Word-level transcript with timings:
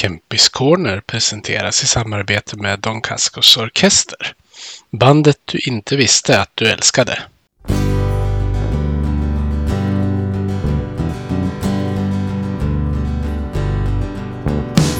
Kempis 0.00 0.48
Corner 0.48 1.00
presenteras 1.00 1.82
i 1.82 1.86
samarbete 1.86 2.56
med 2.56 2.80
Don 2.80 3.00
Cascos 3.00 3.56
Orkester. 3.56 4.32
Bandet 4.90 5.36
du 5.44 5.58
inte 5.58 5.96
visste 5.96 6.40
att 6.40 6.50
du 6.54 6.68
älskade. 6.68 7.18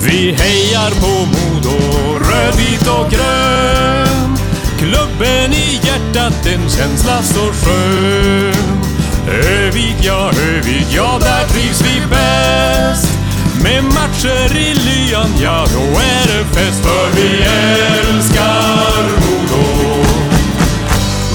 Vi 0.06 0.32
hejar 0.32 0.90
på 0.90 1.26
Modo, 1.26 1.78
rödvit 2.18 2.88
och 2.88 3.10
grön. 3.10 4.36
Klubben 4.78 5.52
i 5.52 5.80
hjärtat, 5.84 6.46
en 6.46 6.70
känsla 6.70 7.22
så 7.22 7.52
skön. 7.52 8.82
Övik, 9.28 9.96
ja, 10.02 10.30
Övik, 10.48 10.86
ja, 10.90 11.18
där 11.20 11.46
trivs 11.46 11.82
vi 11.82 12.06
bäst. 12.10 13.17
Med 13.62 13.84
matcher 13.84 14.56
i 14.56 14.74
lyan, 14.74 15.30
ja, 15.42 15.66
då 15.74 15.80
är 16.00 16.26
det 16.26 16.44
fest. 16.44 16.82
För 16.82 17.10
vi 17.16 17.42
älskar 17.42 19.02
Modo. 19.02 19.64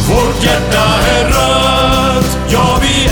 Vårt 0.09 0.44
hjärta 0.44 0.86
är 1.17 1.26
rött, 1.30 2.38
ja, 2.50 2.80
vi 2.81 3.04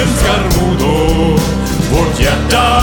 älskar 0.00 0.42
Modo. 0.60 1.38
Vårt 1.92 2.20
hjärta 2.20 2.82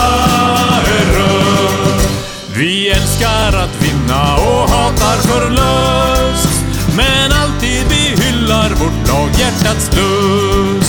är 0.85 1.17
rött. 1.17 2.07
Vi 2.53 2.89
älskar 2.89 3.57
att 3.57 3.81
vinna 3.81 4.35
och 4.35 4.69
hatar 4.69 5.17
förlust. 5.17 6.61
Men 6.95 7.31
alltid 7.31 7.85
vi 7.89 8.23
hyllar 8.23 8.69
vårt 8.69 9.07
lag, 9.07 9.29
hjärtats 9.39 9.89
lust. 9.95 10.86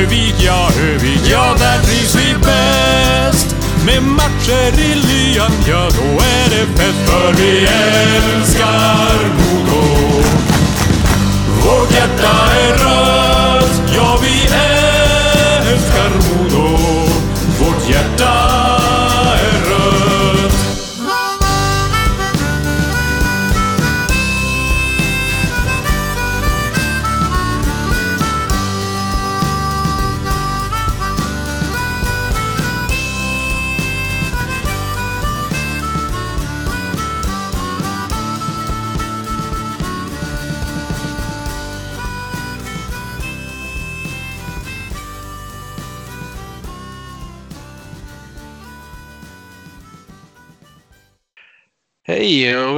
Övik, 0.00 0.34
ja, 0.38 0.70
Övik, 0.80 1.20
ja, 1.30 1.56
där 1.58 1.82
trivs 1.82 2.14
vi 2.14 2.34
bäst. 2.34 3.56
Med 3.86 4.02
matcher 4.02 4.80
i 4.80 4.94
lyan, 4.94 5.52
ja, 5.68 5.88
då 5.96 6.24
är 6.24 6.50
det 6.50 6.66
fest. 6.78 6.98
För 7.06 7.32
vi 7.32 7.66
älskar 7.66 9.18
Modo. 9.38 10.22
Vårt 11.64 11.92
hjärta 11.92 12.32
är 12.60 12.72
rött, 12.72 13.59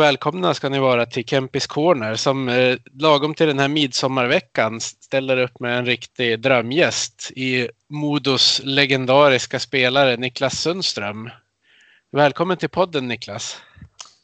välkomna 0.03 0.55
ska 0.55 0.69
ni 0.69 0.79
vara 0.79 1.07
till 1.07 1.25
Kempis 1.25 1.67
Corner 1.67 2.15
som 2.15 2.49
eh, 2.49 2.77
lagom 2.93 3.35
till 3.35 3.47
den 3.47 3.59
här 3.59 3.69
midsommarveckan 3.69 4.81
ställer 4.81 5.37
upp 5.37 5.61
med 5.61 5.79
en 5.79 5.87
riktig 5.87 6.41
drömgäst 6.41 7.31
i 7.37 7.69
Modos 7.89 8.61
legendariska 8.65 9.59
spelare 9.59 10.17
Niklas 10.17 10.61
Sundström. 10.61 11.31
Välkommen 12.13 12.57
till 12.57 12.69
podden 12.69 13.09
Niklas. 13.09 13.63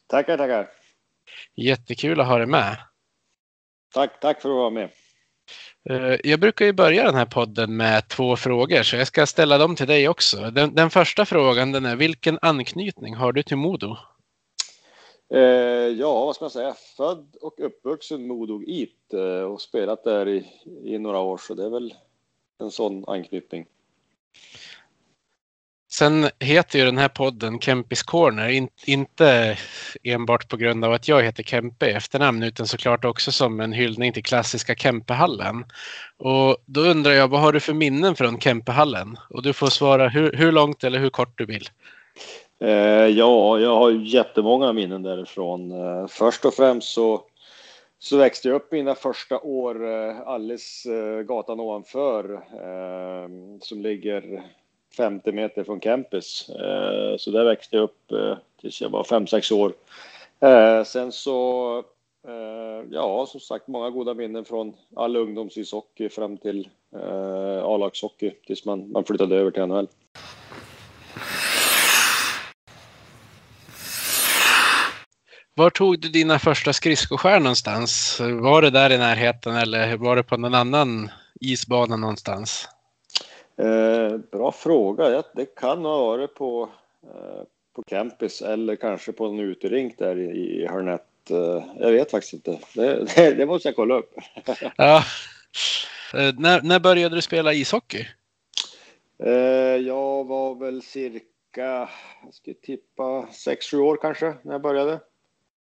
Tackar, 0.07 0.39
tackar. 0.39 0.69
Jättekul 1.57 2.21
att 2.21 2.27
ha 2.27 2.39
dig 2.39 2.47
med. 2.47 2.77
Tack, 3.95 4.21
tack 4.21 4.43
för 4.43 4.49
att 4.49 4.57
vara 4.57 4.71
med. 4.71 4.89
Eh, 5.91 6.17
Jag 6.25 6.41
brukar 6.41 6.65
ju 6.65 6.73
börja 6.73 7.05
den 7.05 7.15
här 7.15 7.27
podden 7.27 7.77
med 7.77 8.09
två 8.09 8.37
frågor 8.37 8.83
så 8.83 8.97
jag 8.97 9.07
ska 9.07 9.27
ställa 9.27 9.59
dem 9.59 9.77
till 9.77 9.87
dig 9.87 10.09
också. 10.09 10.51
Den, 10.51 10.75
den 10.75 10.91
första 10.91 11.25
frågan 11.25 11.73
den 11.73 11.87
är 11.87 11.97
vilken 11.97 12.39
anknytning 12.43 13.15
har 13.15 13.33
du 13.33 13.43
till 13.43 13.57
Modo? 13.57 13.97
Eh, 15.31 15.41
ja, 15.99 16.25
vad 16.25 16.35
ska 16.35 16.45
man 16.45 16.51
säga? 16.51 16.75
Född 16.97 17.37
och 17.41 17.55
uppvuxen 17.61 18.27
Modo 18.27 18.63
It 18.67 19.15
eh, 19.15 19.43
och 19.43 19.61
spelat 19.61 20.05
där 20.05 20.29
i, 20.29 20.47
i 20.85 20.99
några 20.99 21.19
år, 21.19 21.39
så 21.39 21.55
det 21.55 21.65
är 21.65 21.71
väl 21.71 21.95
en 22.59 22.71
sån 22.71 23.05
anknytning. 23.07 23.67
Sen 25.91 26.29
heter 26.41 26.79
ju 26.79 26.85
den 26.85 26.99
här 26.99 27.09
podden 27.09 27.61
Kempis 27.61 28.03
Corner, 28.03 28.49
in, 28.49 28.69
inte 28.87 29.59
enbart 30.03 30.49
på 30.49 30.57
grund 30.57 30.85
av 30.85 30.93
att 30.93 31.09
jag 31.09 31.23
heter 31.23 31.43
Kempe 31.43 31.87
i 31.87 31.93
efternamn 31.93 32.43
utan 32.43 32.67
såklart 32.67 33.05
också 33.05 33.33
som 33.33 33.61
en 33.61 33.73
hyllning 33.73 34.13
till 34.13 34.23
klassiska 34.25 34.75
Kempehallen. 34.75 35.65
Och 36.17 36.57
då 36.67 36.81
undrar 36.81 37.13
jag, 37.13 37.29
vad 37.29 37.41
har 37.41 37.53
du 37.53 37.61
för 37.61 37.75
minnen 37.75 38.17
från 38.17 38.41
Kempehallen? 38.41 39.19
Och 39.31 39.43
du 39.43 39.53
får 39.53 39.67
svara 39.67 40.09
hur, 40.09 40.33
hur 40.33 40.53
långt 40.53 40.85
eller 40.85 40.99
hur 40.99 41.11
kort 41.11 41.39
du 41.39 41.47
vill. 41.47 41.69
Eh, 42.61 43.07
ja, 43.07 43.59
jag 43.59 43.77
har 43.77 43.91
jättemånga 43.91 44.73
minnen 44.73 45.03
därifrån. 45.03 45.71
Eh, 45.73 46.07
först 46.07 46.45
och 46.45 46.55
främst 46.55 46.93
så, 46.93 47.23
så 47.99 48.17
växte 48.17 48.49
jag 48.49 48.55
upp 48.55 48.73
mina 48.73 48.95
första 48.95 49.41
år 49.41 49.89
eh, 49.89 50.21
alldeles 50.21 50.87
eh, 50.87 51.23
gatan 51.23 51.61
ovanför 51.61 52.33
eh, 52.35 53.29
som 53.61 53.83
ligger 53.83 54.43
50 54.97 55.33
meter 55.33 55.65
från 55.65 55.81
campus. 55.81 56.49
Eh, 56.49 57.17
så 57.17 57.31
där 57.31 57.45
växte 57.45 57.77
jag 57.77 57.83
upp 57.83 58.13
eh, 58.13 58.37
tills 58.61 58.81
jag 58.81 58.91
var 58.91 59.03
5-6 59.03 59.53
år. 59.53 59.73
Eh, 60.41 60.85
sen 60.85 61.13
så, 61.13 61.79
eh, 62.29 62.87
ja, 62.91 63.27
som 63.27 63.41
sagt, 63.41 63.69
många 63.69 63.91
goda 63.91 64.15
minnen 64.15 64.45
från 64.45 64.75
all 64.97 65.17
ungdomsishockey 65.17 66.09
fram 66.09 66.37
till 66.37 66.69
eh, 66.95 67.65
A-lagshockey 67.65 68.31
tills 68.47 68.65
man, 68.65 68.93
man 68.93 69.05
flyttade 69.05 69.37
över 69.37 69.51
till 69.51 69.67
NHL. 69.67 69.89
Var 75.59 75.71
tog 75.71 76.01
du 76.01 76.09
dina 76.09 76.39
första 76.39 76.73
skridskoskär 76.73 77.41
någonstans? 77.41 78.21
Var 78.21 78.63
det 78.63 78.71
där 78.71 78.93
i 78.93 78.99
närheten 78.99 79.57
eller 79.57 79.97
var 79.97 80.17
det 80.17 80.23
på 80.23 80.37
någon 80.37 80.55
annan 80.55 81.11
isbana 81.41 81.97
någonstans? 81.97 82.69
Eh, 83.57 84.19
bra 84.33 84.53
fråga. 84.53 85.11
Ja, 85.11 85.23
det 85.35 85.55
kan 85.55 85.85
ha 85.85 86.07
varit 86.07 86.35
på, 86.35 86.69
eh, 87.03 87.43
på 87.77 87.83
campus 87.83 88.43
eller 88.43 88.77
kanske 88.77 89.13
på 89.13 89.27
en 89.27 89.39
uterink 89.39 89.99
där 89.99 90.19
i, 90.19 90.25
i 90.25 90.67
Hörnet. 90.67 91.31
Eh, 91.31 91.65
jag 91.79 91.93
vet 91.93 92.11
faktiskt 92.11 92.33
inte. 92.33 92.59
Det, 92.75 93.05
det, 93.17 93.35
det 93.35 93.47
måste 93.47 93.69
jag 93.69 93.77
kolla 93.77 93.95
upp. 93.95 94.15
Ja. 94.77 95.03
Eh, 96.15 96.35
När, 96.39 96.63
när 96.63 96.81
började 96.81 97.15
du 97.15 97.23
spela 97.23 97.53
ishockey? 97.53 98.07
Eh, 99.25 99.33
jag 99.77 100.25
var 100.25 100.55
väl 100.55 100.83
cirka, 100.83 101.89
jag 102.25 102.35
ska 102.35 102.53
tippa 102.63 103.03
6-7 103.47 103.77
år 103.77 103.99
kanske 104.03 104.35
när 104.43 104.53
jag 104.53 104.63
började. 104.63 105.01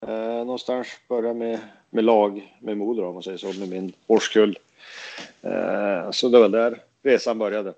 Eh, 0.08 0.44
någonstans 0.44 0.88
började 1.08 1.34
med, 1.34 1.58
med 1.90 2.04
lag 2.04 2.54
med 2.60 2.76
Modo 2.76 3.04
om 3.04 3.14
man 3.14 3.22
säger 3.22 3.38
så, 3.38 3.52
med 3.60 3.68
min 3.68 3.92
årskull. 4.06 4.58
Eh, 5.42 6.10
så 6.10 6.28
det 6.28 6.38
var 6.38 6.48
där 6.48 6.78
resan 7.02 7.38
började. 7.38 7.74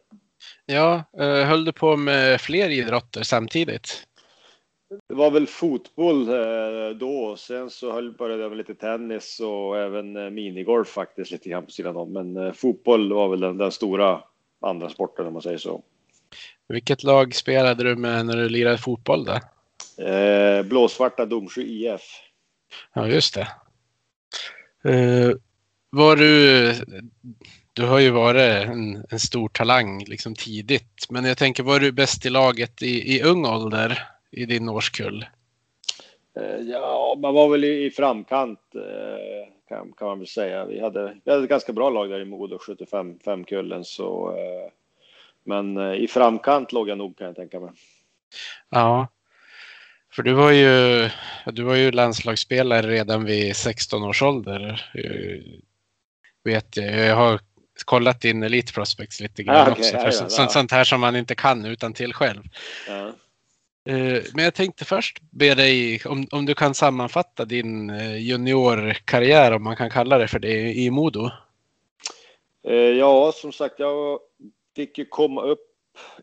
Ja, 0.66 1.04
eh, 1.18 1.44
höll 1.44 1.64
du 1.64 1.72
på 1.72 1.96
med 1.96 2.40
fler 2.40 2.68
idrotter 2.68 3.22
samtidigt? 3.22 4.06
Det 5.08 5.14
var 5.14 5.30
väl 5.30 5.46
fotboll 5.46 6.28
eh, 6.28 6.96
då. 6.96 7.36
Sen 7.36 7.70
så 7.70 7.92
höll, 7.92 8.12
började 8.12 8.42
jag 8.42 8.48
med 8.50 8.58
lite 8.58 8.74
tennis 8.74 9.40
och 9.40 9.78
även 9.78 10.16
eh, 10.16 10.30
minigolf 10.30 10.88
faktiskt 10.88 11.30
lite 11.30 11.48
grann 11.48 11.64
på 11.64 11.70
sidan 11.70 11.96
om. 11.96 12.12
Men 12.12 12.36
eh, 12.36 12.52
fotboll 12.52 13.12
var 13.12 13.28
väl 13.28 13.40
den, 13.40 13.58
den 13.58 13.72
stora 13.72 14.22
andra 14.60 14.88
sporten 14.88 15.26
om 15.26 15.32
man 15.32 15.42
säger 15.42 15.58
så. 15.58 15.82
Vilket 16.68 17.02
lag 17.02 17.34
spelade 17.34 17.84
du 17.84 17.96
med 17.96 18.26
när 18.26 18.36
du 18.36 18.48
lirade 18.48 18.78
fotboll 18.78 19.24
då? 19.24 19.38
Eh, 19.98 20.62
Blåsvarta 20.62 21.26
Domsjö 21.26 21.62
IF. 21.62 22.02
Ja, 22.92 23.08
just 23.08 23.34
det. 23.34 23.48
Eh, 24.90 25.30
var 25.90 26.16
du, 26.16 26.72
du 27.72 27.86
har 27.86 27.98
ju 27.98 28.10
varit 28.10 28.68
en, 28.68 29.04
en 29.10 29.20
stor 29.20 29.48
talang 29.48 30.04
liksom 30.04 30.34
tidigt, 30.34 31.06
men 31.10 31.24
jag 31.24 31.38
tänker, 31.38 31.62
var 31.62 31.80
du 31.80 31.92
bäst 31.92 32.26
i 32.26 32.30
laget 32.30 32.82
i, 32.82 33.16
i 33.16 33.22
ung 33.22 33.46
ålder 33.46 34.02
i 34.30 34.46
din 34.46 34.68
årskull? 34.68 35.26
Eh, 36.36 36.60
ja, 36.60 37.16
man 37.18 37.34
var 37.34 37.48
väl 37.48 37.64
i, 37.64 37.84
i 37.84 37.90
framkant 37.90 38.60
eh, 38.74 39.52
kan, 39.68 39.92
kan 39.92 40.08
man 40.08 40.18
väl 40.18 40.28
säga. 40.28 40.64
Vi 40.64 40.80
hade, 40.80 41.16
vi 41.24 41.30
hade 41.30 41.44
ett 41.44 41.50
ganska 41.50 41.72
bra 41.72 41.90
lag 41.90 42.10
där 42.10 42.20
i 42.20 42.24
Modo, 42.24 42.58
75 42.58 43.44
kullen 43.44 43.84
så. 43.84 44.36
Eh, 44.36 44.72
men 45.44 45.76
eh, 45.76 45.94
i 45.94 46.08
framkant 46.08 46.72
låg 46.72 46.88
jag 46.88 46.98
nog 46.98 47.18
kan 47.18 47.26
jag 47.26 47.36
tänka 47.36 47.60
mig. 47.60 47.70
Ja, 48.70 49.08
för 50.16 50.22
du 50.22 50.32
var 50.32 50.50
ju, 50.50 51.08
du 51.52 51.62
var 51.62 51.74
ju 51.74 51.90
landslagsspelare 51.90 52.86
redan 52.86 53.24
vid 53.24 53.56
16 53.56 54.02
års 54.04 54.22
ålder. 54.22 54.90
eh, 54.94 55.60
Vet 56.44 56.76
jag. 56.76 57.06
Jag 57.06 57.16
har 57.16 57.40
kollat 57.84 58.24
in 58.24 58.42
Elite 58.42 58.72
Prospects 58.72 59.20
lite 59.20 59.42
grann 59.42 59.56
Ah, 59.56 59.70
okej. 59.70 59.72
också. 59.72 59.90
För 59.90 59.98
ja, 59.98 60.12
ja. 60.20 60.28
sånt, 60.28 60.52
sånt 60.52 60.72
här 60.72 60.84
som 60.84 61.00
man 61.00 61.16
inte 61.16 61.34
kan 61.34 61.64
utan 61.64 61.92
till 61.92 62.14
själv. 62.14 62.42
Ja. 62.88 63.06
Eh, 63.92 64.22
men 64.34 64.44
jag 64.44 64.54
tänkte 64.54 64.84
först 64.84 65.18
be 65.30 65.54
dig 65.54 66.00
om, 66.04 66.26
om 66.30 66.46
du 66.46 66.54
kan 66.54 66.74
sammanfatta 66.74 67.44
din 67.44 67.90
eh, 67.90 68.16
juniorkarriär, 68.16 69.52
om 69.52 69.62
man 69.62 69.76
kan 69.76 69.90
kalla 69.90 70.18
det 70.18 70.28
för 70.28 70.38
det, 70.38 70.72
i 70.74 70.90
Modo. 70.90 71.30
Eh, 72.68 72.74
ja, 72.74 73.32
som 73.34 73.52
sagt, 73.52 73.74
jag 73.78 74.18
fick 74.76 74.98
ju 74.98 75.04
komma 75.04 75.42
upp 75.42 75.60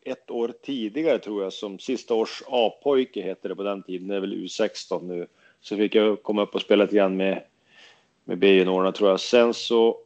ett 0.01 0.31
år 0.31 0.53
tidigare 0.61 1.19
tror 1.19 1.43
jag 1.43 1.53
som 1.53 1.79
sista 1.79 2.13
års 2.13 2.43
A-pojke 2.47 3.21
heter 3.21 3.49
det 3.49 3.55
på 3.55 3.63
den 3.63 3.83
tiden. 3.83 4.07
Det 4.07 4.15
är 4.15 4.19
väl 4.19 4.33
U16 4.33 5.07
nu. 5.07 5.27
Så 5.61 5.77
fick 5.77 5.95
jag 5.95 6.23
komma 6.23 6.41
upp 6.41 6.55
och 6.55 6.61
spela 6.61 6.83
lite 6.83 6.95
grann 6.95 7.17
med, 7.17 7.43
med 8.23 8.37
B-juniorerna 8.37 8.91
tror 8.91 9.09
jag. 9.09 9.19
Sen 9.19 9.53
så 9.53 9.97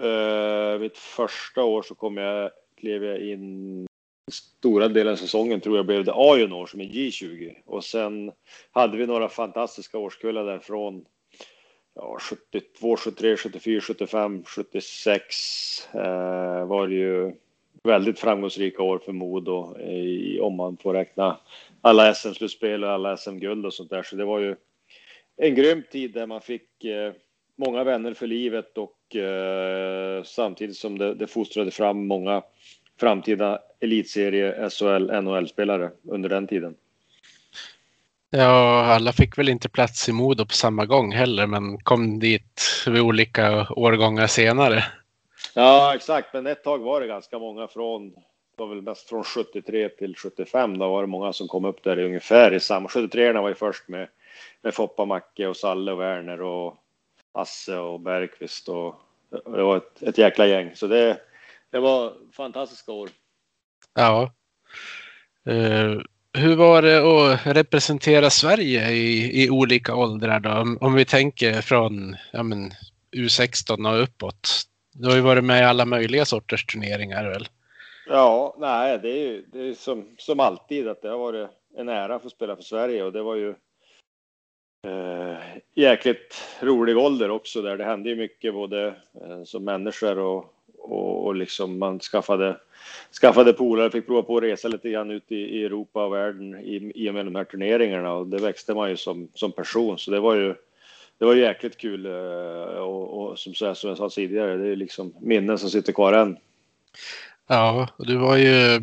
eh, 0.00 0.80
mitt 0.80 0.98
första 0.98 1.64
år 1.64 1.82
så 1.82 1.94
kom 1.94 2.16
jag, 2.16 2.50
klev 2.76 3.04
jag 3.04 3.20
in 3.20 3.86
stora 4.30 4.88
delen 4.88 5.12
av 5.12 5.16
säsongen 5.16 5.60
tror 5.60 5.76
jag 5.76 5.86
blev 5.86 6.04
det 6.04 6.12
A-junior 6.14 6.66
som 6.66 6.80
är 6.80 6.84
J20 6.84 7.56
och 7.66 7.84
sen 7.84 8.32
hade 8.70 8.96
vi 8.96 9.06
några 9.06 9.28
fantastiska 9.28 9.98
årskullar 9.98 10.44
där 10.44 10.58
från 10.58 11.04
ja, 11.94 12.18
72, 12.20 12.96
73, 12.96 13.36
74, 13.36 13.80
75, 13.80 14.44
76 14.44 15.88
eh, 15.94 16.66
var 16.66 16.88
det 16.88 16.94
ju 16.94 17.34
väldigt 17.82 18.18
framgångsrika 18.18 18.82
år 18.82 18.98
för 18.98 19.12
Modo 19.12 19.76
eh, 19.78 20.42
om 20.42 20.54
man 20.54 20.76
får 20.76 20.94
räkna 20.94 21.38
alla 21.80 22.14
SM-slutspel 22.14 22.84
och 22.84 22.90
alla 22.90 23.16
SM-guld 23.16 23.66
och 23.66 23.74
sånt 23.74 23.90
där. 23.90 24.02
Så 24.02 24.16
det 24.16 24.24
var 24.24 24.38
ju 24.38 24.56
en 25.36 25.54
grym 25.54 25.82
tid 25.92 26.14
där 26.14 26.26
man 26.26 26.40
fick 26.40 26.84
eh, 26.84 27.12
många 27.56 27.84
vänner 27.84 28.14
för 28.14 28.26
livet 28.26 28.78
och 28.78 29.16
eh, 29.16 30.22
samtidigt 30.22 30.76
som 30.76 30.98
det, 30.98 31.14
det 31.14 31.26
fostrade 31.26 31.70
fram 31.70 32.06
många 32.06 32.42
framtida 33.00 33.58
elitserie, 33.80 34.70
SHL, 34.70 35.22
NHL-spelare 35.22 35.90
under 36.02 36.28
den 36.28 36.46
tiden. 36.46 36.74
Ja, 38.30 38.84
alla 38.84 39.12
fick 39.12 39.38
väl 39.38 39.48
inte 39.48 39.68
plats 39.68 40.08
i 40.08 40.12
Modo 40.12 40.46
på 40.46 40.54
samma 40.54 40.86
gång 40.86 41.12
heller, 41.12 41.46
men 41.46 41.78
kom 41.78 42.18
dit 42.18 42.84
vid 42.86 43.00
olika 43.02 43.66
årgångar 43.70 44.26
senare. 44.26 44.84
Ja, 45.58 45.94
exakt, 45.94 46.32
men 46.32 46.46
ett 46.46 46.64
tag 46.64 46.78
var 46.78 47.00
det 47.00 47.06
ganska 47.06 47.38
många 47.38 47.68
från, 47.68 48.10
det 48.10 48.22
var 48.56 48.66
väl 48.66 48.82
mest 48.82 49.08
från 49.08 49.24
73 49.24 49.88
till 49.88 50.16
75, 50.16 50.78
då 50.78 50.88
var 50.88 51.02
det 51.02 51.06
många 51.06 51.32
som 51.32 51.48
kom 51.48 51.64
upp 51.64 51.82
där 51.82 51.98
ungefär 51.98 52.54
i 52.54 52.60
samma, 52.60 52.88
73 52.88 53.32
var 53.32 53.48
ju 53.48 53.54
först 53.54 53.88
med, 53.88 54.08
med 54.62 54.74
Foppa, 54.74 55.04
Macke 55.04 55.46
och 55.46 55.56
Salle 55.56 55.92
och 55.92 56.00
Werner 56.00 56.42
och 56.42 56.76
Asse 57.32 57.76
och 57.76 58.00
Bergqvist 58.00 58.68
och 58.68 58.94
det 59.30 59.62
var 59.62 59.76
ett, 59.76 60.02
ett 60.02 60.18
jäkla 60.18 60.46
gäng, 60.46 60.70
så 60.74 60.86
det, 60.86 61.20
det 61.70 61.78
var 61.78 62.12
fantastiska 62.32 62.92
år. 62.92 63.10
Ja. 63.94 64.32
Uh, 65.48 66.02
hur 66.32 66.56
var 66.56 66.82
det 66.82 66.98
att 66.98 67.56
representera 67.56 68.30
Sverige 68.30 68.90
i, 68.90 69.44
i 69.44 69.50
olika 69.50 69.94
åldrar 69.94 70.40
då? 70.40 70.50
Om, 70.50 70.78
om 70.80 70.94
vi 70.94 71.04
tänker 71.04 71.60
från 71.60 72.16
ja, 72.32 72.42
men, 72.42 72.72
U16 73.12 73.92
och 73.92 74.02
uppåt. 74.02 74.67
Du 75.00 75.08
har 75.08 75.16
ju 75.16 75.22
varit 75.22 75.44
med 75.44 75.60
i 75.60 75.64
alla 75.64 75.84
möjliga 75.84 76.24
sorters 76.24 76.64
turneringar 76.64 77.30
väl? 77.30 77.48
Ja, 78.08 78.56
nej, 78.58 78.98
det 79.02 79.10
är 79.10 79.16
ju 79.16 79.44
det 79.52 79.68
är 79.68 79.74
som, 79.74 80.06
som 80.18 80.40
alltid 80.40 80.88
att 80.88 81.02
det 81.02 81.08
har 81.08 81.18
varit 81.18 81.48
en 81.76 81.88
ära 81.88 82.14
att 82.14 82.22
få 82.22 82.30
spela 82.30 82.56
för 82.56 82.62
Sverige 82.62 83.04
och 83.04 83.12
det 83.12 83.22
var 83.22 83.34
ju 83.34 83.48
eh, 84.86 85.38
jäkligt 85.74 86.42
rolig 86.60 86.98
ålder 86.98 87.30
också 87.30 87.62
där. 87.62 87.76
Det 87.76 87.84
hände 87.84 88.08
ju 88.08 88.16
mycket 88.16 88.54
både 88.54 88.86
eh, 89.22 89.44
som 89.44 89.64
människor 89.64 90.18
och, 90.18 90.54
och, 90.78 91.26
och 91.26 91.34
liksom 91.34 91.78
man 91.78 92.00
skaffade, 92.00 92.56
skaffade 93.20 93.52
polare, 93.52 93.90
fick 93.90 94.06
prova 94.06 94.22
på 94.22 94.36
att 94.36 94.42
resa 94.42 94.68
lite 94.68 94.90
grann 94.90 95.10
ut 95.10 95.32
i, 95.32 95.36
i 95.36 95.64
Europa 95.64 96.04
och 96.04 96.12
världen 96.12 96.60
i, 96.60 96.92
i 96.94 97.10
och 97.10 97.14
med 97.14 97.26
de 97.26 97.34
här 97.34 97.44
turneringarna 97.44 98.12
och 98.12 98.26
det 98.26 98.38
växte 98.38 98.74
man 98.74 98.90
ju 98.90 98.96
som, 98.96 99.28
som 99.34 99.52
person. 99.52 99.98
Så 99.98 100.10
det 100.10 100.20
var 100.20 100.34
ju, 100.34 100.54
det 101.18 101.24
var 101.24 101.34
jäkligt 101.34 101.76
kul 101.76 102.06
eh, 102.06 102.78
och, 102.78 103.30
och 103.30 103.38
som, 103.38 103.54
så 103.54 103.74
som 103.74 103.88
jag 103.88 103.98
sa 103.98 104.10
tidigare, 104.10 104.56
det 104.56 104.68
är 104.68 104.76
liksom 104.76 105.14
minnen 105.20 105.58
som 105.58 105.70
sitter 105.70 105.92
kvar 105.92 106.12
än. 106.12 106.36
Ja, 107.46 107.88
och 107.96 108.06
du 108.06 108.16
var 108.16 108.36
ju 108.36 108.80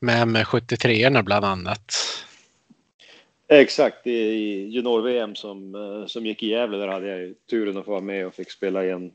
med 0.00 0.28
med 0.28 0.44
73orna 0.44 1.22
bland 1.22 1.44
annat. 1.44 1.94
Exakt, 3.48 4.06
i 4.06 4.68
junior-VM 4.68 5.34
som, 5.34 5.74
eh, 5.74 6.06
som 6.06 6.26
gick 6.26 6.42
i 6.42 6.48
Gävle, 6.48 6.78
där 6.78 6.88
hade 6.88 7.18
jag 7.18 7.34
turen 7.50 7.76
att 7.76 7.84
få 7.84 7.90
vara 7.90 8.00
med 8.00 8.26
och 8.26 8.34
fick 8.34 8.50
spela 8.50 8.84
i 8.84 8.90
en 8.90 9.12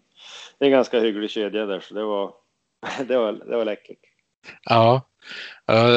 en 0.60 0.72
ganska 0.72 1.00
hygglig 1.00 1.30
kedja 1.30 1.66
där, 1.66 1.80
så 1.80 1.94
det 1.94 2.04
var, 2.04 2.34
det 3.08 3.18
var, 3.18 3.32
det 3.32 3.56
var 3.58 3.66
läckert. 3.66 4.11
Ja, 4.64 5.02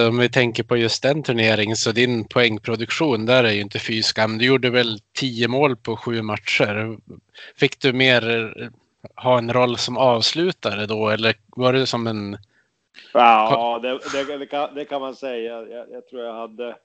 om 0.09 0.19
vi 0.19 0.29
tänker 0.29 0.63
på 0.63 0.77
just 0.77 1.03
den 1.03 1.23
turneringen 1.23 1.77
så 1.77 1.93
din 1.93 2.25
poängproduktion 2.25 3.27
där 3.27 3.45
är 3.45 3.53
ju 3.53 3.61
inte 3.61 3.79
fy 3.79 4.03
skam. 4.03 4.39
Du 4.39 4.45
gjorde 4.45 4.71
väl 4.71 4.99
tio 5.13 5.49
mål 5.49 5.77
på 5.77 5.97
sju 5.97 6.23
matcher. 6.23 6.99
Fick 7.57 7.81
du 7.81 7.93
mer 7.93 8.55
ha 9.17 9.39
en 9.39 9.53
roll 9.53 9.77
som 9.77 9.97
avslutare 9.97 10.87
då 10.87 11.09
eller 11.09 11.35
var 11.47 11.73
det 11.73 11.87
som 11.87 12.07
en? 12.07 12.37
Ja, 13.13 13.79
det, 13.83 13.99
det, 14.13 14.39
det, 14.39 14.47
kan, 14.47 14.75
det 14.75 14.85
kan, 14.85 15.01
man 15.01 15.17
säga. 15.17 15.63
Jag, 15.63 15.91
jag, 15.91 16.09
tror 16.09 16.23
jag 16.23 16.35
hade. 16.35 16.77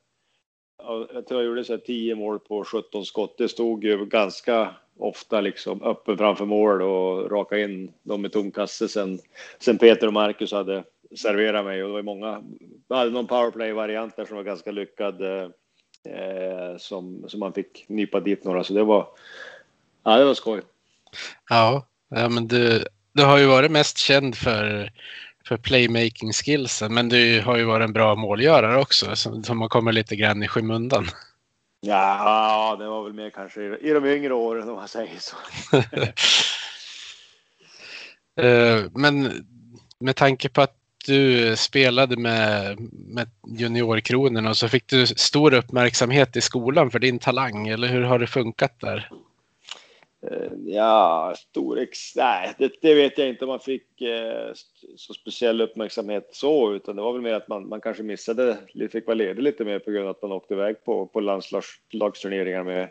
Jag 1.13 1.27
tror 1.27 1.41
jag 1.41 1.47
gjorde 1.47 1.63
så 1.63 1.73
här 1.73 1.79
10 1.79 2.15
mål 2.15 2.39
på 2.39 2.63
17 2.63 3.05
skott. 3.05 3.37
Det 3.37 3.49
stod 3.49 3.83
ju 3.83 4.05
ganska 4.05 4.69
ofta 4.99 5.41
liksom 5.41 5.83
öppen 5.83 6.17
framför 6.17 6.45
mål 6.45 6.81
och 6.81 7.31
raka 7.31 7.57
in 7.57 7.91
dem 8.03 8.21
med 8.21 8.31
tom 8.31 8.51
kasse 8.51 8.87
sen, 8.87 9.19
sen 9.59 9.77
Peter 9.77 10.07
och 10.07 10.13
Marcus 10.13 10.51
hade 10.51 10.83
serverat 11.17 11.65
mig 11.65 11.83
och 11.83 11.89
det 11.89 11.93
var 11.93 12.03
många. 12.03 12.43
Vi 12.89 12.95
hade 12.95 13.11
någon 13.11 13.27
powerplay 13.27 13.73
variant 13.73 14.15
där 14.15 14.25
som 14.25 14.35
var 14.35 14.43
ganska 14.43 14.71
lyckad 14.71 15.21
eh, 15.21 16.77
som, 16.77 17.25
som 17.27 17.39
man 17.39 17.53
fick 17.53 17.85
nypa 17.89 18.19
dit 18.19 18.43
några 18.43 18.63
så 18.63 18.73
det 18.73 18.83
var. 18.83 19.07
Ja, 20.03 20.17
det 20.17 20.25
var 20.25 20.33
skoj. 20.33 20.61
Ja, 21.49 21.87
ja 22.09 22.29
men 22.29 22.47
du, 22.47 22.83
du 23.13 23.23
har 23.23 23.37
ju 23.37 23.45
varit 23.45 23.71
mest 23.71 23.97
känd 23.97 24.35
för 24.35 24.91
för 25.49 25.57
playmaking 25.57 26.33
skillsen, 26.33 26.93
men 26.93 27.09
du 27.09 27.41
har 27.41 27.57
ju 27.57 27.63
varit 27.63 27.83
en 27.83 27.93
bra 27.93 28.15
målgörare 28.15 28.77
också 28.77 29.15
som, 29.15 29.43
som 29.43 29.61
har 29.61 29.69
kommit 29.69 29.93
lite 29.93 30.15
grann 30.15 30.43
i 30.43 30.47
skymundan. 30.47 31.07
Ja, 31.81 32.75
det 32.79 32.87
var 32.87 33.03
väl 33.03 33.13
mer 33.13 33.29
kanske 33.29 33.61
i 33.61 33.93
de 33.93 34.05
yngre 34.05 34.33
åren 34.33 34.69
om 34.69 34.75
man 34.75 34.87
säger 34.87 35.19
så. 35.19 35.35
Eh, 38.39 38.83
men 38.91 39.45
med 39.99 40.15
tanke 40.15 40.49
på 40.49 40.61
att 40.61 40.78
du 41.05 41.55
spelade 41.55 42.17
med, 42.17 42.77
med 42.91 43.27
juniorkronorna 43.47 44.49
och 44.49 44.57
så 44.57 44.67
fick 44.67 44.87
du 44.87 45.07
stor 45.07 45.53
uppmärksamhet 45.53 46.35
i 46.35 46.41
skolan 46.41 46.91
för 46.91 46.99
din 46.99 47.19
talang, 47.19 47.67
eller 47.67 47.87
hur 47.87 48.01
har 48.01 48.19
det 48.19 48.27
funkat 48.27 48.79
där? 48.79 49.09
Eh, 50.21 50.51
ja, 50.65 51.33
Storex, 51.37 52.15
nej, 52.15 52.53
det, 52.57 52.71
det, 52.81 52.93
vet 52.93 53.17
jag 53.17 53.29
inte 53.29 53.45
om 53.45 53.49
man 53.49 53.59
fick 53.59 54.01
eh, 54.01 54.53
så 54.95 55.13
speciell 55.13 55.61
uppmärksamhet 55.61 56.29
så, 56.31 56.73
utan 56.73 56.95
det 56.95 57.01
var 57.01 57.13
väl 57.13 57.21
mer 57.21 57.33
att 57.33 57.47
man, 57.47 57.67
man 57.67 57.81
kanske 57.81 58.03
missade, 58.03 58.57
fick 58.91 59.07
vara 59.07 59.15
ledig 59.15 59.43
lite 59.43 59.65
mer 59.65 59.79
på 59.79 59.91
grund 59.91 60.05
av 60.05 60.11
att 60.11 60.21
man 60.21 60.31
åkte 60.31 60.53
iväg 60.53 60.83
på, 60.85 61.05
på 61.05 61.19
landslagsturneringar 61.19 62.63
med, 62.63 62.89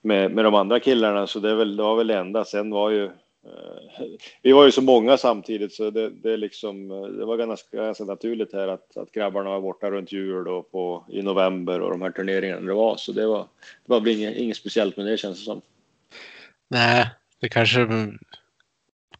med, 0.00 0.30
med 0.30 0.44
de 0.44 0.54
andra 0.54 0.80
killarna, 0.80 1.26
så 1.26 1.38
det, 1.38 1.50
är 1.50 1.54
väl, 1.54 1.76
det 1.76 1.82
var 1.82 1.96
väl 1.96 2.06
det 2.06 2.18
enda. 2.18 2.44
Sen 2.44 2.70
var 2.70 2.90
ju 2.90 3.10
vi 4.42 4.52
var 4.52 4.64
ju 4.64 4.72
så 4.72 4.82
många 4.82 5.16
samtidigt 5.16 5.72
så 5.72 5.90
det, 5.90 6.10
det, 6.10 6.36
liksom, 6.36 6.88
det 6.88 7.24
var 7.24 7.36
ganska, 7.36 7.76
ganska 7.76 8.04
naturligt 8.04 8.52
här 8.52 8.68
att, 8.68 8.96
att 8.96 9.12
grabbarna 9.12 9.50
var 9.50 9.60
borta 9.60 9.90
runt 9.90 10.12
jul 10.12 10.48
och 10.48 10.72
på, 10.72 11.04
i 11.08 11.22
november 11.22 11.80
och 11.80 11.90
de 11.90 12.02
här 12.02 12.10
turneringarna 12.10 12.66
det 12.66 12.74
var. 12.74 12.96
Så 12.96 13.12
det 13.12 13.26
var, 13.26 13.46
det 13.86 13.92
var 13.92 14.08
inget, 14.08 14.36
inget 14.36 14.56
speciellt 14.56 14.96
med 14.96 15.06
det 15.06 15.16
känns 15.16 15.38
det 15.38 15.44
som. 15.44 15.60
Nej, 16.68 17.10
det 17.40 17.48
kanske, 17.48 17.88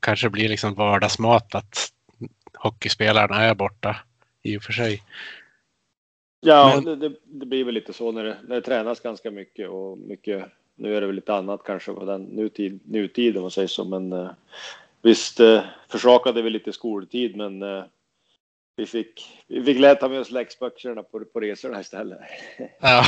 kanske 0.00 0.30
blir 0.30 0.48
liksom 0.48 0.74
vardagsmat 0.74 1.54
att 1.54 1.92
hockeyspelarna 2.54 3.42
är 3.42 3.54
borta 3.54 3.96
i 4.42 4.58
och 4.58 4.62
för 4.62 4.72
sig. 4.72 5.02
Ja, 6.40 6.80
Men... 6.84 7.00
det, 7.00 7.12
det, 7.24 7.46
blir 7.46 7.64
väl 7.64 7.74
lite 7.74 7.92
så 7.92 8.12
när 8.12 8.24
det, 8.24 8.36
när 8.42 8.54
det 8.54 8.62
tränas 8.62 9.00
ganska 9.00 9.30
mycket 9.30 9.68
och 9.68 9.98
mycket. 9.98 10.44
Nu 10.76 10.96
är 10.96 11.00
det 11.00 11.06
väl 11.06 11.16
lite 11.16 11.34
annat 11.34 11.60
kanske 11.64 11.92
på 11.92 12.04
den 12.04 12.22
nutid, 12.22 12.80
nutid 12.84 13.36
om 13.36 13.42
man 13.42 13.50
säger 13.50 13.68
så, 13.68 13.84
men 13.84 14.12
eh, 14.12 14.30
visst 15.02 15.40
eh, 15.40 15.60
försakade 15.88 16.42
vi 16.42 16.50
lite 16.50 16.72
skoltid, 16.72 17.36
men 17.36 17.62
eh, 17.62 17.84
vi 18.76 18.86
fick, 18.86 19.42
vi 19.48 19.64
fick 19.64 19.78
lätt 19.78 20.00
ta 20.00 20.08
med 20.08 20.20
oss 20.20 20.30
läxböckerna 20.30 21.02
på, 21.02 21.24
på 21.24 21.40
resorna 21.40 21.80
istället. 21.80 22.18
Ja. 22.80 23.06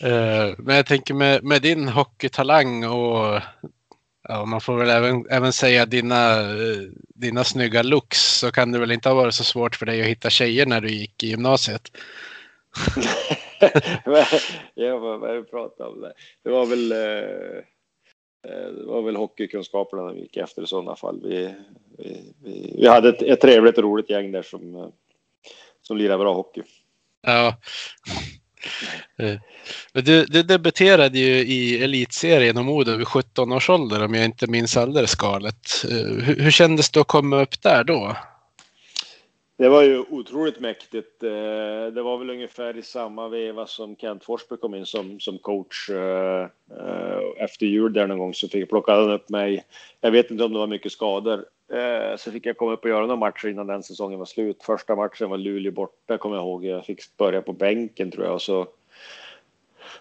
Eh, 0.00 0.54
men 0.58 0.76
jag 0.76 0.86
tänker 0.86 1.14
med, 1.14 1.44
med 1.44 1.62
din 1.62 1.88
hockeytalang 1.88 2.84
och 2.84 3.40
ja, 4.28 4.44
man 4.44 4.60
får 4.60 4.76
väl 4.76 4.90
även, 4.90 5.26
även 5.30 5.52
säga 5.52 5.86
dina, 5.86 6.40
eh, 6.40 6.82
dina 7.14 7.44
snygga 7.44 7.82
looks 7.82 8.18
så 8.18 8.52
kan 8.52 8.72
det 8.72 8.78
väl 8.78 8.92
inte 8.92 9.08
ha 9.08 9.16
varit 9.16 9.34
så 9.34 9.44
svårt 9.44 9.76
för 9.76 9.86
dig 9.86 10.00
att 10.00 10.08
hitta 10.08 10.30
tjejer 10.30 10.66
när 10.66 10.80
du 10.80 10.88
gick 10.88 11.24
i 11.24 11.28
gymnasiet? 11.28 11.90
ja, 14.74 14.98
vad, 14.98 15.20
vad 15.20 15.50
pratade 15.50 15.90
om 15.90 16.00
det. 16.00 16.12
Det 16.42 16.50
var 16.50 16.66
väl 16.66 16.92
Eh, 18.48 18.72
det 18.72 18.84
var 18.84 19.02
väl 19.02 19.16
hockeykunskaperna 19.16 20.12
vi 20.12 20.20
gick 20.20 20.36
efter 20.36 20.62
i 20.62 20.66
sådana 20.66 20.96
fall. 20.96 21.20
Vi, 21.22 21.54
vi, 21.98 22.34
vi, 22.44 22.74
vi 22.78 22.88
hade 22.88 23.08
ett, 23.08 23.22
ett 23.22 23.40
trevligt 23.40 23.78
och 23.78 23.84
roligt 23.84 24.10
gäng 24.10 24.32
där 24.32 24.42
som, 24.42 24.76
eh, 24.76 24.86
som 25.82 25.96
lirade 25.96 26.18
bra 26.18 26.34
hockey. 26.34 26.62
Ja. 27.22 27.56
Eh, 29.18 29.36
du, 29.92 30.24
du 30.24 30.42
debuterade 30.42 31.18
ju 31.18 31.34
i 31.34 31.84
elitserien 31.84 32.58
om 32.58 32.66
Modo 32.66 32.96
vid 32.96 33.08
17 33.08 33.52
års 33.52 33.70
ålder 33.70 34.04
om 34.04 34.14
jag 34.14 34.24
inte 34.24 34.46
minns 34.46 34.76
alldeles 34.76 35.14
galet. 35.14 35.84
Eh, 35.90 36.24
hur, 36.24 36.36
hur 36.36 36.50
kändes 36.50 36.90
det 36.90 37.00
att 37.00 37.06
komma 37.06 37.42
upp 37.42 37.62
där 37.62 37.84
då? 37.84 38.16
Det 39.56 39.68
var 39.68 39.82
ju 39.82 40.04
otroligt 40.10 40.60
mäktigt. 40.60 41.22
Eh, 41.22 41.86
det 41.94 42.02
var 42.02 42.18
väl 42.18 42.30
ungefär 42.30 42.76
i 42.76 42.82
samma 42.82 43.28
veva 43.28 43.66
som 43.66 43.96
Kent 43.96 44.24
Forsberg 44.24 44.58
kom 44.58 44.74
in 44.74 44.86
som, 44.86 45.20
som 45.20 45.38
coach. 45.38 45.90
Eh, 45.90 46.42
eh, 46.70 47.20
efter 47.36 47.66
jul 47.66 47.92
där 47.92 48.06
någon 48.06 48.18
gång 48.18 48.34
så 48.34 48.48
fick, 48.48 48.62
jag 48.62 48.68
plocka 48.68 48.96
upp 48.96 49.28
mig. 49.28 49.64
Jag 50.00 50.10
vet 50.10 50.30
inte 50.30 50.44
om 50.44 50.52
det 50.52 50.58
var 50.58 50.66
mycket 50.66 50.92
skador. 50.92 51.44
Så 52.16 52.30
fick 52.30 52.46
jag 52.46 52.56
komma 52.56 52.72
upp 52.72 52.84
och 52.84 52.90
göra 52.90 53.00
några 53.00 53.16
matcher 53.16 53.48
innan 53.48 53.66
den 53.66 53.82
säsongen 53.82 54.18
var 54.18 54.26
slut. 54.26 54.62
Första 54.62 54.96
matchen 54.96 55.30
var 55.30 55.38
Luleå 55.38 55.72
borta, 55.72 56.18
kommer 56.18 56.36
jag 56.36 56.44
ihåg. 56.44 56.64
Jag 56.64 56.86
fick 56.86 57.16
börja 57.16 57.42
på 57.42 57.52
bänken 57.52 58.10
tror 58.10 58.24
jag. 58.24 58.34
Och 58.34 58.42
så 58.42 58.66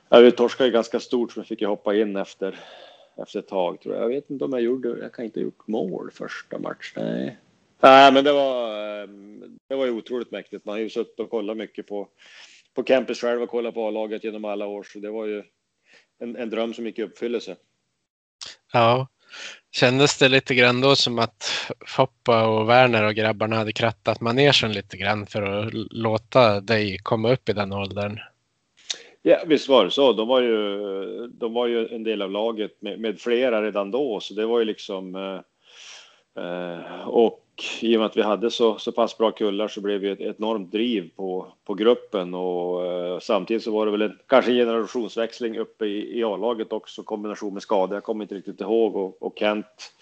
jag 0.09 0.37
torskade 0.37 0.69
ganska 0.69 0.99
stort 0.99 1.31
så 1.31 1.39
jag 1.39 1.47
fick 1.47 1.61
jag 1.61 1.69
hoppa 1.69 1.95
in 1.95 2.15
efter, 2.15 2.59
efter 3.17 3.39
ett 3.39 3.47
tag 3.47 3.81
tror 3.81 3.95
jag. 3.95 4.03
Jag 4.03 4.09
vet 4.09 4.29
inte 4.29 4.45
om 4.45 4.53
jag 4.53 4.61
gjorde, 4.61 4.89
jag 5.01 5.13
kan 5.13 5.25
inte 5.25 5.39
ha 5.39 5.43
gjort 5.43 5.67
mål 5.67 6.11
första 6.11 6.59
matchen. 6.59 7.03
Nej. 7.03 7.37
Nej, 7.81 8.11
men 8.11 8.23
det 8.23 8.31
var, 8.31 8.77
ehm, 9.03 9.59
det 9.69 9.75
var 9.75 9.85
ju 9.85 9.91
otroligt 9.91 10.31
mäktigt. 10.31 10.65
Man 10.65 10.73
har 10.73 10.79
ju 10.79 10.89
suttit 10.89 11.19
och 11.19 11.29
kollat 11.29 11.57
mycket 11.57 11.87
på, 11.87 12.07
på 12.73 12.83
campus 12.83 13.21
själv 13.21 13.41
och 13.41 13.49
kollat 13.49 13.73
på 13.73 13.87
A-laget 13.87 14.23
genom 14.23 14.45
alla 14.45 14.65
år, 14.65 14.83
så 14.83 14.99
det 14.99 15.09
var 15.09 15.25
ju 15.25 15.43
en, 16.19 16.35
en 16.35 16.49
dröm 16.49 16.73
som 16.73 16.85
gick 16.85 16.99
i 16.99 17.03
uppfyllelse. 17.03 17.55
Ja, 18.73 19.07
kändes 19.71 20.17
det 20.17 20.29
lite 20.29 20.55
grann 20.55 20.81
då 20.81 20.95
som 20.95 21.19
att 21.19 21.71
Foppa 21.87 22.47
och 22.47 22.69
Werner 22.69 23.03
och 23.03 23.15
grabbarna 23.15 23.55
hade 23.55 23.73
krattat 23.73 24.21
manegen 24.21 24.71
lite 24.71 24.97
grann 24.97 25.25
för 25.25 25.41
att 25.41 25.73
låta 25.91 26.61
dig 26.61 26.97
komma 27.03 27.31
upp 27.31 27.49
i 27.49 27.53
den 27.53 27.73
åldern? 27.73 28.19
Ja, 29.21 29.37
visst 29.45 29.69
var 29.69 29.85
det 29.85 29.91
så. 29.91 30.13
De 30.13 30.27
var 30.27 30.41
ju, 30.41 31.27
de 31.27 31.53
var 31.53 31.67
ju 31.67 31.87
en 31.87 32.03
del 32.03 32.21
av 32.21 32.31
laget 32.31 32.81
med, 32.81 32.99
med 32.99 33.19
flera 33.19 33.61
redan 33.61 33.91
då, 33.91 34.19
så 34.19 34.33
det 34.33 34.45
var 34.45 34.59
ju 34.59 34.65
liksom... 34.65 35.15
Eh, 35.15 35.39
eh, 36.43 37.07
och 37.61 37.83
i 37.83 37.95
och 37.95 37.99
med 37.99 38.05
att 38.05 38.17
vi 38.17 38.21
hade 38.21 38.51
så, 38.51 38.77
så 38.77 38.91
pass 38.91 39.17
bra 39.17 39.31
kullar 39.31 39.67
så 39.67 39.81
blev 39.81 40.01
det 40.01 40.11
ett 40.11 40.39
enormt 40.39 40.71
driv 40.71 41.09
på, 41.15 41.53
på 41.65 41.73
gruppen 41.73 42.33
och 42.33 42.85
eh, 42.85 43.19
samtidigt 43.19 43.63
så 43.63 43.71
var 43.71 43.85
det 43.85 43.91
väl 43.91 44.01
en, 44.01 44.19
kanske 44.27 44.51
en 44.51 44.57
generationsväxling 44.57 45.57
uppe 45.57 45.85
i, 45.85 46.19
i 46.19 46.23
A-laget 46.23 46.73
också, 46.73 47.03
kombination 47.03 47.53
med 47.53 47.63
skador. 47.63 47.95
Jag 47.95 48.03
kommer 48.03 48.23
inte 48.23 48.35
riktigt 48.35 48.61
ihåg 48.61 48.95
och, 48.95 49.23
och 49.23 49.33
Kent, 49.39 49.93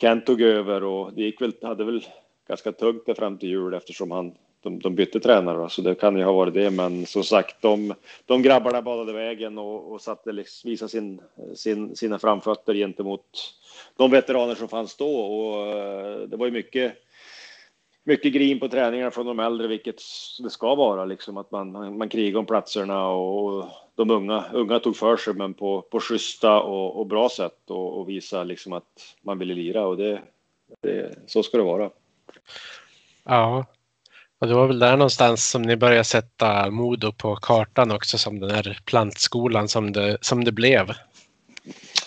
Kent 0.00 0.26
tog 0.26 0.40
över 0.40 0.84
och 0.84 1.12
det 1.12 1.22
gick 1.22 1.40
väl, 1.40 1.52
hade 1.62 1.84
väl 1.84 2.06
ganska 2.48 2.72
tungt 2.72 3.06
där 3.06 3.14
fram 3.14 3.38
till 3.38 3.48
jul 3.48 3.74
eftersom 3.74 4.10
han 4.10 4.34
de, 4.64 4.78
de 4.78 4.94
bytte 4.94 5.20
tränare, 5.20 5.70
så 5.70 5.82
det 5.82 5.94
kan 5.94 6.16
ju 6.16 6.24
ha 6.24 6.32
varit 6.32 6.54
det. 6.54 6.70
Men 6.70 7.06
som 7.06 7.24
sagt, 7.24 7.62
de, 7.62 7.94
de 8.26 8.42
grabbarna 8.42 8.82
badade 8.82 9.12
vägen 9.12 9.58
och, 9.58 9.92
och 9.92 10.00
satte, 10.00 10.32
liksom, 10.32 10.70
visade 10.70 10.88
sin, 10.88 11.20
sin, 11.54 11.96
sina 11.96 12.18
framfötter 12.18 12.74
gentemot 12.74 13.54
de 13.96 14.10
veteraner 14.10 14.54
som 14.54 14.68
fanns 14.68 14.96
då. 14.96 15.16
Och 15.16 15.66
eh, 15.66 16.18
det 16.20 16.36
var 16.36 16.46
ju 16.46 16.52
mycket, 16.52 16.94
mycket 18.04 18.32
grin 18.32 18.60
på 18.60 18.68
träningarna 18.68 19.10
från 19.10 19.26
de 19.26 19.40
äldre, 19.40 19.68
vilket 19.68 20.00
det 20.42 20.50
ska 20.50 20.74
vara, 20.74 21.04
liksom 21.04 21.36
att 21.36 21.50
man, 21.50 21.72
man, 21.72 21.98
man 21.98 22.08
krigar 22.08 22.38
om 22.38 22.46
platserna 22.46 23.08
och 23.08 23.68
de 23.94 24.10
unga, 24.10 24.44
unga 24.52 24.78
tog 24.78 24.96
för 24.96 25.16
sig, 25.16 25.34
men 25.34 25.54
på, 25.54 25.82
på 25.82 26.00
schyssta 26.00 26.60
och, 26.62 27.00
och 27.00 27.06
bra 27.06 27.28
sätt 27.28 27.70
och, 27.70 28.00
och 28.00 28.08
visa 28.08 28.44
liksom 28.44 28.72
att 28.72 29.14
man 29.22 29.38
ville 29.38 29.54
lira 29.54 29.86
och 29.86 29.96
det, 29.96 30.22
det, 30.80 31.18
så 31.26 31.42
ska 31.42 31.58
det 31.58 31.64
vara. 31.64 31.90
Ja, 33.24 33.64
och 34.38 34.46
det 34.46 34.54
var 34.54 34.66
väl 34.66 34.78
där 34.78 34.96
någonstans 34.96 35.50
som 35.50 35.62
ni 35.62 35.76
började 35.76 36.04
sätta 36.04 36.70
Modo 36.70 37.12
på 37.12 37.36
kartan 37.36 37.90
också 37.90 38.18
som 38.18 38.40
den 38.40 38.50
här 38.50 38.80
plantskolan 38.84 39.68
som 39.68 39.92
det, 39.92 40.18
som 40.20 40.44
det 40.44 40.52
blev. 40.52 40.92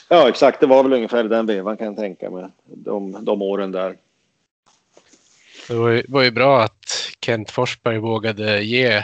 Ja, 0.09 0.29
exakt. 0.29 0.59
Det 0.59 0.67
var 0.67 0.83
väl 0.83 0.93
ungefär 0.93 1.23
den 1.23 1.45
vevan 1.45 1.77
kan 1.77 1.87
jag 1.87 1.95
tänka 1.95 2.29
mig. 2.29 2.47
De, 2.65 3.25
de 3.25 3.41
åren 3.41 3.71
där. 3.71 3.97
Det 5.67 5.73
var 5.73 5.89
ju, 5.89 6.03
var 6.07 6.23
ju 6.23 6.31
bra 6.31 6.61
att 6.61 7.11
Kent 7.21 7.51
Forsberg 7.51 7.97
vågade 7.97 8.63
ge 8.63 9.03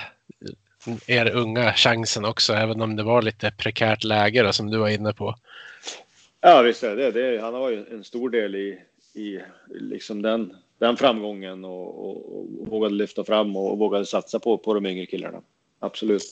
er 1.07 1.29
unga 1.29 1.73
chansen 1.73 2.25
också, 2.25 2.53
även 2.53 2.81
om 2.81 2.95
det 2.95 3.03
var 3.03 3.21
lite 3.21 3.51
prekärt 3.51 4.03
läge 4.03 4.43
då, 4.43 4.53
som 4.53 4.71
du 4.71 4.77
var 4.77 4.89
inne 4.89 5.13
på. 5.13 5.35
Ja, 6.41 6.61
visst 6.61 6.83
är 6.83 6.95
det 6.95 7.11
det. 7.11 7.41
Han 7.41 7.53
har 7.53 7.69
ju 7.69 7.85
en 7.91 8.03
stor 8.03 8.29
del 8.29 8.55
i, 8.55 8.79
i 9.13 9.39
liksom 9.67 10.21
den 10.21 10.55
den 10.83 10.97
framgången 10.97 11.65
och, 11.65 12.09
och, 12.09 12.35
och 12.61 12.67
vågade 12.67 12.95
lyfta 12.95 13.23
fram 13.23 13.55
och 13.55 13.77
vågade 13.77 14.05
satsa 14.05 14.39
på, 14.39 14.57
på 14.57 14.73
de 14.73 14.85
yngre 14.85 15.05
killarna. 15.05 15.41
Absolut. 15.79 16.23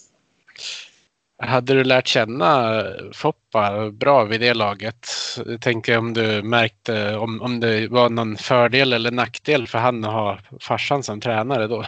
Hade 1.43 1.73
du 1.73 1.83
lärt 1.83 2.07
känna 2.07 2.83
Foppa 3.13 3.89
bra 3.91 4.23
vid 4.23 4.41
det 4.41 4.53
laget? 4.53 5.07
Jag 5.45 5.61
tänker 5.61 5.97
om 5.97 6.13
du 6.13 6.41
märkte 6.41 7.15
om, 7.15 7.41
om 7.41 7.59
det 7.59 7.87
var 7.87 8.09
någon 8.09 8.37
fördel 8.37 8.93
eller 8.93 9.11
nackdel 9.11 9.67
för 9.67 9.77
han 9.77 10.05
att 10.05 10.11
ha 10.11 10.39
farsan 10.59 11.03
som 11.03 11.21
tränare 11.21 11.67
då? 11.67 11.85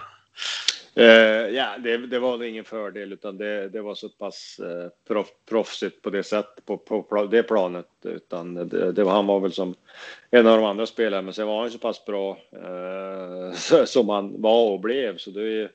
Uh, 0.98 1.50
ja, 1.56 1.78
det, 1.80 1.98
det 1.98 2.20
var 2.20 2.44
ingen 2.44 2.64
fördel 2.64 3.14
utan 3.14 3.38
det, 3.38 3.70
det 3.70 3.82
var 3.82 3.96
så 3.96 4.10
pass 4.10 4.60
uh, 4.64 4.90
proff, 5.08 5.28
proffsigt 5.50 6.02
på 6.02 6.10
det 6.10 6.24
sättet, 6.24 6.66
på, 6.66 6.78
på 6.78 7.26
det 7.32 7.44
planet. 7.44 7.88
Utan 8.04 8.54
det, 8.54 8.92
det, 8.92 9.10
han 9.10 9.28
var 9.28 9.40
väl 9.40 9.52
som 9.52 9.76
en 10.32 10.48
av 10.48 10.58
de 10.58 10.66
andra 10.66 10.86
spelarna, 10.86 11.22
men 11.22 11.34
sen 11.34 11.48
var 11.48 11.62
han 11.62 11.72
så 11.72 11.78
pass 11.78 12.06
bra 12.06 12.32
uh, 12.56 13.86
som 13.86 14.10
han 14.10 14.42
var 14.42 14.72
och 14.72 14.80
blev. 14.80 15.18
Så 15.18 15.30
det, 15.30 15.70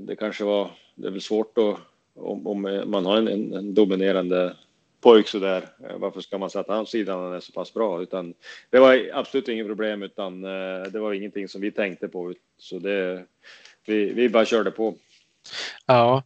det 0.00 0.16
kanske 0.16 0.44
var, 0.44 0.70
det 0.94 1.06
är 1.06 1.10
väl 1.10 1.20
svårt 1.20 1.58
att, 1.58 1.76
om, 2.14 2.46
om 2.46 2.82
man 2.86 3.06
har 3.06 3.16
en, 3.16 3.28
en, 3.28 3.52
en 3.52 3.74
dominerande 3.74 4.56
pojk 5.00 5.28
så 5.28 5.38
där. 5.38 5.64
Varför 5.96 6.20
ska 6.20 6.38
man 6.38 6.50
sätta 6.50 6.74
hans 6.74 6.90
sidan 6.90 7.18
när 7.18 7.24
han 7.24 7.36
är 7.36 7.40
så 7.40 7.52
pass 7.52 7.74
bra? 7.74 8.02
Utan 8.02 8.34
det 8.70 8.78
var 8.78 9.10
absolut 9.12 9.48
inget 9.48 9.66
problem, 9.66 10.02
utan 10.02 10.42
det 10.90 10.98
var 10.98 11.12
ingenting 11.12 11.48
som 11.48 11.60
vi 11.60 11.70
tänkte 11.70 12.08
på. 12.08 12.34
Så 12.58 12.78
det, 12.78 13.24
vi, 13.86 14.12
vi 14.12 14.28
bara 14.28 14.44
körde 14.44 14.70
på. 14.70 14.94
Ja, 15.86 16.22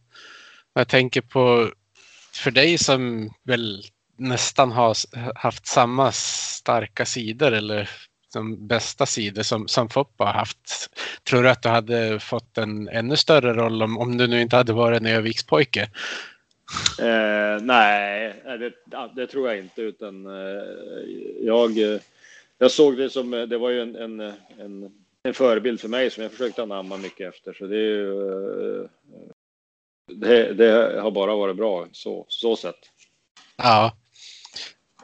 jag 0.73 0.87
tänker 0.87 1.21
på 1.21 1.71
för 2.33 2.51
dig 2.51 2.77
som 2.77 3.29
väl 3.43 3.83
nästan 4.17 4.71
har 4.71 4.95
haft 5.35 5.67
samma 5.67 6.11
starka 6.11 7.05
sidor 7.05 7.51
eller 7.51 7.89
de 8.33 8.67
bästa 8.67 9.05
sidor 9.05 9.43
som, 9.43 9.67
som 9.67 9.89
Foppa 9.89 10.25
har 10.25 10.33
haft. 10.33 10.89
Tror 11.23 11.43
du 11.43 11.49
att 11.49 11.61
du 11.61 11.69
hade 11.69 12.19
fått 12.19 12.57
en 12.57 12.89
ännu 12.89 13.15
större 13.15 13.53
roll 13.53 13.83
om, 13.83 13.97
om 13.97 14.17
du 14.17 14.27
nu 14.27 14.41
inte 14.41 14.55
hade 14.55 14.73
varit 14.73 14.99
en 14.99 15.05
Övikspojke? 15.05 15.89
Eh, 16.99 17.61
nej, 17.61 18.33
det, 18.45 18.73
det, 19.15 19.27
tror 19.27 19.47
jag 19.47 19.57
inte, 19.57 19.81
utan 19.81 20.25
eh, 20.25 20.63
jag, 21.41 21.71
jag 22.57 22.71
såg 22.71 22.97
det 22.97 23.09
som, 23.09 23.31
det 23.31 23.57
var 23.57 23.69
ju 23.69 23.81
en, 23.81 23.95
en, 23.95 24.19
en 24.59 24.91
en 25.23 25.33
förebild 25.33 25.79
för 25.81 25.87
mig 25.87 26.09
som 26.09 26.23
jag 26.23 26.31
försökt 26.31 26.59
anamma 26.59 26.97
mycket 26.97 27.33
efter. 27.33 27.53
Så 27.53 27.65
det, 27.65 27.75
är 27.75 27.79
ju, 27.79 28.81
eh, 28.81 28.89
det, 30.07 30.53
det 30.53 31.01
har 31.01 31.11
bara 31.11 31.35
varit 31.35 31.55
bra 31.55 31.87
så, 31.91 32.25
så 32.27 32.55
sett. 32.55 32.79
Ja. 33.57 33.91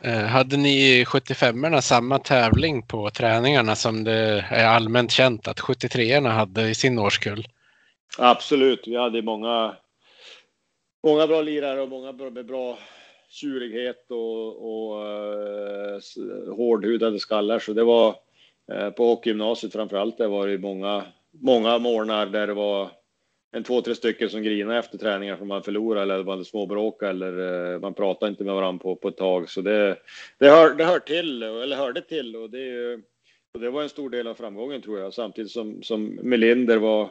Eh, 0.02 0.24
hade 0.24 0.58
ni 0.58 1.06
75orna 1.06 1.82
samma 1.82 2.20
tävling 2.20 2.88
på 2.88 3.10
träningarna 3.10 3.76
som 3.76 4.04
det 4.04 4.46
är 4.50 4.66
allmänt 4.66 5.12
känt 5.12 5.48
att 5.48 5.60
73orna 5.60 6.30
hade 6.30 6.70
i 6.70 6.76
sin 6.76 7.00
årskull? 7.00 7.48
Absolut, 8.18 8.88
vi 8.88 8.96
hade 8.96 9.22
många, 9.22 9.76
många 11.04 11.28
bra 11.28 11.42
lirare 11.42 11.82
och 11.82 11.90
många 11.90 12.12
med 12.12 12.46
bra 12.46 12.78
tjurighet 13.30 14.06
och, 14.10 14.48
och 14.66 15.04
uh, 15.04 16.56
hårdhudade 16.56 17.20
skallar. 17.20 17.60
Så 17.60 17.74
det 17.74 17.84
var, 17.84 18.16
Eh, 18.72 18.90
på 18.90 19.06
hockeygymnasiet 19.06 19.74
framförallt, 19.74 20.18
det 20.18 20.28
var 20.28 20.48
det 20.48 20.58
många, 20.58 21.04
många 21.32 21.78
morgnar 21.80 22.26
där 22.26 22.48
det 22.48 22.54
var 22.54 22.92
en 23.56 23.64
två, 23.64 23.82
tre 23.82 23.96
stycken 23.96 24.30
som 24.30 24.44
grinade 24.44 24.80
efter 24.80 24.98
träningar 24.98 25.36
för 25.36 25.46
man 25.46 25.64
förlorade 25.64 26.14
eller 26.14 26.24
man 26.24 26.32
hade 26.32 26.46
småbråk 26.46 27.04
eller 27.04 27.74
eh, 27.74 27.80
man 27.80 27.94
pratade 27.94 28.30
inte 28.30 28.44
med 28.44 28.56
varandra 28.56 28.84
på, 28.84 28.96
på 28.96 29.08
ett 29.08 29.18
tag. 29.18 29.50
Så 29.50 29.62
det, 29.62 29.98
det, 30.40 30.50
hör, 30.50 30.76
det 30.76 30.86
hör 30.86 31.00
till, 31.00 31.44
eller 31.44 31.76
hörde 31.76 32.02
till 32.02 32.36
och 32.36 32.50
det, 32.50 32.94
och 33.54 33.60
det 33.60 33.70
var 33.70 33.84
en 33.84 33.90
stor 33.90 34.10
del 34.10 34.28
av 34.28 34.36
framgången 34.36 34.82
tror 34.82 35.00
jag. 35.00 35.14
Samtidigt 35.14 35.52
som, 35.52 35.84
som 35.84 36.06
Melinder 36.06 36.78
var, 36.78 37.10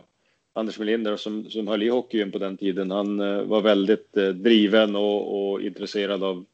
Anders 0.52 0.78
Melinder 0.78 1.16
som, 1.16 1.50
som 1.50 1.68
höll 1.68 1.82
i 1.82 1.88
hockeyn 1.88 2.32
på 2.32 2.38
den 2.38 2.56
tiden, 2.56 2.90
han 2.90 3.20
eh, 3.20 3.42
var 3.42 3.60
väldigt 3.60 4.12
driven 4.34 4.96
och, 4.96 5.52
och 5.52 5.62
intresserad 5.62 6.24
av 6.24 6.44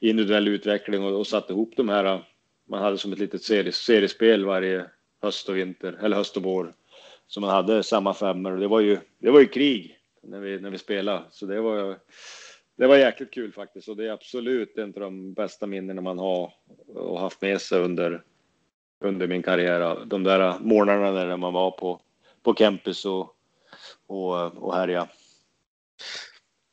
individuell 0.00 0.48
utveckling 0.48 1.04
och, 1.04 1.18
och 1.18 1.26
satte 1.26 1.52
ihop 1.52 1.72
de 1.76 1.88
här 1.88 2.24
man 2.70 2.82
hade 2.82 2.98
som 2.98 3.12
ett 3.12 3.18
litet 3.18 3.42
series, 3.42 3.76
seriespel 3.76 4.44
varje 4.44 4.86
höst 5.22 5.48
och 5.48 5.56
vinter, 5.56 5.98
eller 6.02 6.16
höst 6.16 6.36
och 6.36 6.42
vår. 6.42 6.72
Så 7.26 7.40
man 7.40 7.50
hade 7.50 7.82
samma 7.82 8.14
femmor 8.14 8.52
och 8.52 8.60
det 8.60 8.68
var 8.68 8.80
ju, 8.80 8.98
det 9.18 9.30
var 9.30 9.40
ju 9.40 9.46
krig 9.46 9.98
när 10.22 10.40
vi, 10.40 10.60
när 10.60 10.70
vi 10.70 10.78
spelade. 10.78 11.22
Så 11.30 11.46
det 11.46 11.60
var, 11.60 11.98
det 12.76 12.86
var 12.86 12.96
jäkligt 12.96 13.30
kul 13.30 13.52
faktiskt 13.52 13.88
och 13.88 13.96
det 13.96 14.06
är 14.06 14.12
absolut 14.12 14.78
en 14.78 14.88
av 14.94 15.00
de 15.00 15.32
bästa 15.32 15.66
minnena 15.66 16.02
man 16.02 16.18
har 16.18 16.52
och 16.94 17.20
haft 17.20 17.42
med 17.42 17.60
sig 17.60 17.80
under, 17.80 18.22
under 19.00 19.26
min 19.26 19.42
karriär. 19.42 20.04
De 20.04 20.24
där 20.24 20.58
morgnarna 20.60 21.10
när 21.10 21.36
man 21.36 21.52
var 21.52 21.70
på, 21.70 22.00
på 22.42 22.54
campus 22.54 23.04
och, 23.04 23.36
och, 24.06 24.56
och 24.56 24.74
härja. 24.74 25.08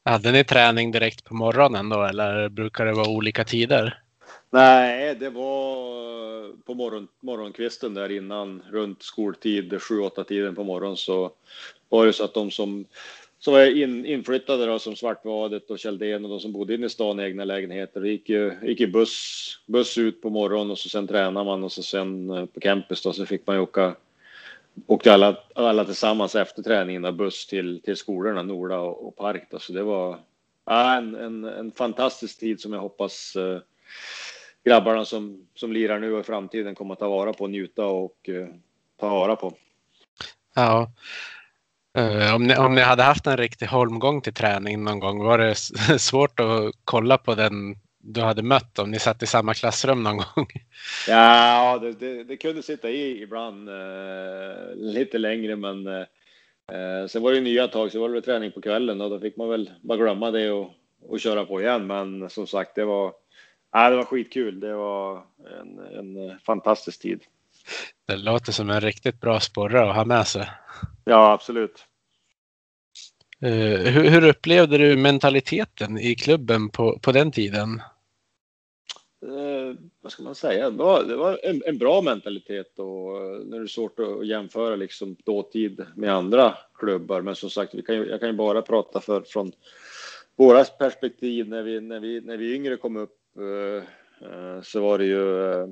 Hade 0.06 0.32
ni 0.32 0.44
träning 0.44 0.92
direkt 0.92 1.24
på 1.24 1.36
morgonen 1.36 1.90
då 1.90 2.04
eller 2.04 2.50
brukar 2.50 2.86
det 2.86 2.94
vara 2.94 3.10
olika 3.10 3.44
tider? 3.44 4.04
Nej, 4.50 5.16
det 5.16 5.30
var 5.30 6.46
eh, 6.46 6.50
på 6.66 6.74
morgon, 6.74 7.08
morgonkvisten 7.20 7.94
där 7.94 8.12
innan 8.12 8.64
runt 8.72 9.04
skoltid, 9.04 9.74
7-8 9.74 10.24
tiden 10.24 10.56
på 10.56 10.64
morgonen 10.64 10.98
så 10.98 11.32
var 11.90 12.06
det 12.06 12.14
så 12.14 12.24
att 12.24 12.34
de 12.34 12.52
som, 12.52 12.86
som 13.40 13.54
var 13.54 13.82
in, 13.82 14.06
inflyttade 14.06 14.66
då, 14.66 14.80
som 14.80 14.96
Svartvadet 14.96 15.70
och 15.70 15.80
Käldén 15.80 16.26
och 16.26 16.30
de 16.30 16.40
som 16.40 16.54
bodde 16.54 16.74
inne 16.74 16.86
i 16.86 16.90
stan 16.90 17.20
i 17.20 17.24
egna 17.24 17.44
lägenheter 17.44 18.02
gick 18.02 18.30
ju, 18.30 18.54
gick 18.64 18.80
ju 18.80 18.88
buss, 18.88 19.60
buss 19.66 19.98
ut 19.98 20.22
på 20.22 20.30
morgonen 20.30 20.72
och 20.72 20.80
så 20.80 20.90
sen 20.90 21.08
tränade 21.08 21.46
man 21.46 21.64
och 21.64 21.72
så 21.72 21.84
sen 21.84 22.30
eh, 22.30 22.46
på 22.46 22.60
campus 22.60 23.04
då 23.04 23.14
så 23.14 23.26
fick 23.26 23.48
man 23.48 23.56
ju 23.56 23.62
åka 23.62 23.96
åkte 24.88 25.14
alla, 25.14 25.38
alla 25.56 25.86
tillsammans 25.86 26.36
efter 26.36 26.64
träningen 26.64 27.06
av 27.06 27.14
buss 27.14 27.48
till, 27.48 27.82
till 27.82 27.96
skolorna, 27.96 28.44
Nora 28.44 28.80
och, 28.80 29.08
och 29.08 29.16
Park. 29.16 29.48
Då. 29.52 29.60
Så 29.60 29.74
det 29.74 29.84
var 29.84 30.20
ja, 30.66 30.98
en, 30.98 31.16
en, 31.16 31.44
en 31.44 31.72
fantastisk 31.72 32.40
tid 32.40 32.62
som 32.62 32.74
jag 32.74 32.80
hoppas 32.80 33.36
eh, 33.36 33.60
grabbarna 34.68 35.06
som, 35.06 35.48
som 35.56 35.72
lirar 35.72 36.00
nu 36.00 36.14
och 36.14 36.20
i 36.20 36.24
framtiden 36.24 36.76
kommer 36.76 36.94
att 36.94 37.00
ta 37.00 37.10
vara 37.10 37.34
på, 37.34 37.48
njuta 37.48 37.86
och 37.86 38.30
eh, 38.30 38.48
ta 39.00 39.10
vara 39.10 39.36
på. 39.36 39.54
Ja. 40.56 40.92
Uh, 41.98 42.36
om, 42.36 42.48
ni, 42.48 42.56
om 42.56 42.76
ni 42.76 42.82
hade 42.82 43.04
haft 43.04 43.28
en 43.28 43.38
riktig 43.38 43.66
holmgång 43.66 44.22
till 44.22 44.34
träning 44.34 44.84
någon 44.84 45.00
gång, 45.00 45.24
var 45.24 45.38
det 45.38 45.56
svårt 46.00 46.40
att 46.40 46.72
kolla 46.84 47.18
på 47.18 47.36
den 47.36 47.76
du 48.00 48.22
hade 48.22 48.44
mött 48.44 48.80
om 48.80 48.92
ni 48.92 49.00
satt 49.00 49.24
i 49.24 49.26
samma 49.26 49.54
klassrum 49.54 50.04
någon 50.04 50.18
gång? 50.18 50.48
Ja, 51.08 51.80
det, 51.82 51.92
det, 51.92 52.24
det 52.24 52.38
kunde 52.38 52.64
sitta 52.64 52.90
i 52.90 53.22
ibland 53.22 53.70
uh, 53.70 53.76
lite 54.76 55.18
längre, 55.18 55.56
men 55.56 55.88
uh, 55.88 57.08
sen 57.08 57.22
var 57.22 57.32
det 57.32 57.42
nya 57.42 57.68
tag, 57.68 57.92
så 57.92 58.00
var 58.00 58.10
det 58.10 58.22
träning 58.22 58.52
på 58.52 58.62
kvällen 58.62 59.02
och 59.02 59.10
då 59.10 59.20
fick 59.20 59.38
man 59.38 59.50
väl 59.50 59.72
bara 59.82 59.98
glömma 59.98 60.32
det 60.32 60.52
och, 60.52 60.72
och 61.08 61.20
köra 61.20 61.46
på 61.46 61.62
igen. 61.62 61.88
Men 61.88 62.30
som 62.30 62.48
sagt, 62.48 62.76
det 62.76 62.86
var 62.86 63.14
Ja, 63.78 63.90
det 63.90 63.96
var 63.96 64.04
skitkul. 64.04 64.60
Det 64.60 64.74
var 64.74 65.24
en, 65.60 65.80
en 65.80 66.40
fantastisk 66.40 67.02
tid. 67.02 67.24
Det 68.08 68.16
låter 68.16 68.52
som 68.52 68.70
en 68.70 68.82
riktigt 68.82 69.22
bra 69.22 69.40
sporre 69.40 69.90
att 69.90 69.96
ha 69.96 70.06
med 70.06 70.28
sig. 70.28 70.50
Ja, 71.06 71.32
absolut. 71.32 71.86
Uh, 73.46 73.52
hur, 73.92 74.10
hur, 74.10 74.30
upplevde 74.30 74.78
du 74.78 74.98
mentaliteten 74.98 75.98
i 75.98 76.16
klubben 76.16 76.70
på, 76.70 77.00
på 77.00 77.12
den 77.12 77.32
tiden? 77.32 77.82
Uh, 79.26 79.76
vad 80.02 80.12
ska 80.12 80.24
man 80.24 80.36
säga? 80.36 80.70
Det 80.70 80.84
var, 80.84 81.04
det 81.04 81.16
var 81.16 81.40
en, 81.44 81.62
en, 81.66 81.78
bra 81.78 82.02
mentalitet 82.02 82.80
och 82.80 83.12
när 83.46 83.58
det 83.58 83.66
är 83.66 83.68
svårt 83.68 84.00
att 84.00 84.28
jämföra 84.28 84.76
liksom 84.76 85.16
dåtid 85.26 85.86
med 85.96 86.14
andra 86.14 86.58
klubbar. 86.74 87.22
Men 87.22 87.36
som 87.36 87.50
sagt, 87.50 87.74
vi 87.76 87.82
kan 87.82 87.96
ju, 87.96 88.06
jag 88.06 88.20
kan 88.20 88.30
ju 88.30 88.36
bara 88.36 88.62
prata 88.62 89.02
för, 89.02 89.22
från 89.22 89.52
våra 90.36 90.64
perspektiv 90.64 91.50
när 91.50 91.64
vi, 91.64 91.82
när, 91.82 92.00
vi, 92.00 92.22
när 92.22 92.38
vi 92.38 92.56
yngre 92.56 92.78
kom 92.78 92.98
upp 92.98 93.14
Eh, 93.27 93.27
eh, 93.27 93.27
Eh, 93.38 93.84
eh, 94.30 94.62
så 94.62 94.82
var 94.82 94.98
det 94.98 95.06
ju, 95.06 95.52
eh, 95.52 95.68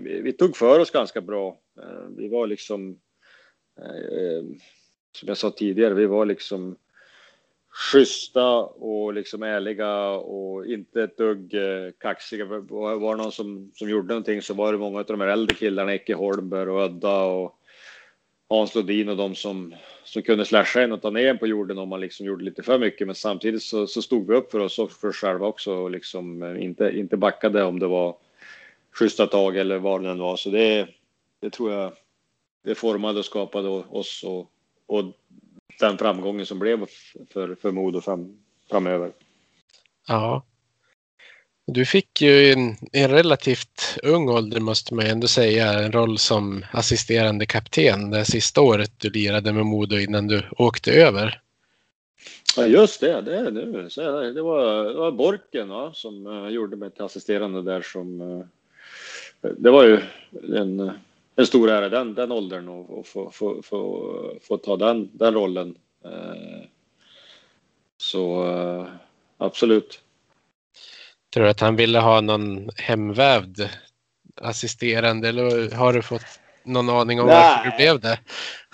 vi, 0.00 0.20
vi, 0.20 0.32
tog 0.32 0.56
för 0.56 0.78
oss 0.78 0.90
ganska 0.90 1.20
bra. 1.20 1.58
Vi 2.16 2.28
var 2.28 2.46
liksom, 2.46 3.00
som 5.12 5.28
jag 5.28 5.36
sa 5.36 5.50
tidigare, 5.50 5.94
vi 5.94 6.06
var 6.06 6.26
liksom 6.26 6.76
schyssta 7.68 8.58
och 8.62 9.14
liksom 9.14 9.42
ärliga 9.42 10.08
och 10.08 10.66
inte 10.66 11.02
ett 11.02 11.16
dugg 11.16 11.54
kaxiga. 11.98 12.44
Var 12.44 13.16
det 13.16 13.22
någon 13.22 13.32
som, 13.32 13.70
som 13.74 13.88
gjorde 13.88 14.08
någonting 14.08 14.42
så 14.42 14.54
var 14.54 14.72
det 14.72 14.78
många 14.78 14.98
av 14.98 15.04
de 15.04 15.20
här 15.20 15.28
äldre 15.28 15.56
killarna, 15.56 15.94
Ecke 15.94 16.14
Holmberg 16.14 16.70
och 16.70 16.82
Ödda 16.82 17.22
och 17.22 17.58
Hans 18.48 18.74
Lodin 18.74 19.08
och 19.08 19.16
de 19.16 19.34
som, 19.34 19.74
som 20.04 20.22
kunde 20.22 20.44
slasha 20.44 20.82
en 20.82 20.92
och 20.92 21.02
ta 21.02 21.10
ner 21.10 21.26
en 21.26 21.38
på 21.38 21.46
jorden 21.46 21.78
om 21.78 21.88
man 21.88 22.00
liksom 22.00 22.26
gjorde 22.26 22.44
lite 22.44 22.62
för 22.62 22.78
mycket. 22.78 23.06
Men 23.06 23.16
samtidigt 23.16 23.62
så, 23.62 23.86
så 23.86 24.02
stod 24.02 24.26
vi 24.26 24.34
upp 24.34 24.50
för 24.50 24.58
oss 24.58 24.78
och 24.78 24.92
för 24.92 25.08
oss 25.08 25.16
själva 25.16 25.46
också 25.46 25.74
och 25.74 25.90
liksom 25.90 26.42
eh, 26.42 26.64
inte, 26.64 26.90
inte 26.98 27.16
backade 27.16 27.64
om 27.64 27.78
det 27.78 27.86
var 27.86 28.16
schyssta 28.92 29.26
tag 29.26 29.56
eller 29.56 29.78
vad 29.78 30.02
det 30.02 30.10
än 30.10 30.18
var. 30.18 30.36
Så 30.36 30.50
det, 30.50 30.88
det 31.40 31.50
tror 31.50 31.72
jag 31.72 31.92
det 32.64 32.74
formade 32.74 33.18
och 33.18 33.24
skapade 33.24 33.68
oss 33.68 34.24
och, 34.24 34.50
och 34.86 35.04
den 35.80 35.98
framgången 35.98 36.46
som 36.46 36.58
blev 36.58 36.86
för, 37.30 37.54
för 37.54 37.70
Modo 37.70 38.00
fram, 38.00 38.38
framöver. 38.70 39.12
Ja, 40.08 40.42
du 41.66 41.84
fick 41.84 42.20
ju 42.20 42.30
i 42.30 42.52
en, 42.52 42.76
en, 42.92 43.10
relativt 43.10 43.98
ung 44.02 44.28
ålder 44.28 44.60
måste 44.60 44.94
man 44.94 45.06
ändå 45.06 45.28
säga 45.28 45.72
en 45.72 45.92
roll 45.92 46.18
som 46.18 46.64
assisterande 46.72 47.46
kapten 47.46 48.10
det 48.10 48.24
sista 48.24 48.60
året 48.60 48.92
du 48.98 49.10
lirade 49.10 49.52
med 49.52 49.66
Modo 49.66 49.98
innan 49.98 50.26
du 50.26 50.42
åkte 50.58 50.92
över. 50.92 51.40
Ja 52.56 52.66
just 52.66 53.00
det, 53.00 53.20
det, 53.20 53.50
det, 53.50 54.32
det, 54.32 54.42
var, 54.42 54.84
det 54.84 54.98
var 54.98 55.12
Borken 55.12 55.68
va, 55.68 55.92
som 55.94 56.26
eh, 56.26 56.48
gjorde 56.48 56.76
mig 56.76 56.90
till 56.90 57.04
assisterande 57.04 57.62
där 57.62 57.82
som 57.82 58.20
eh, 58.20 58.46
det 59.58 59.70
var 59.70 59.84
ju 59.84 60.00
en, 60.56 60.92
en 61.36 61.46
stor 61.46 61.70
ära 61.70 61.88
den, 61.88 62.14
den 62.14 62.32
åldern 62.32 62.68
att 62.68 63.06
få, 63.06 63.30
få, 63.30 63.62
få, 63.62 64.10
få 64.42 64.56
ta 64.56 64.76
den, 64.76 65.10
den 65.12 65.34
rollen. 65.34 65.74
Eh, 66.04 66.62
så 67.96 68.46
absolut. 69.38 70.01
Tror 71.32 71.44
du 71.44 71.50
att 71.50 71.60
han 71.60 71.76
ville 71.76 71.98
ha 71.98 72.20
någon 72.20 72.70
hemvävd 72.76 73.60
assisterande 74.40 75.28
eller 75.28 75.74
har 75.74 75.92
du 75.92 76.02
fått 76.02 76.40
någon 76.64 76.90
aning 76.90 77.20
om 77.20 77.26
Nej. 77.26 77.36
varför 77.36 77.70
det 77.70 77.76
blev 77.76 78.00
det? 78.00 78.18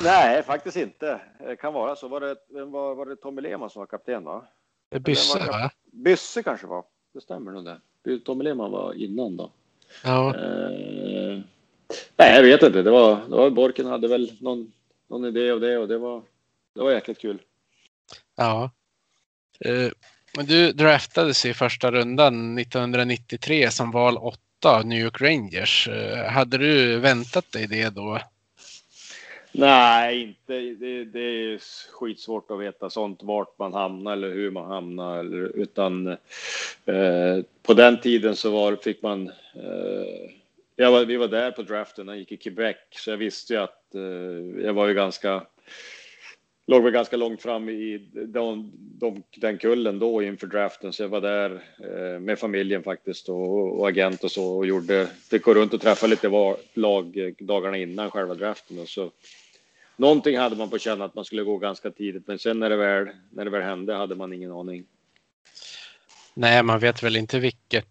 Nej, 0.03 0.43
faktiskt 0.43 0.77
inte. 0.77 1.21
Det 1.39 1.57
kan 1.57 1.73
vara 1.73 1.97
så. 1.97 2.09
Var 2.09 2.21
det, 2.21 2.37
var, 2.65 2.95
var 2.95 3.07
det 3.07 3.17
Tommy 3.17 3.43
Lehmann 3.43 3.71
som 3.71 3.81
var 3.81 3.87
kapten? 3.87 4.25
Va? 4.25 4.45
Bysse, 5.01 5.39
va? 5.39 5.71
Bysse 5.93 6.43
kanske 6.43 6.67
var. 6.67 6.85
Det 7.15 7.21
stämmer 7.21 7.53
nog 7.53 7.65
det. 7.65 7.81
Tommy 8.25 8.45
Lehmann 8.45 8.71
var 8.71 8.95
innan 8.95 9.37
då. 9.37 9.51
Ja. 10.05 10.37
Eh, 10.37 11.41
nej, 12.17 12.35
jag 12.35 12.43
vet 12.43 12.63
inte. 12.63 12.83
Det 12.83 12.91
var, 12.91 13.17
det 13.29 13.37
var 13.37 13.51
Borken 13.51 13.87
hade 13.87 14.09
väl 14.09 14.33
någon, 14.41 14.73
någon 15.09 15.25
idé 15.25 15.53
och 15.53 15.61
det 15.61 15.79
och 15.79 15.89
det 15.89 15.99
var, 15.99 16.23
det 16.75 16.81
var 16.81 16.93
jäkligt 16.93 17.19
kul. 17.19 17.43
Ja. 18.37 18.71
Eh, 19.61 19.91
men 20.37 20.47
du 20.47 20.73
draftades 20.73 21.47
i 21.47 21.55
första 21.55 21.91
rundan 21.91 22.59
1993 22.59 23.71
som 23.71 23.91
val 23.91 24.17
8 24.17 24.39
av 24.65 24.87
New 24.87 24.99
York 24.99 25.21
Rangers. 25.21 25.89
Eh, 25.89 26.25
hade 26.25 26.59
du 26.59 26.99
väntat 26.99 27.53
dig 27.53 27.67
det 27.67 27.89
då? 27.89 28.21
Nej, 29.53 30.23
inte. 30.23 30.61
Det, 30.61 31.05
det 31.05 31.21
är 31.21 31.61
skitsvårt 31.93 32.51
att 32.51 32.61
veta 32.61 32.91
sånt, 32.91 33.23
vart 33.23 33.59
man 33.59 33.73
hamnar 33.73 34.13
eller 34.13 34.31
hur 34.31 34.51
man 34.51 34.71
hamnar. 34.71 35.19
Eller, 35.19 35.57
utan 35.57 36.07
eh, 36.87 37.39
på 37.63 37.75
den 37.75 38.01
tiden 38.01 38.37
så 38.37 38.51
var, 38.51 38.77
fick 38.77 39.03
man... 39.03 39.29
Eh, 39.55 40.31
jag 40.77 40.93
var, 40.93 41.05
vi 41.05 41.17
var 41.17 41.29
där 41.29 41.51
på 41.51 41.63
draften, 41.63 42.09
jag 42.09 42.19
gick 42.19 42.33
i 42.33 42.37
Quebec, 42.37 42.77
så 42.91 43.11
jag 43.11 43.17
visste 43.17 43.53
ju 43.53 43.61
att 43.61 43.95
eh, 43.95 44.65
jag 44.65 44.73
var 44.73 44.89
ju 44.89 44.95
ganska 44.95 45.43
låg 46.69 46.83
väl 46.83 46.93
ganska 46.93 47.17
långt 47.17 47.43
fram 47.43 47.69
i 47.69 47.99
de, 48.13 48.73
de, 48.75 49.23
den 49.37 49.59
kullen 49.59 49.99
då 49.99 50.23
inför 50.23 50.47
draften, 50.47 50.93
så 50.93 51.03
jag 51.03 51.09
var 51.09 51.21
där 51.21 51.63
eh, 51.79 52.21
med 52.21 52.39
familjen 52.39 52.83
faktiskt 52.83 53.29
och, 53.29 53.81
och, 53.81 53.89
agent 53.89 54.25
och 54.25 54.31
så 54.31 54.57
och 54.57 54.67
gjorde, 54.67 55.09
fick 55.31 55.43
gå 55.43 55.55
runt 55.55 55.75
och 55.75 55.81
träffa 55.81 56.07
lite 56.07 56.29
var, 56.29 56.57
lag 56.75 57.17
eh, 57.17 57.33
dagarna 57.39 57.77
innan 57.77 58.11
själva 58.11 58.35
draften 58.35 58.79
och 58.79 58.89
så. 58.89 59.11
Någonting 59.97 60.39
hade 60.39 60.57
man 60.57 60.71
på 60.71 60.79
känna 60.79 61.05
att 61.05 61.15
man 61.15 61.25
skulle 61.25 61.43
gå 61.43 61.59
ganska 61.59 61.91
tidigt, 61.91 62.27
men 62.27 62.39
sen 62.39 62.59
när 62.59 62.71
det 62.71 62.77
väl, 62.77 63.09
när 63.31 63.45
det 63.45 63.51
väl 63.51 63.63
hände 63.63 63.95
hade 63.95 64.15
man 64.15 64.33
ingen 64.33 64.53
aning. 64.53 64.85
Nej, 66.35 66.63
man 66.63 66.79
vet 66.79 67.03
väl 67.03 67.17
inte 67.17 67.39
vilket 67.39 67.89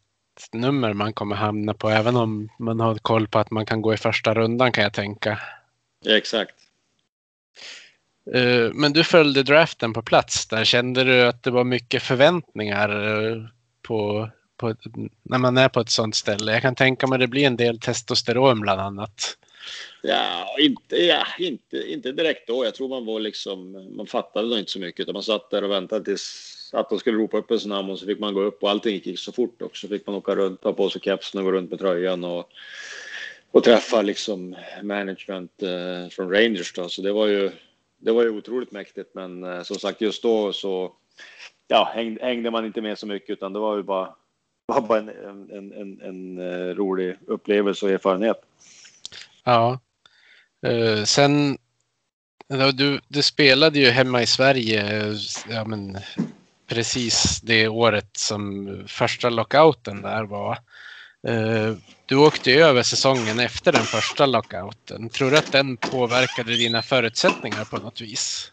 nummer 0.51 0.93
man 0.93 1.13
kommer 1.13 1.35
hamna 1.35 1.73
på, 1.73 1.89
även 1.89 2.15
om 2.15 2.49
man 2.59 2.79
har 2.79 2.95
koll 2.95 3.27
på 3.27 3.39
att 3.39 3.51
man 3.51 3.65
kan 3.65 3.81
gå 3.81 3.93
i 3.93 3.97
första 3.97 4.33
rundan 4.33 4.71
kan 4.71 4.83
jag 4.83 4.93
tänka. 4.93 5.39
exakt. 6.05 6.55
Eh, 8.33 8.71
men 8.73 8.93
du 8.93 9.03
följde 9.03 9.43
draften 9.43 9.93
på 9.93 10.01
plats 10.01 10.47
där. 10.47 10.63
Kände 10.63 11.03
du 11.03 11.21
att 11.21 11.43
det 11.43 11.51
var 11.51 11.63
mycket 11.63 12.03
förväntningar 12.03 12.89
eh, 12.89 13.43
på, 13.81 14.29
på, 14.57 14.75
när 15.23 15.37
man 15.37 15.57
är 15.57 15.69
på 15.69 15.79
ett 15.79 15.89
sånt 15.89 16.15
ställe? 16.15 16.51
Jag 16.51 16.61
kan 16.61 16.75
tänka 16.75 17.07
mig 17.07 17.15
att 17.15 17.21
det 17.21 17.27
blir 17.27 17.47
en 17.47 17.57
del 17.57 17.79
testosteron 17.79 18.59
bland 18.59 18.81
annat. 18.81 19.37
Ja, 20.01 20.55
inte, 20.59 20.95
ja, 20.95 21.27
inte, 21.39 21.77
inte 21.77 22.11
direkt 22.11 22.47
då. 22.47 22.65
Jag 22.65 22.75
tror 22.75 22.89
man 22.89 23.05
var 23.05 23.19
liksom, 23.19 23.87
man 23.97 24.07
fattade 24.07 24.47
nog 24.47 24.59
inte 24.59 24.71
så 24.71 24.79
mycket 24.79 24.99
utan 24.99 25.13
man 25.13 25.23
satt 25.23 25.49
där 25.49 25.63
och 25.63 25.71
väntade 25.71 26.05
tills 26.05 26.53
att 26.73 26.89
de 26.89 26.99
skulle 26.99 27.17
ropa 27.17 27.37
upp 27.37 27.51
ens 27.51 27.65
namn 27.65 27.89
och 27.89 27.99
så 27.99 28.05
fick 28.05 28.19
man 28.19 28.33
gå 28.33 28.41
upp 28.41 28.63
och 28.63 28.69
allting 28.69 29.01
gick 29.03 29.19
så 29.19 29.31
fort 29.31 29.61
också. 29.61 29.87
Så 29.87 29.93
fick 29.93 30.07
man 30.07 30.15
åka 30.15 30.35
runt, 30.35 30.61
ta 30.61 30.73
på 30.73 30.89
sig 30.89 31.01
kepsen 31.01 31.39
och 31.39 31.45
gå 31.45 31.51
runt 31.51 31.69
med 31.69 31.79
tröjan 31.79 32.23
och, 32.23 32.49
och 33.51 33.63
träffa 33.63 34.01
liksom 34.01 34.55
management 34.83 35.63
eh, 35.63 36.09
från 36.09 36.31
Rangers 36.31 36.73
då. 36.73 36.89
Så 36.89 37.01
det 37.01 37.11
var 37.11 37.27
ju, 37.27 37.51
det 37.97 38.11
var 38.11 38.23
ju 38.23 38.29
otroligt 38.29 38.71
mäktigt, 38.71 39.15
men 39.15 39.43
eh, 39.43 39.63
som 39.63 39.75
sagt 39.75 40.01
just 40.01 40.23
då 40.23 40.53
så 40.53 40.93
ja, 41.67 41.91
hängde, 41.93 42.25
hängde, 42.25 42.51
man 42.51 42.65
inte 42.65 42.81
med 42.81 42.99
så 42.99 43.07
mycket 43.07 43.29
utan 43.29 43.53
det 43.53 43.59
var 43.59 43.77
ju 43.77 43.83
bara, 43.83 44.15
bara 44.87 44.99
en, 44.99 45.09
en, 45.09 45.73
en, 45.73 46.01
en, 46.01 46.37
eh, 46.39 46.75
rolig 46.75 47.17
upplevelse 47.27 47.85
och 47.85 47.91
erfarenhet. 47.91 48.41
Ja. 49.43 49.79
Eh, 50.61 51.03
sen 51.03 51.57
Du, 52.73 52.99
du 53.07 53.23
spelade 53.23 53.79
ju 53.79 53.89
hemma 53.89 54.21
i 54.21 54.25
Sverige 54.25 55.07
eh, 55.07 55.13
ja, 55.49 55.65
men, 55.65 55.97
precis 56.67 57.41
det 57.41 57.67
året 57.67 58.17
som 58.17 58.69
första 58.87 59.29
lockouten 59.29 60.01
där 60.01 60.23
var. 60.23 60.57
Eh, 61.27 61.73
du 62.05 62.15
åkte 62.15 62.51
över 62.51 62.83
säsongen 62.83 63.39
efter 63.39 63.71
den 63.71 63.83
första 63.83 64.25
lockouten. 64.25 65.09
Tror 65.09 65.31
du 65.31 65.37
att 65.37 65.51
den 65.51 65.77
påverkade 65.77 66.55
dina 66.55 66.81
förutsättningar 66.81 67.65
på 67.65 67.77
något 67.77 68.01
vis? 68.01 68.51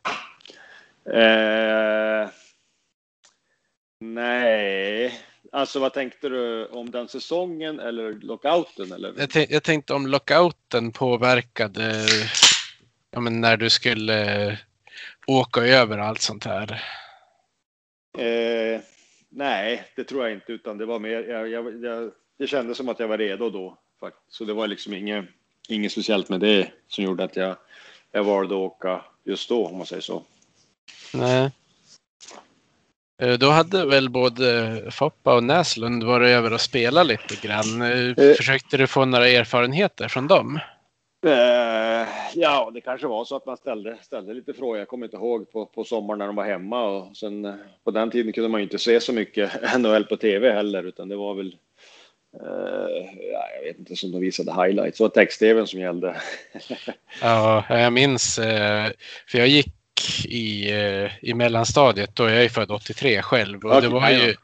Eh, 1.12 2.28
nej, 4.00 5.20
alltså 5.52 5.78
vad 5.78 5.92
tänkte 5.92 6.28
du 6.28 6.66
om 6.66 6.90
den 6.90 7.08
säsongen 7.08 7.80
eller 7.80 8.12
lockouten? 8.12 8.92
Eller? 8.92 9.14
Jag, 9.16 9.46
jag 9.50 9.62
tänkte 9.62 9.94
om 9.94 10.06
lockouten 10.06 10.92
påverkade 10.92 12.06
ja, 13.10 13.20
när 13.20 13.56
du 13.56 13.70
skulle 13.70 14.58
åka 15.26 15.60
över 15.60 15.98
allt 15.98 16.20
sånt 16.20 16.44
här. 16.44 16.82
Eh, 18.18 18.80
nej, 19.28 19.84
det 19.96 20.04
tror 20.04 20.22
jag 20.22 20.32
inte, 20.32 20.52
utan 20.52 20.78
det 20.78 20.86
var 20.86 20.98
mer. 20.98 21.22
Jag, 21.22 21.48
jag, 21.48 21.84
jag, 21.84 22.12
det 22.38 22.46
kändes 22.46 22.76
som 22.76 22.88
att 22.88 23.00
jag 23.00 23.08
var 23.08 23.18
redo 23.18 23.50
då, 23.50 23.78
så 24.28 24.44
det 24.44 24.52
var 24.52 24.66
liksom 24.66 24.94
inget, 24.94 25.24
inget 25.68 25.92
speciellt 25.92 26.28
med 26.28 26.40
det 26.40 26.70
som 26.88 27.04
gjorde 27.04 27.24
att 27.24 27.36
jag, 27.36 27.56
jag 28.12 28.24
valde 28.24 28.54
att 28.54 28.58
åka 28.58 29.04
just 29.24 29.48
då, 29.48 29.66
om 29.66 29.76
man 29.76 29.86
säger 29.86 30.02
så. 30.02 30.22
Nej. 31.14 31.50
Eh, 33.22 33.38
då 33.38 33.50
hade 33.50 33.86
väl 33.86 34.10
både 34.10 34.82
Foppa 34.90 35.34
och 35.34 35.44
Näslund 35.44 36.04
varit 36.04 36.28
över 36.28 36.52
och 36.52 36.60
spelat 36.60 37.06
lite 37.06 37.46
grann. 37.46 37.82
Eh, 37.82 38.24
eh. 38.24 38.34
Försökte 38.34 38.76
du 38.76 38.86
få 38.86 39.04
några 39.04 39.28
erfarenheter 39.28 40.08
från 40.08 40.26
dem? 40.26 40.60
ja, 42.34 42.70
det 42.74 42.80
kanske 42.80 43.06
var 43.06 43.24
så 43.24 43.36
att 43.36 43.46
man 43.46 43.56
ställde, 43.56 43.96
ställde 44.02 44.34
lite 44.34 44.54
frågor. 44.54 44.78
Jag 44.78 44.88
kommer 44.88 45.06
inte 45.06 45.16
ihåg 45.16 45.52
på, 45.52 45.66
på 45.66 45.84
sommaren 45.84 46.18
när 46.18 46.26
de 46.26 46.36
var 46.36 46.44
hemma 46.44 46.84
och 46.84 47.16
sen 47.16 47.58
på 47.84 47.90
den 47.90 48.10
tiden 48.10 48.32
kunde 48.32 48.48
man 48.48 48.60
ju 48.60 48.62
inte 48.62 48.78
se 48.78 49.00
så 49.00 49.12
mycket 49.12 49.50
NHL 49.78 50.04
på 50.04 50.16
tv 50.16 50.52
heller, 50.52 50.84
utan 50.84 51.08
det 51.08 51.16
var 51.16 51.34
väl 51.34 51.56
ja, 53.32 53.46
jag 53.56 53.64
vet 53.64 53.78
inte 53.78 53.96
som 53.96 54.12
de 54.12 54.20
visade 54.20 54.52
highlights. 54.52 54.98
Det 54.98 55.04
var 55.04 55.08
text-tvn 55.08 55.66
som 55.66 55.80
gällde. 55.80 56.16
ja, 57.20 57.64
jag 57.68 57.92
minns, 57.92 58.34
för 59.26 59.38
jag 59.38 59.48
gick 59.48 59.74
i, 60.24 60.70
eh, 60.70 61.10
i 61.22 61.34
mellanstadiet. 61.34 62.16
Då 62.16 62.28
jag 62.28 62.44
är 62.44 62.48
född 62.48 62.70
83 62.70 63.22
själv. 63.22 63.64
Och 63.64 63.70
okay, 63.70 63.80
det, 63.80 63.88
var 63.88 64.10
ju, 64.10 64.34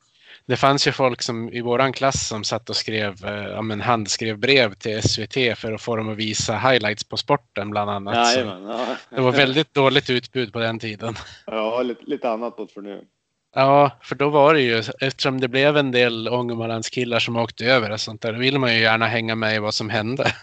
det 0.46 0.56
fanns 0.56 0.86
ju 0.86 0.92
folk 0.92 1.22
som, 1.22 1.52
i 1.52 1.60
våran 1.60 1.92
klass 1.92 2.28
som 2.28 2.44
satt 2.44 2.70
och 2.70 2.76
skrev 2.76 3.24
eh, 3.24 3.48
ja, 3.48 3.62
men 3.62 3.80
handskrev 3.80 4.38
brev 4.38 4.74
till 4.74 5.02
SVT 5.02 5.58
för 5.58 5.72
att 5.72 5.82
få 5.82 5.96
dem 5.96 6.08
att 6.08 6.16
visa 6.16 6.56
highlights 6.56 7.04
på 7.04 7.16
sporten 7.16 7.70
bland 7.70 7.90
annat. 7.90 8.36
Jajamän, 8.36 8.62
ja. 8.62 8.96
Det 9.10 9.20
var 9.20 9.32
väldigt 9.32 9.74
dåligt 9.74 10.10
utbud 10.10 10.52
på 10.52 10.58
den 10.58 10.78
tiden. 10.78 11.14
Ja, 11.46 11.82
lite, 11.82 12.02
lite 12.06 12.30
annat 12.30 12.58
mot 12.58 12.72
för 12.72 12.80
nu. 12.80 13.04
Ja, 13.54 13.98
för 14.02 14.14
då 14.14 14.28
var 14.28 14.54
det 14.54 14.60
ju, 14.60 14.82
eftersom 15.00 15.40
det 15.40 15.48
blev 15.48 15.76
en 15.76 15.90
del 15.90 16.28
Ångermanlandskillar 16.28 17.18
som 17.18 17.36
åkte 17.36 17.64
över 17.64 17.90
och 17.90 18.00
sånt 18.00 18.22
där, 18.22 18.32
då 18.32 18.38
ville 18.38 18.58
man 18.58 18.74
ju 18.74 18.80
gärna 18.80 19.06
hänga 19.06 19.34
med 19.34 19.54
i 19.54 19.58
vad 19.58 19.74
som 19.74 19.90
hände. 19.90 20.34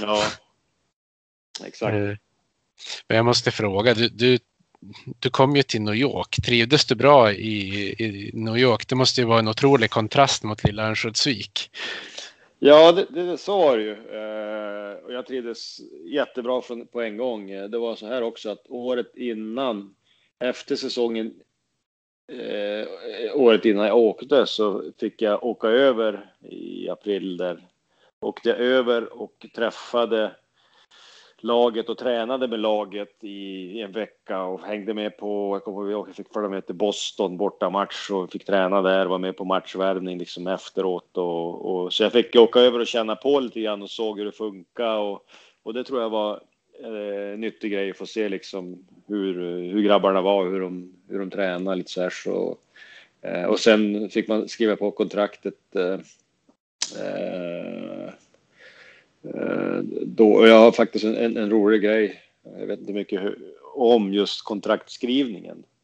Ja, 0.00 0.24
exakt. 1.64 1.94
Eh, 1.94 2.16
men 3.08 3.16
jag 3.16 3.24
måste 3.24 3.50
fråga, 3.50 3.94
du, 3.94 4.08
du 4.08 4.38
du 5.20 5.30
kom 5.30 5.56
ju 5.56 5.62
till 5.62 5.82
New 5.82 5.94
York. 5.94 6.36
Trivdes 6.46 6.84
du 6.84 6.94
bra 6.94 7.32
i, 7.32 7.88
i 7.98 8.30
New 8.34 8.56
York? 8.56 8.88
Det 8.88 8.94
måste 8.94 9.20
ju 9.20 9.26
vara 9.26 9.38
en 9.38 9.48
otrolig 9.48 9.90
kontrast 9.90 10.42
mot 10.42 10.64
lilla 10.64 10.88
Örnsköldsvik. 10.88 11.70
Ja, 12.58 12.92
det, 12.92 13.06
det, 13.10 13.38
så 13.38 13.58
var 13.58 13.78
det 13.78 13.82
ju. 13.82 13.92
Eh, 13.92 15.04
och 15.04 15.12
jag 15.12 15.26
trivdes 15.26 15.80
jättebra 16.12 16.62
på 16.92 17.00
en 17.02 17.16
gång. 17.16 17.48
Det 17.48 17.78
var 17.78 17.96
så 17.96 18.06
här 18.06 18.22
också 18.22 18.50
att 18.50 18.66
året 18.68 19.16
innan, 19.16 19.94
efter 20.40 20.76
säsongen, 20.76 21.34
eh, 22.28 22.86
året 23.34 23.64
innan 23.64 23.86
jag 23.86 23.96
åkte 23.96 24.46
så 24.46 24.82
fick 25.00 25.22
jag 25.22 25.44
åka 25.44 25.68
över 25.68 26.30
i 26.42 26.88
april 26.88 27.36
där. 27.36 27.66
Åkte 28.20 28.48
jag 28.48 28.58
över 28.58 29.22
och 29.22 29.46
träffade 29.54 30.30
laget 31.38 31.88
och 31.88 31.98
tränade 31.98 32.48
med 32.48 32.60
laget 32.60 33.24
i 33.24 33.80
en 33.80 33.92
vecka 33.92 34.42
och 34.42 34.60
hängde 34.60 34.94
med 34.94 35.16
på, 35.16 35.54
jag 35.54 35.64
kommer 35.64 35.90
ihåg, 35.90 36.08
jag 36.08 36.16
fick 36.16 36.32
följa 36.32 36.48
med 36.48 36.66
till 36.66 36.74
Boston 36.74 37.36
borta 37.36 37.70
match 37.70 38.10
och 38.10 38.32
fick 38.32 38.44
träna 38.44 38.82
där, 38.82 39.06
var 39.06 39.18
med 39.18 39.36
på 39.36 39.44
matchvärvning 39.44 40.18
liksom 40.18 40.46
efteråt 40.46 41.16
och, 41.16 41.74
och 41.74 41.92
så 41.92 42.02
jag 42.02 42.12
fick 42.12 42.36
åka 42.36 42.60
över 42.60 42.80
och 42.80 42.86
känna 42.86 43.16
på 43.16 43.40
lite 43.40 43.60
grann 43.60 43.82
och 43.82 43.90
såg 43.90 44.18
hur 44.18 44.24
det 44.24 44.32
funkar 44.32 44.96
och, 44.96 45.26
och 45.62 45.74
det 45.74 45.84
tror 45.84 46.00
jag 46.00 46.10
var 46.10 46.40
eh, 46.84 47.38
nyttig 47.38 47.72
grej 47.72 47.90
att 47.90 47.96
få 47.96 48.06
se 48.06 48.28
liksom 48.28 48.86
hur, 49.06 49.34
hur 49.72 49.82
grabbarna 49.82 50.20
var, 50.20 50.46
hur 50.46 50.60
de, 50.60 50.92
hur 51.08 51.18
de 51.18 51.30
tränade 51.30 51.76
lite 51.76 51.90
så 51.90 52.02
här 52.02 52.10
så. 52.10 52.56
Eh, 53.22 53.44
och 53.44 53.60
sen 53.60 54.10
fick 54.10 54.28
man 54.28 54.48
skriva 54.48 54.76
på 54.76 54.90
kontraktet 54.90 55.76
eh, 55.76 56.00
eh 57.02 58.10
då, 60.06 60.46
jag 60.46 60.58
har 60.58 60.72
faktiskt 60.72 61.04
en, 61.04 61.36
en, 61.36 61.50
rolig 61.50 61.82
grej. 61.82 62.22
Jag 62.58 62.66
vet 62.66 62.80
inte 62.80 62.92
mycket 62.92 63.22
hur, 63.22 63.38
om 63.74 64.12
just 64.12 64.44
kontraktskrivningen. 64.44 65.64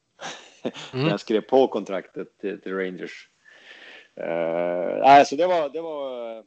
Mm. 0.92 1.04
När 1.04 1.10
jag 1.10 1.20
skrev 1.20 1.40
på 1.40 1.68
kontraktet 1.68 2.38
till, 2.40 2.60
till 2.60 2.74
Rangers. 2.74 3.28
Uh, 4.20 5.06
alltså 5.06 5.36
det 5.36 5.46
var, 5.46 5.68
det 5.68 5.80
var, 5.80 6.44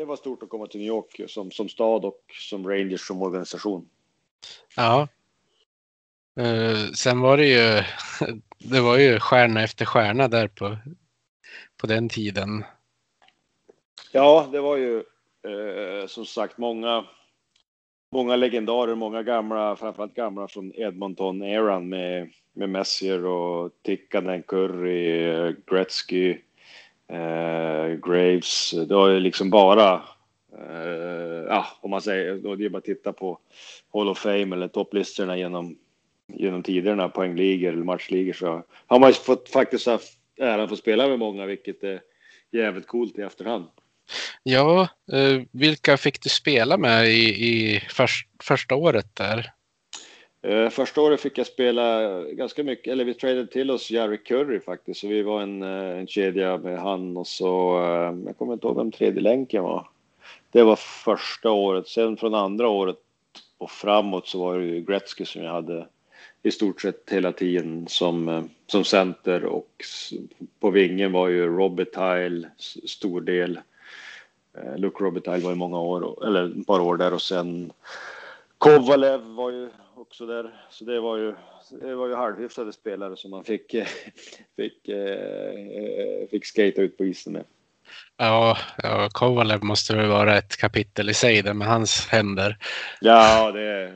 det 0.00 0.06
var 0.06 0.16
stort 0.16 0.42
att 0.42 0.48
komma 0.48 0.66
till 0.66 0.80
New 0.80 0.88
York 0.88 1.20
som, 1.30 1.50
som 1.50 1.68
stad 1.68 2.04
och 2.04 2.20
som 2.50 2.68
Rangers 2.68 3.06
som 3.06 3.22
organisation. 3.22 3.88
Ja. 4.76 5.08
Uh, 6.40 6.92
sen 6.92 7.20
var 7.20 7.36
det 7.36 7.46
ju, 7.46 7.82
det 8.70 8.80
var 8.80 8.98
ju 8.98 9.20
stjärna 9.20 9.62
efter 9.62 9.84
stjärna 9.84 10.28
där 10.28 10.48
på, 10.48 10.76
på 11.76 11.86
den 11.86 12.08
tiden. 12.08 12.64
Ja, 14.12 14.48
det 14.52 14.60
var 14.60 14.76
ju 14.76 14.96
eh, 14.96 16.06
som 16.06 16.26
sagt 16.26 16.58
många, 16.58 17.04
många 18.12 18.36
legendarer, 18.36 18.94
många 18.94 19.22
gamla, 19.22 19.76
framförallt 19.76 20.14
gamla 20.14 20.48
från 20.48 20.72
Edmonton-eran 20.72 21.88
med, 21.88 22.32
med 22.52 22.68
Messier 22.68 23.24
och 23.24 23.72
Tikkanen, 23.82 24.42
Curry, 24.42 25.54
Gretzky, 25.66 26.38
eh, 27.10 27.98
Graves. 28.10 28.70
Det 28.70 28.94
var 28.94 29.08
ju 29.08 29.20
liksom 29.20 29.50
bara, 29.50 30.02
eh, 30.58 31.44
ja, 31.48 31.66
om 31.80 31.90
man 31.90 32.02
säger, 32.02 32.36
då 32.36 32.54
det 32.54 32.64
är 32.64 32.68
bara 32.68 32.78
att 32.78 32.84
titta 32.84 33.12
på 33.12 33.38
Hall 33.92 34.08
of 34.08 34.18
Fame 34.18 34.56
eller 34.56 34.68
topplistorna 34.68 35.36
genom, 35.36 35.78
genom 36.26 36.62
tiderna, 36.62 37.08
poängligor 37.08 37.72
eller 37.72 37.84
matchligor 37.84 38.32
så 38.32 38.62
har 38.86 38.98
man 38.98 39.12
fått 39.12 39.48
faktiskt 39.48 39.86
haft 39.86 40.12
äran 40.38 40.60
att 40.60 40.68
få 40.68 40.76
spela 40.76 41.08
med 41.08 41.18
många, 41.18 41.46
vilket 41.46 41.84
är 41.84 42.00
jävligt 42.52 42.86
coolt 42.86 43.18
i 43.18 43.22
efterhand. 43.22 43.64
Ja, 44.42 44.88
eh, 45.12 45.42
vilka 45.52 45.96
fick 45.96 46.22
du 46.22 46.28
spela 46.28 46.76
med 46.76 47.08
i, 47.08 47.46
i 47.46 47.80
först, 47.88 48.28
första 48.42 48.74
året 48.74 49.16
där? 49.16 49.52
Eh, 50.42 50.68
första 50.68 51.00
året 51.00 51.20
fick 51.20 51.38
jag 51.38 51.46
spela 51.46 52.22
ganska 52.22 52.64
mycket, 52.64 52.92
eller 52.92 53.04
vi 53.04 53.14
tradade 53.14 53.46
till 53.46 53.70
oss 53.70 53.90
Jerry 53.90 54.18
Curry 54.18 54.60
faktiskt, 54.60 55.00
så 55.00 55.08
vi 55.08 55.22
var 55.22 55.42
en, 55.42 55.62
eh, 55.62 55.98
en 55.98 56.06
kedja 56.06 56.58
med 56.58 56.78
han 56.78 57.16
och 57.16 57.26
så, 57.26 57.78
eh, 57.78 58.26
jag 58.26 58.38
kommer 58.38 58.52
inte 58.52 58.66
ihåg 58.66 58.76
vem 58.76 58.92
tredje 58.92 59.20
länken 59.20 59.62
var. 59.62 59.88
Det 60.50 60.62
var 60.62 60.76
första 60.76 61.50
året, 61.50 61.88
sen 61.88 62.16
från 62.16 62.34
andra 62.34 62.68
året 62.68 62.96
och 63.58 63.70
framåt 63.70 64.28
så 64.28 64.38
var 64.38 64.58
det 64.58 64.64
ju 64.64 64.80
Gretzky 64.80 65.24
som 65.24 65.42
jag 65.42 65.52
hade 65.52 65.86
i 66.42 66.50
stort 66.50 66.80
sett 66.80 67.10
hela 67.10 67.32
tiden 67.32 67.86
som, 67.88 68.28
eh, 68.28 68.42
som 68.66 68.84
center 68.84 69.44
och 69.44 69.84
på 70.60 70.70
vingen 70.70 71.12
var 71.12 71.28
ju 71.28 71.46
Robert 71.46 71.94
stor 72.86 73.20
del. 73.20 73.60
Luke 74.76 75.04
Robitaille 75.04 75.44
var 75.44 75.52
i 75.52 75.54
många 75.54 75.80
år, 75.80 76.26
eller 76.26 76.60
ett 76.60 76.66
par 76.66 76.80
år 76.80 76.96
där 76.96 77.14
och 77.14 77.22
sen 77.22 77.72
Kovalev 78.58 79.20
var 79.20 79.50
ju 79.50 79.68
också 80.00 80.26
där. 80.26 80.64
Så 80.70 80.84
det 80.84 81.00
var 81.00 81.16
ju, 81.16 81.34
det 81.70 81.94
var 81.94 82.08
ju 82.08 82.14
halvhyfsade 82.14 82.72
spelare 82.72 83.16
som 83.16 83.30
man 83.30 83.44
fick, 83.44 83.70
fick, 84.56 84.88
eh, 84.88 86.28
fick 86.30 86.46
skata 86.46 86.82
ut 86.82 86.96
på 86.96 87.04
isen 87.04 87.32
med. 87.32 87.44
Ja, 88.16 88.58
ja 88.82 89.08
Kovalev 89.12 89.64
måste 89.64 89.96
väl 89.96 90.08
vara 90.08 90.38
ett 90.38 90.56
kapitel 90.56 91.10
i 91.10 91.14
sig 91.14 91.42
där 91.42 91.54
med 91.54 91.68
hans 91.68 92.06
händer. 92.06 92.56
Ja, 93.00 93.52
det 93.52 93.62
är, 93.62 93.90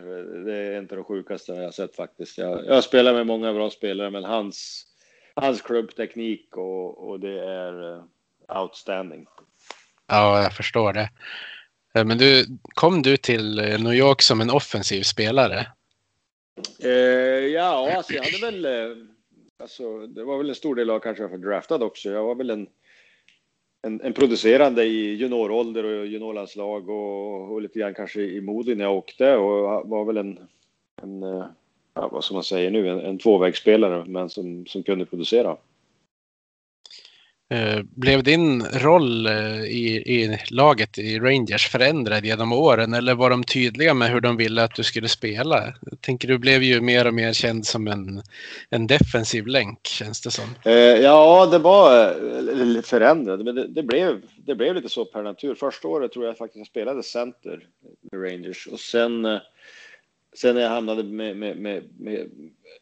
det 0.45 0.57
är 0.57 0.79
inte 0.79 0.97
det 0.97 1.05
sjukaste 1.05 1.53
jag 1.53 1.75
sett 1.75 1.97
faktiskt. 1.97 2.39
Jag, 2.39 2.67
jag 2.67 2.85
spelar 2.85 3.13
med 3.15 3.27
många 3.27 3.53
bra 3.53 3.71
spelare, 3.71 4.11
men 4.11 4.25
hans, 4.25 4.87
hans 5.35 5.63
klubbteknik 5.63 6.57
och, 6.57 7.09
och 7.09 7.21
det 7.21 7.41
är 7.41 7.93
eh, 7.93 8.03
outstanding. 8.61 9.27
Ja, 10.07 10.43
jag 10.43 10.53
förstår 10.53 10.93
det. 10.93 11.11
Eh, 11.95 12.05
men 12.05 12.19
du, 12.19 12.47
kom 12.75 13.03
du 13.03 13.17
till 13.17 13.59
eh, 13.59 13.79
New 13.79 13.95
York 13.95 14.23
som 14.23 14.41
en 14.41 14.51
offensiv 14.51 15.03
spelare? 15.03 15.67
Eh, 16.79 16.91
ja, 17.47 17.93
alltså 17.97 18.13
jag 18.13 18.23
hade 18.23 18.51
väl... 18.51 18.65
Eh, 18.65 18.97
alltså, 19.59 20.07
det 20.07 20.25
var 20.25 20.39
väl 20.39 20.49
en 20.49 20.55
stor 20.55 20.75
del 20.75 20.91
av 20.91 20.99
kanske 20.99 21.23
jag 21.23 21.41
draftad 21.41 21.85
också. 21.85 22.11
Jag 22.11 22.25
var 22.25 22.35
väl 22.35 22.51
en, 22.51 22.67
en, 23.83 24.01
en 24.01 24.13
producerande 24.13 24.85
i 24.85 25.15
juniorålder 25.15 25.85
och 25.85 26.07
juniorlandslag 26.07 26.89
och, 26.89 27.53
och 27.53 27.63
lite 27.63 27.79
grann 27.79 27.95
kanske 27.95 28.21
i 28.21 28.41
Modi 28.41 28.75
när 28.75 28.85
jag 28.85 28.97
åkte 28.97 29.37
och 29.37 29.89
var 29.89 30.05
väl 30.05 30.17
en, 30.17 30.39
en 31.03 31.23
eh, 31.23 31.47
ja, 31.95 32.09
vad 32.09 32.25
ska 32.25 32.35
man 32.35 32.45
säga 32.45 32.71
nu, 32.71 32.89
en, 32.89 33.01
en 33.01 33.19
tvåvägsspelare 33.19 34.05
men 34.07 34.29
som, 34.29 34.67
som 34.67 34.83
kunde 34.83 35.07
producera. 35.07 35.57
Eh, 37.51 37.83
blev 37.83 38.23
din 38.23 38.63
roll 38.65 39.27
eh, 39.27 39.65
i, 39.65 40.03
i, 40.07 40.39
laget 40.51 40.99
i 40.99 41.19
Rangers 41.19 41.69
förändrad 41.69 42.25
genom 42.25 42.53
åren 42.53 42.95
eller 42.95 43.15
var 43.15 43.31
de 43.31 43.45
tydliga 43.45 43.95
med 43.95 44.11
hur 44.11 44.21
de 44.21 44.37
ville 44.37 44.65
att 44.65 44.75
du 44.75 44.83
skulle 44.83 45.09
spela? 45.09 45.75
Jag 45.81 46.01
tänker 46.01 46.29
du 46.29 46.39
blev 46.39 46.63
ju 46.63 46.81
mer 46.81 47.07
och 47.07 47.15
mer 47.15 47.33
känd 47.33 47.67
som 47.67 47.89
en, 47.89 48.23
en 48.71 48.87
defensiv 48.87 49.47
länk 49.47 49.87
känns 49.87 50.21
det 50.21 50.31
som. 50.31 50.45
Eh, 50.65 50.73
ja, 50.73 51.47
det 51.47 51.59
var 51.59 52.83
förändrad 52.83 53.45
men 53.45 53.55
det, 53.55 53.69
det, 53.69 53.83
blev, 53.83 54.23
det 54.37 54.55
blev 54.55 54.75
lite 54.75 54.89
så 54.89 55.05
per 55.05 55.23
natur. 55.23 55.55
Första 55.55 55.89
året 55.89 56.13
tror 56.13 56.27
jag 56.27 56.39
faktiskt 56.39 56.57
jag 56.57 56.67
spelade 56.67 57.03
center 57.03 57.67
med 58.13 58.23
Rangers 58.23 58.67
och 58.67 58.81
sen 58.81 59.25
eh, 59.25 59.39
sen 60.35 60.55
när 60.55 60.63
jag 60.63 60.71
hamnade 60.71 61.03
med, 61.03 61.37
med, 61.37 61.57
med, 61.57 61.83
med, 61.99 62.31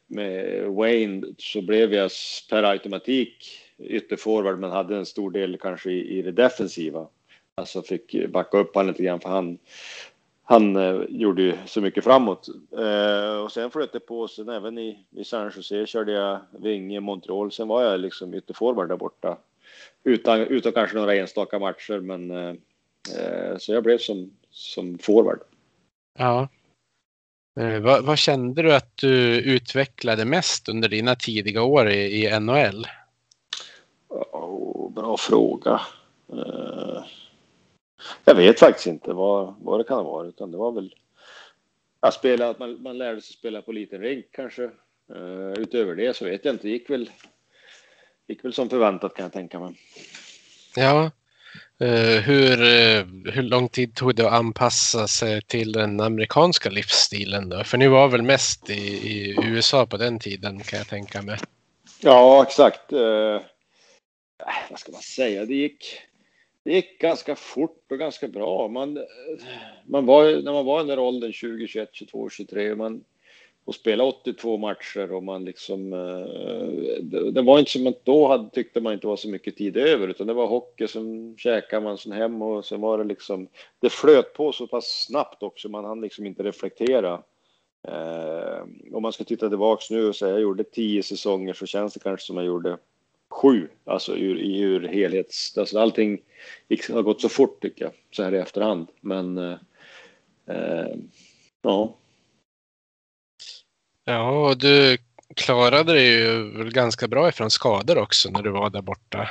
med 0.06 0.64
Wayne 0.66 1.26
så 1.38 1.62
blev 1.62 1.94
jag 1.94 2.10
per 2.50 2.62
automatik 2.62 3.61
ytterforward 3.84 4.58
men 4.58 4.70
hade 4.70 4.96
en 4.96 5.06
stor 5.06 5.30
del 5.30 5.58
kanske 5.58 5.90
i, 5.90 6.18
i 6.18 6.22
det 6.22 6.32
defensiva. 6.32 7.06
Alltså 7.54 7.82
fick 7.82 8.28
backa 8.28 8.58
upp 8.58 8.74
honom 8.74 8.88
lite 8.88 9.02
grann 9.02 9.20
för 9.20 9.28
han, 9.28 9.58
han 10.44 10.76
eh, 10.76 11.00
gjorde 11.08 11.42
ju 11.42 11.54
så 11.66 11.80
mycket 11.80 12.04
framåt. 12.04 12.48
Eh, 12.78 13.36
och 13.44 13.52
sen 13.52 13.70
flöt 13.70 13.92
det 13.92 14.00
på. 14.00 14.28
Sen 14.28 14.48
även 14.48 14.78
i, 14.78 14.98
i 15.10 15.24
San 15.24 15.52
Jose 15.56 15.86
körde 15.86 16.12
jag 16.12 16.40
vinge, 16.50 17.00
Montreal. 17.00 17.52
Sen 17.52 17.68
var 17.68 17.82
jag 17.82 18.00
liksom 18.00 18.34
ytterforward 18.34 18.88
där 18.88 18.96
borta. 18.96 19.38
Utan, 20.04 20.40
utan 20.40 20.72
kanske 20.72 20.96
några 20.96 21.14
enstaka 21.14 21.58
matcher 21.58 22.00
men 22.00 22.30
eh, 22.30 22.54
eh 23.18 23.56
så 23.58 23.72
jag 23.72 23.82
blev 23.82 23.98
som, 23.98 24.30
som 24.50 24.98
forward. 24.98 25.40
Ja. 26.18 26.48
Eh, 27.60 27.80
vad, 27.80 28.04
vad, 28.04 28.18
kände 28.18 28.62
du 28.62 28.74
att 28.74 28.96
du 28.96 29.40
utvecklade 29.40 30.24
mest 30.24 30.68
under 30.68 30.88
dina 30.88 31.14
tidiga 31.14 31.62
år 31.62 31.90
i, 31.90 32.26
i 32.26 32.40
NHL? 32.40 32.86
Bra 34.94 35.16
fråga. 35.16 35.80
Uh, 36.32 37.04
jag 38.24 38.34
vet 38.34 38.58
faktiskt 38.58 38.86
inte 38.86 39.12
vad, 39.12 39.54
vad 39.60 39.80
det 39.80 39.84
kan 39.84 40.04
vara, 40.04 40.26
utan 40.26 40.50
det 40.50 40.56
var 40.56 40.72
väl 40.72 40.94
att 42.00 42.14
spela, 42.14 42.50
att 42.50 42.58
man, 42.58 42.82
man 42.82 42.98
lärde 42.98 43.20
sig 43.20 43.36
spela 43.36 43.62
på 43.62 43.72
liten 43.72 44.00
rink 44.00 44.26
kanske. 44.32 44.62
Uh, 45.16 45.52
utöver 45.58 45.94
det 45.94 46.16
så 46.16 46.24
vet 46.24 46.44
jag 46.44 46.54
inte, 46.54 46.66
det 46.66 46.72
gick 46.72 46.90
väl, 46.90 47.10
gick 48.28 48.44
väl 48.44 48.52
som 48.52 48.68
förväntat 48.68 49.14
kan 49.14 49.22
jag 49.22 49.32
tänka 49.32 49.60
mig. 49.60 49.74
Ja, 50.76 51.10
uh, 51.82 52.20
hur, 52.20 52.56
hur 53.30 53.42
lång 53.42 53.68
tid 53.68 53.94
tog 53.94 54.14
det 54.14 54.26
att 54.26 54.32
anpassa 54.32 55.08
sig 55.08 55.42
till 55.42 55.72
den 55.72 56.00
amerikanska 56.00 56.70
livsstilen 56.70 57.48
då? 57.48 57.64
För 57.64 57.78
ni 57.78 57.88
var 57.88 58.08
väl 58.08 58.22
mest 58.22 58.70
i, 58.70 58.82
i 59.12 59.36
USA 59.44 59.86
på 59.86 59.96
den 59.96 60.18
tiden 60.18 60.60
kan 60.60 60.78
jag 60.78 60.88
tänka 60.88 61.22
mig. 61.22 61.38
Ja, 62.00 62.42
exakt. 62.48 62.92
Äh, 64.46 64.70
vad 64.70 64.78
ska 64.78 64.92
man 64.92 65.00
säga, 65.00 65.46
det 65.46 65.54
gick, 65.54 66.00
det 66.64 66.72
gick 66.72 66.98
ganska 66.98 67.36
fort 67.36 67.86
och 67.90 67.98
ganska 67.98 68.28
bra. 68.28 68.68
Man, 68.68 68.98
man 69.86 70.06
var, 70.06 70.42
när 70.42 70.52
man 70.52 70.64
var 70.64 70.76
i 70.76 70.80
den 70.80 70.88
där 70.88 70.98
åldern, 70.98 71.32
20, 71.32 71.66
21, 71.66 71.88
22, 71.92 72.30
23, 72.30 72.74
man, 72.74 73.04
och 73.64 73.74
spelade 73.74 74.10
82 74.10 74.58
matcher 74.58 75.12
och 75.12 75.22
man 75.22 75.44
liksom... 75.44 75.92
Eh, 75.92 77.02
det, 77.02 77.30
det, 77.30 77.42
var 77.42 77.58
inte 77.58 77.70
som 77.70 77.86
att 77.86 78.04
då 78.04 78.28
hade, 78.28 78.50
tyckte 78.50 78.80
man 78.80 78.92
inte 78.92 79.06
var 79.06 79.16
så 79.16 79.28
mycket 79.28 79.56
tid 79.56 79.76
över 79.76 80.08
utan 80.08 80.26
det 80.26 80.32
var 80.32 80.46
hockey 80.46 80.88
som 80.88 81.34
käkade 81.38 81.84
man 81.84 81.98
sen 81.98 82.12
hem 82.12 82.42
och 82.42 82.64
sen 82.64 82.80
var 82.80 82.98
det 82.98 83.04
liksom... 83.04 83.48
Det 83.80 83.90
flöt 83.90 84.32
på 84.32 84.52
så 84.52 84.66
pass 84.66 85.04
snabbt 85.06 85.42
också, 85.42 85.68
man 85.68 85.84
hann 85.84 86.00
liksom 86.00 86.26
inte 86.26 86.42
reflektera. 86.42 87.22
Eh, 87.88 88.62
om 88.92 89.02
man 89.02 89.12
ska 89.12 89.24
titta 89.24 89.48
tillbaks 89.48 89.90
nu 89.90 90.08
och 90.08 90.16
säga 90.16 90.32
jag 90.32 90.40
gjorde 90.40 90.64
tio 90.64 91.02
säsonger 91.02 91.52
så 91.54 91.66
känns 91.66 91.94
det 91.94 92.00
kanske 92.00 92.26
som 92.26 92.36
jag 92.36 92.46
gjorde 92.46 92.78
sju, 93.32 93.68
alltså 93.84 94.16
ur, 94.16 94.36
ur 94.36 94.88
helhets... 94.88 95.58
Alltså 95.58 95.78
allting 95.78 96.20
gick, 96.68 96.90
har 96.90 97.02
gått 97.02 97.20
så 97.20 97.28
fort 97.28 97.62
tycker 97.62 97.84
jag, 97.84 97.92
så 98.10 98.22
här 98.22 98.34
i 98.34 98.38
efterhand. 98.38 98.88
Men 99.00 99.38
eh, 99.38 99.58
eh, 100.46 100.96
ja. 101.62 101.96
Ja, 104.04 104.48
och 104.48 104.58
du 104.58 104.98
klarade 105.34 105.92
dig 105.92 106.06
ju 106.06 106.50
ganska 106.70 107.08
bra 107.08 107.28
ifrån 107.28 107.50
skador 107.50 107.98
också 107.98 108.30
när 108.30 108.42
du 108.42 108.50
var 108.50 108.70
där 108.70 108.82
borta. 108.82 109.28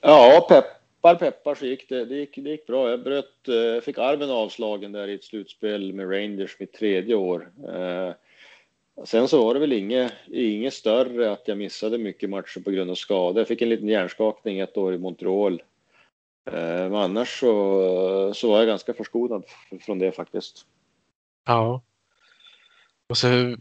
Ja, 0.00 0.46
peppar 0.48 1.14
peppar 1.14 1.54
så 1.54 1.66
gick 1.66 1.88
det, 1.88 2.04
det, 2.04 2.14
gick, 2.14 2.34
det 2.36 2.50
gick 2.50 2.66
bra. 2.66 2.90
Jag 2.90 3.02
bröt, 3.02 3.48
eh, 3.48 3.82
fick 3.82 3.98
armen 3.98 4.30
avslagen 4.30 4.92
där 4.92 5.08
i 5.08 5.14
ett 5.14 5.24
slutspel 5.24 5.92
med 5.92 6.10
Rangers 6.10 6.56
mitt 6.60 6.72
tredje 6.72 7.14
år. 7.14 7.50
Eh, 7.68 8.12
Sen 9.02 9.28
så 9.28 9.44
var 9.44 9.54
det 9.54 9.60
väl 9.60 9.72
inget, 9.72 10.12
inget 10.26 10.74
större 10.74 11.32
att 11.32 11.48
jag 11.48 11.58
missade 11.58 11.98
mycket 11.98 12.30
matcher 12.30 12.60
på 12.60 12.70
grund 12.70 12.90
av 12.90 12.94
skada. 12.94 13.40
Jag 13.40 13.48
fick 13.48 13.62
en 13.62 13.68
liten 13.68 13.88
hjärnskakning 13.88 14.58
ett 14.58 14.76
år 14.76 14.94
i 14.94 14.98
Montreal. 14.98 15.62
Eh, 16.46 16.52
men 16.62 16.94
annars 16.94 17.40
så, 17.40 18.34
så 18.34 18.50
var 18.50 18.58
jag 18.58 18.66
ganska 18.66 18.94
förskonad 18.94 19.44
från 19.80 19.98
det 19.98 20.12
faktiskt. 20.12 20.66
Ja. 21.46 21.82
Och 23.08 23.16
så 23.16 23.56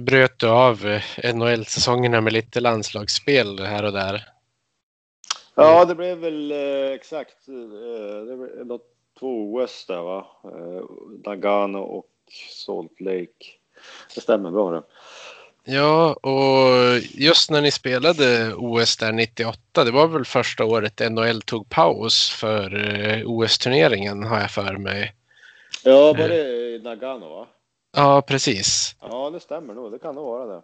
bröt 0.00 0.38
du 0.38 0.48
av 0.48 0.86
eh, 0.86 1.34
NHL-säsongerna 1.34 2.20
med 2.20 2.32
lite 2.32 2.60
landslagsspel 2.60 3.58
här 3.58 3.84
och 3.84 3.92
där. 3.92 4.28
Ja, 5.54 5.84
det 5.84 5.94
blev 5.94 6.18
väl 6.18 6.52
eh, 6.52 6.92
exakt. 6.92 7.46
det 7.46 8.64
blev 8.64 8.78
två 9.18 9.54
OS 9.54 9.86
där 9.86 10.02
va. 10.02 10.26
Nagano 11.24 11.78
och 11.78 12.10
Salt 12.50 13.00
Lake. 13.00 13.57
Det 14.14 14.20
stämmer 14.20 14.50
bra 14.50 14.70
det. 14.70 14.82
Ja, 15.70 16.12
och 16.12 16.98
just 17.14 17.50
när 17.50 17.62
ni 17.62 17.70
spelade 17.70 18.54
OS 18.54 18.96
där 18.96 19.12
98, 19.12 19.84
det 19.84 19.90
var 19.90 20.08
väl 20.08 20.24
första 20.24 20.64
året 20.64 21.10
NHL 21.10 21.42
tog 21.42 21.68
paus 21.68 22.30
för 22.30 22.94
eh, 23.06 23.22
OS-turneringen 23.26 24.22
har 24.22 24.40
jag 24.40 24.50
för 24.50 24.76
mig. 24.76 25.14
Ja, 25.84 26.12
var 26.12 26.28
det 26.28 26.82
Nagano 26.82 27.28
va? 27.28 27.46
Ja, 27.96 28.22
precis. 28.22 28.96
Ja, 29.00 29.30
det 29.30 29.40
stämmer 29.40 29.74
nog. 29.74 29.92
Det 29.92 29.98
kan 29.98 30.14
nog 30.14 30.24
vara 30.24 30.46
det. 30.46 30.62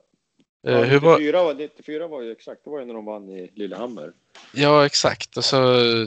Eh, 0.66 0.92
ja, 0.92 1.00
94, 1.00 1.42
var... 1.42 1.54
94 1.54 2.06
var 2.06 2.22
ju 2.22 2.32
exakt, 2.32 2.64
det 2.64 2.70
var 2.70 2.78
ju 2.78 2.84
när 2.84 2.94
de 2.94 3.04
vann 3.04 3.28
i 3.28 3.50
Lillehammer. 3.54 4.12
Ja, 4.52 4.86
exakt. 4.86 5.36
Och 5.36 5.44
så 5.44 5.58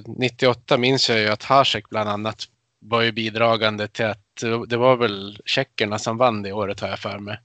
98 0.06 0.78
minns 0.78 1.10
jag 1.10 1.20
ju 1.20 1.28
att 1.28 1.44
Hasek 1.44 1.90
bland 1.90 2.10
annat 2.10 2.44
var 2.88 3.02
ju 3.02 3.12
bidragande 3.12 3.88
till 3.88 4.06
att 4.06 4.44
det 4.68 4.78
var 4.78 4.96
väl 4.96 5.42
tjeckerna 5.46 6.00
som 6.00 6.18
vann 6.18 6.42
det 6.42 6.52
året 6.52 6.80
har 6.80 6.88
jag 6.88 7.00
för 7.00 7.20
mig. 7.20 7.40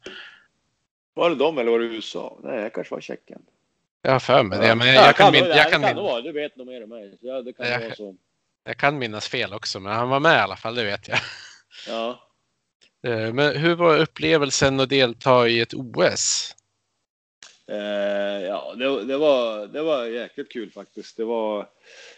Var 1.14 1.30
det 1.30 1.36
de 1.36 1.58
eller 1.58 1.70
var 1.70 1.78
det 1.78 1.84
USA? 1.84 2.38
Nej, 2.42 2.62
det 2.62 2.70
kanske 2.70 2.94
var 2.94 3.00
Tjeckien. 3.00 3.42
Jag 4.02 4.12
har 4.12 4.20
för 4.20 4.42
mig 4.42 4.58
det. 4.58 4.74
Men 4.74 4.86
jag, 4.86 5.08
jag, 5.08 5.16
kan, 5.16 5.32
min, 5.32 5.44
jag 5.44 5.70
kan, 5.70 5.82
kan 5.82 5.96
vara. 5.96 6.20
Du 6.20 6.32
vet 6.32 6.56
nog 6.56 6.66
mer 6.66 6.82
än 6.82 6.88
mig. 6.88 7.18
Ja, 7.20 7.42
det 7.42 7.52
kan 7.52 7.66
jag, 7.66 7.80
vara 7.80 7.94
så. 7.94 8.16
Jag 8.64 8.76
kan 8.76 8.98
minnas 8.98 9.28
fel 9.28 9.52
också, 9.52 9.80
men 9.80 9.92
han 9.92 10.08
var 10.08 10.20
med 10.20 10.36
i 10.36 10.40
alla 10.40 10.56
fall, 10.56 10.74
det 10.74 10.84
vet 10.84 11.08
jag. 11.08 11.18
Ja. 11.88 12.28
Eh, 13.06 13.32
men 13.32 13.56
hur 13.56 13.74
var 13.74 13.98
upplevelsen 13.98 14.80
att 14.80 14.88
delta 14.88 15.48
i 15.48 15.60
ett 15.60 15.74
OS? 15.74 16.54
Eh, 17.72 18.42
ja, 18.46 18.74
det, 18.74 19.04
det, 19.04 19.18
var, 19.18 19.66
det 19.66 19.82
var 19.82 20.04
jäkligt 20.04 20.52
kul 20.52 20.70
faktiskt. 20.70 21.16
Det 21.16 21.24
var 21.24 21.68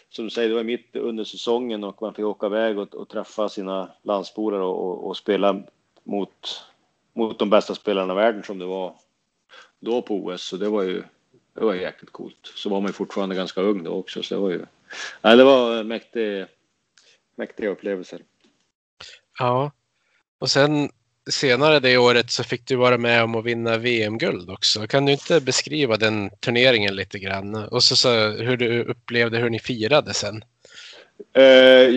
som 0.09 0.25
du 0.25 0.31
säger, 0.31 0.49
det 0.49 0.55
var 0.55 0.63
mitt 0.63 0.95
under 0.95 1.23
säsongen 1.23 1.83
och 1.83 2.01
man 2.01 2.13
fick 2.13 2.25
åka 2.25 2.45
iväg 2.45 2.79
och, 2.79 2.95
och 2.95 3.09
träffa 3.09 3.49
sina 3.49 3.91
landspolare 4.01 4.63
och, 4.63 4.87
och, 4.87 5.07
och, 5.07 5.17
spela 5.17 5.63
mot, 6.03 6.63
mot 7.13 7.39
de 7.39 7.49
bästa 7.49 7.75
spelarna 7.75 8.13
i 8.13 8.15
världen 8.15 8.43
som 8.43 8.59
det 8.59 8.65
var 8.65 8.95
då 9.79 10.01
på 10.01 10.15
OS. 10.15 10.41
Så 10.41 10.57
det 10.57 10.69
var 10.69 10.83
ju 10.83 11.03
det 11.53 11.65
var 11.65 11.73
jäkligt 11.73 12.11
coolt. 12.11 12.51
Så 12.55 12.69
var 12.69 12.81
man 12.81 12.89
ju 12.89 12.93
fortfarande 12.93 13.35
ganska 13.35 13.61
ung 13.61 13.83
då 13.83 13.91
också, 13.91 14.23
så 14.23 14.35
det 14.35 14.41
var 14.41 14.49
ju... 14.49 14.65
Nej, 15.21 15.37
det 15.37 15.43
var 15.43 15.83
mäktig, 15.83 16.45
mäktiga 17.35 17.69
upplevelser. 17.69 18.21
Ja, 19.39 19.71
och 20.39 20.49
sen 20.49 20.89
senare 21.29 21.79
det 21.79 21.97
året 21.97 22.31
så 22.31 22.43
fick 22.43 22.67
du 22.67 22.75
vara 22.75 22.97
med 22.97 23.23
om 23.23 23.35
att 23.35 23.45
vinna 23.45 23.77
VM-guld 23.77 24.49
också. 24.49 24.87
Kan 24.87 25.05
du 25.05 25.11
inte 25.11 25.41
beskriva 25.41 25.97
den 25.97 26.29
turneringen 26.39 26.95
lite 26.95 27.19
grann? 27.19 27.55
Och 27.55 27.83
så, 27.83 27.95
så 27.95 28.29
hur 28.29 28.57
du 28.57 28.83
upplevde 28.83 29.37
hur 29.37 29.49
ni 29.49 29.59
firade 29.59 30.13
sen? 30.13 30.43
Uh, 31.37 31.43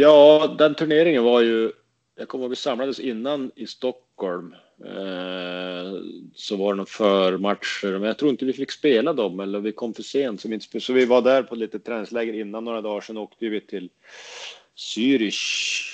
ja, 0.01 0.55
den 0.59 0.75
turneringen 0.75 1.25
var 1.25 1.41
ju... 1.41 1.73
Jag 2.17 2.29
kommer 2.29 2.45
ihåg 2.45 2.51
vi 2.51 2.57
samlades 2.57 3.01
innan 3.01 3.51
i 3.57 3.67
Stockholm. 3.67 4.55
Uh, 4.85 6.01
så 6.35 6.57
var 6.57 6.73
det 6.73 6.77
några 6.77 6.87
förmatcher, 6.87 7.93
men 7.93 8.03
jag 8.03 8.19
tror 8.19 8.31
inte 8.31 8.45
vi 8.45 8.53
fick 8.53 8.71
spela 8.71 9.13
dem 9.13 9.41
eller 9.41 9.61
vi 9.61 9.73
kom 9.73 9.95
för 9.95 10.03
sent. 10.03 10.41
Så 10.41 10.49
vi, 10.49 10.55
inte, 10.55 10.81
så 10.81 10.93
vi 10.93 11.05
var 11.05 11.23
där 11.23 11.43
på 11.43 11.55
lite 11.55 11.79
träningsläger 11.79 12.33
innan 12.33 12.65
några 12.65 12.81
dagar. 12.81 13.01
Sen 13.01 13.17
åkte 13.17 13.49
vi 13.49 13.61
till 13.61 13.91
Zürich 14.77 15.89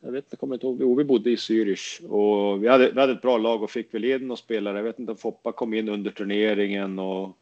jag 0.00 0.12
vet 0.12 0.24
inte, 0.24 0.36
kommer 0.36 0.54
inte 0.54 0.66
ihåg. 0.66 0.78
Jo, 0.80 0.94
vi 0.94 1.04
bodde 1.04 1.30
i 1.30 1.36
Zürich 1.36 2.06
och 2.06 2.64
vi 2.64 2.68
hade, 2.68 2.90
vi 2.90 3.00
hade 3.00 3.12
ett 3.12 3.22
bra 3.22 3.38
lag 3.38 3.62
och 3.62 3.70
fick 3.70 3.94
väl 3.94 4.04
in 4.04 4.20
några 4.20 4.36
spelare. 4.36 4.76
Jag 4.76 4.84
vet 4.84 4.98
inte 4.98 5.12
om 5.12 5.18
Foppa 5.18 5.52
kom 5.52 5.74
in 5.74 5.88
under 5.88 6.10
turneringen 6.10 6.98
och, 6.98 7.36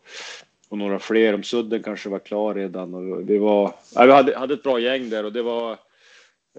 och 0.68 0.78
några 0.78 0.98
fler. 0.98 1.34
Om 1.34 1.42
Sudden 1.42 1.82
kanske 1.82 2.08
var 2.08 2.18
klar 2.18 2.54
redan. 2.54 2.94
Och 2.94 3.30
vi 3.30 3.38
var, 3.38 3.74
ja, 3.94 4.06
vi 4.06 4.12
hade, 4.12 4.38
hade 4.38 4.54
ett 4.54 4.62
bra 4.62 4.78
gäng 4.78 5.10
där 5.10 5.24
och 5.24 5.32
det 5.32 5.42
var, 5.42 5.78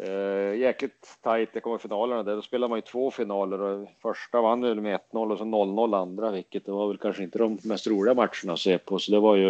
Eh, 0.02 0.56
jäkligt 0.56 1.18
tajt. 1.22 1.50
Det 1.54 1.60
kommer 1.60 1.78
finalerna 1.78 2.24
där. 2.24 2.36
Då 2.36 2.42
spelade 2.42 2.70
man 2.70 2.78
ju 2.78 2.82
två 2.82 3.12
finaler 3.12 3.62
och 3.62 3.90
första 4.02 4.42
vann 4.42 4.62
väl 4.62 4.82
med 4.82 5.00
1-0 5.12 5.32
och 5.32 5.38
så 5.38 5.44
0-0 5.44 6.02
andra, 6.02 6.32
vilket 6.32 6.66
det 6.66 6.72
var 6.72 6.88
väl 6.88 6.98
kanske 6.98 7.24
inte 7.24 7.38
de 7.38 7.60
mest 7.64 7.88
roliga 7.88 8.14
matcherna 8.14 8.54
att 8.54 8.60
se 8.60 8.78
på. 8.78 9.00
Så 9.00 9.12
det 9.12 9.20
var 9.20 9.36
ju. 9.36 9.50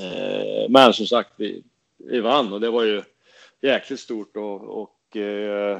Eh, 0.00 0.68
men 0.68 0.92
som 0.92 1.06
sagt, 1.06 1.30
vi, 1.36 1.62
vi 1.96 2.20
vann 2.20 2.52
och 2.52 2.60
det 2.60 2.70
var 2.70 2.82
ju 2.82 3.02
jäkligt 3.60 4.00
stort 4.00 4.36
och, 4.36 4.82
och 4.82 4.90
Eh, 5.16 5.76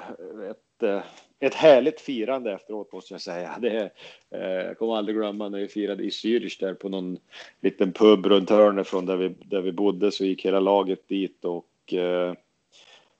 ett, 0.50 0.82
eh, 0.82 1.02
ett 1.40 1.54
härligt 1.54 2.00
firande 2.00 2.52
efteråt 2.52 2.92
måste 2.92 3.14
jag 3.14 3.20
säga. 3.20 3.56
Det, 3.60 3.90
eh, 4.30 4.40
jag 4.40 4.78
kommer 4.78 4.96
aldrig 4.96 5.16
glömma 5.16 5.48
när 5.48 5.58
vi 5.58 5.68
firade 5.68 6.02
i 6.02 6.08
Zürich 6.08 6.60
där 6.60 6.74
på 6.74 6.88
någon 6.88 7.18
liten 7.60 7.92
pub 7.92 8.26
runt 8.26 8.50
hörnet 8.50 8.88
från 8.88 9.06
där 9.06 9.16
vi, 9.16 9.28
där 9.28 9.60
vi 9.60 9.72
bodde 9.72 10.12
så 10.12 10.24
gick 10.24 10.44
hela 10.44 10.60
laget 10.60 11.08
dit 11.08 11.44
och 11.44 11.66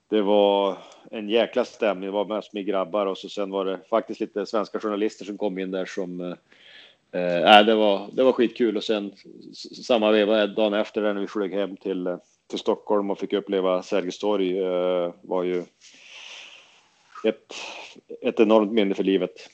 det 0.09 0.21
var 0.21 0.77
en 1.11 1.29
jäkla 1.29 1.65
stämning. 1.65 2.05
Det 2.05 2.11
var 2.11 2.25
mest 2.25 2.53
med 2.53 2.65
grabbar 2.65 3.05
och 3.05 3.17
så 3.17 3.29
sen 3.29 3.49
var 3.49 3.65
det 3.65 3.79
faktiskt 3.89 4.19
lite 4.19 4.45
svenska 4.45 4.79
journalister 4.79 5.25
som 5.25 5.37
kom 5.37 5.59
in 5.59 5.71
där 5.71 5.85
som 5.85 6.21
eh, 7.11 7.65
det, 7.65 7.75
var, 7.75 8.09
det 8.13 8.23
var 8.23 8.31
skitkul 8.31 8.77
och 8.77 8.83
sen 8.83 9.13
samma 9.83 10.11
veva 10.11 10.47
dagen 10.47 10.73
efter 10.73 11.01
när 11.01 11.13
vi 11.13 11.27
flög 11.27 11.53
hem 11.53 11.77
till, 11.77 12.17
till 12.49 12.59
Stockholm 12.59 13.11
och 13.11 13.19
fick 13.19 13.33
uppleva 13.33 13.83
Sergels 13.83 14.19
torg 14.19 14.59
eh, 14.59 15.13
var 15.21 15.43
ju 15.43 15.63
ett, 17.27 17.53
ett 18.21 18.39
enormt 18.39 18.71
minne 18.71 18.95
för 18.95 19.03
livet. 19.03 19.49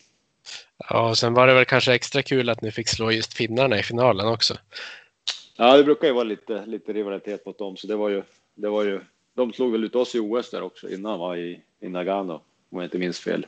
Ja, 0.89 1.09
och 1.09 1.17
sen 1.17 1.33
var 1.33 1.47
det 1.47 1.53
väl 1.53 1.65
kanske 1.65 1.93
extra 1.93 2.21
kul 2.21 2.49
att 2.49 2.61
ni 2.61 2.71
fick 2.71 2.87
slå 2.87 3.11
just 3.11 3.33
finnarna 3.33 3.79
i 3.79 3.83
finalen 3.83 4.27
också. 4.27 4.57
Ja, 5.57 5.77
det 5.77 5.83
brukar 5.83 6.07
ju 6.07 6.13
vara 6.13 6.23
lite, 6.23 6.65
lite 6.65 6.93
rivalitet 6.93 7.45
mot 7.45 7.57
dem, 7.57 7.77
så 7.77 7.87
det 7.87 7.95
var 7.95 8.09
ju, 8.09 8.23
det 8.55 8.69
var 8.69 8.83
ju 8.83 9.01
de 9.35 9.53
slog 9.53 9.71
väl 9.71 9.83
ut 9.83 9.95
oss 9.95 10.15
i 10.15 10.19
OS 10.19 10.51
där 10.51 10.61
också 10.61 10.89
innan 10.89 11.19
va, 11.19 11.37
i, 11.37 11.59
i 11.81 11.89
Nagano, 11.89 12.33
om 12.69 12.77
jag 12.77 12.83
inte 12.83 12.97
minns 12.97 13.19
fel. 13.19 13.45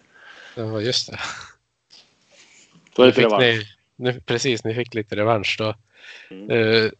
Ja, 0.55 0.81
just 0.81 1.11
det. 1.11 1.19
Så 2.95 3.05
lite 3.05 3.21
revansch. 3.21 3.41
Ni, 3.41 3.63
nu, 3.95 4.21
precis, 4.21 4.63
ni 4.63 4.73
fick 4.73 4.93
lite 4.93 5.15
revansch 5.15 5.55
då. 5.59 5.75
Mm. 6.29 6.49
Uh, 6.51 6.91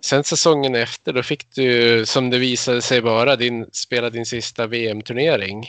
sen 0.00 0.24
säsongen 0.24 0.74
efter, 0.74 1.12
då 1.12 1.22
fick 1.22 1.54
du, 1.54 2.06
som 2.06 2.30
det 2.30 2.38
visade 2.38 2.82
sig 2.82 3.00
vara, 3.00 3.36
din, 3.36 3.66
spela 3.72 4.10
din 4.10 4.26
sista 4.26 4.66
VM-turnering. 4.66 5.66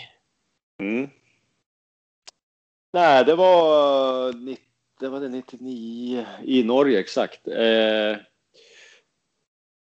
Mm. 0.82 1.10
Nej, 2.94 3.26
det 3.26 3.36
var, 3.36 4.28
eh, 4.28 4.56
det 5.00 5.10
var 5.10 5.20
det 5.20 5.30
99 5.30 6.26
i 6.44 6.64
Norge 6.64 7.00
exakt. 7.00 7.48
Eh, 7.48 8.18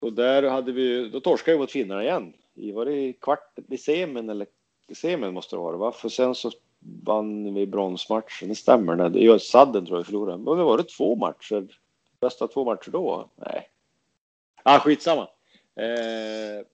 och 0.00 0.12
där 0.12 0.42
hade 0.42 0.72
vi, 0.72 1.08
då 1.08 1.20
torskade 1.20 1.56
vi 1.56 1.60
mot 1.60 1.70
finnarna 1.70 2.04
igen 2.04 2.32
i, 2.54 2.72
var 2.72 2.84
det 2.84 2.92
i 2.92 3.12
kvart, 3.12 3.58
i 3.68 3.78
semin 3.78 4.30
eller 4.30 4.46
semin 4.94 5.34
måste 5.34 5.56
det 5.56 5.60
vara 5.60 5.76
va? 5.76 5.92
För 5.92 6.08
sen 6.08 6.34
så 6.34 6.50
vann 7.04 7.54
vi 7.54 7.66
bronsmatchen, 7.66 8.48
det 8.48 8.54
stämmer. 8.54 9.08
Det, 9.08 9.20
jag, 9.20 9.40
sadden 9.42 9.86
tror 9.86 9.98
jag 9.98 10.06
förlorade. 10.06 10.38
Men 10.38 10.56
det 10.56 10.64
var 10.64 10.76
det 10.76 10.84
två 10.84 11.16
matcher? 11.16 11.68
Bästa 12.20 12.48
två 12.48 12.64
matcher 12.64 12.90
då? 12.90 13.30
Nej. 13.36 13.68
Ah, 14.62 14.78
skitsamma. 14.78 15.28
Eh, 15.76 16.66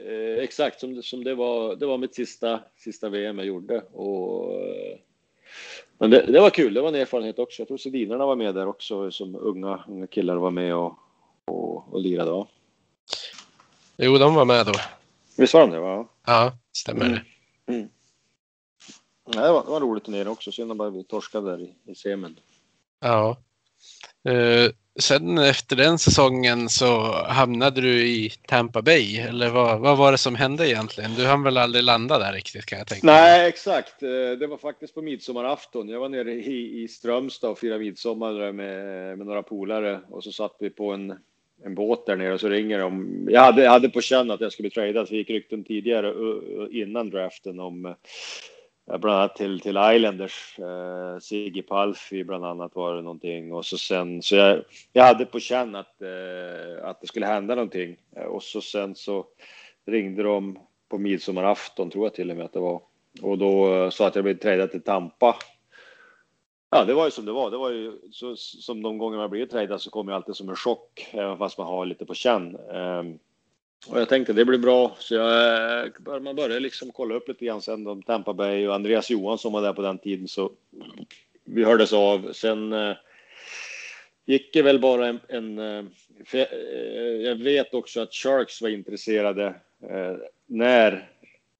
eh, 0.00 0.42
exakt 0.44 0.80
som, 0.80 1.02
som 1.02 1.24
det 1.24 1.34
var. 1.34 1.76
Det 1.76 1.86
var 1.86 1.98
mitt 1.98 2.14
sista, 2.14 2.60
sista 2.76 3.08
VM 3.08 3.38
jag 3.38 3.46
gjorde 3.46 3.80
och 3.80 4.52
eh, 4.52 4.98
men 5.98 6.10
det, 6.10 6.32
det, 6.32 6.40
var 6.40 6.50
kul. 6.50 6.74
Det 6.74 6.80
var 6.80 6.88
en 6.88 6.94
erfarenhet 6.94 7.38
också. 7.38 7.60
Jag 7.60 7.68
tror 7.68 7.78
Sedinarna 7.78 8.26
var 8.26 8.36
med 8.36 8.54
där 8.54 8.66
också 8.66 9.10
som 9.10 9.36
unga, 9.36 9.84
unga 9.88 10.06
killar 10.06 10.36
var 10.36 10.50
med 10.50 10.74
och, 10.74 10.98
och, 11.44 11.92
och 11.92 12.00
lirade. 12.00 12.30
Ja. 12.30 12.48
Jo, 13.96 14.18
de 14.18 14.34
var 14.34 14.44
med 14.44 14.66
då. 14.66 14.72
Visst 15.36 15.54
var 15.54 15.60
de 15.60 15.70
det? 15.70 15.80
Va? 15.80 16.08
Ja, 16.26 16.52
stämmer 16.72 17.06
mm. 17.06 17.18
mm. 17.66 17.88
Ja, 19.32 19.40
det, 19.40 19.52
var, 19.52 19.64
det 19.64 19.70
var 19.70 19.76
en 19.76 19.82
rolig 19.82 20.04
turnering 20.04 20.28
också. 20.28 20.52
Synd 20.52 20.82
att 20.82 20.94
vi 20.94 21.04
torskade 21.04 21.50
där 21.50 21.60
i, 21.60 21.74
i 21.84 21.94
semin. 21.94 22.40
Ja. 23.00 23.36
Uh, 24.28 24.70
sen 25.00 25.38
efter 25.38 25.76
den 25.76 25.98
säsongen 25.98 26.68
så 26.68 27.00
hamnade 27.28 27.80
du 27.80 28.06
i 28.06 28.32
Tampa 28.46 28.82
Bay. 28.82 29.18
Eller 29.18 29.50
vad, 29.50 29.80
vad 29.80 29.98
var 29.98 30.12
det 30.12 30.18
som 30.18 30.34
hände 30.34 30.68
egentligen? 30.68 31.14
Du 31.14 31.26
hann 31.26 31.42
väl 31.42 31.56
aldrig 31.56 31.84
landa 31.84 32.18
där 32.18 32.32
riktigt 32.32 32.66
kan 32.66 32.78
jag 32.78 32.88
tänka 32.88 33.06
Nej, 33.06 33.48
exakt. 33.48 34.02
Eh, 34.02 34.08
det 34.38 34.46
var 34.46 34.58
faktiskt 34.58 34.94
på 34.94 35.02
midsommarafton. 35.02 35.88
Jag 35.88 36.00
var 36.00 36.08
nere 36.08 36.32
i, 36.32 36.82
i 36.82 36.88
Strömstad 36.88 37.50
och 37.50 37.58
firade 37.58 37.80
midsommar 37.80 38.52
med, 38.52 39.18
med 39.18 39.26
några 39.26 39.42
polare 39.42 40.00
och 40.10 40.24
så 40.24 40.32
satt 40.32 40.56
vi 40.60 40.70
på 40.70 40.92
en 40.92 41.14
en 41.64 41.74
båt 41.74 42.06
där 42.06 42.16
nere 42.16 42.34
och 42.34 42.40
så 42.40 42.48
ringer 42.48 42.78
de. 42.78 43.26
Jag 43.30 43.40
hade, 43.40 43.62
jag 43.62 43.70
hade 43.70 43.88
på 43.88 44.00
känn 44.00 44.30
att 44.30 44.40
jag 44.40 44.52
skulle 44.52 44.68
bli 44.68 44.74
tradad, 44.74 45.08
så 45.08 45.14
gick 45.14 45.30
rykten 45.30 45.64
tidigare 45.64 46.14
innan 46.70 47.10
draften 47.10 47.60
om 47.60 47.94
bland 48.86 49.18
annat 49.18 49.36
till, 49.36 49.60
till 49.60 49.78
Islanders. 49.94 50.58
Eh, 50.58 51.18
Sigge 51.18 51.62
Palfi 51.62 52.24
bland 52.24 52.44
annat 52.44 52.74
var 52.74 52.94
det 52.94 53.02
någonting 53.02 53.52
och 53.52 53.66
så 53.66 53.78
sen 53.78 54.22
så 54.22 54.36
jag, 54.36 54.64
jag 54.92 55.04
hade 55.04 55.26
på 55.26 55.40
känn 55.40 55.74
att, 55.74 56.02
eh, 56.02 56.88
att 56.88 57.00
det 57.00 57.06
skulle 57.06 57.26
hända 57.26 57.54
någonting 57.54 57.96
eh, 58.16 58.22
och 58.22 58.42
så 58.42 58.60
sen 58.60 58.94
så 58.94 59.26
ringde 59.86 60.22
de 60.22 60.58
på 60.88 60.98
midsommarafton 60.98 61.90
tror 61.90 62.04
jag 62.04 62.14
till 62.14 62.30
och 62.30 62.36
med 62.36 62.44
att 62.44 62.52
det 62.52 62.60
var 62.60 62.82
och 63.22 63.38
då 63.38 63.74
eh, 63.74 63.90
sa 63.90 64.06
att 64.06 64.14
jag 64.14 64.24
blev 64.24 64.38
tradad 64.38 64.70
till 64.70 64.82
Tampa 64.82 65.36
Ja, 66.70 66.84
det 66.84 66.94
var 66.94 67.04
ju 67.04 67.10
som 67.10 67.24
det 67.24 67.32
var. 67.32 67.50
Det 67.50 67.56
var 67.56 67.70
ju 67.70 67.98
så, 68.10 68.36
som 68.36 68.82
de 68.82 68.98
gånger 68.98 69.18
man 69.18 69.30
blir 69.30 69.46
tradad 69.46 69.80
så 69.80 69.90
kommer 69.90 70.12
ju 70.12 70.16
alltid 70.16 70.36
som 70.36 70.48
en 70.48 70.56
chock, 70.56 71.08
även 71.12 71.38
fast 71.38 71.58
man 71.58 71.66
har 71.66 71.86
lite 71.86 72.06
på 72.06 72.14
känn. 72.14 72.56
Eh, 72.56 73.02
och 73.88 74.00
jag 74.00 74.08
tänkte 74.08 74.32
det 74.32 74.44
blir 74.44 74.58
bra, 74.58 74.96
så 74.98 75.14
jag, 75.14 75.86
eh, 75.86 76.20
man 76.20 76.36
började 76.36 76.60
liksom 76.60 76.90
kolla 76.90 77.14
upp 77.14 77.28
lite 77.28 77.44
grann 77.44 77.62
sen 77.62 77.86
om 77.86 78.02
Tampa 78.02 78.32
Bay 78.32 78.68
och 78.68 78.74
Andreas 78.74 79.10
Johansson 79.10 79.52
var 79.52 79.62
där 79.62 79.72
på 79.72 79.82
den 79.82 79.98
tiden 79.98 80.28
så 80.28 80.50
vi 81.44 81.64
hördes 81.64 81.92
av. 81.92 82.32
Sen 82.32 82.72
eh, 82.72 82.96
gick 84.26 84.52
det 84.52 84.62
väl 84.62 84.78
bara 84.78 85.06
en, 85.06 85.20
en 85.28 85.58
uh, 85.58 85.84
jag 87.24 87.34
vet 87.34 87.74
också 87.74 88.00
att 88.00 88.14
Sharks 88.14 88.62
var 88.62 88.68
intresserade 88.68 89.46
eh, 89.82 90.16
när 90.46 91.10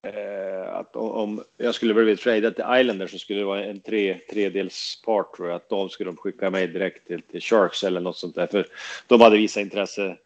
Eh, 0.05 0.75
att 0.75 0.97
om 0.97 1.45
jag 1.57 1.75
skulle 1.75 1.95
blivit 1.95 2.21
tradad 2.21 2.57
till 2.57 2.65
Islanders 2.81 3.11
så 3.11 3.19
skulle 3.19 3.39
det 3.39 3.45
vara 3.45 3.65
en 3.65 3.81
tre, 3.81 4.19
tredelspart 4.31 5.37
tror 5.37 5.49
jag. 5.49 5.57
Att 5.57 5.69
de 5.69 5.89
skulle 5.89 6.17
skicka 6.17 6.51
mig 6.51 6.67
direkt 6.67 7.07
till, 7.07 7.23
till 7.23 7.41
Sharks 7.41 7.85
eller 7.85 8.01
något 8.01 8.17
sånt 8.17 8.35
där. 8.35 8.47
För 8.47 8.67
de 9.07 9.21
hade 9.21 9.37
visat 9.37 9.61
intresse 9.61 10.17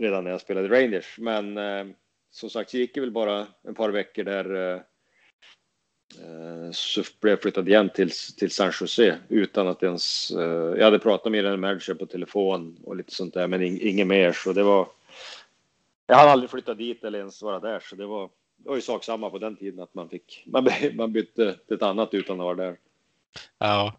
redan 0.00 0.24
när 0.24 0.30
jag 0.30 0.40
spelade 0.40 0.68
Rangers. 0.68 1.18
Men 1.18 1.58
eh, 1.58 1.86
som 2.30 2.50
sagt, 2.50 2.70
så 2.70 2.76
gick 2.76 2.94
det 2.94 3.00
väl 3.00 3.10
bara 3.10 3.46
ett 3.68 3.76
par 3.76 3.90
veckor 3.90 4.24
där 4.24 4.54
eh, 4.54 4.80
eh, 6.24 6.70
så 6.72 7.02
blev 7.20 7.32
jag 7.32 7.42
flyttad 7.42 7.68
igen 7.68 7.90
till, 7.94 8.10
till 8.10 8.50
San 8.50 8.72
Jose 8.80 9.18
utan 9.28 9.68
att 9.68 9.82
ens... 9.82 10.30
Eh, 10.30 10.78
jag 10.78 10.84
hade 10.84 10.98
pratat 10.98 11.32
med 11.32 11.44
en 11.44 11.60
manager 11.60 11.94
på 11.94 12.06
telefon 12.06 12.78
och 12.84 12.96
lite 12.96 13.14
sånt 13.14 13.34
där, 13.34 13.46
men 13.46 13.62
in, 13.62 13.78
inget 13.80 14.06
mer. 14.06 14.32
Så 14.32 14.52
det 14.52 14.62
var... 14.62 14.88
Jag 16.06 16.16
hade 16.16 16.30
aldrig 16.30 16.50
flyttat 16.50 16.78
dit 16.78 17.04
eller 17.04 17.18
ens 17.18 17.42
vara 17.42 17.60
där, 17.60 17.80
så 17.80 17.96
det 17.96 18.06
var 18.06 18.30
det 18.56 18.68
var 18.68 18.76
ju 18.76 18.82
sak 18.82 19.04
samma 19.04 19.30
på 19.30 19.38
den 19.38 19.56
tiden 19.56 19.80
att 19.80 19.94
man 19.94 20.08
fick 20.08 20.42
man, 20.46 20.68
man 20.94 21.12
bytte 21.12 21.52
till 21.66 21.76
ett 21.76 21.82
annat 21.82 22.14
utan 22.14 22.40
att 22.40 22.44
vara 22.44 22.54
där. 22.54 22.76
Ja. 23.58 23.94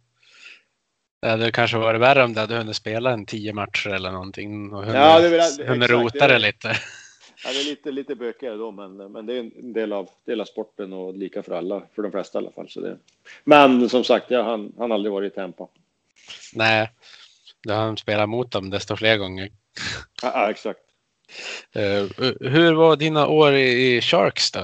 Det 1.22 1.30
hade 1.30 1.52
kanske 1.52 1.78
varit 1.78 2.02
värre 2.02 2.24
om 2.24 2.34
du 2.34 2.40
hade 2.40 2.58
hunnit 2.58 2.76
spela 2.76 3.12
en 3.12 3.26
tio 3.26 3.54
matcher 3.54 3.90
eller 3.90 4.12
någonting 4.12 4.74
och 4.74 4.80
hunnit, 4.80 4.96
ja, 4.96 5.20
det 5.20 5.30
vill, 5.30 5.68
hunnit 5.68 5.90
rota 5.90 6.28
det, 6.28 6.40
lite. 6.40 6.78
Ja, 7.44 7.52
det 7.52 7.60
är 7.60 7.66
lite, 7.66 7.92
lite 7.92 8.16
bökigare 8.16 8.56
då, 8.56 8.72
men, 8.72 9.12
men 9.12 9.26
det 9.26 9.34
är 9.34 9.40
en 9.40 9.74
del 9.74 9.94
av, 9.94 10.10
del 10.26 10.42
av 10.42 10.46
sporten 10.46 10.94
och 10.94 11.18
lika 11.18 11.44
för 11.44 11.52
alla, 11.52 11.84
för 11.96 12.02
de 12.02 12.12
flesta 12.12 12.38
i 12.38 12.42
alla 12.42 12.52
fall. 12.52 12.70
Så 12.70 12.82
det. 12.82 12.98
Men 13.44 13.90
som 13.90 14.04
sagt, 14.04 14.26
ja, 14.32 14.42
han 14.44 14.74
har 14.78 14.90
aldrig 14.90 15.14
varit 15.14 15.34
i 15.34 15.36
Tampa. 15.36 15.68
Nej, 16.54 16.92
du 17.64 17.74
har 17.74 17.96
spelat 17.96 18.30
mot 18.30 18.52
dem 18.52 18.70
desto 18.70 18.96
fler 18.96 19.18
gånger. 19.18 19.50
Ja, 20.24 20.32
ja 20.34 20.52
exakt. 20.52 20.80
Uh, 21.76 22.32
hur 22.40 22.74
var 22.74 22.96
dina 22.96 23.28
år 23.28 23.54
i, 23.54 23.96
i 23.96 24.02
Sharks 24.02 24.52
då? 24.52 24.60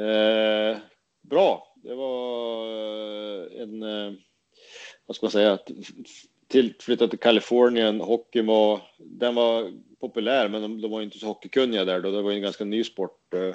Uh, 0.00 0.78
bra. 1.22 1.74
Det 1.82 1.94
var 1.94 2.64
eh, 2.66 3.62
en, 3.62 3.82
uh, 3.82 4.12
vad 5.10 5.16
ska 5.16 5.26
man 5.26 5.30
säga, 5.30 5.58
till, 6.48 6.74
flyttat 6.80 7.10
till 7.10 7.18
Kalifornien. 7.18 8.00
Hockey 8.00 8.42
var, 8.42 8.80
den 8.98 9.34
var 9.34 9.72
populär, 10.00 10.48
men 10.48 10.62
de, 10.62 10.80
de 10.80 10.90
var 10.90 11.02
inte 11.02 11.18
så 11.18 11.26
hockeykunniga 11.26 11.84
där 11.84 12.00
då. 12.00 12.10
Det 12.10 12.22
var 12.22 12.32
en 12.32 12.42
ganska 12.42 12.64
ny 12.64 12.84
sport 12.84 13.34
eh, 13.34 13.54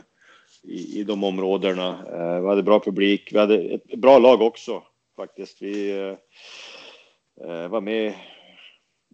i, 0.63 0.99
i 0.99 1.03
de 1.03 1.23
områdena. 1.23 1.89
Eh, 1.89 2.41
vi 2.41 2.47
hade 2.47 2.63
bra 2.63 2.79
publik. 2.79 3.29
Vi 3.33 3.39
hade 3.39 3.55
ett 3.55 3.95
bra 3.95 4.19
lag 4.19 4.41
också 4.41 4.83
faktiskt. 5.15 5.61
Vi 5.61 5.91
eh, 7.41 7.67
var 7.67 7.81
med 7.81 8.13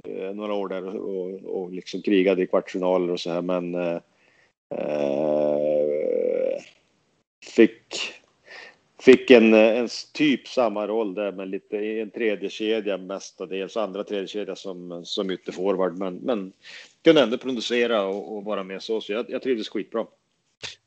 eh, 0.03 0.33
några 0.33 0.53
år 0.53 0.67
där 0.67 0.95
och, 0.97 1.61
och 1.61 1.71
liksom 1.71 2.01
krigade 2.01 2.43
i 2.43 2.47
kvartsfinaler 2.47 3.11
och 3.11 3.19
så 3.19 3.31
här, 3.31 3.41
men 3.41 3.75
eh, 3.75 3.99
eh, 4.75 6.61
fick 7.45 8.20
fick 9.01 9.31
en, 9.31 9.53
en 9.53 9.87
typ 10.13 10.47
samma 10.47 10.87
roll 10.87 11.13
där 11.13 11.31
med 11.31 11.49
lite 11.49 11.77
en 11.77 12.11
tredje 12.11 12.49
kedja 12.49 12.97
mestadels, 12.97 13.77
andra 13.77 14.03
tredje 14.03 14.27
kedja 14.27 14.55
som, 14.55 15.05
som 15.05 15.31
ytterforward, 15.31 15.97
men, 15.97 16.15
men 16.15 16.53
kunde 17.03 17.21
ändå 17.21 17.37
producera 17.37 18.03
och, 18.03 18.37
och 18.37 18.43
vara 18.43 18.63
med 18.63 18.83
så, 18.83 19.01
så 19.01 19.13
jag, 19.13 19.25
jag 19.29 19.41
trivdes 19.41 19.69
skitbra. 19.69 20.05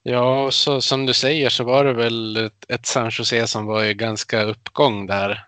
Ja, 0.02 0.44
och 0.44 0.54
så, 0.54 0.80
som 0.80 1.06
du 1.06 1.14
säger 1.14 1.50
så 1.50 1.64
var 1.64 1.84
det 1.84 1.92
väl 1.92 2.36
ett, 2.36 2.70
ett 2.70 2.86
San 2.86 3.10
Jose 3.12 3.46
som 3.46 3.66
var 3.66 3.84
i 3.84 3.94
ganska 3.94 4.44
uppgång 4.44 5.06
där. 5.06 5.44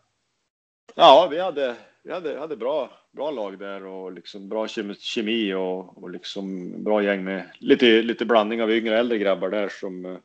Ja, 0.94 1.28
vi 1.30 1.40
hade, 1.40 1.76
vi 2.02 2.12
hade, 2.12 2.38
hade 2.38 2.56
bra, 2.56 2.90
bra 3.12 3.30
lag 3.30 3.58
där 3.58 3.86
och 3.86 4.12
liksom 4.12 4.48
bra 4.48 4.68
kemi 4.98 5.54
och, 5.54 6.02
och 6.02 6.10
liksom 6.10 6.72
bra 6.84 7.02
gäng 7.02 7.24
med 7.24 7.50
lite, 7.58 8.02
lite 8.02 8.24
blandning 8.24 8.62
av 8.62 8.70
yngre 8.70 8.92
och 8.94 8.98
äldre 8.98 9.18
grabbar 9.18 9.50
där 9.50 9.68
som 9.68 10.04
uh, 10.04 10.18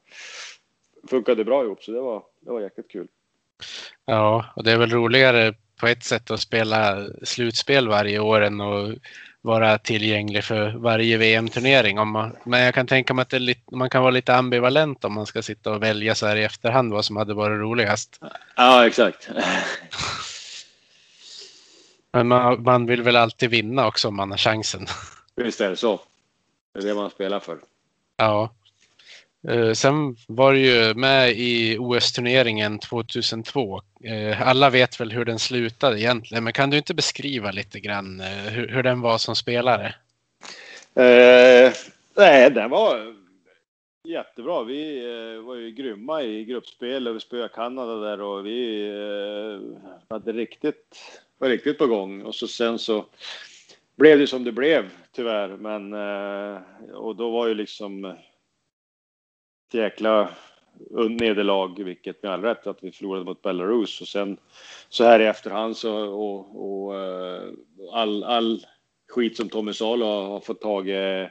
funkade 1.10 1.46
bra 1.46 1.64
ihop. 1.64 1.84
Så 1.84 1.92
det 1.92 2.02
var, 2.02 2.24
det 2.42 2.52
var 2.52 2.62
jäkligt 2.62 2.92
kul. 2.92 3.08
Ja, 4.06 4.46
och 4.56 4.64
det 4.64 4.72
är 4.72 4.78
väl 4.78 4.92
roligare 4.92 5.54
på 5.80 5.88
ett 5.88 6.04
sätt 6.04 6.32
att 6.32 6.40
spela 6.40 7.08
slutspel 7.24 7.88
varje 7.88 8.20
år 8.20 8.42
än 8.42 8.62
att 8.62 8.98
vara 9.42 9.78
tillgänglig 9.78 10.44
för 10.44 10.72
varje 10.72 11.18
VM-turnering. 11.18 11.96
men 12.44 12.60
jag 12.60 12.74
kan 12.74 12.88
tänka 12.88 13.14
mig 13.14 13.24
att 13.24 13.42
lite, 13.42 13.76
man 13.76 13.90
kan 13.90 14.02
vara 14.02 14.12
lite 14.12 14.36
ambivalent 14.36 15.06
om 15.06 15.14
man 15.14 15.26
ska 15.26 15.42
sitta 15.42 15.72
och 15.72 15.84
välja 15.84 16.16
så 16.16 16.28
här 16.28 16.36
i 16.36 16.44
efterhand 16.44 16.94
vad 16.94 17.06
som 17.06 17.16
hade 17.16 17.34
varit 17.34 17.60
roligast. 17.60 18.20
Ja, 18.56 18.88
exakt. 18.88 19.30
Men 22.14 22.28
man, 22.28 22.64
man 22.64 22.86
vill 22.86 23.02
väl 23.02 23.16
alltid 23.16 23.50
vinna 23.50 23.88
också 23.88 24.08
om 24.08 24.16
man 24.16 24.32
har 24.32 24.38
chansen. 24.38 24.88
Visst 25.36 25.62
är 25.62 25.70
det 25.70 25.76
så. 25.76 26.00
Det 26.74 26.80
är 26.80 26.84
det 26.84 26.94
man 26.94 27.10
spelar 27.10 27.40
för. 27.40 27.58
Ja. 28.18 28.50
Eh, 29.48 29.72
sen 29.72 30.16
var 30.28 30.54
du 30.54 30.60
ju 30.60 30.94
med 30.94 31.32
i 31.32 31.78
OS-turneringen 31.80 32.80
2002. 32.80 33.82
Eh, 34.04 34.48
alla 34.48 34.70
vet 34.70 35.00
väl 35.00 35.12
hur 35.12 35.26
den 35.26 35.40
slutade 35.40 36.02
egentligen, 36.02 36.44
men 36.44 36.54
kan 36.54 36.70
du 36.70 36.78
inte 36.78 36.94
beskriva 36.94 37.52
lite 37.52 37.80
grann 37.80 38.20
eh, 38.20 38.28
hur, 38.28 38.68
hur 38.68 38.84
den 38.84 39.02
var 39.02 39.18
som 39.18 39.36
spelare? 39.36 39.96
Eh, 40.96 41.74
nej, 42.18 42.52
den 42.52 42.70
var 42.70 43.16
jättebra. 44.04 44.64
Vi 44.64 44.98
eh, 45.00 45.46
var 45.46 45.56
ju 45.56 45.72
grymma 45.72 46.24
i 46.24 46.46
gruppspel 46.46 47.08
och 47.08 47.16
vi 47.16 47.20
spöade 47.20 47.50
Kanada 47.50 47.96
där 47.96 48.22
och 48.22 48.46
vi 48.46 48.90
eh, 48.90 49.90
hade 50.10 50.34
riktigt, 50.34 51.22
var 51.38 51.50
riktigt 51.50 51.78
på 51.78 51.88
gång. 51.88 52.22
Och 52.22 52.36
så 52.36 52.48
sen 52.48 52.80
så 52.80 53.06
blev 53.96 54.20
det 54.20 54.28
som 54.28 54.44
det 54.44 54.52
blev 54.52 54.90
tyvärr, 55.16 55.48
men 55.48 55.94
och 56.94 57.16
då 57.16 57.30
var 57.30 57.48
ju 57.48 57.54
liksom 57.54 58.16
jäkla 59.74 60.30
nederlag, 61.10 61.84
vilket 61.84 62.24
med 62.24 62.32
all 62.32 62.42
rätt 62.42 62.68
att 62.68 62.84
vi 62.84 62.92
förlorade 62.92 63.26
mot 63.26 63.42
Belarus 63.42 64.02
och 64.02 64.08
sen 64.08 64.38
så 64.90 65.04
här 65.04 65.20
i 65.20 65.26
efterhand 65.26 65.78
så 65.78 65.94
och, 65.96 66.64
och 66.66 67.00
eh, 67.00 67.44
all, 67.92 68.24
all 68.24 68.66
skit 69.10 69.38
som 69.38 69.50
Tommy 69.50 69.74
Salo 69.74 70.06
har 70.06 70.40
fått 70.40 70.62
tag 70.62 70.90
i 70.90 71.28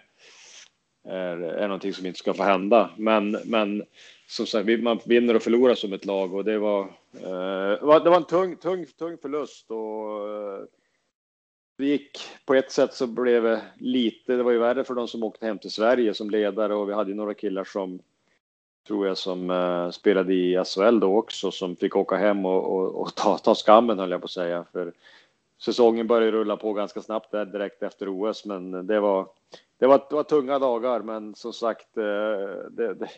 är, 1.04 1.40
är 1.42 1.68
någonting 1.68 1.94
som 1.94 2.06
inte 2.06 2.18
ska 2.18 2.34
få 2.34 2.42
hända. 2.42 2.90
Men, 2.96 3.36
men 3.44 3.84
som 4.28 4.46
sagt, 4.46 4.82
man 4.82 4.98
vinner 5.04 5.36
och 5.36 5.42
förlorar 5.42 5.74
som 5.74 5.92
ett 5.92 6.04
lag 6.04 6.34
och 6.34 6.44
det 6.44 6.58
var, 6.58 6.80
eh, 7.14 8.00
det 8.02 8.10
var 8.10 8.16
en 8.16 8.24
tung, 8.24 8.56
tung, 8.56 8.86
tung 8.86 9.18
förlust 9.18 9.70
och 9.70 10.28
eh, 10.28 10.64
det 11.78 11.86
gick 11.86 12.18
på 12.46 12.54
ett 12.54 12.72
sätt 12.72 12.94
så 12.94 13.06
blev 13.06 13.42
det 13.42 13.62
lite, 13.78 14.36
det 14.36 14.42
var 14.42 14.52
ju 14.52 14.58
värre 14.58 14.84
för 14.84 14.94
de 14.94 15.08
som 15.08 15.22
åkte 15.22 15.46
hem 15.46 15.58
till 15.58 15.70
Sverige 15.70 16.14
som 16.14 16.30
ledare 16.30 16.74
och 16.74 16.88
vi 16.88 16.92
hade 16.92 17.10
ju 17.10 17.16
några 17.16 17.34
killar 17.34 17.64
som 17.64 18.00
tror 18.86 19.06
jag, 19.06 19.18
som 19.18 19.50
eh, 19.50 19.90
spelade 19.90 20.34
i 20.34 20.64
SHL 20.64 21.00
då 21.00 21.18
också, 21.18 21.50
som 21.50 21.76
fick 21.76 21.96
åka 21.96 22.16
hem 22.16 22.46
och, 22.46 22.76
och, 22.76 23.00
och 23.00 23.14
ta, 23.14 23.38
ta 23.38 23.54
skammen 23.54 23.98
höll 23.98 24.10
jag 24.10 24.20
på 24.20 24.24
att 24.24 24.30
säga. 24.30 24.64
För 24.72 24.92
säsongen 25.58 26.06
började 26.06 26.32
rulla 26.32 26.56
på 26.56 26.72
ganska 26.72 27.02
snabbt 27.02 27.30
där 27.30 27.44
direkt 27.44 27.82
efter 27.82 28.08
OS, 28.08 28.44
men 28.44 28.86
det 28.86 29.00
var, 29.00 29.28
det 29.78 29.86
var, 29.86 30.06
det 30.08 30.14
var 30.14 30.22
tunga 30.22 30.58
dagar. 30.58 31.00
Men 31.00 31.34
som 31.34 31.52
sagt, 31.52 31.96
eh, 31.96 32.02
det, 32.70 32.94
det, 32.94 33.08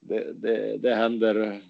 det, 0.00 0.32
det, 0.32 0.76
det 0.76 0.94
händer. 0.94 1.60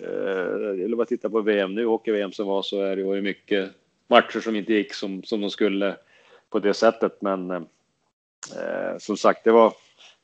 Eh, 0.00 0.84
eller 0.84 0.96
bara 0.96 1.06
titta 1.06 1.30
på 1.30 1.40
VM 1.40 1.74
nu, 1.74 1.86
hockey-VM 1.86 2.32
som 2.32 2.46
var, 2.46 2.62
så 2.62 2.80
är 2.80 2.96
det 2.96 3.02
ju 3.02 3.22
mycket 3.22 3.70
matcher 4.08 4.40
som 4.40 4.56
inte 4.56 4.72
gick 4.72 4.94
som, 4.94 5.22
som 5.22 5.40
de 5.40 5.50
skulle 5.50 5.96
på 6.50 6.58
det 6.58 6.74
sättet. 6.74 7.22
Men 7.22 7.50
eh, 7.50 8.98
som 8.98 9.16
sagt, 9.16 9.44
det 9.44 9.52
var 9.52 9.72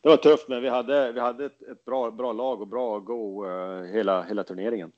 det 0.03 0.09
var 0.09 0.17
tufft, 0.17 0.49
men 0.49 0.63
vi 0.63 0.69
hade, 0.69 1.13
vi 1.13 1.21
hade 1.21 1.45
ett, 1.45 1.63
ett 1.63 1.85
bra, 1.85 2.11
bra 2.11 2.33
lag 2.33 2.61
och 2.61 2.69
bra 2.69 2.99
go 2.99 3.47
uh, 3.47 3.53
eh, 3.53 3.95
hela, 3.95 4.23
hela 4.23 4.45
turneringen. 4.45 4.93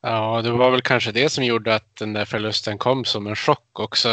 Ja, 0.00 0.42
det 0.42 0.50
var 0.50 0.70
väl 0.70 0.82
kanske 0.82 1.12
det 1.12 1.28
som 1.28 1.44
gjorde 1.44 1.74
att 1.74 1.96
den 1.96 2.12
där 2.12 2.24
förlusten 2.24 2.78
kom 2.78 3.04
som 3.04 3.26
en 3.26 3.36
chock 3.36 3.80
också 3.80 4.08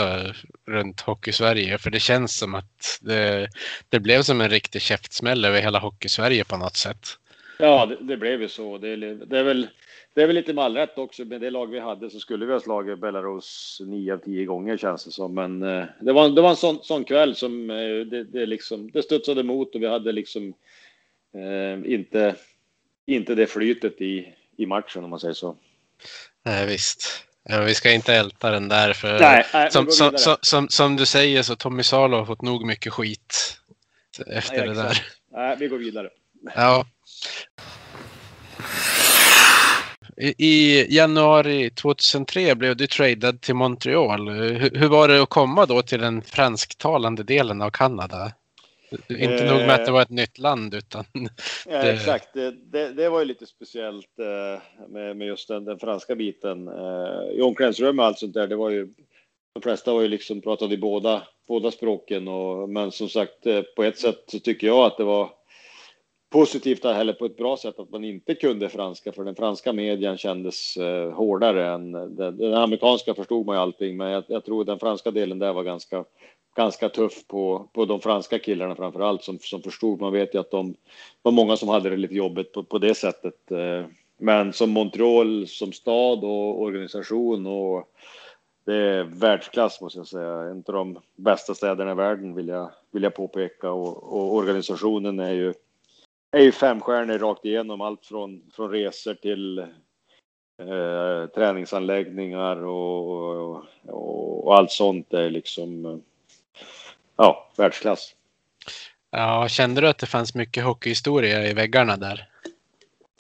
runt 0.68 1.02
Hockeysverige. 1.02 1.78
För 1.78 1.90
det 1.90 2.00
känns 2.00 2.38
som 2.38 2.56
att 2.56 3.00
det, 3.02 3.50
det 3.90 4.00
blev 4.00 4.22
som 4.22 4.42
en 4.42 4.50
riktig 4.50 4.82
käftsmäll 4.82 5.46
över 5.46 5.62
hela 5.62 5.80
Hockeysverige 5.80 6.44
på 6.44 6.58
något 6.58 6.76
sätt. 6.76 7.08
Ja, 7.62 7.86
det, 7.86 7.98
det 8.02 8.18
blev 8.18 8.42
ju 8.42 8.50
så. 8.50 8.78
Det, 8.78 8.96
det, 8.96 9.40
är 9.40 9.44
väl, 9.44 9.68
det 10.14 10.22
är 10.22 10.28
väl 10.28 10.36
lite 10.36 10.54
med 10.54 10.74
rätt 10.74 10.98
också. 10.98 11.26
Med 11.26 11.42
det 11.42 11.50
lag 11.50 11.68
vi 11.68 11.80
hade 11.80 12.10
så 12.10 12.20
skulle 12.20 12.46
vi 12.46 12.54
ha 12.54 12.60
slagit 12.60 13.00
Belarus 13.00 13.82
nio 13.86 14.14
av 14.14 14.18
tio 14.18 14.46
gånger 14.46 14.78
känns 14.78 15.06
det 15.06 15.12
som. 15.12 15.34
Men 15.34 15.64
eh, 15.64 15.86
det, 16.00 16.14
var, 16.14 16.30
det 16.30 16.42
var 16.42 16.50
en 16.50 16.56
sån, 16.56 16.84
sån 16.84 17.04
kväll 17.04 17.36
som 17.36 17.70
eh, 17.70 18.06
det, 18.06 18.24
det, 18.24 18.46
liksom, 18.46 18.92
det 18.92 19.04
studsade 19.04 19.42
emot 19.42 19.76
och 19.76 19.82
vi 19.82 19.88
hade 19.88 20.12
liksom 20.12 20.54
eh, 21.34 21.94
inte, 21.94 22.36
inte 23.06 23.36
det 23.36 23.48
flytet 23.48 24.02
i, 24.02 24.34
i 24.58 24.66
matchen 24.66 25.04
om 25.04 25.10
man 25.10 25.20
säger 25.20 25.34
så. 25.34 25.56
Nej, 26.44 26.68
visst. 26.68 27.26
Ja, 27.44 27.62
vi 27.62 27.74
ska 27.74 27.92
inte 27.92 28.14
älta 28.14 28.52
den 28.52 28.68
där 28.68 28.94
för 28.94 29.20
nej, 29.20 29.46
nej, 29.54 29.72
som, 29.72 29.92
som, 29.92 30.18
som, 30.18 30.36
som, 30.42 30.70
som, 30.70 30.96
du 30.96 31.06
säger 31.06 31.44
så 31.44 31.56
Tommy 31.56 31.84
Salo 31.84 32.18
har 32.18 32.26
fått 32.26 32.42
nog 32.42 32.66
mycket 32.66 32.94
skit 32.94 33.58
efter 34.28 34.58
nej, 34.58 34.68
det 34.68 34.74
där. 34.74 35.04
Nej, 35.32 35.56
vi 35.60 35.68
går 35.68 35.78
vidare. 35.78 36.10
Ja. 36.56 36.86
I 40.38 40.86
januari 40.96 41.70
2003 41.70 42.56
blev 42.56 42.78
du 42.78 42.88
tradad 42.88 43.42
till 43.42 43.56
Montreal. 43.56 44.30
Hur, 44.30 44.88
var 44.88 45.08
det 45.08 45.22
att 45.22 45.30
komma 45.30 45.66
då 45.66 45.82
till 45.82 46.00
den 46.00 46.22
fransktalande 46.22 47.24
delen 47.24 47.62
av 47.62 47.70
Kanada? 47.70 48.32
Inte 49.10 49.46
nog 49.46 49.58
med 49.58 49.70
att 49.70 49.86
det 49.86 49.92
var 49.92 50.02
ett 50.02 50.10
nytt 50.10 50.38
land 50.38 50.74
utan... 50.74 51.06
Ja, 51.66 51.78
exakt, 51.78 52.34
det, 52.34 52.52
det, 52.52 52.94
det, 52.94 53.10
var 53.10 53.20
ju 53.20 53.26
lite 53.26 53.46
speciellt 53.46 54.20
eh, 54.20 54.62
med, 54.90 55.18
med 55.18 55.28
just 55.28 55.48
den, 55.48 55.66
den, 55.66 55.80
franska 55.80 56.16
biten. 56.16 56.68
Eh, 56.68 57.38
I 57.38 57.42
omklädningsrum 57.42 58.00
och 58.00 58.06
allt 58.06 58.20
sånt 58.20 58.34
där, 58.34 58.48
det 58.48 58.56
var 58.56 58.70
ju... 58.70 58.88
De 59.54 59.62
flesta 59.62 59.94
var 59.94 60.02
ju 60.02 60.08
liksom, 60.08 60.42
pratade 60.42 60.74
i 60.74 60.78
båda, 60.78 61.24
båda 61.48 61.72
språken 61.72 62.28
och, 62.28 62.70
men 62.70 62.92
som 62.92 63.10
sagt 63.10 63.46
eh, 63.46 63.62
på 63.62 63.84
ett 63.84 64.00
sätt 64.00 64.24
så 64.28 64.40
tycker 64.40 64.68
jag 64.68 64.86
att 64.86 64.98
det 64.98 65.04
var 65.04 65.30
positivt 66.32 66.86
eller 66.86 67.14
på 67.14 67.26
ett 67.26 67.38
bra 67.38 67.58
sätt 67.58 67.80
att 67.80 67.90
man 67.90 68.04
inte 68.04 68.36
kunde 68.36 68.70
franska 68.70 69.12
för 69.12 69.24
den 69.24 69.36
franska 69.36 69.74
medien 69.74 70.18
kändes 70.18 70.78
eh, 70.78 71.12
hårdare 71.12 71.74
än 71.74 71.92
den, 71.92 72.38
den, 72.38 72.54
amerikanska 72.54 73.14
förstod 73.14 73.46
man 73.46 73.56
ju 73.56 73.62
allting 73.62 73.98
men 73.98 74.12
jag, 74.12 74.24
jag, 74.28 74.46
tror 74.46 74.66
den 74.66 74.80
franska 74.80 75.12
delen 75.12 75.40
där 75.40 75.54
var 75.54 75.64
ganska 75.64 76.06
ganska 76.56 76.90
tuff 76.90 77.28
på, 77.28 77.70
på 77.74 77.86
de 77.86 78.02
franska 78.02 78.40
killarna 78.40 78.76
framför 78.76 79.00
allt 79.00 79.24
som, 79.24 79.40
som 79.40 79.62
förstod. 79.62 80.02
Man 80.02 80.14
vet 80.14 80.36
ju 80.36 80.40
att 80.40 80.52
de 80.52 80.76
var 81.22 81.32
många 81.32 81.58
som 81.58 81.70
hade 81.70 81.90
det 81.90 81.98
lite 81.98 82.16
jobbigt 82.16 82.54
på, 82.54 82.64
på 82.64 82.78
det 82.78 82.96
sättet. 82.96 83.52
Eh, 83.52 83.86
men 84.18 84.54
som 84.54 84.70
Montreal 84.70 85.48
som 85.48 85.74
stad 85.74 86.24
och 86.24 86.62
organisation 86.62 87.48
och 87.48 87.88
det 88.66 88.76
är 88.76 89.04
världsklass 89.04 89.82
måste 89.82 90.00
jag 90.00 90.08
säga. 90.08 90.32
En 90.32 90.58
av 90.68 90.74
de 90.74 91.00
bästa 91.16 91.54
städerna 91.54 91.92
i 91.92 91.96
världen 91.96 92.36
vill 92.36 92.48
jag, 92.48 92.72
vill 92.92 93.04
jag 93.04 93.16
påpeka 93.16 93.72
och, 93.72 94.14
och 94.14 94.36
organisationen 94.36 95.20
är 95.20 95.34
ju 95.34 95.54
är 96.32 96.42
ju 96.42 96.52
femstjärnor 96.52 97.18
rakt 97.18 97.46
igenom. 97.46 97.82
Allt 97.82 98.06
från, 98.06 98.42
från 98.56 98.72
resor 98.72 99.14
till 99.14 99.60
eh, 99.60 101.26
träningsanläggningar 101.36 102.66
och, 102.66 103.10
och, 103.12 103.64
och, 103.88 104.58
allt 104.58 104.72
sånt 104.72 105.14
är 105.14 105.30
liksom 105.30 106.02
ja, 107.16 107.52
världsklass. 107.58 108.16
Ja, 109.12 109.48
kände 109.50 109.82
du 109.82 109.88
att 109.88 109.98
det 109.98 110.06
fanns 110.06 110.36
mycket 110.36 110.64
hockeyhistoria 110.64 111.48
i 111.48 111.54
väggarna 111.54 111.98
där? 111.98 112.28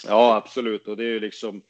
Ja, 0.07 0.35
absolut. 0.35 0.87
Och 0.87 0.97
det 0.97 1.03
är 1.03 1.09
ju 1.09 1.19
liksom 1.19 1.61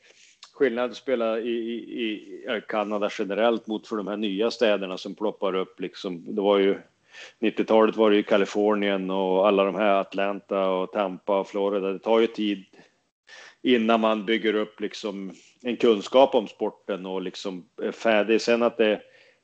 skillnad 0.54 0.92
att 0.92 0.98
spela 0.98 1.40
i, 1.40 1.50
i, 1.50 2.12
i 2.58 2.62
Kanada 2.68 3.10
generellt 3.20 3.68
mot 3.68 3.88
för 3.88 3.96
de 3.96 4.08
här 4.08 4.18
nya 4.18 4.52
städerna 4.52 4.98
som 4.98 5.16
ploppar 5.16 5.56
upp. 5.56 5.80
Liksom, 5.80 6.36
det 6.36 6.42
var 6.42 6.58
ju 6.58 6.80
90-talet 7.40 7.96
var 7.96 8.10
det 8.10 8.16
ju 8.16 8.24
Kalifornien 8.24 9.10
och 9.10 9.48
alla 9.48 9.64
de 9.64 9.76
här 9.76 9.96
Atlanta 9.96 10.70
och 10.70 10.92
Tampa 10.92 11.40
och 11.40 11.48
Florida. 11.48 11.92
Det 11.92 12.00
tar 12.00 12.20
ju 12.20 12.28
tid 12.28 12.66
innan 13.64 14.00
man 14.00 14.26
bygger 14.26 14.54
upp 14.54 14.80
liksom 14.80 15.34
en 15.62 15.78
kunskap 15.78 16.36
om 16.36 16.48
sporten 16.48 17.06
och 17.06 17.22
liksom 17.22 17.66
är 17.82 17.92
färdig. 17.92 18.42
Sen 18.42 18.64
att 18.64 18.78
det, 18.78 19.02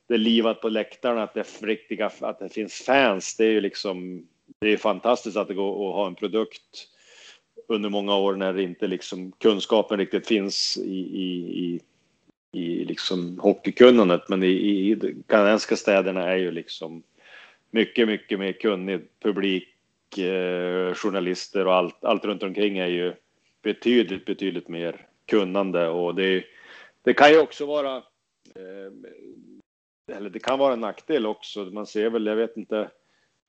det 0.08 0.14
är 0.14 0.18
livat 0.18 0.60
på 0.60 0.68
läktarna, 0.68 1.22
att 1.22 1.34
det 1.34 1.40
är 1.40 1.66
riktiga, 1.66 2.10
att 2.20 2.38
det 2.38 2.48
finns 2.48 2.74
fans. 2.74 3.36
Det 3.36 3.44
är 3.44 3.50
ju 3.50 3.60
liksom, 3.60 4.26
det 4.60 4.72
är 4.72 4.76
fantastiskt 4.76 5.36
att 5.36 5.48
det 5.48 5.54
går 5.54 5.90
att 5.90 5.94
ha 5.94 6.06
en 6.06 6.14
produkt 6.14 6.88
under 7.68 7.88
många 7.88 8.16
år 8.16 8.36
när 8.36 8.52
det 8.52 8.62
inte 8.62 8.86
liksom 8.86 9.32
kunskapen 9.32 9.98
riktigt 9.98 10.26
finns 10.26 10.76
i, 10.76 10.98
i, 10.98 11.30
i, 11.64 11.80
i 12.60 12.84
liksom 12.84 13.38
hockeykunnandet. 13.38 14.28
Men 14.28 14.42
i, 14.42 14.46
i 14.46 15.14
kanadensiska 15.26 15.76
städerna 15.76 16.24
är 16.24 16.36
ju 16.36 16.50
liksom 16.50 17.02
mycket, 17.70 18.08
mycket 18.08 18.38
mer 18.38 18.52
kunnig 18.52 19.00
publik 19.22 20.18
eh, 20.18 20.94
journalister 20.94 21.66
och 21.66 21.74
allt, 21.74 22.04
allt 22.04 22.24
runt 22.24 22.42
omkring 22.42 22.78
är 22.78 22.86
ju 22.86 23.14
betydligt, 23.62 24.24
betydligt 24.24 24.68
mer 24.68 25.06
kunnande 25.26 25.88
och 25.88 26.14
det, 26.14 26.44
det 27.02 27.14
kan 27.14 27.30
ju 27.30 27.40
också 27.40 27.66
vara 27.66 27.96
eh, 28.54 28.92
eller 30.16 30.30
det 30.30 30.38
kan 30.38 30.58
vara 30.58 30.72
en 30.72 30.80
nackdel 30.80 31.26
också. 31.26 31.64
Man 31.64 31.86
ser 31.86 32.10
väl, 32.10 32.26
jag 32.26 32.36
vet 32.36 32.56
inte, 32.56 32.78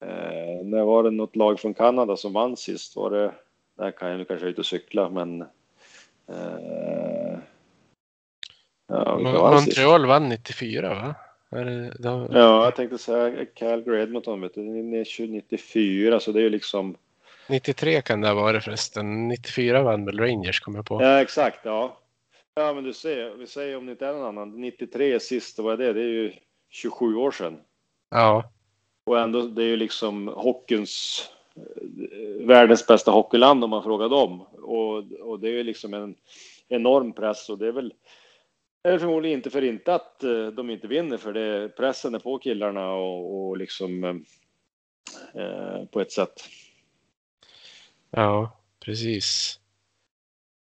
eh, 0.02 0.66
när 0.66 0.84
var 0.84 1.04
det 1.04 1.12
något 1.12 1.36
lag 1.36 1.60
från 1.60 1.74
Kanada 1.74 2.18
som 2.18 2.34
vann 2.34 2.58
sist? 2.58 2.96
Var 2.96 3.12
det, 3.12 3.34
där 3.78 3.92
kan 3.92 4.10
jag 4.10 4.18
nu 4.18 4.26
kanske 4.26 4.48
ut 4.48 4.60
och 4.60 4.66
cykla, 4.66 5.10
men 5.10 5.42
eh, 6.28 7.40
ja, 8.88 9.18
Montreal 9.52 10.06
vann 10.06 10.30
94 10.30 10.90
va? 10.90 11.16
Då... 12.00 12.28
Ja, 12.32 12.64
jag 12.64 12.76
tänkte 12.76 12.98
säga 12.98 13.46
Calgary 13.46 14.02
Edmonton, 14.02 14.42
vet 14.42 14.54
du, 14.54 14.62
94, 14.62 16.20
så 16.20 16.32
det 16.32 16.40
är 16.40 16.44
ju 16.44 16.50
liksom 16.50 16.96
93 17.50 18.02
kan 18.02 18.22
det 18.22 18.28
ha 18.28 18.36
varit 18.36 18.64
förresten. 18.64 19.28
94 19.28 19.84
vann 19.84 20.06
väl 20.06 20.20
Rangers 20.20 20.60
kommer 20.60 20.78
jag 20.78 20.86
på. 20.86 21.04
Ja 21.04 21.22
exakt, 21.22 21.60
ja. 21.64 21.98
Ja 22.56 22.74
men 22.74 22.84
du 22.84 22.94
ser, 22.94 23.34
vi 23.38 23.48
säger 23.48 23.78
om 23.78 23.86
det 23.86 23.92
inte 23.92 24.08
är 24.08 24.14
någon 24.14 24.26
annan. 24.28 24.62
93 24.62 25.20
sist, 25.20 25.60
vad 25.60 25.74
är 25.74 25.78
det? 25.78 25.94
Det 25.94 26.02
är 26.02 26.08
ju 26.08 26.34
27 26.70 27.16
år 27.16 27.32
sedan. 27.32 27.58
Ja. 28.10 28.52
Och 29.06 29.20
ändå, 29.20 29.42
det 29.42 29.64
är 29.64 29.68
ju 29.68 29.76
liksom 29.76 30.28
hockeyns 30.28 31.24
eh, 31.56 32.46
världens 32.48 32.88
bästa 32.88 33.12
hockeyland 33.12 33.64
om 33.64 33.70
man 33.70 33.84
frågar 33.84 34.10
dem. 34.10 34.42
Och, 34.42 34.98
och 35.22 35.40
det 35.40 35.48
är 35.48 35.54
ju 35.54 35.64
liksom 35.64 35.94
en 35.94 36.16
enorm 36.68 37.14
press 37.14 37.50
och 37.50 37.58
det 37.58 37.68
är 37.68 37.72
väl 37.72 37.94
är 38.84 39.00
förmodligen 39.00 39.38
inte 39.38 39.50
för 39.50 39.64
inte 39.64 39.96
att 39.96 40.24
eh, 40.24 40.48
de 40.48 40.70
inte 40.70 40.88
vinner 40.88 41.18
för 41.18 41.34
det 41.34 41.70
pressen 41.70 42.16
är 42.16 42.20
på 42.20 42.38
killarna 42.38 42.92
och, 42.92 43.48
och 43.48 43.58
liksom 43.58 44.04
eh, 45.34 45.86
på 45.92 46.02
ett 46.02 46.12
sätt. 46.12 46.50
Ja, 48.12 48.58
precis. 48.86 49.60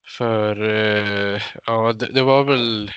För 0.06 0.62
eh, 0.62 1.42
ja, 1.66 1.94
det, 1.94 2.06
det, 2.06 2.24
var 2.24 2.44
väl 2.44 2.92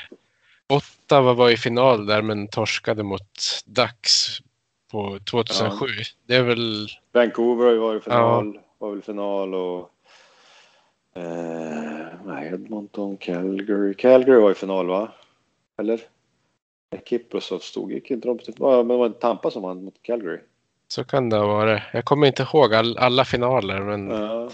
Ottawa 0.69 1.35
var 1.35 1.51
i 1.51 1.57
final 1.57 2.07
där 2.07 2.23
men 2.23 2.49
torskade 2.49 3.03
mot 3.03 3.63
Dax 3.67 4.27
på 4.91 5.19
2007. 5.31 5.87
Ja. 5.87 6.05
Det 6.27 6.37
är 6.37 6.43
väl... 6.43 6.89
Vancouver 7.13 7.65
har 7.65 7.73
ju 7.73 7.79
varit 7.79 8.03
i 8.03 8.05
final, 8.05 8.53
ja. 8.55 8.63
var 8.79 8.91
väl 8.91 9.03
final 9.03 9.55
och 9.55 9.91
eh, 11.15 12.53
Edmonton, 12.53 13.17
Calgary. 13.17 13.95
Calgary 13.95 14.41
var 14.41 14.51
i 14.51 14.55
final 14.55 14.87
va? 14.87 15.13
Eller? 15.79 16.01
Kiprosov 17.05 17.59
stod, 17.59 17.93
gick 17.93 18.11
inte 18.11 18.29
de. 18.29 18.39
Men 18.59 18.89
det 18.89 18.97
var 18.97 19.09
Tampa 19.09 19.51
som 19.51 19.63
vann 19.63 19.85
mot 19.85 20.03
Calgary. 20.03 20.41
Så 20.89 21.05
kan 21.05 21.29
det 21.29 21.37
ha 21.37 21.47
varit. 21.47 21.83
Jag 21.93 22.05
kommer 22.05 22.27
inte 22.27 22.43
ihåg 22.43 22.75
all, 22.75 22.99
alla 22.99 23.25
finaler 23.25 23.81
men... 23.81 24.11
Ja. 24.11 24.51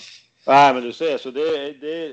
Nej 0.47 0.75
men 0.75 0.83
du 0.83 0.93
ser 0.93 1.19
så 1.19 1.31
det, 1.31 1.73
det, 1.81 2.09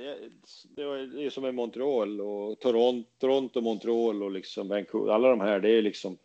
det 0.76 0.82
är 1.26 1.30
som 1.30 1.46
i 1.46 1.52
Montreal 1.52 2.22
och 2.22 2.60
Toronto, 2.60 3.10
Toronto, 3.20 3.62
Montreal 3.62 4.24
och 4.24 4.32
liksom 4.32 4.68
Vancouver. 4.68 5.14
Alla 5.14 5.30
de 5.30 5.42
här, 5.42 5.60
det 5.60 5.70
är 5.70 5.82
liksom 5.82 6.18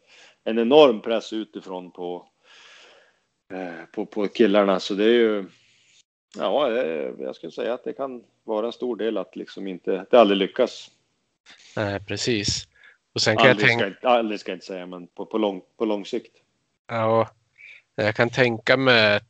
en 0.45 0.59
enorm 0.59 1.01
press 1.01 1.33
utifrån 1.33 1.91
på, 1.91 2.27
eh, 3.53 3.85
på, 3.93 4.07
på 4.07 4.29
killarna. 4.29 4.81
Så 4.81 4.95
det 4.95 5.05
är 5.05 5.15
ju, 5.15 5.45
ja, 6.37 6.71
jag 7.19 7.37
skulle 7.37 7.53
säga 7.53 7.75
att 7.75 7.85
det 7.85 7.93
kan 7.93 8.25
vara 8.45 8.67
en 8.67 8.73
stor 8.73 8.97
del 8.97 9.19
att 9.19 9.37
liksom 9.37 9.67
inte, 9.67 10.07
det 10.11 10.21
aldrig 10.21 10.39
lyckas. 10.39 10.91
Nej, 11.77 12.01
precis. 12.01 12.69
Och 13.15 13.21
sen 13.21 13.37
kan 13.37 13.51
aldrig, 13.51 13.71
jag 13.71 13.79
tänka... 13.79 13.99
ska, 13.99 14.09
aldrig 14.09 14.41
ska 14.41 14.51
jag 14.51 14.57
inte 14.57 14.67
säga, 14.67 14.87
men 14.87 15.07
på, 15.07 15.27
på, 15.27 15.39
lång, 15.39 15.63
på 15.77 15.85
lång 15.85 16.05
sikt. 16.05 16.37
Ja, 16.89 17.29
jag 17.95 18.15
kan 18.15 18.31
tänka 18.31 18.77
mig 18.77 19.17
att 19.17 19.25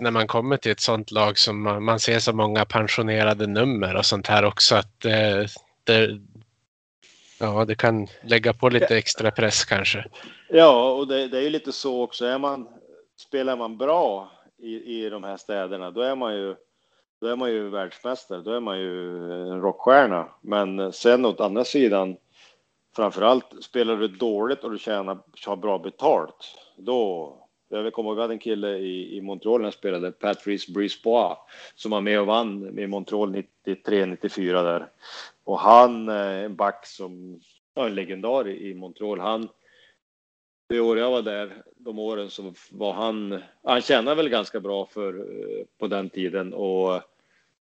när 0.00 0.10
man 0.10 0.26
kommer 0.26 0.56
till 0.56 0.72
ett 0.72 0.80
sånt 0.80 1.10
lag 1.10 1.38
som 1.38 1.62
man, 1.62 1.84
man 1.84 2.00
ser 2.00 2.18
så 2.18 2.32
många 2.32 2.64
pensionerade 2.64 3.46
nummer 3.46 3.96
och 3.96 4.06
sånt 4.06 4.26
här 4.26 4.44
också 4.44 4.74
att 4.74 5.00
det, 5.00 5.48
det, 5.84 6.20
ja, 7.40 7.64
det 7.64 7.74
kan 7.74 8.08
lägga 8.22 8.52
på 8.52 8.68
lite 8.68 8.96
extra 8.96 9.30
press 9.30 9.64
kanske. 9.64 10.04
Ja, 10.48 10.92
och 10.92 11.08
det, 11.08 11.28
det 11.28 11.38
är 11.38 11.42
ju 11.42 11.50
lite 11.50 11.72
så 11.72 12.02
också. 12.02 12.26
Är 12.26 12.38
man, 12.38 12.68
spelar 13.16 13.56
man 13.56 13.78
bra 13.78 14.30
i, 14.64 15.04
i 15.04 15.10
de 15.10 15.24
här 15.24 15.36
städerna, 15.36 15.90
då 15.90 16.00
är 16.00 16.14
man 16.14 16.34
ju 16.34 16.56
då 17.20 17.26
är 17.26 17.36
man 17.36 17.50
ju 17.50 17.68
världsmästare, 17.68 18.42
då 18.42 18.52
är 18.52 18.60
man 18.60 18.80
ju 18.80 19.16
en 19.32 19.60
rockstjärna. 19.60 20.28
Men 20.40 20.92
sen 20.92 21.24
åt 21.24 21.40
andra 21.40 21.64
sidan, 21.64 22.16
framförallt 22.96 23.64
spelar 23.64 23.96
du 23.96 24.08
dåligt 24.08 24.64
och 24.64 24.70
du 24.70 24.78
tjänar, 24.78 25.18
har 25.46 25.56
bra 25.56 25.78
betalt, 25.78 26.56
då, 26.76 27.32
jag 27.68 27.92
kommer 27.92 28.10
ihåg 28.10 28.20
att 28.20 28.30
en 28.30 28.38
kille 28.38 28.76
i, 28.76 29.16
i 29.16 29.20
Montreal 29.20 29.60
när 29.60 29.66
jag 29.66 29.74
spelade, 29.74 30.12
Patrice 30.12 30.68
Brisbois, 30.68 31.38
som 31.74 31.90
var 31.90 32.00
med 32.00 32.20
och 32.20 32.26
vann 32.26 32.78
i 32.78 32.86
Montreal 32.86 33.44
93-94 33.66 34.62
där. 34.62 34.88
Och 35.44 35.58
han, 35.58 36.08
eh, 36.08 36.44
en 36.44 36.56
back 36.56 36.86
som, 36.86 37.40
ja, 37.74 37.86
en 37.86 37.94
legendar 37.94 38.48
i 38.48 38.74
Montreal, 38.74 39.20
han, 39.20 39.48
det 40.68 40.80
år 40.80 40.98
jag 40.98 41.10
var 41.10 41.22
där, 41.22 41.62
de 41.84 41.98
åren 41.98 42.30
så 42.30 42.54
var 42.70 42.92
han, 42.92 43.42
han 43.62 43.80
tjänade 43.82 44.16
väl 44.16 44.28
ganska 44.28 44.60
bra 44.60 44.86
för, 44.86 45.14
eh, 45.18 45.64
på 45.78 45.86
den 45.86 46.10
tiden 46.10 46.54
och 46.54 47.02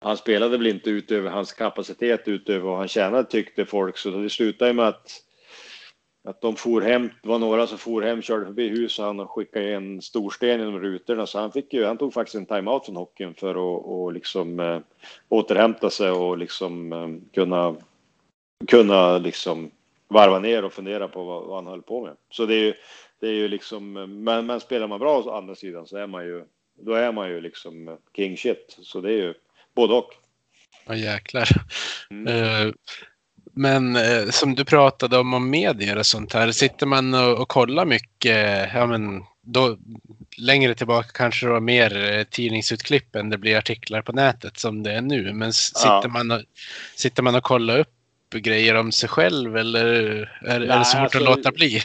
han 0.01 0.17
spelade 0.17 0.57
väl 0.57 0.67
inte 0.67 0.91
utöver 0.91 1.31
hans 1.31 1.53
kapacitet 1.53 2.29
utöver 2.29 2.69
vad 2.69 2.79
han 2.79 2.89
tjänade 2.89 3.25
tyckte 3.25 3.65
folk 3.65 3.99
så 3.99 4.11
det 4.11 4.31
slutade 4.31 4.73
med 4.73 4.89
att 4.89 5.21
att 6.29 6.41
de 6.41 6.57
for 6.57 6.81
hem, 6.81 7.11
det 7.23 7.29
var 7.29 7.39
några 7.39 7.67
som 7.67 7.79
for 7.79 8.03
hem, 8.03 8.23
körde 8.23 8.47
förbi 8.47 8.69
huset 8.69 9.05
han 9.05 9.21
och 9.21 9.31
skickade 9.31 9.75
en 9.75 10.03
stor 10.03 10.31
sten 10.31 10.61
genom 10.61 10.81
rutorna 10.81 11.27
så 11.27 11.39
han 11.39 11.53
fick 11.53 11.73
ju, 11.73 11.85
han 11.85 11.99
tog 11.99 12.15
faktiskt 12.15 12.35
en 12.35 12.47
timeout 12.47 12.87
från 12.87 12.97
hockeyn 12.97 13.35
för 13.35 13.51
att 13.51 13.85
och 13.85 14.13
liksom 14.13 14.61
äh, 14.61 14.81
återhämta 15.29 15.91
sig 15.91 16.11
och 16.11 16.39
liksom 16.39 16.93
äh, 16.93 17.09
kunna 17.35 17.77
kunna 18.67 19.19
liksom 19.19 19.71
varva 20.09 20.39
ner 20.39 20.65
och 20.65 20.73
fundera 20.73 21.09
på 21.09 21.25
vad, 21.25 21.45
vad, 21.45 21.57
han 21.57 21.67
höll 21.67 21.83
på 21.83 22.03
med. 22.03 22.17
Så 22.31 22.47
det 22.47 22.55
är 22.55 22.65
ju, 22.65 22.75
det 23.25 23.31
är 23.31 23.35
ju 23.35 23.49
liksom, 23.49 23.93
men, 24.25 24.47
men 24.47 24.61
spelar 24.61 24.89
man 24.89 25.01
bra 25.01 25.23
å 25.23 25.37
andra 25.37 25.55
sidan 25.55 25.87
så 25.87 25.97
är 25.97 26.07
man 26.07 26.25
ju, 26.25 26.45
då 26.81 26.95
är 26.95 27.13
man 27.13 27.29
ju 27.29 27.41
liksom 27.41 27.99
king 28.17 28.37
shit. 28.37 28.79
Så 28.83 29.01
det 29.01 29.09
är 29.09 29.17
ju 29.17 29.35
både 29.75 29.95
och. 29.95 30.11
Ja 30.87 30.95
jäklar. 30.95 31.49
Mm. 32.11 32.35
Uh, 32.35 32.73
men 33.53 33.97
eh, 33.97 34.31
som 34.31 34.55
du 34.55 34.65
pratade 34.65 35.19
om, 35.19 35.35
om 35.35 35.51
medier 35.51 35.99
och 35.99 36.07
sånt 36.07 36.33
här, 36.33 36.53
sitter 36.53 36.87
man 36.87 37.15
och, 37.15 37.41
och 37.41 37.49
kollar 37.49 37.85
mycket, 37.85 38.71
ja 38.75 38.87
men 38.87 39.23
då, 39.43 39.77
längre 40.39 40.75
tillbaka 40.75 41.09
kanske 41.15 41.47
det 41.47 41.53
var 41.53 41.61
mer 41.61 42.13
eh, 42.13 42.25
tidningsutklipp 42.25 43.17
än 43.17 43.31
det 43.31 43.39
blir 43.39 43.57
artiklar 43.57 44.03
på 44.03 44.13
nätet 44.13 44.59
som 44.59 44.83
det 44.83 44.93
är 44.93 45.01
nu. 45.01 45.33
Men 45.33 45.53
sitter, 45.53 46.01
ja. 46.03 46.09
man, 46.09 46.31
och, 46.31 46.41
sitter 46.97 47.23
man 47.23 47.35
och 47.35 47.43
kollar 47.43 47.79
upp 47.79 47.91
grejer 48.31 48.75
om 48.75 48.93
sig 48.93 49.09
själv 49.09 49.57
eller 49.57 49.85
är, 49.85 50.59
Nej, 50.59 50.69
är 50.69 50.79
det 50.79 50.85
svårt 50.85 51.01
alltså, 51.01 51.19
att 51.19 51.25
låta 51.25 51.53
bli? 51.53 51.83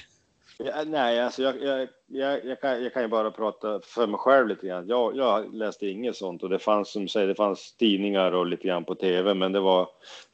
Ja, 0.63 0.83
nej, 0.87 1.19
alltså 1.19 1.43
jag, 1.43 1.61
jag, 1.61 1.87
jag, 2.07 2.45
jag, 2.45 2.61
kan, 2.61 2.83
jag 2.83 2.93
kan 2.93 3.01
ju 3.01 3.07
bara 3.07 3.31
prata 3.31 3.79
för 3.83 4.07
mig 4.07 4.17
själv 4.17 4.47
lite 4.47 4.67
grann. 4.67 4.87
Jag, 4.87 5.15
jag 5.17 5.55
läste 5.55 5.87
inget 5.87 6.15
sånt 6.15 6.43
och 6.43 6.49
det 6.49 6.59
fanns 6.59 6.91
som 6.91 7.07
säger, 7.07 7.27
det 7.27 7.35
fanns 7.35 7.75
tidningar 7.77 8.31
och 8.31 8.45
lite 8.45 8.67
grann 8.67 8.85
på 8.85 8.95
tv, 8.95 9.33
men 9.33 9.51
det 9.51 9.59
var. 9.59 9.87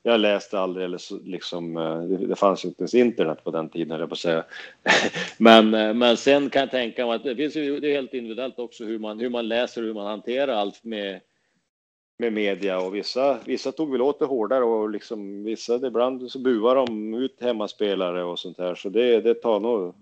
Jag 0.04 0.20
läste 0.20 0.60
aldrig 0.60 0.86
eller 0.86 1.26
liksom. 1.26 1.78
Eh, 1.78 2.02
det, 2.02 2.28
det 2.28 2.36
fanns 2.36 2.66
inte 2.66 2.82
ens 2.82 2.94
internet 2.94 3.44
på 3.44 3.52
den 3.52 3.70
tiden, 3.70 4.00
jag 4.00 4.10
på 4.10 4.14
att 4.14 4.20
säga. 4.20 4.44
men, 5.38 5.74
eh, 5.74 5.94
men 5.94 6.18
sen 6.18 6.50
kan 6.50 6.60
jag 6.60 6.72
tänka 6.72 7.06
mig 7.06 7.16
att 7.16 7.24
det 7.24 7.36
finns 7.36 7.56
ju, 7.56 7.80
det 7.80 7.88
är 7.88 7.96
helt 7.96 8.14
individuellt 8.14 8.60
också 8.60 8.86
hur 8.86 9.00
man, 9.00 9.20
hur 9.20 9.30
man 9.30 9.48
läser 9.48 9.82
och 9.82 9.88
hur 9.88 9.94
man 9.94 10.08
hanterar 10.08 10.54
allt 10.54 10.84
med 10.84 11.20
med 12.18 12.34
media 12.34 12.80
och 12.80 12.96
vissa, 12.96 13.38
vissa 13.46 13.72
tog 13.72 13.92
väl 13.92 14.02
åt 14.02 14.20
det 14.20 14.26
hårdare 14.26 14.64
och 14.64 14.90
liksom 14.90 15.44
vissa 15.44 15.76
ibland 15.88 16.32
så 16.32 16.40
buar 16.40 16.76
de 16.76 17.14
ut 17.14 17.42
hemmaspelare 17.42 18.24
och 18.24 18.40
sånt 18.40 18.58
här 18.58 18.76
så 18.76 18.90
det, 18.90 19.22
det 19.22 19.34
tar 19.34 19.60
nog 19.60 19.96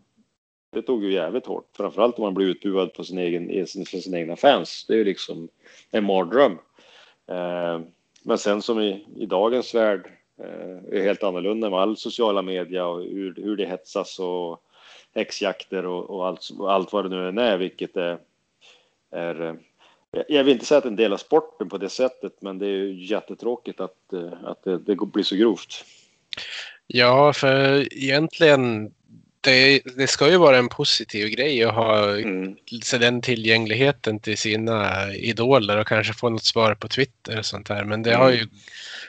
det 0.73 0.81
tog 0.81 1.03
ju 1.03 1.13
jävligt 1.13 1.45
hårt, 1.45 1.69
framförallt 1.77 2.17
om 2.17 2.23
man 2.23 2.33
blir 2.33 2.47
utbuad 2.47 2.93
på 2.93 3.03
sin 3.03 3.17
egen, 3.17 3.47
för 3.67 3.97
sina 3.97 4.19
egna 4.19 4.35
fans. 4.35 4.85
Det 4.87 4.93
är 4.93 4.97
ju 4.97 5.03
liksom 5.03 5.49
en 5.91 6.03
mardröm. 6.03 6.57
Eh, 7.27 7.81
men 8.23 8.37
sen 8.37 8.61
som 8.61 8.81
i, 8.81 9.05
i 9.15 9.25
dagens 9.25 9.75
värld 9.75 10.11
eh, 10.39 10.97
är 10.99 11.03
helt 11.03 11.23
annorlunda 11.23 11.69
med 11.69 11.79
all 11.79 11.97
sociala 11.97 12.41
media 12.41 12.85
och 12.85 13.03
hur, 13.03 13.35
hur 13.35 13.55
det 13.55 13.65
hetsas 13.65 14.19
och 14.19 14.63
häxjakter 15.15 15.85
och, 15.85 16.09
och 16.09 16.27
allt, 16.27 16.49
allt 16.59 16.93
vad 16.93 17.05
det 17.05 17.09
nu 17.09 17.29
än 17.29 17.37
är, 17.37 17.57
vilket 17.57 17.97
är, 17.97 18.17
är 19.11 19.41
eh, 19.41 19.53
jag 20.27 20.43
vill 20.43 20.53
inte 20.53 20.65
säga 20.65 20.77
att 20.77 20.85
en 20.85 20.95
del 20.95 21.13
av 21.13 21.17
sporten 21.17 21.69
på 21.69 21.77
det 21.77 21.89
sättet, 21.89 22.33
men 22.41 22.59
det 22.59 22.65
är 22.65 22.69
ju 22.69 23.05
jättetråkigt 23.05 23.79
att, 23.79 24.13
eh, 24.13 24.33
att 24.43 24.63
det, 24.63 24.77
det 24.77 24.95
blir 24.95 25.23
så 25.23 25.35
grovt. 25.35 25.85
Ja, 26.87 27.33
för 27.33 27.87
egentligen 28.03 28.93
det, 29.43 29.81
det, 29.97 30.07
ska 30.07 30.29
ju 30.29 30.37
vara 30.37 30.57
en 30.57 30.69
positiv 30.69 31.27
grej 31.27 31.63
att 31.63 31.75
ha 31.75 32.17
mm. 32.17 32.55
den 32.99 33.21
tillgängligheten 33.21 34.19
till 34.19 34.37
sina 34.37 35.13
idoler 35.13 35.79
och 35.79 35.87
kanske 35.87 36.13
få 36.13 36.29
något 36.29 36.43
svar 36.43 36.75
på 36.75 36.87
Twitter 36.87 37.39
och 37.39 37.45
sånt 37.45 37.69
här. 37.69 37.83
Men 37.83 38.03
det 38.03 38.09
mm. 38.09 38.21
har, 38.21 38.31
ju, 38.31 38.47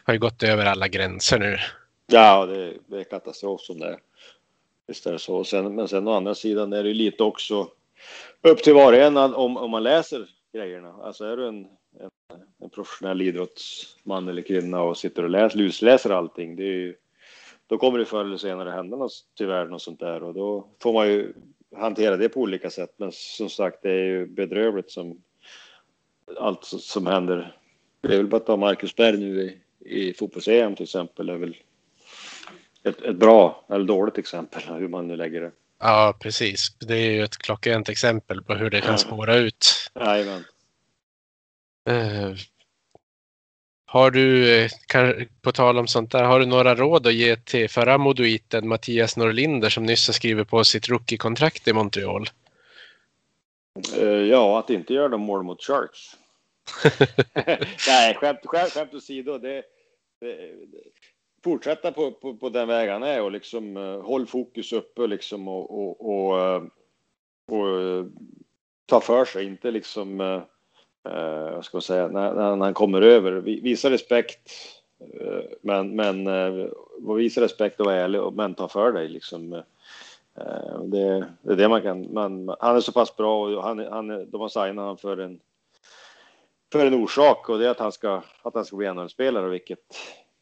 har 0.04 0.14
ju 0.14 0.20
gått 0.20 0.42
över 0.42 0.66
alla 0.66 0.88
gränser 0.88 1.38
nu. 1.38 1.58
Ja, 2.06 2.46
det, 2.46 2.72
det 2.86 3.00
är 3.00 3.04
katastrof 3.04 3.60
som 3.60 3.78
det 3.78 3.86
är. 3.86 3.98
Visst 4.86 5.06
är 5.06 5.12
det 5.12 5.18
så. 5.18 5.44
Sen, 5.44 5.74
men 5.74 5.88
sen 5.88 6.08
å 6.08 6.12
andra 6.12 6.34
sidan 6.34 6.72
är 6.72 6.84
det 6.84 6.94
lite 6.94 7.22
också 7.22 7.68
upp 8.42 8.62
till 8.62 8.74
var 8.74 8.92
och 8.92 8.98
en 8.98 9.16
om, 9.16 9.56
om 9.56 9.70
man 9.70 9.82
läser 9.82 10.26
grejerna. 10.54 10.94
Alltså 11.02 11.24
är 11.24 11.36
du 11.36 11.48
en, 11.48 11.66
en, 12.00 12.40
en 12.62 12.70
professionell 12.70 13.22
idrottsman 13.22 14.28
eller 14.28 14.42
kvinna 14.42 14.82
och 14.82 14.96
sitter 14.96 15.22
och 15.22 15.30
läser, 15.30 15.58
lusläser 15.58 16.10
allting, 16.10 16.56
det 16.56 16.62
är 16.62 16.72
ju, 16.72 16.94
då 17.66 17.78
kommer 17.78 17.98
det 17.98 18.04
förr 18.04 18.24
eller 18.24 18.36
senare 18.36 18.70
hända 18.70 18.96
något 18.96 19.12
tyvärr 19.38 19.66
något 19.66 19.82
sånt 19.82 20.00
där 20.00 20.22
och 20.22 20.34
då 20.34 20.68
får 20.82 20.92
man 20.92 21.08
ju 21.08 21.32
hantera 21.76 22.16
det 22.16 22.28
på 22.28 22.40
olika 22.40 22.70
sätt. 22.70 22.94
Men 22.96 23.12
som 23.12 23.48
sagt, 23.48 23.82
det 23.82 23.90
är 23.90 24.04
ju 24.04 24.26
bedrövligt 24.26 24.90
som 24.90 25.22
allt 26.38 26.64
som 26.64 27.06
händer. 27.06 27.56
Det 28.00 28.12
är 28.12 28.16
väl 28.16 28.26
bara 28.26 28.36
att 28.36 28.46
ta 28.46 28.56
Marcus 28.56 28.96
Berg 28.96 29.18
nu 29.18 29.42
i, 29.42 29.60
i 29.98 30.14
fotbolls-EM 30.14 30.76
till 30.76 30.82
exempel 30.82 31.28
är 31.28 31.36
väl 31.36 31.56
ett, 32.82 33.02
ett 33.02 33.16
bra 33.16 33.66
eller 33.68 33.84
dåligt 33.84 34.18
exempel 34.18 34.62
hur 34.62 34.88
man 34.88 35.08
nu 35.08 35.16
lägger 35.16 35.40
det. 35.40 35.52
Ja, 35.78 36.16
precis. 36.20 36.76
Det 36.78 36.94
är 36.94 37.10
ju 37.10 37.22
ett 37.22 37.38
klockrent 37.38 37.88
exempel 37.88 38.42
på 38.42 38.54
hur 38.54 38.70
det 38.70 38.80
kan 38.80 38.98
spåra 38.98 39.36
ut. 39.36 39.90
Jajamän. 39.94 40.44
Har 43.94 44.10
du, 44.10 44.56
eh, 44.56 44.70
på 45.42 45.52
tal 45.52 45.78
om 45.78 45.86
sånt 45.86 46.12
där, 46.12 46.24
har 46.24 46.40
du 46.40 46.46
några 46.46 46.74
råd 46.74 47.06
att 47.06 47.14
ge 47.14 47.36
till 47.36 47.70
förra 47.70 47.98
modoiten 47.98 48.68
Mattias 48.68 49.16
Norlinder 49.16 49.68
som 49.68 49.86
nyss 49.86 50.08
har 50.08 50.12
skrivit 50.12 50.48
på 50.48 50.64
sitt 50.64 50.88
rookie-kontrakt 50.88 51.68
i 51.68 51.72
Montreal? 51.72 52.26
Uh, 53.96 54.04
ja, 54.04 54.58
att 54.58 54.70
inte 54.70 54.94
göra 54.94 55.08
de 55.08 55.20
mål 55.20 55.42
mot 55.42 55.62
Sharks. 55.62 56.00
Nej, 57.88 58.14
skämt, 58.14 58.38
skämt, 58.44 58.72
skämt 58.72 58.94
åsido. 58.94 59.38
Det, 59.38 59.62
det, 60.20 60.50
fortsätta 61.44 61.92
på, 61.92 62.12
på, 62.12 62.36
på 62.36 62.48
den 62.48 62.68
vägen 62.68 63.02
är 63.02 63.22
och 63.22 63.32
liksom 63.32 63.76
uh, 63.76 64.02
håll 64.02 64.26
fokus 64.26 64.72
uppe 64.72 65.06
liksom 65.06 65.48
och, 65.48 65.70
och, 65.70 66.00
och, 66.00 66.56
och 67.50 68.06
ta 68.86 69.00
för 69.00 69.24
sig, 69.24 69.44
inte 69.44 69.70
liksom 69.70 70.20
Eh, 71.04 71.52
jag 71.52 71.64
ska 71.64 71.80
säga, 71.80 72.08
när, 72.08 72.34
när 72.34 72.64
han 72.64 72.74
kommer 72.74 73.02
över. 73.02 73.32
Visa 73.32 73.90
respekt, 73.90 74.50
eh, 75.00 75.42
men, 75.60 75.96
men 75.96 76.26
eh, 76.26 76.68
visa 77.16 77.40
respekt 77.40 77.80
och 77.80 77.86
vara 77.86 77.96
ärlig, 77.96 78.20
men 78.32 78.54
ta 78.54 78.68
för 78.68 78.92
dig 78.92 79.08
liksom. 79.08 79.62
Det, 80.84 81.26
det 81.42 81.52
är 81.52 81.56
det 81.56 81.68
man 81.68 81.82
kan. 81.82 82.14
Man, 82.14 82.54
han 82.60 82.76
är 82.76 82.80
så 82.80 82.92
pass 82.92 83.16
bra 83.16 83.46
och 83.46 83.62
han, 83.62 83.78
han, 83.78 84.30
de 84.30 84.40
har 84.40 84.48
signat 84.48 84.76
honom 84.76 84.98
för 84.98 85.16
en 85.16 85.40
för 86.72 86.86
en 86.86 86.94
orsak 86.94 87.48
och 87.48 87.58
det 87.58 87.66
är 87.66 87.70
att 87.70 87.78
han 87.78 87.92
ska, 87.92 88.22
att 88.42 88.54
han 88.54 88.64
ska 88.64 88.76
bli 88.76 88.92
NHL-spelare, 88.92 89.48
vilket 89.48 89.96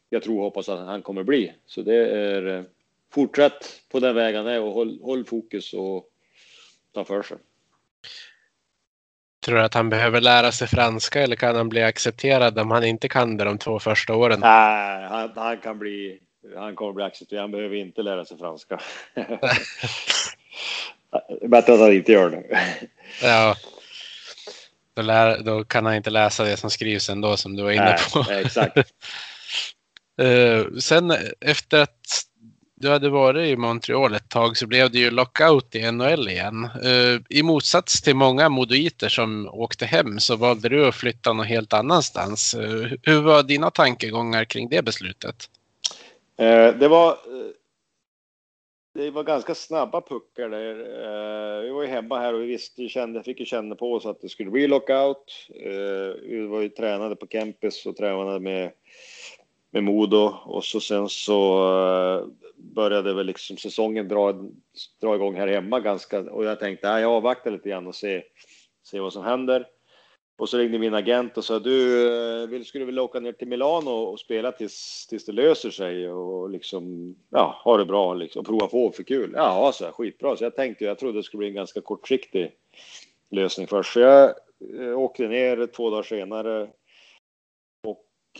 jag 0.09 0.23
tror 0.23 0.37
och 0.37 0.43
hoppas 0.43 0.69
att 0.69 0.85
han 0.85 1.01
kommer 1.01 1.23
bli. 1.23 1.53
Så 1.65 1.81
det 1.81 1.95
är 1.95 2.65
fortsätt 3.11 3.81
på 3.91 3.99
den 3.99 4.15
vägen 4.15 4.47
är 4.47 4.61
och 4.61 4.71
håll, 4.71 4.99
håll 5.01 5.25
fokus 5.25 5.73
och 5.73 6.09
ta 6.91 7.05
för 7.05 7.21
sig. 7.21 7.37
Tror 9.43 9.57
du 9.57 9.61
att 9.63 9.73
han 9.73 9.89
behöver 9.89 10.21
lära 10.21 10.51
sig 10.51 10.67
franska 10.67 11.21
eller 11.21 11.35
kan 11.35 11.55
han 11.55 11.69
bli 11.69 11.83
accepterad 11.83 12.59
om 12.59 12.71
han 12.71 12.83
inte 12.83 13.09
kan 13.09 13.37
det 13.37 13.43
de 13.43 13.57
två 13.57 13.79
första 13.79 14.15
åren? 14.15 14.39
Nej, 14.39 15.07
han, 15.09 15.31
han 15.35 15.57
kan 15.57 15.79
bli. 15.79 16.19
Han 16.55 16.75
kommer 16.75 16.93
bli 16.93 17.03
accepterad. 17.03 17.41
Han 17.41 17.51
behöver 17.51 17.75
inte 17.75 18.01
lära 18.01 18.25
sig 18.25 18.37
franska. 18.37 18.79
Bättre 21.47 21.73
att 21.73 21.79
han 21.79 21.93
inte 21.93 22.11
gör 22.11 22.29
det. 22.29 22.43
ja. 23.21 23.55
Då, 24.95 25.01
lär, 25.01 25.39
då, 25.39 25.63
kan 25.63 25.85
han 25.85 25.95
inte 25.95 26.09
läsa 26.09 26.43
det 26.43 26.57
som 26.57 26.69
skrivs 26.69 27.09
ändå 27.09 27.37
som 27.37 27.55
du 27.55 27.63
var 27.63 27.71
inne 27.71 27.97
på. 28.13 28.25
Nej, 28.29 28.41
exakt. 28.41 28.77
uh, 30.21 30.77
sen 30.79 31.13
efter 31.41 31.79
att 31.79 32.07
du 32.83 32.89
hade 32.89 33.09
varit 33.09 33.47
i 33.47 33.55
Montreal 33.55 34.13
ett 34.13 34.29
tag 34.29 34.57
så 34.57 34.67
blev 34.67 34.91
det 34.91 34.99
ju 34.99 35.11
lockout 35.11 35.75
i 35.75 35.91
NHL 35.91 36.29
igen. 36.29 36.69
Uh, 36.85 37.21
I 37.29 37.43
motsats 37.43 38.01
till 38.01 38.15
många 38.15 38.49
modoiter 38.49 39.09
som 39.09 39.49
åkte 39.53 39.85
hem 39.85 40.19
så 40.19 40.35
valde 40.35 40.69
du 40.69 40.87
att 40.87 40.95
flytta 40.95 41.33
någon 41.33 41.45
helt 41.45 41.73
annanstans. 41.73 42.55
Uh, 42.55 42.87
hur 43.03 43.21
var 43.21 43.43
dina 43.43 43.71
tankegångar 43.71 44.45
kring 44.45 44.69
det 44.69 44.85
beslutet? 44.85 45.35
Eh, 46.37 46.75
det 46.75 46.87
var 46.87 47.17
det 48.93 49.11
var 49.11 49.23
ganska 49.23 49.55
snabba 49.55 50.01
puckar 50.01 50.49
där. 50.49 50.75
Vi 51.61 51.69
var 51.69 51.81
ju 51.81 51.87
hemma 51.87 52.19
här 52.19 52.33
och 52.33 52.41
vi 52.41 52.45
visste, 52.45 52.89
kände, 52.89 53.23
fick 53.23 53.39
ju 53.39 53.45
känna 53.45 53.75
på 53.75 53.93
oss 53.93 54.05
att 54.05 54.21
det 54.21 54.29
skulle 54.29 54.51
bli 54.51 54.67
lockout. 54.67 55.47
Vi 56.23 56.47
var 56.49 56.61
ju 56.61 56.69
tränade 56.69 57.15
på 57.15 57.27
campus 57.27 57.85
och 57.85 57.97
tränade 57.97 58.39
med, 58.39 58.71
med 59.73 59.83
Modo 59.83 60.33
och 60.45 60.63
så 60.63 60.79
sen 60.79 61.09
så 61.09 61.67
uh, 61.69 62.27
började 62.55 63.13
väl 63.13 63.25
liksom 63.25 63.57
säsongen 63.57 64.07
dra, 64.07 64.33
dra 65.01 65.15
igång 65.15 65.35
här 65.35 65.47
hemma 65.47 65.79
ganska 65.79 66.19
och 66.19 66.45
jag 66.45 66.59
tänkte, 66.59 66.91
nej, 66.91 67.01
jag 67.01 67.11
avvaktar 67.11 67.51
lite 67.51 67.69
grann 67.69 67.87
och 67.87 67.95
se, 67.95 68.23
se 68.83 68.99
vad 68.99 69.13
som 69.13 69.23
händer. 69.23 69.67
Och 70.37 70.49
så 70.49 70.57
ringde 70.57 70.79
min 70.79 70.93
agent 70.93 71.37
och 71.37 71.45
sa 71.45 71.59
du, 71.59 72.07
eh, 72.07 72.47
vill, 72.49 72.65
skulle 72.65 72.85
vilja 72.85 73.01
åka 73.01 73.19
ner 73.19 73.31
till 73.31 73.47
Milano 73.47 73.89
och 73.89 74.19
spela 74.19 74.51
tills, 74.51 75.07
tills 75.09 75.25
det 75.25 75.31
löser 75.31 75.69
sig 75.69 76.09
och 76.09 76.49
liksom, 76.49 77.15
ja, 77.29 77.61
ha 77.63 77.77
det 77.77 77.85
bra 77.85 78.13
liksom, 78.13 78.39
och 78.39 78.45
prova 78.45 78.67
på 78.67 78.91
för 78.91 79.03
kul. 79.03 79.31
Ja, 79.35 79.71
så 79.73 79.85
här, 79.85 79.91
skitbra. 79.91 80.37
Så 80.37 80.43
jag 80.43 80.55
tänkte, 80.55 80.85
jag 80.85 80.99
trodde 80.99 81.19
det 81.19 81.23
skulle 81.23 81.39
bli 81.39 81.47
en 81.47 81.53
ganska 81.53 81.81
kortsiktig 81.81 82.51
lösning 83.29 83.67
först. 83.67 83.93
Så 83.93 83.99
jag 83.99 84.33
eh, 84.79 84.99
åkte 84.99 85.27
ner 85.27 85.67
två 85.67 85.89
dagar 85.89 86.03
senare 86.03 86.69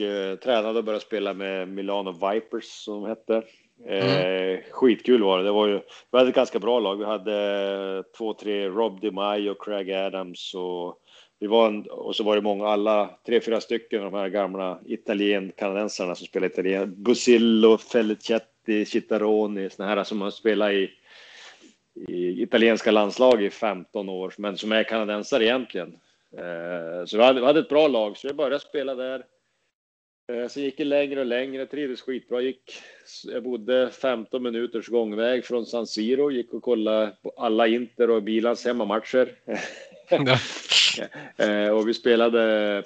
eh, 0.01 0.35
tränade 0.35 0.79
och 0.79 0.85
började 0.85 1.05
spela 1.05 1.33
med 1.33 1.67
Milano 1.67 2.11
Vipers 2.11 2.65
som 2.65 3.01
de 3.01 3.09
hette. 3.09 3.43
Mm. 3.85 4.55
Eh, 4.55 4.59
skitkul 4.71 5.23
var 5.23 5.37
det. 5.37 5.43
det 5.43 5.51
var 5.51 5.67
ju, 5.67 5.79
vi 6.11 6.17
hade 6.17 6.29
ett 6.29 6.35
ganska 6.35 6.59
bra 6.59 6.79
lag. 6.79 6.95
Vi 6.95 7.05
hade 7.05 8.03
två, 8.17 8.33
tre 8.33 8.69
Rob 8.69 9.01
DeMaio, 9.01 9.49
och 9.49 9.65
Craig 9.65 9.91
Adams 9.91 10.53
och 10.55 10.99
vi 11.43 11.47
var 11.47 11.67
en, 11.67 11.85
och 11.89 12.15
så 12.15 12.23
var 12.23 12.35
det 12.35 12.41
många, 12.41 12.67
alla 12.67 13.09
tre, 13.25 13.41
fyra 13.41 13.61
stycken 13.61 14.03
av 14.03 14.11
de 14.11 14.17
här 14.17 14.29
gamla 14.29 14.79
italien-kanadensarna 14.85 16.15
som 16.15 16.27
spelade 16.27 16.53
italien. 16.53 17.03
Busillo, 17.03 17.77
Felicetti, 17.77 18.85
Citaroni, 18.85 19.69
såna 19.69 19.89
här 19.89 20.03
som 20.03 20.21
har 20.21 20.31
spelat 20.31 20.71
i, 20.71 20.91
i 22.07 22.41
italienska 22.43 22.91
landslag 22.91 23.43
i 23.43 23.49
15 23.49 24.09
år, 24.09 24.33
men 24.37 24.57
som 24.57 24.71
är 24.71 24.83
kanadensare 24.83 25.43
egentligen. 25.43 25.99
Eh, 26.37 27.05
så 27.05 27.17
vi 27.17 27.23
hade, 27.23 27.39
vi 27.39 27.45
hade 27.45 27.59
ett 27.59 27.69
bra 27.69 27.87
lag, 27.87 28.17
så 28.17 28.27
vi 28.27 28.33
började 28.33 28.59
spela 28.59 28.95
där. 28.95 29.23
Eh, 30.27 30.47
så 30.47 30.59
gick 30.59 30.77
det 30.77 30.83
längre 30.83 31.19
och 31.19 31.25
längre, 31.25 31.65
trivdes 31.65 32.01
skitbra. 32.01 32.41
Gick, 32.41 32.73
jag 33.23 33.43
bodde 33.43 33.89
15 33.91 34.43
minuters 34.43 34.87
gångväg 34.87 35.45
från 35.45 35.65
San 35.65 35.87
Siro, 35.87 36.31
gick 36.31 36.53
och 36.53 36.63
kollade 36.63 37.15
på 37.21 37.33
alla 37.37 37.67
Inter 37.67 38.09
och 38.09 38.23
Bilans 38.23 38.65
hemmamatcher. 38.65 39.35
Eh, 41.37 41.69
och 41.69 41.87
vi 41.87 41.93
spelade 41.93 42.77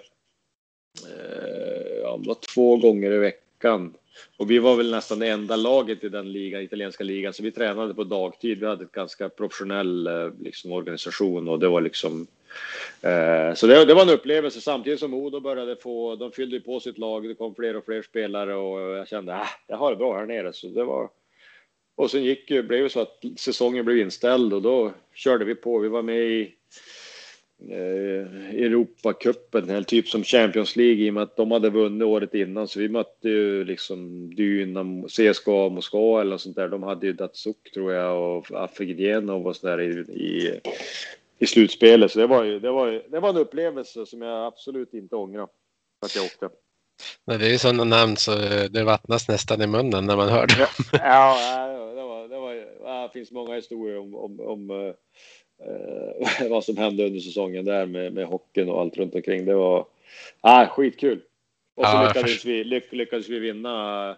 eh, 1.07 1.97
ja, 2.01 2.35
två 2.53 2.77
gånger 2.77 3.11
i 3.11 3.17
veckan. 3.17 3.93
Och 4.37 4.51
vi 4.51 4.59
var 4.59 4.75
väl 4.75 4.91
nästan 4.91 5.19
det 5.19 5.27
enda 5.27 5.55
laget 5.55 6.03
i 6.03 6.09
den 6.09 6.31
liga, 6.31 6.61
italienska 6.61 7.03
ligan, 7.03 7.33
så 7.33 7.43
vi 7.43 7.51
tränade 7.51 7.93
på 7.93 8.03
dagtid. 8.03 8.59
Vi 8.59 8.65
hade 8.65 8.85
ett 8.85 8.91
ganska 8.91 9.29
professionell 9.29 10.09
liksom, 10.39 10.71
organisation 10.71 11.47
och 11.47 11.59
det 11.59 11.67
var 11.67 11.81
liksom 11.81 12.27
Eh, 13.01 13.53
så 13.53 13.67
det, 13.67 13.85
det, 13.85 13.93
var 13.93 14.01
en 14.01 14.09
upplevelse 14.09 14.61
samtidigt 14.61 14.99
som 14.99 15.11
Modo 15.11 15.39
började 15.39 15.75
få, 15.75 16.15
de 16.15 16.31
fyllde 16.31 16.59
på 16.59 16.79
sitt 16.79 16.97
lag, 16.97 17.27
det 17.27 17.35
kom 17.35 17.55
fler 17.55 17.75
och 17.75 17.85
fler 17.85 18.01
spelare 18.01 18.55
och 18.55 18.79
jag 18.79 19.07
kände 19.07 19.35
att 19.35 19.41
ah, 19.41 19.49
jag 19.67 19.77
har 19.77 19.91
det 19.91 19.97
bra 19.97 20.17
här 20.17 20.25
nere. 20.25 20.53
Så 20.53 20.67
det 20.67 20.83
var, 20.83 21.09
och 21.95 22.11
sen 22.11 22.23
gick, 22.23 22.47
blev 22.47 22.83
det 22.83 22.89
så 22.89 22.99
att 22.99 23.23
säsongen 23.37 23.85
blev 23.85 23.97
inställd 23.97 24.53
och 24.53 24.61
då 24.61 24.91
körde 25.13 25.45
vi 25.45 25.55
på. 25.55 25.79
Vi 25.79 25.87
var 25.87 26.01
med 26.01 26.21
i 26.21 26.53
eh, 27.69 28.55
Europacupen, 28.55 29.69
eller 29.69 29.83
typ 29.83 30.07
som 30.07 30.23
Champions 30.23 30.75
League 30.75 31.05
i 31.05 31.09
och 31.09 31.13
med 31.13 31.23
att 31.23 31.37
de 31.37 31.51
hade 31.51 31.69
vunnit 31.69 32.05
året 32.05 32.33
innan. 32.33 32.67
Så 32.67 32.79
vi 32.79 32.89
mötte 32.89 33.29
ju 33.29 33.63
liksom 33.63 34.29
Dynamo, 34.35 35.07
CSKA 35.07 35.69
Moskva 35.69 36.21
eller 36.21 36.31
något 36.31 36.41
sånt 36.41 36.55
där. 36.55 36.67
De 36.67 36.83
hade 36.83 37.07
ju 37.07 37.13
Datsuk 37.13 37.71
tror 37.73 37.93
jag 37.93 38.37
och 38.37 38.51
Afegdienov 38.51 39.47
och 39.47 39.55
sådär 39.55 39.81
i, 39.81 39.89
i, 39.99 40.59
i 41.39 41.45
slutspelet. 41.45 42.11
Så 42.11 42.19
det 42.19 42.27
var 42.27 42.43
ju, 42.43 42.59
det 42.59 42.71
var 42.71 43.03
det 43.09 43.19
var 43.19 43.29
en 43.29 43.37
upplevelse 43.37 44.05
som 44.05 44.21
jag 44.21 44.45
absolut 44.45 44.93
inte 44.93 45.15
ångrar 45.15 45.47
att 46.05 46.15
jag 46.15 46.25
åkte. 46.25 46.49
Nej, 47.25 47.37
det 47.37 47.53
är 47.53 47.57
sådana 47.57 47.83
namn 47.83 48.17
så 48.17 48.31
det 48.69 48.83
vattnas 48.83 49.27
nästan 49.27 49.61
i 49.61 49.67
munnen 49.67 50.05
när 50.05 50.17
man 50.17 50.29
hör 50.29 50.47
dem. 50.47 50.67
Ja, 50.91 50.99
ja 51.01 51.67
det, 51.95 52.03
var, 52.03 52.27
det, 52.27 52.37
var, 52.37 53.03
det 53.03 53.13
finns 53.13 53.31
många 53.31 53.55
historier 53.55 53.99
om, 53.99 54.15
om, 54.15 54.39
om 54.39 54.71
eh, 54.71 56.49
vad 56.49 56.63
som 56.63 56.77
hände 56.77 57.05
under 57.05 57.19
säsongen 57.19 57.65
där 57.65 57.85
med, 57.85 58.13
med 58.13 58.25
hockeyn 58.25 58.69
och 58.69 58.81
allt 58.81 58.97
runt 58.97 59.15
omkring. 59.15 59.45
Det 59.45 59.55
var 59.55 59.85
ah, 60.41 60.67
skitkul. 60.67 61.21
Och 61.75 61.85
så 61.85 61.91
ja, 61.91 62.07
lyckades, 62.07 62.45
vi, 62.45 62.63
lyck, 62.63 62.91
lyckades 62.91 63.29
vi 63.29 63.39
vinna, 63.39 64.17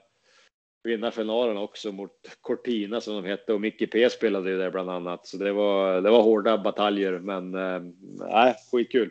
vinna 0.83 1.11
finalen 1.11 1.57
också 1.57 1.91
mot 1.91 2.11
Cortina 2.41 3.01
som 3.01 3.15
de 3.15 3.29
hette 3.29 3.53
och 3.53 3.61
Micke 3.61 3.91
P 3.91 4.09
spelade 4.09 4.49
ju 4.49 4.57
där 4.57 4.71
bland 4.71 4.89
annat. 4.89 5.27
Så 5.27 5.37
det 5.37 5.51
var, 5.51 6.01
det 6.01 6.09
var 6.09 6.21
hårda 6.21 6.57
bataljer, 6.57 7.19
men 7.19 7.55
äh, 7.55 8.53
skitkul. 8.71 9.09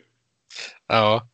Ja, 0.87 1.29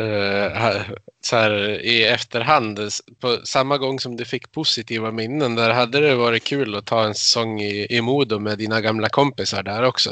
Uh, 0.00 0.82
så 1.20 1.36
här, 1.36 1.80
i 1.84 2.04
efterhand, 2.04 2.78
på 3.20 3.28
samma 3.28 3.78
gång 3.78 4.00
som 4.00 4.16
du 4.16 4.24
fick 4.24 4.52
positiva 4.52 5.10
minnen 5.10 5.54
där, 5.54 5.70
hade 5.70 6.00
det 6.00 6.14
varit 6.14 6.44
kul 6.44 6.74
att 6.74 6.86
ta 6.86 7.04
en 7.04 7.14
säsong 7.14 7.60
i, 7.60 7.86
i 7.90 8.00
Modo 8.00 8.38
med 8.38 8.58
dina 8.58 8.80
gamla 8.80 9.08
kompisar 9.08 9.62
där 9.62 9.84
också? 9.84 10.10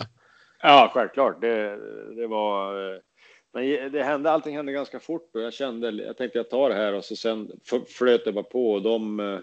Ja, 0.62 0.90
självklart. 0.94 1.40
Det, 1.40 1.76
det 2.16 2.26
var... 2.26 2.74
men 3.52 3.92
det 3.92 4.02
hände, 4.02 4.30
allting 4.30 4.56
hände 4.56 4.72
ganska 4.72 5.00
fort 5.00 5.30
och 5.34 5.40
jag 5.40 5.52
kände, 5.52 5.90
jag 5.90 6.16
tänkte 6.16 6.38
jag 6.38 6.50
tar 6.50 6.68
det 6.68 6.74
här 6.74 6.94
och 6.94 7.04
så 7.04 7.16
sen 7.16 7.50
flöt 7.98 8.24
det 8.24 8.32
bara 8.32 8.44
på 8.44 8.72
och 8.72 8.82
de, 8.82 9.20
eh, 9.20 9.38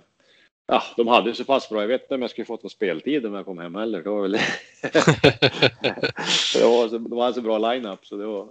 ja, 0.67 0.83
de 0.97 1.07
hade 1.07 1.35
så 1.35 1.45
pass 1.45 1.69
bra. 1.69 1.81
Jag 1.81 1.87
vet 1.87 2.01
inte 2.01 2.15
om 2.15 2.21
jag 2.21 2.31
skulle 2.31 2.45
fått 2.45 2.63
någon 2.63 2.69
speltid 2.69 3.25
om 3.25 3.33
jag 3.33 3.45
kom 3.45 3.57
hem 3.57 3.75
heller. 3.75 4.01
Det 4.01 4.09
var 4.09 4.21
väl 4.21 4.31
det 6.53 6.63
var 6.63 6.87
så, 6.87 6.97
de 6.97 7.19
hade 7.19 7.33
så 7.33 7.41
bra 7.41 7.57
line-up 7.57 8.05
så 8.05 8.17
det 8.17 8.25
var. 8.25 8.49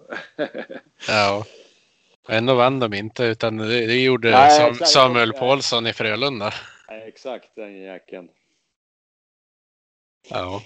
ja. 1.08 1.44
Ändå 2.28 2.54
vann 2.54 2.80
de 2.80 2.94
inte 2.94 3.24
utan 3.24 3.56
det, 3.56 3.86
det 3.86 4.02
gjorde 4.02 4.30
Nej, 4.30 4.50
Sam, 4.50 4.74
Samuel 4.86 5.32
Paulsson 5.32 5.86
i 5.86 5.92
Frölunda. 5.92 6.52
Nej, 6.88 7.08
exakt 7.08 7.48
den 7.56 7.76
jäkeln. 7.76 8.28
Ja. 10.28 10.62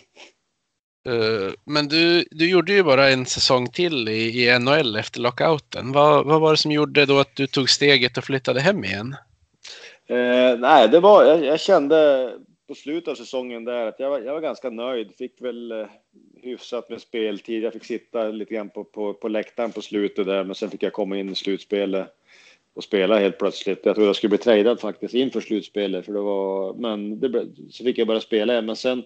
Eh, 1.06 1.52
men 1.64 1.88
du, 1.88 2.24
du 2.30 2.50
gjorde 2.50 2.72
ju 2.72 2.82
bara 2.82 3.10
en 3.10 3.26
säsong 3.26 3.70
till 3.70 4.08
i, 4.08 4.44
i 4.44 4.58
NHL 4.58 4.96
efter 4.96 5.20
lockouten. 5.20 5.92
Vad, 5.92 6.26
vad 6.26 6.40
var 6.40 6.50
det 6.50 6.56
som 6.56 6.72
gjorde 6.72 7.06
då 7.06 7.18
att 7.18 7.36
du 7.36 7.46
tog 7.46 7.70
steget 7.70 8.18
och 8.18 8.24
flyttade 8.24 8.60
hem 8.60 8.84
igen? 8.84 9.16
Eh, 10.06 10.58
nej, 10.58 10.88
det 10.88 11.00
var, 11.00 11.24
jag, 11.24 11.44
jag, 11.44 11.60
kände 11.60 12.30
på 12.68 12.74
slutet 12.74 13.08
av 13.08 13.14
säsongen 13.14 13.64
där 13.64 13.86
att 13.86 14.00
jag 14.00 14.10
var, 14.10 14.20
jag 14.20 14.32
var 14.32 14.40
ganska 14.40 14.70
nöjd. 14.70 15.14
Fick 15.18 15.42
väl 15.42 15.72
eh, 15.72 15.86
hyfsat 16.42 16.90
med 16.90 17.00
speltid. 17.00 17.62
Jag 17.62 17.72
fick 17.72 17.84
sitta 17.84 18.28
lite 18.28 18.54
grann 18.54 18.70
på, 18.70 18.84
på, 18.84 19.14
på 19.14 19.28
läktaren 19.28 19.72
på 19.72 19.82
slutet 19.82 20.26
där, 20.26 20.44
men 20.44 20.54
sen 20.54 20.70
fick 20.70 20.82
jag 20.82 20.92
komma 20.92 21.18
in 21.18 21.28
i 21.28 21.34
slutspelet 21.34 22.08
och 22.74 22.84
spela 22.84 23.18
helt 23.18 23.38
plötsligt. 23.38 23.80
Jag 23.86 23.94
trodde 23.94 24.08
jag 24.08 24.16
skulle 24.16 24.28
bli 24.28 24.38
tradad 24.38 24.80
faktiskt 24.80 25.14
inför 25.14 25.40
slutspelet, 25.40 26.04
för 26.04 26.12
det 26.12 26.20
var, 26.20 26.74
men 26.74 27.20
det, 27.20 27.46
så 27.70 27.84
fick 27.84 27.98
jag 27.98 28.06
börja 28.06 28.20
spela 28.20 28.52
igen. 28.52 28.66
Men 28.66 28.76
sen 28.76 29.02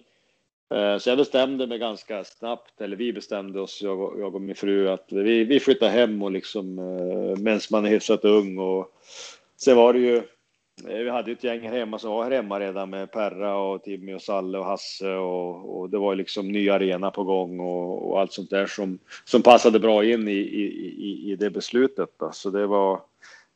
eh, 0.73 0.97
så 0.97 1.09
jag 1.09 1.17
bestämde 1.17 1.67
mig 1.67 1.79
ganska 1.79 2.23
snabbt, 2.23 2.81
eller 2.81 2.97
vi 2.97 3.13
bestämde 3.13 3.61
oss, 3.61 3.81
jag 3.81 4.01
och, 4.01 4.19
jag 4.19 4.35
och 4.35 4.41
min 4.41 4.55
fru, 4.55 4.89
att 4.89 5.07
vi, 5.09 5.43
vi 5.43 5.59
flyttar 5.59 5.89
hem 5.89 6.23
och 6.23 6.31
liksom 6.31 6.79
eh, 6.79 7.41
medan 7.41 7.59
man 7.71 7.85
är 7.85 7.89
hyfsat 7.89 8.25
ung. 8.25 8.57
Och 8.57 8.91
sen 9.57 9.77
var 9.77 9.93
det 9.93 9.99
ju, 9.99 10.21
Eh, 10.87 10.97
vi 10.97 11.09
hade 11.09 11.31
ett 11.31 11.43
gäng 11.43 11.61
hemma 11.61 11.99
som 11.99 12.11
var 12.11 12.23
här 12.23 12.31
hemma 12.31 12.59
redan 12.59 12.89
med 12.89 13.11
Perra 13.11 13.57
och 13.57 13.83
Timmy 13.83 14.13
och 14.13 14.21
Salle 14.21 14.57
och 14.57 14.65
Hasse 14.65 15.13
och, 15.13 15.79
och 15.79 15.89
det 15.89 15.97
var 15.97 16.15
liksom 16.15 16.51
ny 16.51 16.69
arena 16.69 17.11
på 17.11 17.23
gång 17.23 17.59
och, 17.59 18.11
och, 18.11 18.19
allt 18.19 18.33
sånt 18.33 18.49
där 18.49 18.65
som, 18.65 18.99
som 19.25 19.41
passade 19.41 19.79
bra 19.79 20.05
in 20.05 20.27
i, 20.27 20.31
i, 20.31 20.65
i, 20.97 21.31
i 21.31 21.35
det 21.35 21.49
beslutet. 21.49 22.09
Då. 22.17 22.31
Så 22.31 22.49
det 22.49 22.67
var, 22.67 23.01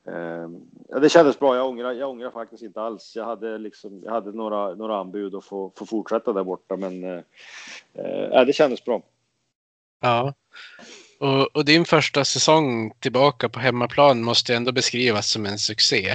Eh, 0.08 0.50
ja, 0.90 1.00
det 1.00 1.10
kändes 1.10 1.40
bra. 1.40 1.56
Jag 1.56 1.68
ångrar, 1.68 1.92
jag 1.92 2.10
ångrar 2.10 2.32
faktiskt 2.32 2.64
inte 2.64 2.82
alls. 2.82 3.16
Jag 3.16 3.26
hade, 3.26 3.58
liksom, 3.58 4.02
jag 4.04 4.12
hade 4.12 4.32
några, 4.32 4.76
några 4.76 4.98
anbud 4.98 5.36
att 5.36 5.46
få, 5.46 5.72
få 5.76 5.86
fortsätta 5.86 6.34
där 6.34 6.44
borta, 6.44 6.78
men 6.78 7.04
eh, 7.04 7.22
eh, 7.94 8.46
det 8.46 8.54
kändes 8.54 8.86
bra. 8.86 9.02
Ja, 10.02 10.34
och, 11.24 11.56
och, 11.56 11.66
din 11.66 11.86
första 11.86 12.26
säsong 12.26 12.92
tillbaka 13.00 13.50
på 13.50 13.60
hemmaplan 13.60 14.24
måste 14.24 14.56
ändå 14.56 14.72
beskrivas 14.72 15.28
som 15.28 15.46
en 15.46 15.60
succé. 15.60 16.10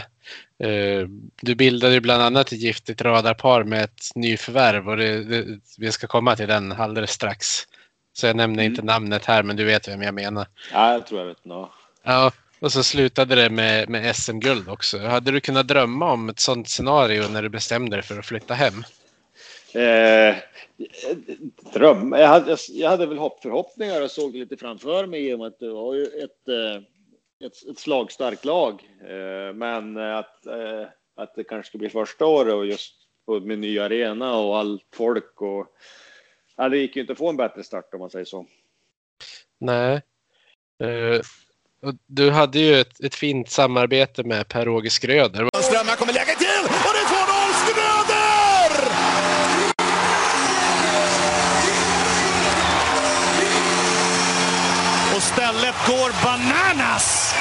Eh, 0.62 1.09
du 1.42 1.54
bildade 1.54 2.00
bland 2.00 2.22
annat 2.22 2.52
ett 2.52 2.59
giftigt 2.59 3.02
radarpar 3.02 3.64
med 3.64 3.84
ett 3.84 4.11
nyförvärv 4.14 4.88
och 4.88 4.96
det, 4.96 5.24
det, 5.24 5.61
vi 5.78 5.92
ska 5.92 6.06
komma 6.06 6.36
till 6.36 6.48
den 6.48 6.72
alldeles 6.72 7.11
strax. 7.11 7.46
Så 8.12 8.26
jag 8.26 8.36
nämner 8.36 8.62
mm. 8.62 8.72
inte 8.72 8.82
namnet 8.82 9.24
här, 9.24 9.42
men 9.42 9.56
du 9.56 9.64
vet 9.64 9.88
vem 9.88 10.02
jag 10.02 10.14
menar. 10.14 10.46
Ja, 10.72 10.92
jag 10.92 11.06
tror 11.06 11.20
jag 11.20 11.26
vet. 11.26 11.44
No. 11.44 11.70
Ja, 12.02 12.32
och 12.61 12.72
så 12.72 12.82
slutade 12.82 13.34
det 13.34 13.50
med, 13.50 13.88
med 13.88 14.16
SM-guld 14.16 14.68
också. 14.68 14.98
Hade 14.98 15.30
du 15.30 15.40
kunnat 15.40 15.68
drömma 15.68 16.12
om 16.12 16.28
ett 16.28 16.40
sånt 16.40 16.68
scenario 16.68 17.28
när 17.28 17.42
du 17.42 17.48
bestämde 17.48 17.96
dig 17.96 18.02
för 18.02 18.18
att 18.18 18.26
flytta 18.26 18.54
hem? 18.54 18.84
Eh, 19.72 20.36
dröm? 21.72 22.12
Jag 22.12 22.29
hade, 22.29 22.57
jag 22.68 22.91
hade 22.91 23.07
väl 23.07 23.18
hopp, 23.18 23.43
förhoppningar 23.43 24.03
och 24.03 24.11
såg 24.11 24.33
det 24.33 24.39
lite 24.39 24.57
framför 24.57 25.07
mig 25.07 25.29
i 25.29 25.35
och 25.35 25.39
med 25.39 25.49
att 25.49 25.59
det 25.59 25.70
var 25.70 25.95
ju 25.95 26.05
ett, 26.05 26.49
eh, 26.49 26.83
ett, 27.47 27.68
ett 27.70 27.79
slagstarkt 27.79 28.45
lag. 28.45 28.89
Eh, 29.01 29.55
men 29.55 29.97
att, 29.97 30.47
eh, 30.47 30.87
att 31.16 31.35
det 31.35 31.45
kanske 31.45 31.68
skulle 31.68 31.79
bli 31.79 31.89
första 31.89 32.26
året 32.26 32.55
och 32.55 32.66
just 32.66 32.95
med 33.43 33.59
ny 33.59 33.79
arena 33.79 34.37
och 34.37 34.59
allt 34.59 34.87
folk 34.95 35.43
och 35.43 35.66
ja, 36.57 36.68
det 36.68 36.79
gick 36.79 36.97
ju 36.97 37.01
inte 37.01 37.12
att 37.12 37.18
få 37.18 37.29
en 37.29 37.37
bättre 37.37 37.64
start 37.64 37.95
om 37.95 38.01
man 38.01 38.11
säger 38.11 38.24
så. 38.24 38.47
Nej. 39.59 40.03
Du 42.07 42.31
hade 42.31 42.59
ju 42.59 42.81
ett, 42.81 43.01
ett 43.01 43.14
fint 43.14 43.51
samarbete 43.51 44.24
med 44.24 44.49
Per-Åge 44.49 44.91
Skröder. 44.91 45.49
Strömmar 45.62 45.97
kommer 45.97 46.12
lägga 46.12 46.35
till 46.35 46.57
går 55.89 56.11
bananas! 56.24 57.34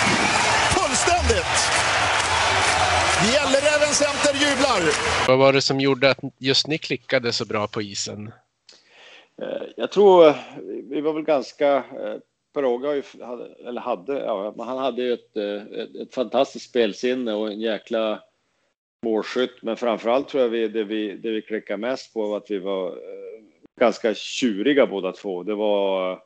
Fullständigt! 0.75 1.57
Gälleräven 3.33 3.93
Center 4.03 4.33
jublar! 4.33 4.81
Vad 5.27 5.37
var 5.37 5.53
det 5.53 5.61
som 5.61 5.79
gjorde 5.79 6.09
att 6.09 6.19
just 6.37 6.67
ni 6.67 6.77
klickade 6.77 7.31
så 7.31 7.45
bra 7.45 7.67
på 7.67 7.81
isen? 7.81 8.31
Eh, 9.41 9.67
jag 9.75 9.91
tror 9.91 10.33
vi 10.89 11.01
var 11.01 11.13
väl 11.13 11.23
ganska 11.23 11.75
eh, 11.75 12.15
Per-Åge 12.53 13.03
hade, 13.21 13.45
eller 13.67 13.81
hade, 13.81 14.13
ja, 14.13 14.55
han 14.57 14.77
hade 14.77 15.01
ju 15.01 15.13
ett, 15.13 15.37
eh, 15.37 15.79
ett, 15.79 15.95
ett, 15.95 16.13
fantastiskt 16.13 16.69
spelsinne 16.69 17.33
och 17.33 17.47
en 17.47 17.59
jäkla 17.59 18.19
målskytt. 19.05 19.61
Men 19.61 19.77
framförallt 19.77 20.27
tror 20.27 20.43
jag 20.43 20.49
vi, 20.49 20.67
det 20.67 20.83
vi, 20.83 21.17
det 21.17 21.31
vi 21.31 21.41
klickade 21.41 21.77
mest 21.77 22.13
på 22.13 22.27
var 22.27 22.37
att 22.37 22.51
vi 22.51 22.59
var 22.59 22.97
ganska 23.79 24.13
tjuriga 24.13 24.87
båda 24.87 25.11
två. 25.11 25.43
Det 25.43 25.55
var, 25.55 26.19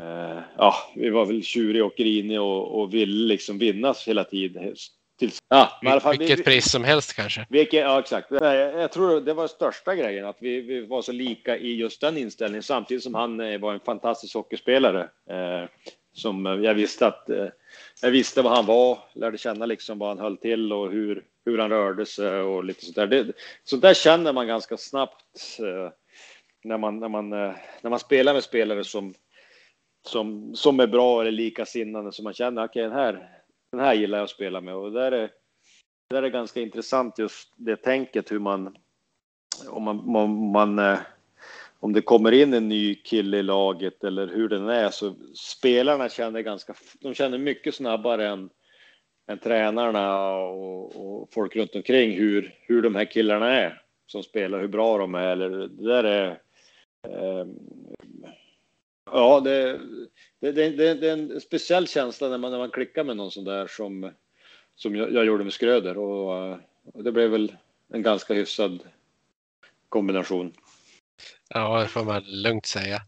eh, 0.00 0.42
ja, 0.56 0.74
vi 0.96 1.10
var 1.10 1.26
väl 1.26 1.42
tjuriga 1.42 1.84
och 1.84 1.94
griniga 1.96 2.42
och, 2.42 2.80
och 2.80 2.94
ville 2.94 3.26
liksom 3.26 3.58
vinnas 3.58 4.08
hela 4.08 4.24
tiden. 4.24 4.74
Till, 5.18 5.30
ja, 5.48 5.80
i 5.82 5.86
alla 5.86 6.00
fall, 6.00 6.18
vilket 6.18 6.38
vi, 6.38 6.42
pris 6.44 6.70
som 6.70 6.84
helst 6.84 7.14
kanske. 7.14 7.46
Vilket, 7.48 7.80
ja, 7.80 8.00
exakt. 8.00 8.26
Jag 8.30 8.92
tror 8.92 9.20
det 9.20 9.34
var 9.34 9.46
största 9.46 9.94
grejen, 9.94 10.26
att 10.26 10.38
vi, 10.40 10.60
vi 10.60 10.86
var 10.86 11.02
så 11.02 11.12
lika 11.12 11.56
i 11.56 11.74
just 11.74 12.00
den 12.00 12.16
inställningen, 12.16 12.62
samtidigt 12.62 13.02
som 13.02 13.14
han 13.14 13.40
eh, 13.40 13.58
var 13.58 13.72
en 13.72 13.80
fantastisk 13.80 14.34
hockeyspelare. 14.34 15.08
Eh, 15.30 15.68
som 16.12 16.46
jag 16.46 16.74
visste 16.74 17.06
att 17.06 17.30
eh, 17.30 17.46
jag 18.02 18.10
visste 18.10 18.42
vad 18.42 18.56
han 18.56 18.66
var, 18.66 18.98
lärde 19.14 19.38
känna 19.38 19.66
liksom 19.66 19.98
vad 19.98 20.08
han 20.08 20.18
höll 20.18 20.36
till 20.36 20.72
och 20.72 20.90
hur, 20.90 21.24
hur 21.44 21.58
han 21.58 21.70
rörde 21.70 22.06
sig 22.06 22.40
och 22.40 22.64
lite 22.64 22.84
sånt 22.84 22.96
där. 22.96 23.06
Det, 23.06 23.32
sånt 23.64 23.82
där 23.82 23.94
känner 23.94 24.32
man 24.32 24.46
ganska 24.46 24.76
snabbt 24.76 25.58
eh, 25.58 25.92
när, 26.64 26.78
man, 26.78 27.00
när, 27.00 27.08
man, 27.08 27.32
eh, 27.32 27.52
när 27.82 27.90
man 27.90 27.98
spelar 27.98 28.34
med 28.34 28.44
spelare 28.44 28.84
som, 28.84 29.14
som, 30.06 30.54
som 30.54 30.80
är 30.80 30.86
bra 30.86 31.20
eller 31.20 31.32
likasinnade, 31.32 32.12
som 32.12 32.24
man 32.24 32.34
känner 32.34 32.64
okej, 32.64 32.86
okay, 32.86 32.88
den 32.88 32.98
här 32.98 33.40
den 33.72 33.80
här 33.80 33.94
gillar 33.94 34.18
jag 34.18 34.24
att 34.24 34.30
spela 34.30 34.60
med. 34.60 34.74
Och 34.74 34.92
där 34.92 35.12
är, 35.12 35.30
där 36.10 36.22
är 36.22 36.28
ganska 36.28 36.60
intressant 36.60 37.18
just 37.18 37.52
det 37.56 37.76
tänket 37.76 38.32
hur 38.32 38.38
man 38.38 38.76
om 39.68 39.82
man, 39.82 40.16
om, 40.16 40.52
man 40.52 40.78
eh, 40.78 40.98
om 41.80 41.92
det 41.92 42.02
kommer 42.02 42.32
in 42.32 42.54
en 42.54 42.68
ny 42.68 42.94
kille 42.94 43.36
i 43.36 43.42
laget 43.42 44.04
eller 44.04 44.26
hur 44.26 44.48
den 44.48 44.68
är 44.68 44.90
så 44.90 45.14
spelarna 45.34 46.08
känner 46.08 46.40
ganska, 46.40 46.74
de 47.00 47.14
känner 47.14 47.38
mycket 47.38 47.74
snabbare 47.74 48.28
än, 48.28 48.50
än 49.30 49.38
tränarna 49.38 50.34
och, 50.34 50.96
och 50.96 51.28
folk 51.32 51.56
runt 51.56 51.74
omkring 51.74 52.12
hur, 52.12 52.54
hur 52.60 52.82
de 52.82 52.94
här 52.94 53.04
killarna 53.04 53.50
är 53.50 53.82
som 54.06 54.22
spelar, 54.22 54.60
hur 54.60 54.68
bra 54.68 54.98
de 54.98 55.14
är 55.14 55.26
eller 55.26 55.50
det 55.50 55.88
där 55.88 56.04
är 56.04 56.30
eh, 57.08 57.46
Ja, 59.12 59.40
det, 59.40 59.80
det, 60.40 60.52
det, 60.52 60.94
det, 60.94 61.08
är 61.08 61.12
en 61.12 61.40
speciell 61.40 61.88
känsla 61.88 62.28
när 62.28 62.38
man, 62.38 62.50
när 62.50 62.58
man 62.58 62.70
klickar 62.70 63.04
med 63.04 63.16
någon 63.16 63.30
sån 63.30 63.44
där 63.44 63.66
som, 63.66 64.10
som 64.76 64.96
jag, 64.96 65.12
jag 65.12 65.24
gjorde 65.24 65.44
med 65.44 65.52
Skröder 65.52 65.98
och, 65.98 66.52
och, 66.94 67.04
det 67.04 67.12
blev 67.12 67.30
väl 67.30 67.56
en 67.92 68.02
ganska 68.02 68.34
hyfsad 68.34 68.80
kombination. 69.88 70.52
Ja, 71.48 71.80
det 71.80 71.88
får 71.88 72.04
man 72.04 72.22
lugnt 72.26 72.66
säga. 72.66 73.02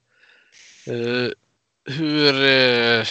Uh, 0.91 1.31
hur... 1.85 2.35
Uh, 2.35 3.07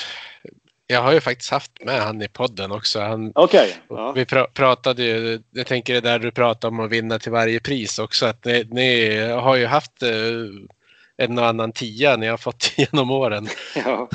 jag 0.88 1.02
har 1.02 1.14
ju 1.14 1.22
faktiskt 1.22 1.52
haft 1.52 1.72
med 1.84 2.02
han 2.02 2.22
i 2.22 2.28
podden 2.28 2.72
också. 2.72 3.00
Okej. 3.00 3.34
Okay, 3.36 3.72
ja. 3.90 4.12
Vi 4.12 4.26
pra, 4.26 4.48
pratade 4.48 5.04
ju, 5.04 5.42
jag 5.52 5.68
tänker 5.68 5.94
det 5.94 6.02
där 6.02 6.20
du 6.20 6.32
pratade 6.32 6.72
om 6.72 6.80
att 6.80 6.92
vinna 6.92 7.20
till 7.20 7.32
varje 7.32 7.60
pris 7.60 8.00
också, 8.00 8.26
att 8.26 8.46
ni, 8.46 8.68
ni 8.72 9.20
har 9.30 9.56
ju 9.56 9.66
haft 9.66 10.04
uh, 10.04 10.50
en 11.22 11.38
och 11.38 11.46
annan 11.46 11.72
tia 11.72 12.18
ni 12.18 12.28
har 12.28 12.38
fått 12.38 12.74
genom 12.78 13.12
åren. 13.12 13.48
Ja, 13.76 14.10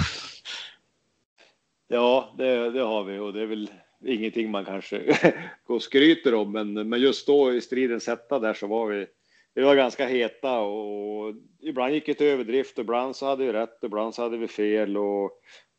ja 1.88 2.34
det, 2.38 2.70
det 2.70 2.80
har 2.80 3.04
vi 3.04 3.18
och 3.18 3.32
det 3.32 3.42
är 3.42 3.46
väl 3.46 3.70
ingenting 4.04 4.50
man 4.50 4.64
kanske 4.64 4.98
går 5.66 5.74
och 5.74 5.82
skryter 5.82 6.34
om, 6.34 6.52
men, 6.52 6.88
men 6.88 7.00
just 7.00 7.26
då 7.26 7.54
i 7.54 7.60
stridens 7.60 8.06
hetta 8.06 8.38
där 8.38 8.54
så 8.54 8.66
var 8.66 8.86
vi, 8.86 9.06
vi 9.54 9.62
var 9.62 9.76
ganska 9.76 10.06
heta 10.06 10.58
och 10.58 11.34
ibland 11.60 11.94
gick 11.94 12.06
det 12.06 12.14
till 12.14 12.26
överdrift, 12.26 12.78
ibland 12.78 13.16
så 13.16 13.26
hade 13.26 13.44
vi 13.44 13.52
rätt, 13.52 13.78
ibland 13.82 14.14
så 14.14 14.22
hade 14.22 14.36
vi 14.36 14.48
fel 14.48 14.96
och 14.96 15.30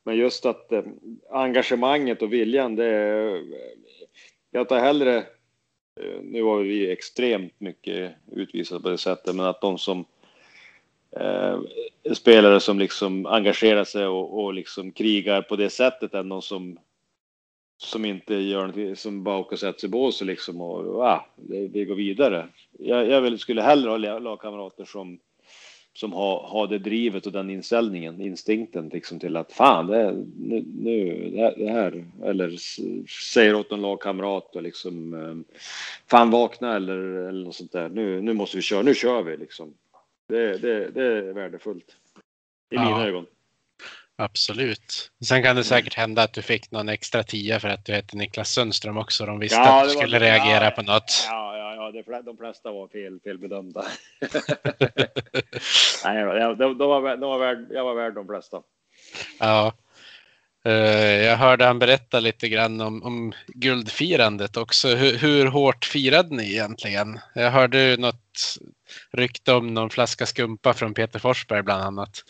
men 0.03 0.17
just 0.17 0.45
att 0.45 0.71
eh, 0.71 0.84
engagemanget 1.32 2.21
och 2.21 2.34
viljan, 2.34 2.75
det 2.75 3.41
jag 4.51 4.69
tar 4.69 4.80
hellre 4.80 5.17
eh, 5.99 6.21
nu 6.21 6.41
var 6.41 6.59
vi 6.59 6.91
extremt 6.91 7.59
mycket 7.59 8.11
utvisade 8.32 8.82
på 8.82 8.89
det 8.89 8.97
sättet, 8.97 9.36
men 9.36 9.45
att 9.45 9.61
de 9.61 9.78
som 9.78 10.05
Eh, 11.12 11.60
spelare 12.14 12.60
som 12.60 12.80
liksom 12.80 13.26
engagerar 13.26 13.84
sig 13.84 14.08
och, 14.08 14.43
och 14.43 14.53
liksom 14.53 14.91
krigar 14.91 15.41
på 15.41 15.55
det 15.55 15.70
sättet 15.70 16.14
än 16.14 16.30
någon 16.30 16.41
som 16.41 16.80
som 17.80 18.05
inte 18.05 18.36
gör 18.36 18.60
någonting, 18.60 18.95
som 18.95 19.24
bara 19.24 19.38
åker 19.38 19.53
och 19.55 19.60
sätter 19.60 19.80
sig 19.80 19.88
i 19.88 19.91
bås 19.91 20.22
liksom 20.22 20.62
och 20.62 21.03
ah, 21.03 21.26
vi 21.72 21.86
går 21.86 21.95
vidare. 21.95 22.47
Jag, 22.80 23.10
jag 23.10 23.22
vill, 23.22 23.39
skulle 23.39 23.62
hellre 23.62 23.89
ha 23.89 24.20
lagkamrater 24.20 24.86
som 24.86 25.20
som 25.97 26.14
har, 26.14 26.47
har 26.47 26.68
det 26.68 26.80
drivet 26.80 27.26
och 27.26 27.32
den 27.32 27.49
inställningen, 27.49 28.22
instinkten 28.22 28.89
liksom 28.89 29.20
till 29.20 29.38
att 29.38 29.51
fan, 29.51 29.88
det, 29.88 30.12
nu, 30.39 30.66
nu 30.76 31.30
det, 31.30 31.41
här, 31.41 31.53
det 31.58 31.70
här, 31.70 32.05
eller 32.24 32.55
säger 33.34 33.55
åt 33.55 33.72
en 33.72 33.82
lagkamrat 33.82 34.55
och 34.55 34.64
liksom 34.64 35.14
eh, 35.14 35.55
fan 36.10 36.32
vakna 36.32 36.76
eller, 36.76 36.97
eller 36.97 37.45
något 37.45 37.55
sånt 37.55 37.72
där. 37.72 37.89
Nu, 37.89 38.22
nu 38.22 38.34
måste 38.34 38.58
vi 38.58 38.64
köra, 38.64 38.82
nu 38.82 38.93
kör 38.93 39.24
vi 39.24 39.38
liksom. 39.38 39.74
Det, 40.28 40.57
det, 40.57 40.89
det 40.89 41.03
är 41.03 41.34
värdefullt 41.34 41.95
i 42.71 42.75
ja. 42.75 42.84
mina 42.86 43.07
ögon. 43.07 43.25
Absolut. 44.15 45.11
Sen 45.25 45.43
kan 45.43 45.55
det 45.55 45.63
säkert 45.63 45.93
hända 45.93 46.23
att 46.23 46.34
du 46.34 46.41
fick 46.41 46.71
någon 46.71 46.89
extra 46.89 47.23
tia 47.23 47.59
för 47.59 47.67
att 47.67 47.86
du 47.86 47.93
heter 47.93 48.17
Niklas 48.17 48.49
Sundström 48.49 48.97
också. 48.97 49.25
De 49.25 49.39
visste 49.39 49.57
ja, 49.57 49.82
att 49.82 49.89
du 49.89 49.95
skulle 49.95 50.19
var, 50.19 50.25
reagera 50.25 50.63
ja, 50.63 50.71
på 50.71 50.82
något. 50.82 51.25
Ja, 51.30 51.57
ja, 51.57 51.93
ja, 52.07 52.21
de 52.21 52.38
flesta 52.38 52.71
var 52.71 52.88
fel, 52.88 53.19
felbedömda. 53.23 53.82
Nej, 56.03 56.55
de, 56.55 56.78
de, 56.78 56.89
var, 56.89 57.17
de 57.17 57.30
var 57.30 57.39
värd, 57.39 57.67
jag 57.69 57.84
var 57.84 57.95
värd 57.95 58.13
de 58.13 58.28
flesta. 58.28 58.61
Ja. 59.39 59.73
Eh, 60.68 61.26
jag 61.26 61.38
hörde 61.38 61.65
han 61.65 61.80
berätta 61.80 62.20
lite 62.20 62.49
grann 62.49 62.82
om, 62.82 63.03
om 63.03 63.34
guldfirandet 63.47 64.57
också. 64.57 64.88
Hur, 64.88 65.18
hur, 65.18 65.45
hårt 65.45 65.86
firade 65.86 66.36
ni 66.36 66.51
egentligen? 66.51 67.20
Jag 67.36 67.51
hörde 67.51 67.97
något 67.99 68.57
rykte 69.11 69.53
om 69.53 69.74
någon 69.74 69.89
flaska 69.89 70.26
skumpa 70.26 70.74
från 70.74 70.93
Peter 70.93 71.20
Forsberg 71.20 71.63
bland 71.63 71.84
annat. 71.84 72.24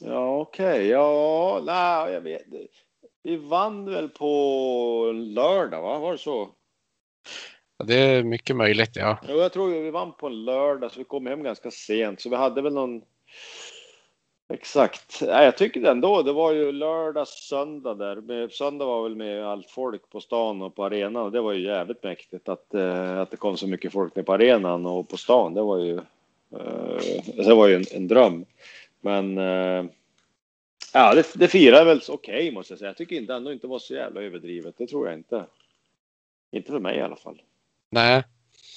Ja, 0.00 0.38
okej. 0.38 0.74
Okay. 0.74 0.86
Ja, 0.86 1.62
nej, 1.66 2.14
jag 2.14 2.20
vet. 2.20 2.42
Vi 3.22 3.36
vann 3.36 3.90
väl 3.90 4.08
på 4.08 5.12
lördag, 5.14 5.82
va? 5.82 5.98
Var 5.98 6.12
det 6.12 6.18
så? 6.18 6.50
Ja, 7.78 7.84
det 7.84 7.94
är 7.94 8.22
mycket 8.22 8.56
möjligt, 8.56 8.96
ja. 8.96 9.18
Jo, 9.28 9.36
jag 9.36 9.52
tror 9.52 9.82
vi 9.82 9.90
vann 9.90 10.12
på 10.12 10.26
en 10.26 10.44
lördag, 10.44 10.92
så 10.92 10.98
vi 10.98 11.04
kom 11.04 11.26
hem 11.26 11.42
ganska 11.42 11.70
sent, 11.70 12.20
så 12.20 12.30
vi 12.30 12.36
hade 12.36 12.62
väl 12.62 12.74
någon. 12.74 13.02
Exakt. 14.48 15.20
Nej, 15.20 15.44
jag 15.44 15.56
tycker 15.56 15.80
det 15.80 15.90
ändå. 15.90 16.22
Det 16.22 16.32
var 16.32 16.52
ju 16.52 16.72
lördag, 16.72 17.28
söndag 17.28 17.94
där. 17.94 18.48
Söndag 18.48 18.84
var 18.84 19.02
väl 19.02 19.16
med 19.16 19.46
allt 19.46 19.70
folk 19.70 20.10
på 20.10 20.20
stan 20.20 20.62
och 20.62 20.74
på 20.74 20.84
arenan 20.84 21.32
det 21.32 21.40
var 21.40 21.52
ju 21.52 21.66
jävligt 21.66 22.02
mäktigt 22.02 22.48
att, 22.48 22.74
eh, 22.74 23.18
att 23.18 23.30
det 23.30 23.36
kom 23.36 23.56
så 23.56 23.66
mycket 23.66 23.92
folk 23.92 24.16
ner 24.16 24.22
på 24.22 24.32
arenan 24.32 24.86
och 24.86 25.08
på 25.08 25.16
stan. 25.16 25.54
Det 25.54 25.62
var 25.62 25.78
ju, 25.78 25.94
eh, 26.50 27.44
det 27.46 27.54
var 27.54 27.68
ju 27.68 27.74
en, 27.74 27.84
en 27.92 28.08
dröm. 28.08 28.44
Men 29.00 29.38
eh, 29.38 29.84
ja, 30.92 31.14
det, 31.14 31.26
det 31.34 31.48
firar 31.48 31.84
väl 31.84 32.00
okej 32.08 32.34
okay, 32.34 32.52
måste 32.52 32.72
jag 32.72 32.78
säga. 32.78 32.88
Jag 32.88 32.96
tycker 32.96 33.16
inte 33.16 33.34
ändå 33.34 33.52
inte 33.52 33.66
var 33.66 33.78
så 33.78 33.94
jävla 33.94 34.22
överdrivet. 34.22 34.74
Det 34.78 34.86
tror 34.86 35.06
jag 35.06 35.14
inte. 35.14 35.44
Inte 36.50 36.72
för 36.72 36.80
mig 36.80 36.96
i 36.96 37.02
alla 37.02 37.16
fall. 37.16 37.42
Nej. 37.90 38.24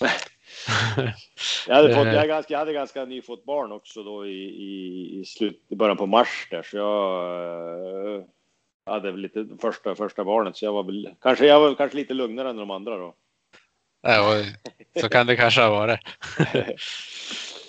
jag, 1.68 1.76
hade 1.76 1.96
fått, 1.96 2.06
jag, 2.08 2.28
ganska, 2.28 2.54
jag 2.54 2.60
hade 2.60 2.74
ganska 2.74 3.06
nyfått 3.06 3.46
barn 3.46 3.72
också 3.72 4.04
då 4.04 4.28
i, 4.28 4.44
i, 4.44 5.20
i, 5.20 5.26
slut, 5.26 5.62
i 5.70 5.76
början 5.76 5.98
på 5.98 6.06
mars 6.06 6.48
där, 6.52 6.64
så 6.64 6.78
jag 6.78 8.16
äh, 8.16 8.24
hade 8.86 9.12
väl 9.12 9.22
lite 9.22 9.48
första, 9.62 9.96
första 9.96 10.24
barnet, 10.24 10.58
så 10.58 10.66
jag 10.66 10.74
var 10.74 10.84
väl 10.84 11.10
kanske, 11.22 11.46
jag 11.46 11.60
var 11.60 11.76
kanske 11.76 11.98
lite 11.98 12.14
lugnare 12.14 12.50
än 12.50 12.58
de 12.58 12.72
andra 12.72 12.98
då. 12.98 13.16
Ja, 14.02 14.44
så 15.02 15.10
kan 15.10 15.28
det 15.28 15.36
kanske 15.36 15.62
ha 15.62 15.70
varit. 15.70 16.00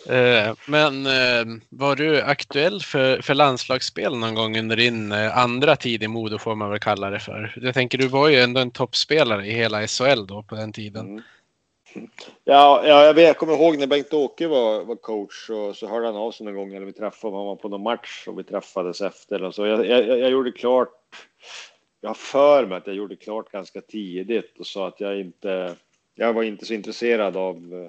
Eh, 0.09 0.55
men 0.67 1.07
eh, 1.07 1.61
var 1.69 1.97
du 1.97 2.23
aktuell 2.23 2.81
för, 2.81 3.23
för 3.23 3.35
landslagsspel 3.35 4.17
någon 4.17 4.35
gång 4.35 4.59
under 4.59 4.77
din 4.77 5.13
eh, 5.13 5.39
andra 5.39 5.77
tid 5.77 6.03
i 6.03 6.09
Modo 6.09 6.39
får 6.39 6.55
man 6.55 6.71
väl 6.71 6.79
kalla 6.79 7.11
det 7.11 7.21
för? 7.21 7.55
Jag 7.63 7.75
tänker 7.75 7.99
du 7.99 8.09
var 8.09 8.29
ju 8.29 8.41
ändå 8.41 8.61
en 8.61 8.71
toppspelare 8.71 9.47
i 9.47 9.53
hela 9.53 9.87
SHL 9.87 10.27
då 10.27 10.43
på 10.43 10.55
den 10.55 10.73
tiden. 10.73 11.07
Mm. 11.07 11.23
Ja, 12.45 12.83
ja 12.85 13.05
jag, 13.05 13.15
vet, 13.15 13.27
jag 13.27 13.39
kommer 13.39 13.53
ihåg 13.53 13.79
när 13.79 13.87
Bengt-Åke 13.87 14.49
var, 14.49 14.85
var 14.85 14.97
coach 14.97 15.51
och 15.51 15.77
så 15.77 15.87
hörde 15.87 16.07
han 16.07 16.17
av 16.17 16.33
sig 16.33 16.47
någon 16.47 16.55
gång 16.55 16.75
eller 16.75 16.87
vi 16.87 16.93
träffade 16.93 17.37
honom 17.37 17.59
på 17.59 17.69
någon 17.69 17.83
match 17.83 18.25
och 18.29 18.39
vi 18.39 18.45
träffades 18.45 19.01
efter 19.01 19.43
och 19.43 19.55
så. 19.55 19.67
Jag, 19.67 19.87
jag, 19.87 20.19
jag 20.19 20.31
gjorde 20.31 20.53
klart. 20.53 20.95
Jag 22.01 22.11
har 22.11 22.15
för 22.15 22.67
mig 22.67 22.79
att 22.79 22.87
jag 22.87 22.97
gjorde 22.97 23.17
klart 23.17 23.53
ganska 23.53 23.81
tidigt 23.81 24.59
och 24.59 24.67
sa 24.67 24.89
att 24.89 25.01
jag 25.01 25.21
inte. 25.21 25.75
Jag 26.15 26.33
var 26.33 26.43
inte 26.43 26.67
så 26.67 26.75
intresserad 26.75 27.37
av 27.37 27.89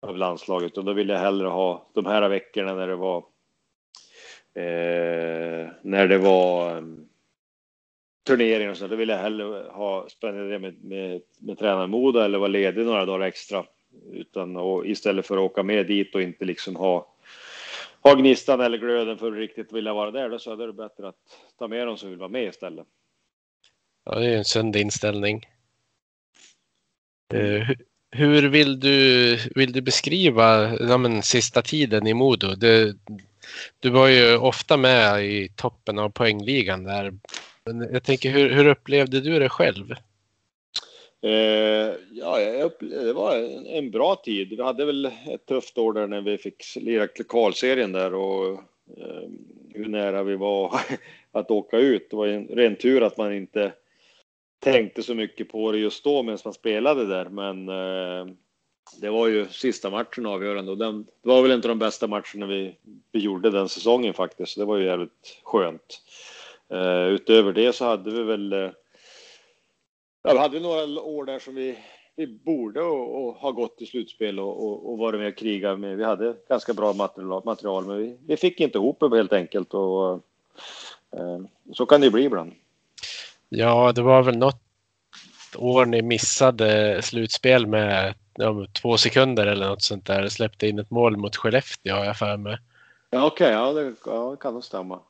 av 0.00 0.16
landslaget 0.16 0.78
och 0.78 0.84
då 0.84 0.92
ville 0.92 1.12
jag 1.12 1.20
hellre 1.20 1.48
ha 1.48 1.90
de 1.94 2.06
här 2.06 2.28
veckorna 2.28 2.74
när 2.74 2.88
det 2.88 2.96
var 2.96 3.18
eh, 4.54 5.68
när 5.82 6.08
det 6.08 6.18
var 6.18 6.84
turneringar 8.28 8.70
och 8.70 8.76
så. 8.76 8.86
Då 8.86 8.96
ville 8.96 9.12
jag 9.12 9.20
hellre 9.20 9.44
ha 9.70 10.08
spendera 10.08 10.58
med, 10.58 10.84
med, 10.84 11.20
med 11.38 11.58
tränarmoda 11.58 12.24
eller 12.24 12.38
vara 12.38 12.48
ledig 12.48 12.84
några 12.86 13.04
dagar 13.04 13.26
extra 13.26 13.64
utan 14.12 14.56
och 14.56 14.86
istället 14.86 15.26
för 15.26 15.36
att 15.36 15.50
åka 15.50 15.62
med 15.62 15.86
dit 15.86 16.14
och 16.14 16.22
inte 16.22 16.44
liksom 16.44 16.76
ha 16.76 17.14
ha 18.00 18.14
gnistan 18.14 18.60
eller 18.60 18.78
glöden 18.78 19.18
för 19.18 19.32
att 19.32 19.38
riktigt 19.38 19.72
vilja 19.72 19.94
vara 19.94 20.10
där. 20.10 20.30
Då 20.30 20.38
så 20.38 20.52
är 20.52 20.66
det 20.66 20.72
bättre 20.72 21.08
att 21.08 21.16
ta 21.58 21.68
med 21.68 21.86
dem 21.86 21.96
som 21.96 22.10
vill 22.10 22.18
vara 22.18 22.28
med 22.28 22.44
istället. 22.44 22.86
Ja, 24.04 24.18
det 24.18 24.26
är 24.26 24.36
en 24.36 24.44
sund 24.44 24.76
inställning. 24.76 25.46
Uh, 27.34 27.70
hur 28.10 28.48
vill 28.48 28.80
du, 28.80 29.36
vill 29.54 29.72
du 29.72 29.80
beskriva 29.80 30.76
ja, 30.80 30.98
men, 30.98 31.22
sista 31.22 31.62
tiden 31.62 32.06
i 32.06 32.14
Modo? 32.14 32.54
Du, 32.54 32.98
du 33.80 33.90
var 33.90 34.08
ju 34.08 34.36
ofta 34.36 34.76
med 34.76 35.24
i 35.24 35.48
toppen 35.56 35.98
av 35.98 36.10
poängligan 36.10 36.84
där. 36.84 37.12
Men 37.72 37.92
jag 37.92 38.02
tänker, 38.02 38.30
hur, 38.30 38.50
hur 38.50 38.66
upplevde 38.66 39.20
du 39.20 39.38
det 39.38 39.48
själv? 39.48 39.94
Eh, 41.22 41.94
ja, 42.10 42.62
upplevde, 42.62 43.04
det 43.04 43.12
var 43.12 43.36
en, 43.36 43.66
en, 43.66 43.90
bra 43.90 44.16
tid. 44.16 44.48
Vi 44.48 44.62
hade 44.62 44.84
väl 44.84 45.04
ett 45.04 45.46
tufft 45.46 45.78
år 45.78 45.92
där 45.92 46.06
när 46.06 46.20
vi 46.20 46.38
fick 46.38 46.76
lira 46.76 47.06
kvalserien 47.06 47.92
där 47.92 48.14
och 48.14 48.52
eh, 48.96 49.28
hur 49.74 49.88
nära 49.88 50.22
vi 50.22 50.36
var 50.36 50.80
att 51.32 51.50
åka 51.50 51.78
ut. 51.78 52.10
Det 52.10 52.16
var 52.16 52.26
en 52.26 52.48
ren 52.48 52.76
tur 52.76 53.02
att 53.02 53.16
man 53.16 53.34
inte 53.34 53.72
tänkte 54.58 55.02
så 55.02 55.14
mycket 55.14 55.48
på 55.48 55.72
det 55.72 55.78
just 55.78 56.04
då 56.04 56.22
medan 56.22 56.38
man 56.44 56.54
spelade 56.54 57.06
där, 57.06 57.28
men 57.28 57.68
eh, 57.68 58.34
det 59.00 59.10
var 59.10 59.28
ju 59.28 59.46
sista 59.48 59.90
matchen 59.90 60.26
avgörande 60.26 60.70
och 60.70 60.78
den, 60.78 61.06
det 61.22 61.28
var 61.28 61.42
väl 61.42 61.52
inte 61.52 61.68
de 61.68 61.78
bästa 61.78 62.06
matcherna 62.06 62.46
vi, 62.46 62.76
vi 63.12 63.20
gjorde 63.20 63.50
den 63.50 63.68
säsongen 63.68 64.14
faktiskt. 64.14 64.52
Så 64.52 64.60
det 64.60 64.66
var 64.66 64.76
ju 64.76 64.84
jävligt 64.84 65.40
skönt. 65.42 66.00
Eh, 66.72 67.06
utöver 67.06 67.52
det 67.52 67.72
så 67.72 67.84
hade 67.84 68.10
vi 68.10 68.22
väl. 68.22 68.52
Eh, 68.52 68.70
ja, 70.22 70.32
vi 70.32 70.38
hade 70.38 70.60
några 70.60 71.02
år 71.02 71.24
där 71.24 71.38
som 71.38 71.54
vi 71.54 71.78
vi 72.18 72.26
borde 72.26 72.80
och, 72.82 73.24
och 73.24 73.34
ha 73.34 73.50
gått 73.50 73.78
till 73.78 73.86
slutspel 73.86 74.40
och, 74.40 74.64
och, 74.64 74.90
och 74.90 74.98
varit 74.98 75.20
med 75.20 75.28
och 75.28 75.36
kriga 75.36 75.76
med. 75.76 75.96
Vi 75.96 76.04
hade 76.04 76.36
ganska 76.48 76.74
bra 76.74 76.92
material, 76.92 77.42
material 77.44 77.86
men 77.86 77.98
vi, 77.98 78.16
vi 78.26 78.36
fick 78.36 78.60
inte 78.60 78.78
ihop 78.78 79.00
det 79.00 79.16
helt 79.16 79.32
enkelt 79.32 79.74
och 79.74 80.12
eh, 81.16 81.38
så 81.72 81.86
kan 81.86 82.00
det 82.00 82.10
bli 82.10 82.24
ibland. 82.24 82.52
Ja, 83.48 83.92
det 83.92 84.02
var 84.02 84.22
väl 84.22 84.38
något 84.38 84.62
år 85.56 85.86
ni 85.86 86.02
missade 86.02 87.02
slutspel 87.02 87.66
med 87.66 88.14
ja, 88.34 88.66
två 88.72 88.96
sekunder 88.96 89.46
eller 89.46 89.68
något 89.68 89.82
sånt 89.82 90.06
där. 90.06 90.28
Släppte 90.28 90.68
in 90.68 90.78
ett 90.78 90.90
mål 90.90 91.16
mot 91.16 91.36
Skellefteå 91.36 91.96
har 91.96 92.04
jag 92.04 92.18
för 92.18 92.36
mig. 92.36 92.58
Ja, 93.10 93.26
Okej, 93.26 93.46
okay, 93.46 93.52
ja, 93.52 93.72
det, 93.72 93.94
ja, 94.06 94.30
det 94.30 94.36
kan 94.36 94.54
nog 94.54 94.64
stämma. 94.64 95.00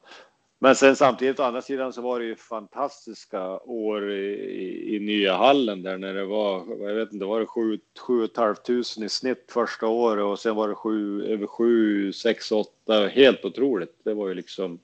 Men 0.61 0.75
sen 0.75 0.97
samtidigt 0.97 1.41
å 1.41 1.45
andra 1.47 1.63
sidan 1.63 1.93
så 1.93 2.03
var 2.03 2.21
det 2.21 2.27
ju 2.27 2.37
fantastiska 2.37 3.59
år 3.59 4.11
i, 4.11 4.97
i, 4.97 4.99
nya 4.99 5.37
hallen 5.37 5.83
där 5.83 5.99
när 5.99 6.15
det 6.15 6.25
var, 6.25 6.65
jag 6.89 6.95
vet 6.95 7.13
inte, 7.13 7.25
var 7.25 7.41
det 7.41 7.47
sju, 7.47 7.79
sju 7.99 8.25
och 8.25 8.37
halvt 8.37 8.65
tusen 8.65 9.05
i 9.05 9.09
snitt 9.09 9.51
första 9.53 9.87
året 9.87 10.25
och 10.25 10.39
sen 10.39 10.57
var 10.57 10.69
det 10.69 10.75
sju, 10.75 11.27
över 11.27 11.47
sju, 11.47 12.13
sex, 12.13 12.53
åtta. 12.53 13.07
Helt 13.07 13.45
otroligt. 13.45 13.95
Det 14.05 14.15
var 14.15 14.29
ju 14.29 14.35
liksom 14.35 14.79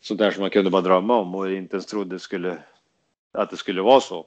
sånt 0.00 0.20
där 0.20 0.30
som 0.30 0.40
man 0.40 0.50
kunde 0.50 0.70
bara 0.70 0.82
drömma 0.82 1.16
om 1.16 1.34
och 1.34 1.52
inte 1.52 1.76
ens 1.76 1.86
trodde 1.86 2.18
skulle, 2.18 2.58
att 3.32 3.50
det 3.50 3.56
skulle 3.56 3.82
vara 3.82 4.00
så. 4.00 4.26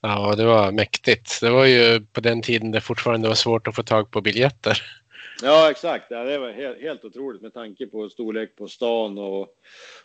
Ja, 0.00 0.34
det 0.36 0.44
var 0.44 0.72
mäktigt. 0.72 1.40
Det 1.40 1.50
var 1.50 1.64
ju 1.64 2.00
på 2.00 2.20
den 2.20 2.42
tiden 2.42 2.70
det 2.70 2.80
fortfarande 2.80 3.28
var 3.28 3.34
svårt 3.34 3.68
att 3.68 3.76
få 3.76 3.82
tag 3.82 4.10
på 4.10 4.20
biljetter. 4.20 5.01
Ja, 5.42 5.70
exakt. 5.70 6.06
Ja, 6.10 6.24
det 6.24 6.38
var 6.38 6.52
helt, 6.52 6.80
helt 6.80 7.04
otroligt 7.04 7.42
med 7.42 7.54
tanke 7.54 7.86
på 7.86 8.08
storlek 8.08 8.56
på 8.56 8.68
stan 8.68 9.18
och, 9.18 9.48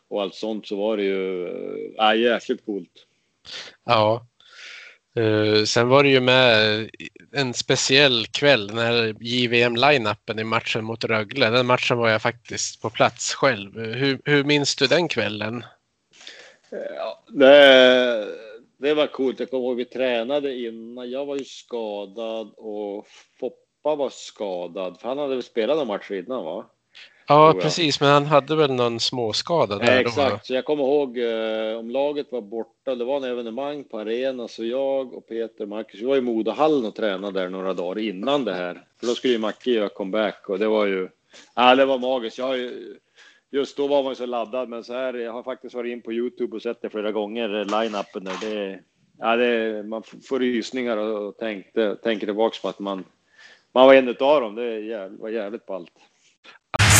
och 0.07 0.21
allt 0.21 0.35
sånt 0.35 0.67
så 0.67 0.75
var 0.75 0.97
det 0.97 1.03
ju 1.03 1.49
ja, 1.97 2.15
jäkligt 2.15 2.65
coolt. 2.65 3.05
Ja, 3.85 4.27
Uh, 5.19 5.63
sen 5.63 5.87
var 5.87 6.03
det 6.03 6.09
ju 6.09 6.19
med 6.19 6.89
en 7.31 7.53
speciell 7.53 8.25
kväll 8.27 8.73
när 8.73 9.15
JVM-line-upen 9.19 10.39
i 10.39 10.43
matchen 10.43 10.85
mot 10.85 11.03
Rögle. 11.03 11.49
Den 11.49 11.65
matchen 11.65 11.97
var 11.97 12.09
jag 12.09 12.21
faktiskt 12.21 12.81
på 12.81 12.89
plats 12.89 13.33
själv. 13.33 13.79
Hur, 13.79 14.19
hur 14.25 14.43
minns 14.43 14.75
du 14.75 14.87
den 14.87 15.07
kvällen? 15.07 15.65
Ja, 16.69 17.23
det, 17.27 18.27
det 18.77 18.93
var 18.93 19.07
coolt. 19.07 19.39
Jag 19.39 19.49
kommer 19.49 19.63
ihåg 19.63 19.77
vi 19.77 19.85
tränade 19.85 20.55
innan. 20.55 21.09
Jag 21.09 21.25
var 21.25 21.37
ju 21.37 21.45
skadad 21.45 22.53
och 22.57 23.07
Foppa 23.39 23.66
pappa 23.87 23.95
var 23.95 24.09
skadad, 24.09 24.99
för 24.99 25.09
han 25.09 25.17
hade 25.17 25.35
väl 25.35 25.43
spelat 25.43 25.77
en 25.77 25.87
match 25.87 26.11
innan 26.11 26.45
va? 26.45 26.65
Ja, 27.27 27.55
precis, 27.61 28.01
men 28.01 28.09
han 28.09 28.25
hade 28.25 28.55
väl 28.55 28.73
någon 28.73 28.99
småskada 28.99 29.77
där 29.77 29.99
exakt, 29.99 30.45
så 30.45 30.53
jag 30.53 30.65
kommer 30.65 30.83
ihåg 30.83 31.17
eh, 31.17 31.79
om 31.79 31.89
laget 31.89 32.31
var 32.31 32.41
borta, 32.41 32.95
det 32.95 33.05
var 33.05 33.17
en 33.17 33.23
evenemang 33.23 33.83
på 33.83 33.99
arena, 33.99 34.47
så 34.47 34.65
jag 34.65 35.13
och 35.13 35.27
Peter 35.27 35.63
och 35.63 35.69
Marcus, 35.69 36.01
vi 36.01 36.05
var 36.05 36.17
i 36.17 36.21
Modahallen 36.21 36.85
och 36.85 36.95
tränade 36.95 37.39
där 37.39 37.49
några 37.49 37.73
dagar 37.73 38.01
innan 38.01 38.45
det 38.45 38.53
här. 38.53 38.83
För 38.99 39.07
då 39.07 39.13
skulle 39.13 39.33
ju 39.33 39.39
Macke 39.39 39.71
göra 39.71 39.89
comeback 39.89 40.49
och 40.49 40.59
det 40.59 40.67
var 40.67 40.85
ju, 40.85 41.09
ja 41.55 41.75
det 41.75 41.85
var 41.85 41.97
magiskt. 41.97 42.37
Jag 42.37 42.57
ju, 42.57 42.97
just 43.51 43.77
då 43.77 43.87
var 43.87 44.03
man 44.03 44.11
ju 44.11 44.15
så 44.15 44.25
laddad, 44.25 44.69
men 44.69 44.83
så 44.83 44.93
här, 44.93 45.13
jag 45.13 45.33
har 45.33 45.43
faktiskt 45.43 45.75
varit 45.75 45.91
in 45.91 46.01
på 46.01 46.13
Youtube 46.13 46.55
och 46.55 46.61
sett 46.61 46.81
det 46.81 46.89
flera 46.89 47.11
gånger, 47.11 47.49
line-upen 47.49 48.23
där. 48.23 48.35
Det, 48.41 48.79
ja, 49.19 49.35
det, 49.35 49.83
man 49.83 50.03
får 50.03 50.39
rysningar 50.39 50.97
och 50.97 51.37
tänkte, 51.37 51.95
tänker 51.95 52.25
tillbaks 52.25 52.61
på 52.61 52.67
att 52.67 52.79
man, 52.79 53.03
man 53.77 53.87
var 53.87 53.93
en 53.93 54.09
av 54.19 54.41
dem. 54.41 54.55
Det 54.55 54.79
jävligt, 54.79 55.21
var 55.21 55.29
jävligt 55.29 55.65
ballt. 55.65 55.89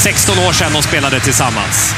16 0.03 0.36
år 0.47 0.51
sedan 0.51 0.73
de 0.73 0.82
spelade 0.82 1.19
tillsammans. 1.19 1.93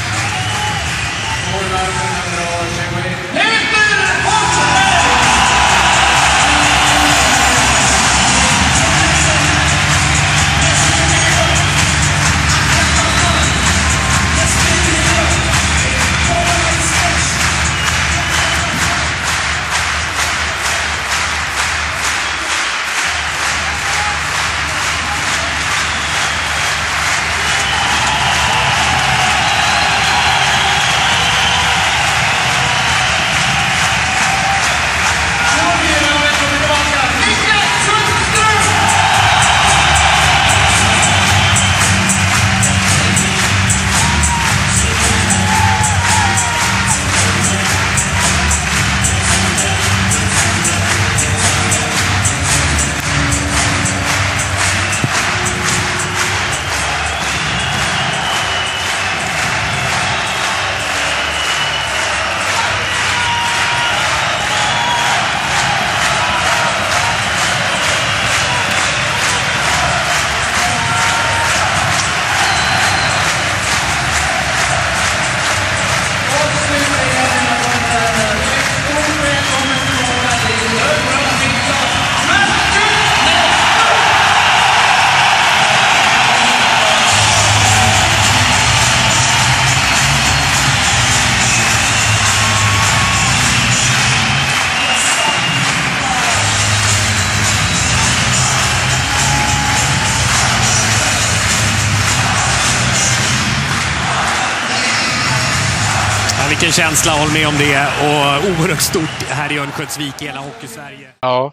Vilken 106.70 106.84
känsla, 106.84 107.12
håll 107.12 107.32
med 107.32 107.46
om 107.48 107.54
det. 107.58 107.80
Och 108.06 108.50
oerhört 108.50 108.80
stort 108.80 109.22
här 109.28 109.52
i 109.52 109.58
Örnsköldsvik, 109.58 110.22
i 110.22 110.24
hela 110.24 110.40
Hockeysverige. 110.40 111.08
Ja, 111.20 111.52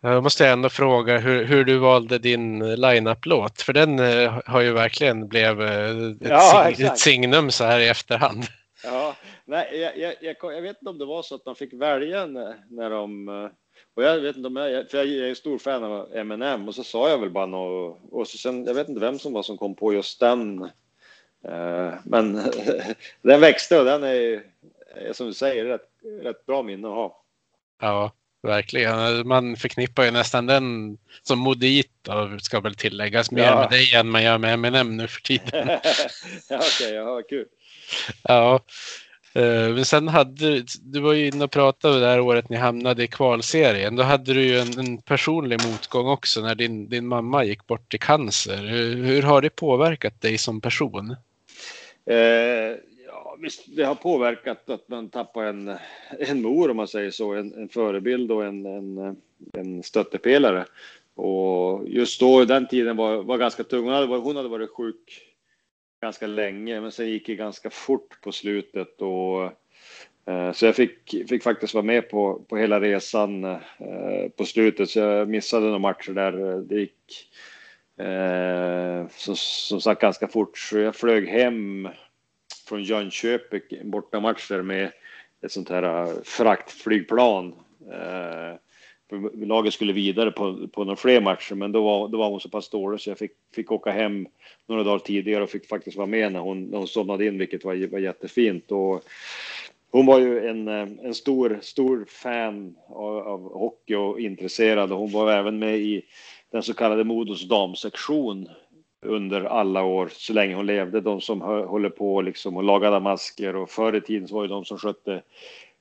jag 0.00 0.22
måste 0.22 0.48
ändå 0.48 0.68
fråga 0.68 1.18
hur, 1.18 1.44
hur 1.44 1.64
du 1.64 1.78
valde 1.78 2.18
din 2.18 2.74
line-up-låt. 2.74 3.62
För 3.62 3.72
den 3.72 3.98
eh, 3.98 4.40
har 4.46 4.60
ju 4.60 4.72
verkligen 4.72 5.28
blivit 5.28 5.58
eh, 5.60 6.10
ett, 6.10 6.16
Ja, 6.20 6.72
sig- 6.76 6.86
ett 6.86 6.98
signum 6.98 7.50
så 7.50 7.64
här 7.64 7.80
i 7.80 7.88
efterhand. 7.88 8.44
Ja, 8.84 9.16
nej, 9.44 9.78
jag, 9.80 9.98
jag, 9.98 10.14
jag, 10.20 10.54
jag 10.56 10.62
vet 10.62 10.76
inte 10.80 10.90
om 10.90 10.98
det 10.98 11.04
var 11.06 11.22
så 11.22 11.34
att 11.34 11.44
de 11.44 11.54
fick 11.56 11.72
välja 11.72 12.26
när, 12.26 12.54
när 12.70 12.90
de... 12.90 13.28
eh, 13.28 13.50
Och 13.96 14.02
jag 14.02 14.20
vet 14.20 14.36
inte 14.36 14.46
om 14.48 14.56
jag, 14.56 14.90
för 14.90 14.98
jag 14.98 15.06
är 15.06 15.26
ju 15.26 15.34
stor 15.34 15.58
fan 15.58 15.84
av 15.84 16.08
Eminem 16.16 16.68
och 16.68 16.74
så 16.74 16.84
sa 16.84 17.08
jag 17.08 17.18
väl 17.18 17.30
bara 17.30 17.46
något, 17.46 18.00
och 18.10 18.28
så 18.28 18.38
sen, 18.38 18.64
jag 18.64 18.74
vet 18.74 18.88
inte 18.88 19.00
vem 19.00 19.18
som 19.18 19.32
var 19.32 19.42
som 19.42 19.58
kom 19.58 19.74
på 19.74 19.92
just 19.92 20.20
den. 20.20 20.62
Eh, 21.48 21.92
Men 22.04 22.34
den 23.22 23.40
växte 23.40 23.78
och 23.78 23.84
den 23.84 24.02
är, 24.02 24.14
är 24.14 24.42
som 25.12 25.26
du 25.26 25.34
säger 25.34 25.64
rätt, 25.64 25.88
rätt 26.22 26.46
bra 26.46 26.62
minne 26.62 26.88
att 26.88 26.94
ha. 26.94 27.22
Ja, 27.80 28.12
verkligen. 28.42 29.28
Man 29.28 29.56
förknippar 29.56 30.04
ju 30.04 30.10
nästan 30.10 30.46
den 30.46 30.98
som 31.22 31.38
Modito, 31.38 32.38
ska 32.38 32.60
väl 32.60 32.74
tilläggas, 32.74 33.30
mer 33.30 33.42
Ja. 33.42 33.60
med 33.60 33.70
dig 33.70 33.94
än 33.94 34.08
man 34.10 34.22
gör 34.22 34.38
med 34.38 34.54
Eminem 34.54 34.96
nu 34.96 35.08
för 35.08 35.20
tiden. 35.20 35.68
ja, 36.48 36.58
Okej, 36.58 36.94
ja, 36.94 37.22
kul. 37.28 37.46
Ja. 38.22 38.60
Eh, 39.34 39.68
Men 39.74 39.84
sen 39.84 40.08
hade 40.08 40.62
du 40.82 41.00
var 41.00 41.12
ju 41.12 41.26
inne 41.26 41.44
och 41.44 41.50
pratade 41.50 42.00
det 42.00 42.06
här 42.06 42.20
året 42.20 42.48
ni 42.48 42.56
hamnade 42.56 43.02
i 43.04 43.06
kvalserien. 43.06 43.96
Då 43.96 44.02
hade 44.02 44.34
du 44.34 44.42
ju 44.42 44.58
en, 44.58 44.78
en 44.78 45.02
personlig 45.02 45.60
motgång 45.66 46.06
också 46.08 46.40
när 46.40 46.54
din, 46.54 46.88
din 46.88 47.06
mamma 47.06 47.44
gick 47.44 47.66
bort 47.66 47.94
i 47.94 47.98
cancer. 47.98 48.56
Hur, 48.56 48.96
hur 48.96 49.22
har 49.22 49.42
det 49.42 49.50
påverkat 49.50 50.20
dig 50.20 50.38
som 50.38 50.60
person? 50.60 51.10
Eh, 52.10 52.76
ja, 53.12 53.36
visst, 53.40 53.76
det 53.76 53.84
har 53.84 53.94
påverkat 53.94 54.70
att 54.70 54.88
man 54.88 55.10
tappar 55.10 55.44
en, 55.44 55.76
en 56.18 56.42
mor 56.42 56.70
om 56.70 56.76
man 56.76 56.88
säger 56.88 57.10
så, 57.10 57.32
en, 57.32 57.54
en 57.54 57.68
förebild 57.68 58.32
och 58.32 58.44
en, 58.44 58.66
en, 58.66 59.16
en 59.52 59.82
stöttepelare. 59.82 60.64
Och 61.14 61.88
just 61.88 62.20
då, 62.20 62.44
den 62.44 62.68
tiden 62.68 62.96
var, 62.96 63.22
var 63.22 63.38
ganska 63.38 63.64
tung. 63.64 63.84
Hon 63.84 63.92
hade, 63.92 64.06
varit, 64.06 64.24
hon 64.24 64.36
hade 64.36 64.48
varit 64.48 64.70
sjuk 64.70 65.22
ganska 66.02 66.26
länge, 66.26 66.80
men 66.80 66.92
sen 66.92 67.08
gick 67.08 67.26
det 67.26 67.34
ganska 67.34 67.70
fort 67.70 68.20
på 68.22 68.32
slutet. 68.32 69.02
Och, 69.02 69.44
eh, 70.32 70.52
så 70.52 70.66
jag 70.66 70.76
fick, 70.76 71.28
fick 71.28 71.42
faktiskt 71.42 71.74
vara 71.74 71.84
med 71.84 72.10
på, 72.10 72.44
på 72.48 72.56
hela 72.56 72.80
resan 72.80 73.44
eh, 73.44 74.28
på 74.36 74.44
slutet, 74.44 74.90
så 74.90 74.98
jag 74.98 75.28
missade 75.28 75.66
några 75.66 75.78
matcher 75.78 76.12
där. 76.12 76.62
Det 76.62 76.80
gick 76.80 77.28
eh, 77.98 79.08
som, 79.08 79.36
som 79.36 79.80
sagt 79.80 80.00
ganska 80.00 80.28
fort, 80.28 80.58
så 80.58 80.78
jag 80.78 80.96
flög 80.96 81.28
hem 81.28 81.88
från 82.72 82.82
Jönköping, 82.82 83.90
bortamatcher 83.90 84.62
med 84.62 84.92
ett 85.42 85.52
sånt 85.52 85.68
här 85.68 85.82
äh, 85.82 86.14
fraktflygplan. 86.24 87.54
Eh, 87.92 88.56
laget 89.46 89.74
skulle 89.74 89.92
vidare 89.92 90.30
på, 90.30 90.68
på 90.68 90.84
några 90.84 90.96
fler 90.96 91.20
matcher, 91.20 91.54
men 91.54 91.72
då 91.72 91.84
var, 91.84 92.08
då 92.08 92.18
var 92.18 92.30
hon 92.30 92.40
så 92.40 92.48
pass 92.48 92.70
dålig 92.70 93.00
så 93.00 93.10
jag 93.10 93.18
fick, 93.18 93.32
fick 93.54 93.72
åka 93.72 93.90
hem 93.90 94.26
några 94.66 94.82
dagar 94.82 94.98
tidigare 94.98 95.42
och 95.42 95.50
fick 95.50 95.68
faktiskt 95.68 95.96
vara 95.96 96.06
med 96.06 96.32
när 96.32 96.40
hon, 96.40 96.64
när 96.64 96.78
hon 96.78 96.88
somnade 96.88 97.26
in, 97.26 97.38
vilket 97.38 97.64
var, 97.64 97.86
var 97.86 97.98
jättefint. 97.98 98.72
Och 98.72 99.04
hon 99.90 100.06
var 100.06 100.18
ju 100.18 100.48
en, 100.48 100.68
eh, 100.68 100.88
en 101.02 101.14
stor, 101.14 101.58
stor 101.62 102.04
fan 102.08 102.76
av, 102.88 103.18
av 103.18 103.52
hockey 103.52 103.94
och 103.94 104.20
intresserad 104.20 104.92
och 104.92 104.98
hon 104.98 105.12
var 105.12 105.32
även 105.32 105.58
med 105.58 105.78
i 105.78 106.02
den 106.50 106.62
så 106.62 106.74
kallade 106.74 107.04
Modos 107.04 107.48
damsektion 107.48 108.48
under 109.02 109.44
alla 109.44 109.84
år 109.84 110.10
så 110.12 110.32
länge 110.32 110.54
hon 110.54 110.66
levde. 110.66 111.00
De 111.00 111.20
som 111.20 111.40
håller 111.40 111.90
på 111.90 112.22
liksom 112.22 112.56
och 112.56 112.62
lagade 112.62 113.00
masker 113.00 113.56
och 113.56 113.70
förr 113.70 113.96
i 113.96 114.00
tiden 114.00 114.28
så 114.28 114.34
var 114.34 114.42
det 114.42 114.48
de 114.48 114.64
som 114.64 114.78
skötte 114.78 115.22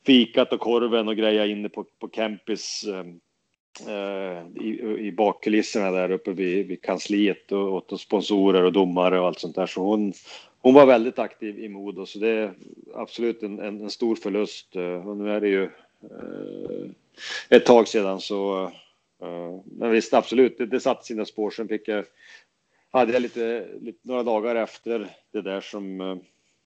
fikat 0.05 0.53
och 0.53 0.59
korven 0.59 1.07
och 1.07 1.15
grejer 1.15 1.47
inne 1.47 1.69
på, 1.69 1.85
på 1.99 2.07
campus 2.07 2.83
eh, 2.83 3.05
eh 3.87 4.47
i, 4.55 4.97
i 4.99 5.11
bakkulisserna 5.11 5.91
där 5.91 6.11
uppe 6.11 6.31
vid, 6.31 6.67
vid 6.67 6.81
kansliet 6.81 7.51
och 7.51 7.73
åt 7.73 8.01
sponsorer 8.01 8.63
och 8.63 8.73
domare 8.73 9.19
och 9.19 9.27
allt 9.27 9.39
sånt 9.39 9.55
där. 9.55 9.65
Så 9.65 9.81
hon, 9.81 10.13
hon 10.61 10.73
var 10.73 10.85
väldigt 10.85 11.19
aktiv 11.19 11.59
i 11.59 11.69
Modo 11.69 12.05
så 12.05 12.19
det 12.19 12.29
är 12.29 12.53
absolut 12.95 13.43
en, 13.43 13.59
en, 13.59 13.81
en 13.81 13.89
stor 13.89 14.15
förlust. 14.15 14.75
Eh, 14.75 15.07
och 15.07 15.17
nu 15.17 15.31
är 15.31 15.41
det 15.41 15.47
ju 15.47 15.63
eh, 16.03 16.89
ett 17.49 17.65
tag 17.65 17.87
sedan 17.87 18.19
så 18.19 18.63
eh, 18.63 19.27
eh 19.27 19.59
men 19.65 19.91
visst 19.91 20.13
absolut, 20.13 20.57
det, 20.57 20.65
det 20.65 20.79
satte 20.79 21.05
sina 21.05 21.25
spår. 21.25 21.51
Sen 21.51 21.67
fick 21.67 21.87
jag 21.87 22.05
hade 22.91 23.13
jag 23.13 23.21
lite, 23.21 23.67
lite 23.81 23.99
några 24.01 24.23
dagar 24.23 24.55
efter 24.55 25.07
det 25.33 25.41
där 25.41 25.61
som, 25.61 26.01
eh, 26.01 26.15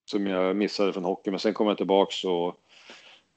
som 0.05 0.27
jag 0.27 0.55
missade 0.55 0.93
från 0.93 1.03
hockey. 1.03 1.31
Men 1.31 1.39
sen 1.39 1.53
kom 1.53 1.67
jag 1.67 1.77
tillbaks 1.77 2.23
och 2.23 2.59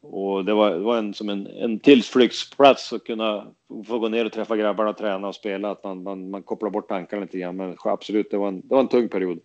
och 0.00 0.44
det 0.44 0.54
var, 0.54 0.70
det 0.70 0.78
var 0.78 0.98
en, 0.98 1.14
som 1.14 1.28
en, 1.28 1.46
en 1.46 1.80
tillflyktsplats 1.80 2.92
att 2.92 3.04
kunna 3.04 3.46
få 3.86 3.98
gå 3.98 4.08
ner 4.08 4.24
och 4.24 4.32
träffa 4.32 4.56
grabbarna, 4.56 4.92
träna 4.92 5.28
och 5.28 5.34
spela. 5.34 5.70
Att 5.70 5.84
man, 5.84 6.02
man, 6.02 6.30
man 6.30 6.42
kopplar 6.42 6.70
bort 6.70 6.88
tankarna 6.88 7.22
lite 7.22 7.38
grann. 7.38 7.56
Men 7.56 7.76
absolut, 7.84 8.30
det 8.30 8.36
var 8.36 8.48
en, 8.48 8.60
det 8.60 8.74
var 8.74 8.80
en 8.80 8.88
tung 8.88 9.08
period. 9.08 9.40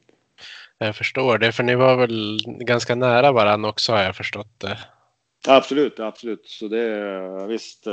Jag 0.77 0.95
förstår 0.95 1.37
det, 1.37 1.51
för 1.51 1.63
ni 1.63 1.75
var 1.75 1.95
väl 1.95 2.39
ganska 2.45 2.95
nära 2.95 3.31
varandra 3.31 3.69
också 3.69 3.91
har 3.91 4.03
jag 4.03 4.15
förstått 4.15 4.59
det. 4.59 4.79
Absolut, 5.47 5.99
absolut. 5.99 6.45
Så 6.45 6.67
det 6.67 7.47
visst, 7.47 7.83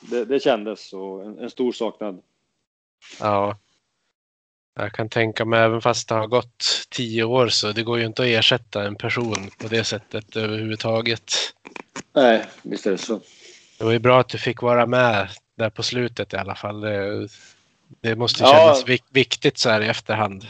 det, 0.00 0.24
det 0.24 0.42
kändes 0.42 0.92
och 0.92 1.24
en, 1.24 1.38
en 1.38 1.50
stor 1.50 1.72
saknad. 1.72 2.22
Ja. 3.20 3.56
Jag 4.80 4.92
kan 4.92 5.08
tänka 5.08 5.44
mig, 5.44 5.60
även 5.60 5.80
fast 5.80 6.08
det 6.08 6.14
har 6.14 6.26
gått 6.26 6.86
tio 6.90 7.24
år 7.24 7.48
så 7.48 7.72
det 7.72 7.82
går 7.82 7.98
ju 7.98 8.06
inte 8.06 8.22
att 8.22 8.28
ersätta 8.28 8.84
en 8.84 8.96
person 8.96 9.50
på 9.62 9.68
det 9.68 9.84
sättet 9.84 10.36
överhuvudtaget. 10.36 11.32
Nej, 12.14 12.46
visst 12.62 12.86
är 12.86 12.90
det 12.90 12.98
så. 12.98 13.20
Det 13.78 13.84
var 13.84 13.92
ju 13.92 13.98
bra 13.98 14.20
att 14.20 14.28
du 14.28 14.38
fick 14.38 14.62
vara 14.62 14.86
med 14.86 15.28
där 15.56 15.70
på 15.70 15.82
slutet 15.82 16.34
i 16.34 16.36
alla 16.36 16.54
fall. 16.54 16.80
Det, 16.80 17.28
det 18.00 18.16
måste 18.16 18.38
kännas 18.38 18.84
ja. 18.86 18.96
viktigt 19.10 19.58
så 19.58 19.70
här 19.70 19.80
i 19.80 19.88
efterhand. 19.88 20.46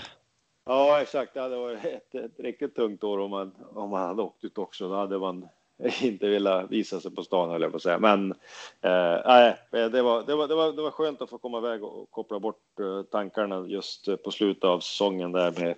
Ja, 0.67 1.01
exakt. 1.03 1.35
Det 1.35 1.41
hade 1.41 1.57
varit 1.57 1.85
ett, 1.85 2.15
ett 2.15 2.41
riktigt 2.41 2.77
tungt 2.77 3.05
år 3.05 3.19
om 3.19 3.31
man, 3.31 3.55
om 3.75 3.91
man 3.91 4.09
hade 4.09 4.23
åkt 4.23 4.45
ut 4.45 4.59
också. 4.59 4.89
Då 4.89 4.97
hade 4.97 5.19
man 5.19 5.49
inte 6.03 6.29
velat 6.29 6.71
visa 6.71 7.01
sig 7.01 7.11
på 7.11 7.23
stan 7.23 7.51
höll 7.51 7.63
jag 7.63 7.71
på 7.71 7.77
att 7.77 7.83
säga. 7.83 7.99
Men 7.99 8.33
eh, 8.81 9.21
nej, 9.27 9.57
det 9.71 10.03
var, 10.03 10.23
det, 10.23 10.35
var, 10.35 10.49
det, 10.49 10.55
var, 10.55 10.73
det 10.73 10.83
var 10.83 10.91
skönt 10.91 11.23
att 11.23 11.31
få 11.31 11.39
komma 11.39 11.59
iväg 11.59 11.85
och 11.85 12.11
koppla 12.11 12.41
bort 12.41 12.81
eh, 12.81 13.03
tankarna 13.03 13.67
just 13.67 14.09
på 14.25 14.31
slutet 14.31 14.65
av 14.65 14.81
säsongen 14.81 15.33
där 15.33 15.51
med, 15.51 15.75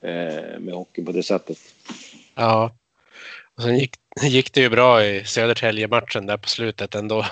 eh, 0.00 0.60
med 0.60 0.74
hockey 0.74 1.04
på 1.04 1.12
det 1.12 1.22
sättet. 1.22 1.58
Ja, 2.34 2.70
och 3.56 3.62
sen 3.62 3.78
gick, 3.78 3.94
gick 4.22 4.54
det 4.54 4.60
ju 4.60 4.70
bra 4.70 5.04
i 5.04 5.24
Södertälje-matchen 5.24 6.26
där 6.26 6.36
på 6.36 6.48
slutet 6.48 6.94
ändå. 6.94 7.24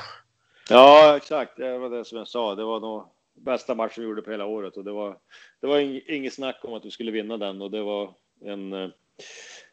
Ja, 0.70 1.16
exakt. 1.16 1.56
Det 1.56 1.78
var 1.78 1.90
det 1.90 2.04
som 2.04 2.18
jag 2.18 2.28
sa. 2.28 2.54
Det 2.54 2.64
var 2.64 2.80
nog 2.80 3.04
bästa 3.34 3.74
matchen 3.74 4.02
vi 4.02 4.08
gjorde 4.08 4.22
på 4.22 4.30
hela 4.30 4.46
året 4.46 4.76
och 4.76 4.84
det 4.84 4.92
var, 4.92 5.16
det 5.60 5.66
var 5.66 5.78
inget 6.10 6.34
snack 6.34 6.60
om 6.62 6.74
att 6.74 6.84
vi 6.84 6.90
skulle 6.90 7.10
vinna 7.10 7.36
den 7.36 7.62
och 7.62 7.70
det 7.70 7.82
var 7.82 8.14
en 8.44 8.72
eh, 8.72 8.88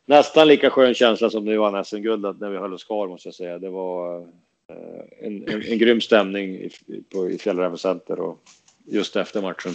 nästan 0.08 0.48
lika 0.48 0.70
skön 0.70 0.94
känsla 0.94 1.30
som 1.30 1.46
det 1.46 1.58
var 1.58 1.84
SM-guld 1.84 2.22
när 2.40 2.50
vi 2.50 2.58
höll 2.58 2.74
oss 2.74 2.84
kvar 2.84 3.08
måste 3.08 3.28
jag 3.28 3.36
säga. 3.36 3.60
Det 3.60 3.70
var 3.70 4.20
eh, 4.20 5.28
en, 5.28 5.50
en, 5.50 5.64
en 5.64 5.78
grym 5.78 6.02
stämning 6.02 6.56
i, 6.56 6.70
på, 7.14 7.30
i 7.30 7.38
Fjällräven 7.38 7.78
Center 7.78 8.20
och 8.20 8.40
just 8.86 9.16
efter 9.16 9.42
matchen 9.42 9.74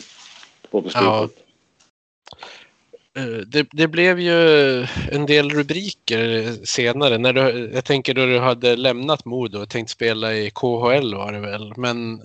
på 0.70 0.80
beslutet. 0.80 1.06
Ja. 1.06 1.28
Eh, 3.16 3.36
det, 3.46 3.66
det, 3.72 3.88
blev 3.88 4.20
ju 4.20 4.86
en 5.10 5.26
del 5.26 5.50
rubriker 5.50 6.52
senare. 6.64 7.18
När 7.18 7.32
du, 7.32 7.70
jag 7.74 7.84
tänker 7.84 8.14
då 8.14 8.26
du 8.26 8.38
hade 8.38 8.76
lämnat 8.76 9.24
Modo 9.24 9.58
och 9.58 9.68
tänkt 9.68 9.90
spela 9.90 10.34
i 10.34 10.50
KHL 10.50 11.14
var 11.14 11.32
det 11.32 11.40
väl. 11.40 11.72
Men 11.76 12.18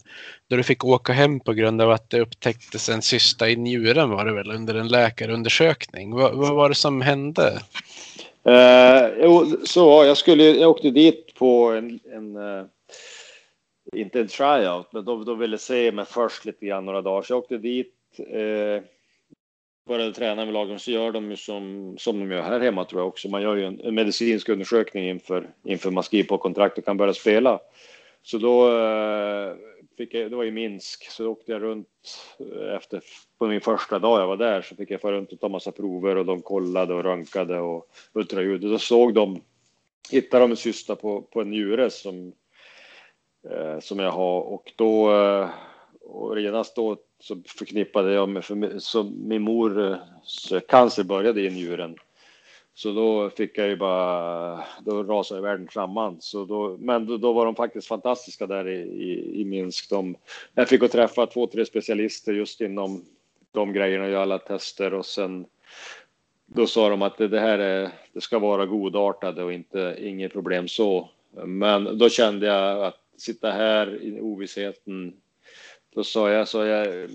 då 0.49 0.55
du 0.55 0.63
fick 0.63 0.85
åka 0.85 1.13
hem 1.13 1.39
på 1.39 1.53
grund 1.53 1.81
av 1.81 1.91
att 1.91 2.09
det 2.09 2.19
upptäcktes 2.19 2.89
en 2.89 3.01
cysta 3.01 3.49
i 3.49 3.55
njuren 3.55 4.09
var 4.09 4.25
det 4.25 4.33
väl 4.33 4.51
under 4.51 4.75
en 4.75 4.87
läkarundersökning. 4.87 6.15
Vad, 6.15 6.35
vad 6.35 6.55
var 6.55 6.69
det 6.69 6.75
som 6.75 7.01
hände? 7.01 7.61
Uh, 8.47 9.23
jo, 9.23 9.45
så 9.65 10.03
jag 10.05 10.17
skulle, 10.17 10.43
jag 10.43 10.69
åkte 10.69 10.89
dit 10.89 11.33
på 11.35 11.71
en, 11.71 11.99
en 12.13 12.35
uh, 12.35 12.65
inte 13.95 14.19
en 14.19 14.27
tryout, 14.27 14.93
men 14.93 15.05
de, 15.05 15.25
de 15.25 15.39
ville 15.39 15.57
se 15.57 15.91
mig 15.91 16.05
först 16.05 16.45
lite 16.45 16.65
grann 16.65 16.85
några 16.85 17.01
dagar. 17.01 17.21
Så 17.21 17.33
jag 17.33 17.39
åkte 17.39 17.57
dit, 17.57 17.93
uh, 18.19 18.81
började 19.87 20.13
träna 20.13 20.45
med 20.45 20.53
lagen, 20.53 20.79
så 20.79 20.91
gör 20.91 21.11
de 21.11 21.31
ju 21.31 21.37
som, 21.37 21.95
som 21.99 22.19
de 22.19 22.31
gör 22.31 22.41
här 22.41 22.59
hemma 22.59 22.85
tror 22.85 23.01
jag 23.01 23.07
också. 23.07 23.29
Man 23.29 23.41
gör 23.41 23.55
ju 23.55 23.65
en, 23.65 23.79
en 23.79 23.95
medicinsk 23.95 24.49
undersökning 24.49 25.09
inför, 25.09 25.49
inför 25.63 25.91
man 25.91 26.03
skriver 26.03 26.27
på 26.27 26.37
kontrakt 26.37 26.77
och 26.77 26.85
kan 26.85 26.97
börja 26.97 27.13
spela. 27.13 27.59
Så 28.23 28.37
då 28.37 28.69
fick 29.97 30.13
jag, 30.13 30.31
det 30.31 30.35
var 30.35 30.43
i 30.43 30.51
Minsk, 30.51 31.11
så 31.11 31.23
då 31.23 31.29
åkte 31.29 31.51
jag 31.51 31.61
runt 31.61 31.87
eh, 32.39 32.75
efter, 32.75 33.01
på 33.37 33.47
min 33.47 33.61
första 33.61 33.99
dag 33.99 34.21
jag 34.21 34.27
var 34.27 34.37
där 34.37 34.61
så 34.61 34.75
fick 34.75 34.91
jag 34.91 35.01
fara 35.01 35.15
runt 35.15 35.33
och 35.33 35.39
ta 35.39 35.49
massa 35.49 35.71
prover 35.71 36.15
och 36.15 36.25
de 36.25 36.41
kollade 36.41 36.93
och 36.93 37.03
röntgade 37.03 37.59
och 37.59 37.89
ultraljud. 38.13 38.63
Och 38.63 38.69
då 38.69 38.79
såg 38.79 39.13
de, 39.13 39.41
hittade 40.11 40.43
de 40.43 40.51
en 40.51 40.57
cysta 40.57 40.95
på, 40.95 41.21
på 41.21 41.41
en 41.41 41.49
njure 41.49 41.89
som, 41.89 42.33
eh, 43.49 43.79
som 43.79 43.99
jag 43.99 44.11
har 44.11 44.41
och 44.41 44.73
då, 44.75 45.13
eh, 45.13 45.49
och 46.01 46.41
genast 46.41 46.75
då 46.75 46.97
så 47.19 47.41
förknippade 47.57 48.13
jag 48.13 48.29
med, 48.29 48.45
för, 48.45 48.79
så 48.79 49.03
min 49.03 49.41
mors 49.41 50.51
eh, 50.51 50.59
cancer 50.59 51.03
började 51.03 51.41
i 51.41 51.49
njuren. 51.49 51.95
Så 52.77 52.91
då 52.91 53.29
fick 53.29 53.57
jag 53.57 53.67
ju 53.67 53.75
bara, 53.75 54.63
då 54.85 55.03
rasade 55.03 55.41
världen 55.41 55.67
samman. 55.73 56.17
Så 56.19 56.45
då, 56.45 56.77
men 56.79 57.05
då, 57.05 57.17
då, 57.17 57.33
var 57.33 57.45
de 57.45 57.55
faktiskt 57.55 57.87
fantastiska 57.87 58.47
där 58.47 58.67
i, 58.67 58.79
i, 58.79 59.41
i 59.41 59.45
Minsk. 59.45 59.89
De, 59.89 60.15
jag 60.53 60.69
fick 60.69 60.83
att 60.83 60.91
träffa 60.91 61.25
två, 61.25 61.47
tre 61.47 61.65
specialister 61.65 62.33
just 62.33 62.61
inom 62.61 63.05
de 63.51 63.73
grejerna, 63.73 64.07
göra 64.07 64.21
alla 64.21 64.39
tester 64.39 64.93
och 64.93 65.05
sen 65.05 65.45
då 66.45 66.67
sa 66.67 66.89
de 66.89 67.01
att 67.01 67.17
det, 67.17 67.27
det 67.27 67.39
här 67.39 67.59
är, 67.59 67.89
det 68.13 68.21
ska 68.21 68.39
vara 68.39 68.65
godartade 68.65 69.43
och 69.43 69.53
inte, 69.53 69.97
inget 69.99 70.33
problem 70.33 70.67
så. 70.67 71.09
Men 71.45 71.97
då 71.97 72.09
kände 72.09 72.45
jag 72.45 72.83
att 72.83 72.99
sitta 73.17 73.51
här 73.51 74.03
i 74.03 74.21
ovissheten 74.21 75.13
då 75.95 76.03
sa 76.03 76.29
jag 76.29 76.47
så 76.47 76.65
jag, 76.65 77.09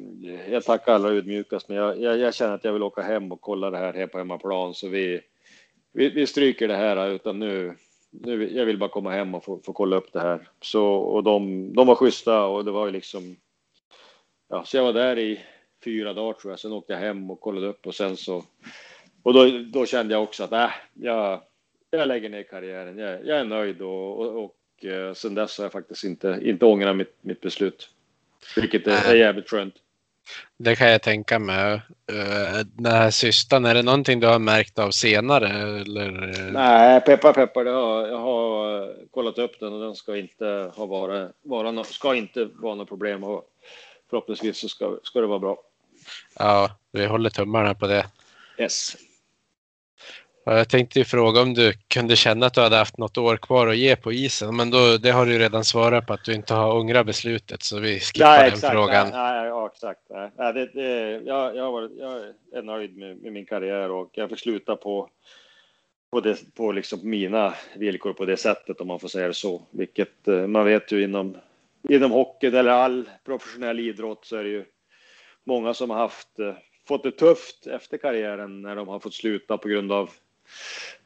jag 0.50 0.64
tackar 0.64 0.94
allra 0.94 1.10
ödmjukast, 1.10 1.68
men 1.68 1.76
jag, 1.76 2.00
jag, 2.00 2.18
jag, 2.18 2.34
känner 2.34 2.54
att 2.54 2.64
jag 2.64 2.72
vill 2.72 2.82
åka 2.82 3.02
hem 3.02 3.32
och 3.32 3.40
kolla 3.40 3.70
det 3.70 3.78
här, 3.78 3.92
här 3.92 4.06
på 4.06 4.18
hemmaplan 4.18 4.74
så 4.74 4.88
vi, 4.88 5.20
vi, 5.92 6.10
vi 6.10 6.26
stryker 6.26 6.68
det 6.68 6.76
här 6.76 7.08
utan 7.08 7.38
nu, 7.38 7.74
nu, 8.10 8.56
jag 8.56 8.66
vill 8.66 8.78
bara 8.78 8.90
komma 8.90 9.10
hem 9.10 9.34
och 9.34 9.44
få, 9.44 9.60
få 9.64 9.72
kolla 9.72 9.96
upp 9.96 10.12
det 10.12 10.20
här. 10.20 10.48
Så, 10.60 10.84
och 10.86 11.22
de, 11.22 11.72
de 11.74 11.86
var 11.86 11.94
schyssta 11.94 12.44
och 12.44 12.64
det 12.64 12.70
var 12.70 12.86
ju 12.86 12.92
liksom, 12.92 13.36
ja, 14.48 14.64
så 14.64 14.76
jag 14.76 14.84
var 14.84 14.92
där 14.92 15.18
i 15.18 15.40
fyra 15.84 16.12
dagar 16.12 16.32
tror 16.32 16.52
jag, 16.52 16.60
sen 16.60 16.72
åkte 16.72 16.92
jag 16.92 17.00
hem 17.00 17.30
och 17.30 17.40
kollade 17.40 17.66
upp 17.66 17.86
och 17.86 17.94
sen 17.94 18.16
så, 18.16 18.44
och 19.22 19.34
då, 19.34 19.48
då 19.72 19.86
kände 19.86 20.14
jag 20.14 20.22
också 20.22 20.44
att 20.44 20.52
äh, 20.52 20.70
jag, 20.94 21.40
jag 21.90 22.08
lägger 22.08 22.28
ner 22.28 22.42
karriären, 22.42 22.98
jag, 22.98 23.26
jag 23.26 23.38
är 23.38 23.44
nöjd 23.44 23.82
och, 23.82 24.18
och, 24.18 24.44
och 24.44 24.84
eh, 24.84 25.14
sen 25.14 25.34
dess 25.34 25.58
har 25.58 25.64
jag 25.64 25.72
faktiskt 25.72 26.04
inte, 26.04 26.40
inte 26.42 26.64
ångrat 26.64 26.96
mitt, 26.96 27.14
mitt 27.20 27.40
beslut. 27.40 27.90
Vilket 28.56 28.86
är, 28.86 29.10
är 29.10 29.14
jävligt 29.14 29.48
skönt. 29.48 29.74
Det 30.58 30.76
kan 30.76 30.90
jag 30.90 31.02
tänka 31.02 31.38
mig. 31.38 31.72
Uh, 32.12 32.60
den 32.64 32.92
här 32.92 33.10
systern, 33.10 33.64
är 33.64 33.74
det 33.74 33.82
någonting 33.82 34.20
du 34.20 34.26
har 34.26 34.38
märkt 34.38 34.78
av 34.78 34.90
senare? 34.90 35.48
Eller? 35.80 36.10
Nej, 36.52 37.00
peppar 37.00 37.32
peppar, 37.32 37.64
har, 37.64 38.06
jag 38.06 38.18
har 38.18 38.92
kollat 39.10 39.38
upp 39.38 39.60
den 39.60 39.72
och 39.72 39.80
den 39.80 39.94
ska 39.94 40.16
inte 40.16 40.72
ha 40.76 40.86
vara, 40.86 41.28
vara 41.42 41.84
ska 41.84 42.14
inte 42.14 42.44
vara 42.44 42.74
något 42.74 42.88
problem 42.88 43.24
och 43.24 43.44
förhoppningsvis 44.10 44.58
så 44.58 44.68
ska, 44.68 44.98
ska 45.02 45.20
det 45.20 45.26
vara 45.26 45.38
bra. 45.38 45.58
Ja, 46.38 46.70
vi 46.92 47.06
håller 47.06 47.30
tummarna 47.30 47.74
på 47.74 47.86
det. 47.86 48.06
Yes. 48.58 48.96
Jag 50.44 50.68
tänkte 50.68 50.98
ju 50.98 51.04
fråga 51.04 51.42
om 51.42 51.54
du 51.54 51.72
kunde 51.88 52.16
känna 52.16 52.46
att 52.46 52.54
du 52.54 52.60
hade 52.60 52.76
haft 52.76 52.98
något 52.98 53.18
år 53.18 53.36
kvar 53.36 53.66
att 53.66 53.76
ge 53.76 53.96
på 53.96 54.12
isen, 54.12 54.56
men 54.56 54.70
då, 54.70 54.96
det 54.96 55.10
har 55.10 55.26
du 55.26 55.32
ju 55.32 55.38
redan 55.38 55.64
svarat 55.64 56.06
på 56.06 56.12
att 56.12 56.24
du 56.24 56.34
inte 56.34 56.54
har 56.54 56.76
ångrat 56.76 57.06
beslutet, 57.06 57.62
så 57.62 57.78
vi 57.78 58.00
skippar 58.00 58.26
nej, 58.26 58.38
den 58.38 58.48
exakt, 58.48 58.72
frågan. 58.72 59.08
Nej, 59.10 59.32
nej, 59.32 59.46
ja, 59.46 59.66
exakt. 59.66 60.00
Nej, 60.36 60.52
det, 60.52 60.66
det, 60.66 61.10
jag, 61.26 61.56
jag, 61.56 61.72
varit, 61.72 61.90
jag 61.98 62.22
är 62.58 62.62
nöjd 62.62 62.96
med, 62.96 63.16
med, 63.16 63.32
min 63.32 63.46
karriär 63.46 63.90
och 63.90 64.10
jag 64.12 64.30
fick 64.30 64.38
sluta 64.38 64.76
på, 64.76 65.08
på, 66.10 66.20
det, 66.20 66.54
på 66.54 66.72
liksom 66.72 67.00
mina 67.02 67.54
villkor 67.76 68.12
på 68.12 68.24
det 68.24 68.36
sättet, 68.36 68.80
om 68.80 68.86
man 68.86 69.00
får 69.00 69.08
säga 69.08 69.28
det 69.28 69.34
så. 69.34 69.62
Vilket 69.70 70.28
eh, 70.28 70.46
man 70.46 70.64
vet 70.64 70.92
ju 70.92 71.04
inom, 71.04 71.36
inom 71.88 72.10
hockeyn 72.10 72.54
eller 72.54 72.70
all 72.70 73.08
professionell 73.24 73.80
idrott 73.80 74.24
så 74.24 74.36
är 74.36 74.44
det 74.44 74.50
ju 74.50 74.64
många 75.44 75.74
som 75.74 75.90
har 75.90 75.98
haft 75.98 76.38
eh, 76.38 76.54
fått 76.88 77.02
det 77.02 77.10
tufft 77.12 77.66
efter 77.66 77.98
karriären 77.98 78.62
när 78.62 78.76
de 78.76 78.88
har 78.88 79.00
fått 79.00 79.14
sluta 79.14 79.58
på 79.58 79.68
grund 79.68 79.92
av 79.92 80.10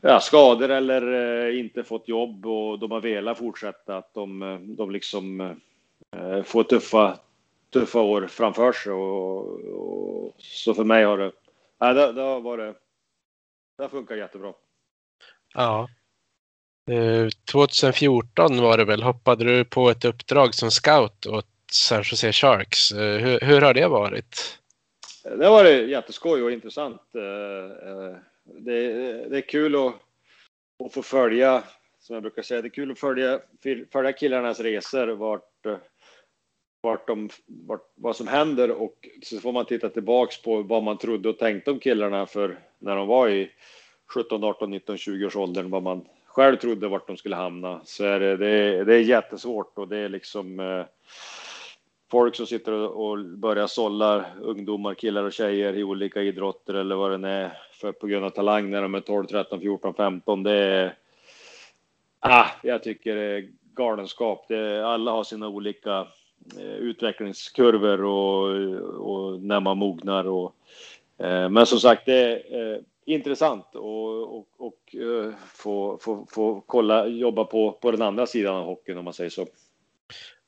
ja, 0.00 0.20
skador 0.20 0.70
eller 0.70 1.12
eh, 1.48 1.58
inte 1.58 1.84
fått 1.84 2.08
jobb 2.08 2.46
och 2.46 2.78
de 2.78 2.90
har 2.90 3.00
velat 3.00 3.38
fortsätta. 3.38 3.96
Att 3.96 4.14
de, 4.14 4.42
eh, 4.42 4.58
de 4.58 4.90
liksom 4.90 5.40
eh, 6.16 6.42
får 6.42 6.62
tuffa, 6.62 7.18
tuffa 7.72 8.00
år 8.00 8.26
framför 8.26 8.72
sig. 8.72 8.92
Och, 8.92 9.60
och 9.60 10.34
så 10.38 10.74
för 10.74 10.84
mig 10.84 11.04
har 11.04 11.18
det, 11.18 11.32
ja, 11.78 11.92
det, 11.92 12.12
det 12.12 12.22
har 12.22 12.40
varit, 12.40 12.76
det 13.76 13.82
har 13.84 13.90
funkat 13.90 14.18
jättebra. 14.18 14.52
Ja. 15.54 15.88
2014 17.52 18.60
var 18.60 18.78
det 18.78 18.84
väl, 18.84 19.02
hoppade 19.02 19.44
du 19.44 19.64
på 19.64 19.90
ett 19.90 20.04
uppdrag 20.04 20.54
som 20.54 20.70
scout 20.70 21.26
åt 21.26 21.46
San 21.72 22.02
Jose 22.04 22.32
Sharks. 22.32 22.92
Hur, 22.92 23.40
hur 23.40 23.60
har 23.60 23.74
det 23.74 23.88
varit? 23.88 24.58
Det 25.22 25.44
har 25.44 25.50
varit 25.50 25.88
jätteskoj 25.88 26.42
och 26.42 26.52
intressant 26.52 27.02
det, 28.46 28.92
det 29.28 29.36
är 29.36 29.48
kul 29.48 29.76
att, 29.76 29.94
att 30.84 30.94
få 30.94 31.02
följa, 31.02 31.64
som 31.98 32.14
jag 32.14 32.22
brukar 32.22 32.42
säga, 32.42 32.62
det 32.62 32.68
är 32.68 32.70
kul 32.70 32.90
att 32.90 32.98
följa, 32.98 33.40
följa 33.92 34.12
killarnas 34.12 34.60
resor, 34.60 35.08
vart, 35.08 35.66
vart 36.80 37.06
de, 37.06 37.30
vart, 37.46 37.92
vad 37.94 38.16
som 38.16 38.28
händer 38.28 38.70
och 38.70 39.08
så 39.22 39.38
får 39.40 39.52
man 39.52 39.66
titta 39.66 39.88
tillbaks 39.88 40.42
på 40.42 40.62
vad 40.62 40.82
man 40.82 40.98
trodde 40.98 41.28
och 41.28 41.38
tänkte 41.38 41.70
om 41.70 41.78
killarna 41.78 42.26
för 42.26 42.58
när 42.78 42.96
de 42.96 43.08
var 43.08 43.28
i 43.28 43.50
17, 44.14 44.44
18, 44.44 44.70
19, 44.70 44.98
20 44.98 45.26
års 45.26 45.36
åldern, 45.36 45.70
vad 45.70 45.82
man 45.82 46.06
själv 46.26 46.56
trodde 46.56 46.88
vart 46.88 47.06
de 47.06 47.16
skulle 47.16 47.36
hamna. 47.36 47.80
Så 47.84 48.04
är 48.04 48.20
det, 48.20 48.36
det, 48.36 48.48
är, 48.48 48.84
det 48.84 48.94
är 48.94 49.00
jättesvårt 49.00 49.78
och 49.78 49.88
det 49.88 49.98
är 49.98 50.08
liksom 50.08 50.60
eh, 50.60 50.84
folk 52.10 52.36
som 52.36 52.46
sitter 52.46 52.72
och, 52.72 53.18
börjar 53.18 53.66
sålla 53.66 54.24
ungdomar, 54.42 54.94
killar 54.94 55.24
och 55.24 55.32
tjejer 55.32 55.76
i 55.76 55.84
olika 55.84 56.22
idrotter 56.22 56.74
eller 56.74 56.96
vad 56.96 57.20
det 57.20 57.28
är 57.28 57.58
för, 57.72 57.92
på 57.92 58.06
grund 58.06 58.24
av 58.24 58.30
talang 58.30 58.70
när 58.70 58.82
de 58.82 58.94
är 58.94 59.00
12, 59.00 59.26
13, 59.26 59.60
14, 59.60 59.94
15. 59.94 60.42
Det 60.42 60.52
är, 60.52 60.94
ah, 62.20 62.46
jag 62.62 62.82
tycker 62.82 63.16
det 63.16 63.22
är 63.22 63.48
galenskap. 63.74 64.44
Det, 64.48 64.86
alla 64.86 65.10
har 65.10 65.24
sina 65.24 65.48
olika 65.48 66.06
eh, 66.58 66.74
utvecklingskurvor 66.76 68.04
och, 68.04 68.48
och 69.10 69.40
när 69.42 69.60
man 69.60 69.78
mognar 69.78 70.24
och 70.24 70.54
eh, 71.18 71.48
men 71.48 71.66
som 71.66 71.80
sagt, 71.80 72.06
det 72.06 72.12
är 72.12 72.74
eh, 72.74 72.80
intressant 73.04 73.74
och, 73.74 74.36
och, 74.38 74.46
och 74.56 74.96
eh, 74.96 75.34
få, 75.54 75.98
få, 76.00 76.26
få 76.30 76.62
kolla, 76.66 77.06
jobba 77.06 77.44
på, 77.44 77.72
på 77.72 77.90
den 77.90 78.02
andra 78.02 78.26
sidan 78.26 78.56
av 78.56 78.64
hockeyn 78.64 78.98
om 78.98 79.04
man 79.04 79.14
säger 79.14 79.30
så. 79.30 79.46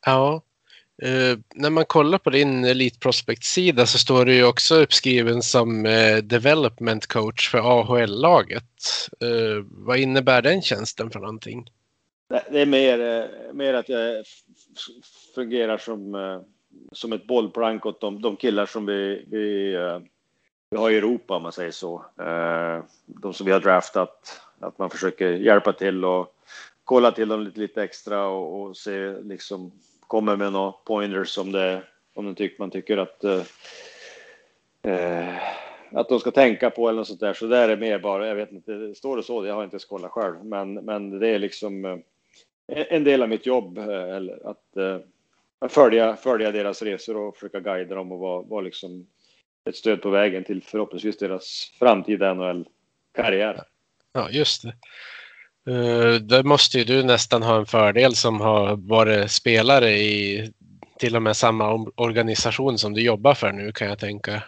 Ja, 0.06 0.42
uh, 1.04 1.38
när 1.54 1.70
man 1.70 1.84
kollar 1.84 2.18
på 2.18 2.30
din 2.30 2.64
Elitprospect-sida 2.64 3.86
så 3.86 3.98
står 3.98 4.24
du 4.24 4.34
ju 4.34 4.44
också 4.44 4.74
uppskriven 4.74 5.42
som 5.42 5.86
uh, 5.86 6.16
development 6.16 7.06
coach 7.06 7.50
för 7.50 7.58
AHL-laget. 7.58 8.64
Eh, 9.20 9.64
vad 9.64 9.98
innebär 9.98 10.42
den 10.42 10.62
tjänsten 10.62 11.10
för 11.10 11.20
någonting? 11.20 11.70
Det 12.50 12.60
är 12.60 12.66
mer, 12.66 13.28
mer 13.52 13.74
att 13.74 13.88
jag 13.88 14.24
fungerar 15.34 15.78
som, 15.78 16.16
som 16.92 17.12
ett 17.12 17.26
bollplank 17.26 17.86
åt 17.86 18.00
de, 18.00 18.22
de 18.22 18.36
killar 18.36 18.66
som 18.66 18.86
vi, 18.86 19.24
vi 19.30 19.76
vi 20.70 20.76
har 20.76 20.90
i 20.90 20.96
Europa 20.96 21.36
om 21.36 21.42
man 21.42 21.52
säger 21.52 21.70
så. 21.70 22.04
De 23.06 23.34
som 23.34 23.46
vi 23.46 23.52
har 23.52 23.60
draftat, 23.60 24.40
att 24.60 24.78
man 24.78 24.90
försöker 24.90 25.32
hjälpa 25.32 25.72
till 25.72 26.04
och 26.04 26.34
kolla 26.84 27.12
till 27.12 27.28
dem 27.28 27.40
lite, 27.40 27.60
lite 27.60 27.82
extra 27.82 28.26
och, 28.26 28.62
och 28.62 28.76
se 28.76 29.22
liksom 29.22 29.72
kommer 30.08 30.36
med 30.36 30.52
några 30.52 30.72
pointers 30.72 31.38
om 31.38 31.52
det 31.52 31.82
om 32.14 32.24
de 32.24 32.34
tycker, 32.34 32.56
man 32.58 32.70
tycker 32.70 32.96
att 32.96 33.24
eh, 33.24 33.42
eh, 34.82 35.38
att 35.92 36.08
de 36.08 36.20
ska 36.20 36.30
tänka 36.30 36.70
på 36.70 36.88
eller 36.88 36.98
något 36.98 37.08
sånt 37.08 37.20
där. 37.20 37.34
Så 37.34 37.46
där 37.46 37.68
är 37.68 37.76
mer 37.76 37.98
bara, 37.98 38.26
jag 38.26 38.34
vet 38.34 38.52
inte, 38.52 38.94
står 38.94 39.16
det 39.16 39.22
så? 39.22 39.46
Jag 39.46 39.54
har 39.54 39.64
inte 39.64 39.74
ens 39.74 39.84
kollat 39.84 40.10
själv, 40.10 40.44
men, 40.44 40.74
men 40.74 41.18
det 41.18 41.28
är 41.28 41.38
liksom 41.38 41.84
eh, 41.84 41.98
en 42.66 43.04
del 43.04 43.22
av 43.22 43.28
mitt 43.28 43.46
jobb 43.46 43.78
eh, 43.78 44.16
eller 44.16 44.50
att, 44.50 44.76
eh, 44.76 45.68
följa, 45.68 46.16
följa 46.16 46.52
deras 46.52 46.82
resor 46.82 47.16
och 47.16 47.36
försöka 47.36 47.60
guida 47.60 47.94
dem 47.94 48.12
och 48.12 48.18
vara, 48.18 48.42
vara 48.42 48.60
liksom 48.60 49.06
ett 49.64 49.76
stöd 49.76 50.02
på 50.02 50.10
vägen 50.10 50.44
till 50.44 50.62
förhoppningsvis 50.62 51.18
deras 51.18 51.72
framtida 51.78 52.34
NHL-karriär. 52.34 53.62
Ja, 54.12 54.30
just 54.30 54.62
det. 54.62 54.74
Eh, 55.68 55.74
uh, 55.74 56.14
där 56.14 56.42
måste 56.42 56.78
ju 56.78 56.84
du 56.84 57.02
nästan 57.02 57.42
ha 57.42 57.56
en 57.56 57.66
fördel 57.66 58.14
som 58.14 58.40
har 58.40 58.76
varit 58.76 59.30
spelare 59.30 59.90
i 59.90 60.52
till 60.98 61.16
och 61.16 61.22
med 61.22 61.36
samma 61.36 61.86
organisation 61.94 62.78
som 62.78 62.94
du 62.94 63.02
jobbar 63.02 63.34
för 63.34 63.52
nu 63.52 63.72
kan 63.72 63.88
jag 63.88 63.98
tänka. 63.98 64.42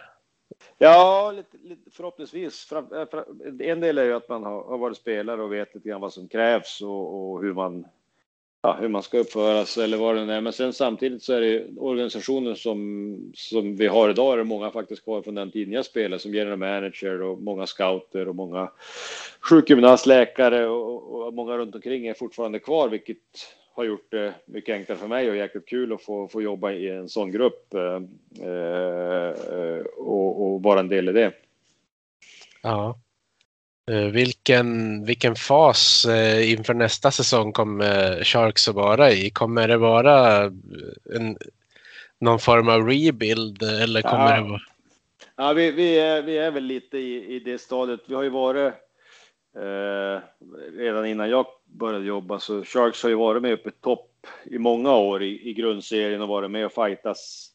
Ja, 0.79 1.33
lite, 1.37 1.57
lite 1.69 1.91
förhoppningsvis. 1.91 2.73
Eh, 2.73 3.69
en 3.71 3.81
del 3.81 3.99
är 3.99 4.05
ju 4.05 4.13
att 4.13 4.29
man 4.29 4.45
har, 4.45 4.79
varit 4.79 4.97
spelare 4.97 5.43
och 5.43 5.53
vet 5.53 5.75
lite 5.75 5.89
grann 5.89 6.01
vad 6.01 6.13
som 6.13 6.29
krävs 6.29 6.81
och, 6.81 7.33
och 7.33 7.43
hur 7.43 7.55
man 7.55 7.85
ja, 8.63 8.77
hur 8.81 8.89
man 8.89 9.03
ska 9.03 9.19
uppföra 9.19 9.65
sig 9.65 9.85
eller 9.85 9.97
vad 9.97 10.17
det 10.17 10.25
nu 10.25 10.33
är. 10.33 10.41
Men 10.41 10.53
sen 10.53 10.73
samtidigt 10.73 11.23
så 11.23 11.33
är 11.33 11.41
det 11.41 11.67
organisationen 11.77 12.57
som, 12.57 13.33
som 13.35 13.77
vi 13.77 13.87
har 13.87 14.11
idag 14.11 14.33
är 14.33 14.37
det 14.37 14.45
många 14.45 14.71
faktiskt 14.71 15.05
kvar 15.05 15.23
från 15.23 15.35
den 15.35 15.51
tiden 15.51 15.73
jag 15.73 15.85
spelade 15.85 16.23
som 16.23 16.35
general 16.35 16.59
manager 16.59 17.23
och 17.23 17.43
många 17.43 17.67
scouter 17.67 18.29
och 18.29 18.35
många 18.35 18.71
sjukgymnast, 19.41 20.07
läkare 20.07 20.67
och, 20.67 21.27
och 21.27 21.35
många 21.35 21.57
runt 21.57 21.75
omkring 21.75 22.07
är 22.07 22.15
fortfarande 22.15 22.59
kvar, 22.59 22.89
vilket 22.89 23.17
har 23.73 23.85
gjort 23.85 24.11
det 24.11 24.35
mycket 24.45 24.73
enklare 24.73 24.99
för 24.99 25.09
mig 25.09 25.31
och 25.31 25.37
jäkligt 25.37 25.69
kul 25.69 25.93
att 25.93 26.03
få, 26.03 26.29
få 26.29 26.43
jobba 26.43 26.73
i 26.73 26.89
en 26.89 27.09
sån 27.09 27.31
grupp 27.31 27.75
eh, 27.75 28.03
eh 28.49 29.85
och, 29.97 30.43
och 30.45 30.63
vara 30.63 30.81
en 30.81 30.89
del 30.89 31.09
i 31.09 31.13
det. 31.13 31.33
Ja. 32.63 33.01
Eh, 33.91 34.05
vilken, 34.05 35.05
vilken 35.05 35.35
fas 35.35 36.05
eh, 36.05 36.53
inför 36.53 36.75
nästa 36.75 37.11
säsong 37.11 37.53
kommer 37.53 38.25
Sharks 38.25 38.69
att 38.69 38.75
vara 38.75 39.13
i? 39.13 39.31
Kommer 39.31 39.69
det 39.69 39.77
vara 39.77 40.45
en, 41.15 41.37
någon 42.21 42.39
form 42.39 42.69
av 42.69 42.89
rebuild 42.89 43.63
eller 43.63 44.03
kommer 44.03 44.37
ja. 44.37 44.43
det 44.43 44.49
vara? 44.49 44.61
Ja, 45.37 45.53
vi, 45.53 45.71
vi, 45.71 45.99
är, 45.99 46.23
vi 46.23 46.39
är 46.39 46.51
väl 46.51 46.65
lite 46.65 46.99
i, 46.99 47.35
i 47.35 47.41
det 47.41 47.59
stadiet. 47.59 48.01
Vi 48.07 48.15
har 48.15 48.23
ju 48.23 48.29
varit 48.29 48.73
eh, 49.57 50.23
redan 50.79 51.07
innan 51.07 51.31
jag 51.31 51.47
började 51.65 52.05
jobba 52.05 52.39
så 52.39 52.65
Sharks 52.65 53.03
har 53.03 53.11
ju 53.11 53.17
varit 53.17 53.43
med 53.43 53.53
uppe 53.53 53.69
i 53.69 53.73
topp 53.73 54.27
i 54.45 54.59
många 54.59 54.97
år 54.97 55.23
i, 55.23 55.51
i 55.51 55.55
grundserien 55.55 56.23
och 56.23 56.29
varit 56.29 56.51
med 56.51 56.67
och 56.67 56.73
fightas 56.73 57.51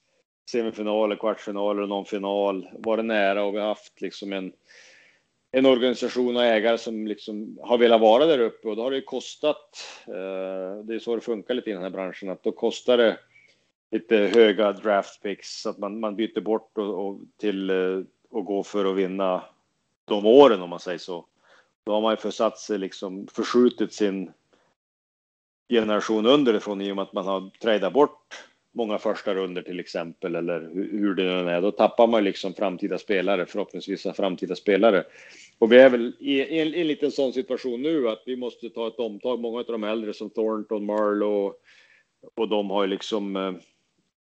semifinaler, 0.52 1.16
kvartsfinaler 1.16 1.82
och 1.82 1.90
någon 1.90 2.06
final. 2.06 2.70
Varit 2.74 3.06
nära 3.06 3.44
och 3.44 3.54
vi 3.54 3.60
har 3.60 3.68
haft 3.68 4.02
liksom 4.02 4.34
en 4.34 4.52
en 5.57 5.65
organisation 5.65 6.36
och 6.36 6.44
ägare 6.44 6.77
som 6.77 7.07
liksom 7.07 7.60
har 7.61 7.77
velat 7.77 8.02
vara 8.02 8.26
där 8.26 8.40
uppe 8.40 8.68
och 8.68 8.76
då 8.76 8.84
har 8.84 8.91
det 8.91 9.02
kostat. 9.02 9.77
Eh, 10.07 10.84
det 10.84 10.95
är 10.95 10.99
så 10.99 11.15
det 11.15 11.22
funkar 11.22 11.53
lite 11.53 11.69
i 11.69 11.73
den 11.73 11.82
här 11.82 11.90
branschen 11.90 12.30
att 12.30 12.44
då 12.44 12.52
kostar 12.52 12.98
det 12.98 13.18
lite 13.91 14.18
höga 14.18 14.72
draft 14.72 15.23
picks 15.23 15.61
så 15.61 15.69
att 15.69 15.77
man, 15.77 15.99
man 15.99 16.15
byter 16.15 16.41
bort 16.41 16.77
och, 16.77 17.07
och 17.07 17.19
till 17.38 17.69
eh, 17.69 17.99
och 18.30 18.45
gå 18.45 18.64
för 18.64 18.86
att 18.86 18.98
vinna 18.98 19.44
de 20.06 20.26
åren 20.26 20.61
om 20.61 20.69
man 20.69 20.80
säger 20.80 20.98
så. 20.98 21.26
Då 21.86 21.94
har 21.94 22.02
man 22.02 22.14
ju 22.14 22.18
försatt 22.18 22.60
sig 22.60 22.77
liksom 22.77 23.27
förskjutit 23.27 23.94
sin 23.94 24.32
generation 25.69 26.26
underifrån 26.26 26.82
i 26.82 26.91
och 26.91 26.95
med 26.95 27.03
att 27.03 27.14
man 27.14 27.26
har 27.26 27.49
tradat 27.61 27.94
bort 27.94 28.45
många 28.76 28.98
första 28.98 29.34
runder 29.34 29.62
till 29.62 29.80
exempel 29.80 30.36
eller 30.36 30.60
hur 30.74 31.16
det 31.16 31.24
nu 31.24 31.50
är. 31.50 31.62
Då 31.62 31.72
tappar 31.72 32.08
man 32.08 32.24
liksom 32.24 32.54
framtida 32.54 32.98
spelare, 32.98 33.46
förhoppningsvis 33.46 34.08
framtida 34.16 34.56
spelare. 34.56 35.04
Och 35.60 35.72
vi 35.72 35.78
är 35.78 35.90
väl 35.90 36.14
i 36.20 36.60
en, 36.60 36.74
en 36.74 36.88
liten 36.88 37.12
sån 37.12 37.34
situation 37.34 37.82
nu 37.82 38.10
att 38.10 38.24
vi 38.26 38.36
måste 38.36 38.70
ta 38.70 38.88
ett 38.88 39.00
omtag. 39.00 39.40
Många 39.40 39.60
av 39.60 39.66
de 39.66 39.84
äldre 39.84 40.14
som 40.14 40.30
Thornton, 40.30 40.86
Marlowe 40.86 41.54
och 42.36 42.50
de 42.50 42.70
har 42.70 42.84
ju 42.84 42.88
liksom 42.88 43.36
eh, 43.36 43.54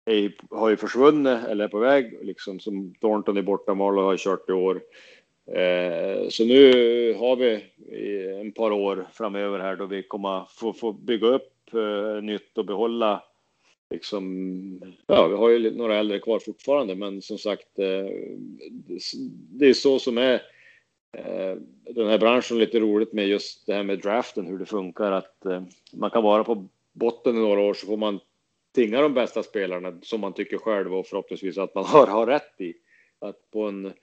är, 0.05 0.31
har 0.49 0.69
ju 0.69 0.77
försvunnit 0.77 1.43
eller 1.49 1.63
är 1.63 1.69
på 1.69 1.79
väg. 1.79 2.17
Liksom 2.21 2.59
som 2.59 2.93
Thornton 3.01 3.37
är 3.37 3.41
borta, 3.41 3.73
Marlowe 3.73 4.05
har 4.05 4.17
kört 4.17 4.49
i 4.49 4.53
år. 4.53 4.81
Eh, 5.47 6.29
så 6.29 6.45
nu 6.45 7.13
har 7.13 7.35
vi 7.35 7.63
en 8.41 8.51
par 8.51 8.71
år 8.71 9.07
framöver 9.13 9.59
här 9.59 9.75
då 9.75 9.85
vi 9.85 10.03
kommer 10.03 10.43
få, 10.49 10.73
få 10.73 10.91
bygga 10.91 11.27
upp 11.27 11.73
eh, 11.73 12.23
nytt 12.23 12.57
och 12.57 12.65
behålla 12.65 13.23
liksom, 13.89 14.95
ja, 15.07 15.27
vi 15.27 15.35
har 15.35 15.49
ju 15.49 15.71
några 15.71 15.97
äldre 15.97 16.19
kvar 16.19 16.39
fortfarande, 16.39 16.95
men 16.95 17.21
som 17.21 17.37
sagt, 17.37 17.79
eh, 17.79 18.05
det 19.29 19.65
är 19.65 19.73
så 19.73 19.99
som 19.99 20.17
är 20.17 20.33
eh, 21.17 21.55
den 21.93 22.07
här 22.07 22.17
branschen 22.17 22.57
lite 22.57 22.79
roligt 22.79 23.13
med 23.13 23.27
just 23.27 23.65
det 23.65 23.73
här 23.73 23.83
med 23.83 23.99
draften, 23.99 24.47
hur 24.47 24.57
det 24.57 24.65
funkar, 24.65 25.11
att 25.11 25.45
eh, 25.45 25.63
man 25.93 26.11
kan 26.11 26.23
vara 26.23 26.43
på 26.43 26.67
botten 26.93 27.35
i 27.35 27.39
några 27.39 27.61
år 27.61 27.73
så 27.73 27.85
får 27.85 27.97
man 27.97 28.19
tinga 28.75 29.01
de 29.01 29.13
bästa 29.13 29.43
spelarna 29.43 29.99
som 30.01 30.21
man 30.21 30.33
tycker 30.33 30.57
själv 30.57 30.95
och 30.95 31.07
förhoppningsvis 31.07 31.57
att 31.57 31.75
man 31.75 31.85
har, 31.85 32.07
har 32.07 32.27
rätt 32.27 32.61
i. 32.61 32.73
Att 33.19 33.51
på 33.51 33.63
en, 33.63 33.93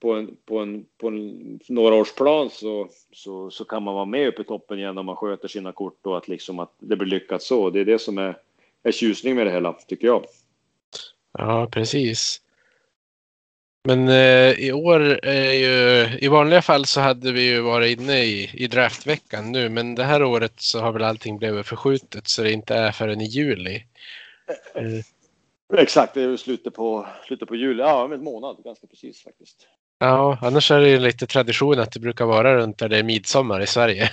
på 0.00 0.12
en, 0.12 0.36
på 0.46 0.58
en, 0.58 0.86
på 0.98 1.08
en 1.08 1.60
några 1.68 1.94
års 1.94 2.14
plan 2.14 2.50
så, 2.50 2.88
så, 3.12 3.50
så 3.50 3.64
kan 3.64 3.82
man 3.82 3.94
vara 3.94 4.04
med 4.04 4.28
uppe 4.28 4.42
i 4.42 4.44
toppen 4.44 4.78
igen 4.78 4.98
om 4.98 5.06
man 5.06 5.16
sköter 5.16 5.48
sina 5.48 5.72
kort 5.72 6.06
och 6.06 6.16
att 6.16 6.28
liksom 6.28 6.58
att 6.58 6.74
det 6.78 6.96
blir 6.96 7.08
lyckat 7.08 7.42
så. 7.42 7.70
Det 7.70 7.80
är 7.80 7.84
det 7.84 7.98
som 7.98 8.18
är 8.18 8.36
är 8.84 8.92
tjusning 8.92 9.36
med 9.36 9.46
det 9.46 9.52
hela, 9.52 9.72
tycker 9.72 10.06
jag. 10.06 10.24
Ja, 11.38 11.68
precis. 11.72 12.40
Men 13.88 14.08
eh, 14.08 14.52
i 14.52 14.72
år 14.72 15.00
är 15.24 15.52
ju, 15.52 16.08
i 16.18 16.28
vanliga 16.28 16.62
fall 16.62 16.86
så 16.86 17.00
hade 17.00 17.32
vi 17.32 17.42
ju 17.42 17.60
varit 17.60 18.00
inne 18.00 18.18
i, 18.18 18.50
i 18.54 18.66
draftveckan 18.66 19.52
nu, 19.52 19.68
men 19.68 19.94
det 19.94 20.04
här 20.04 20.22
året 20.22 20.52
så 20.56 20.80
har 20.80 20.92
väl 20.92 21.04
allting 21.04 21.38
blivit 21.38 21.66
förskjutet 21.66 22.28
så 22.28 22.42
det 22.42 22.52
inte 22.52 22.74
är 22.74 22.92
förrän 22.92 23.20
i 23.20 23.24
juli. 23.24 23.84
Eh. 24.74 25.80
Exakt, 25.80 26.14
det 26.14 26.22
är 26.22 26.36
slutet 26.36 26.74
på, 26.74 27.06
slutet 27.26 27.48
på 27.48 27.56
juli, 27.56 27.82
ja 27.82 28.04
om 28.04 28.12
en 28.12 28.24
månad 28.24 28.64
ganska 28.64 28.86
precis 28.86 29.22
faktiskt. 29.22 29.66
Ja, 29.98 30.38
annars 30.42 30.70
är 30.70 30.80
det 30.80 30.88
ju 30.88 30.98
lite 30.98 31.26
tradition 31.26 31.78
att 31.78 31.92
det 31.92 32.00
brukar 32.00 32.24
vara 32.24 32.56
runt 32.56 32.78
där 32.78 32.88
det 32.88 32.98
är 32.98 33.02
midsommar 33.02 33.60
i 33.60 33.66
Sverige. 33.66 34.10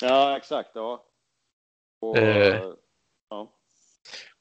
Ja, 0.00 0.36
exakt. 0.36 0.70
Ja. 0.74 1.04
Och, 2.00 2.18
eh. 2.18 2.72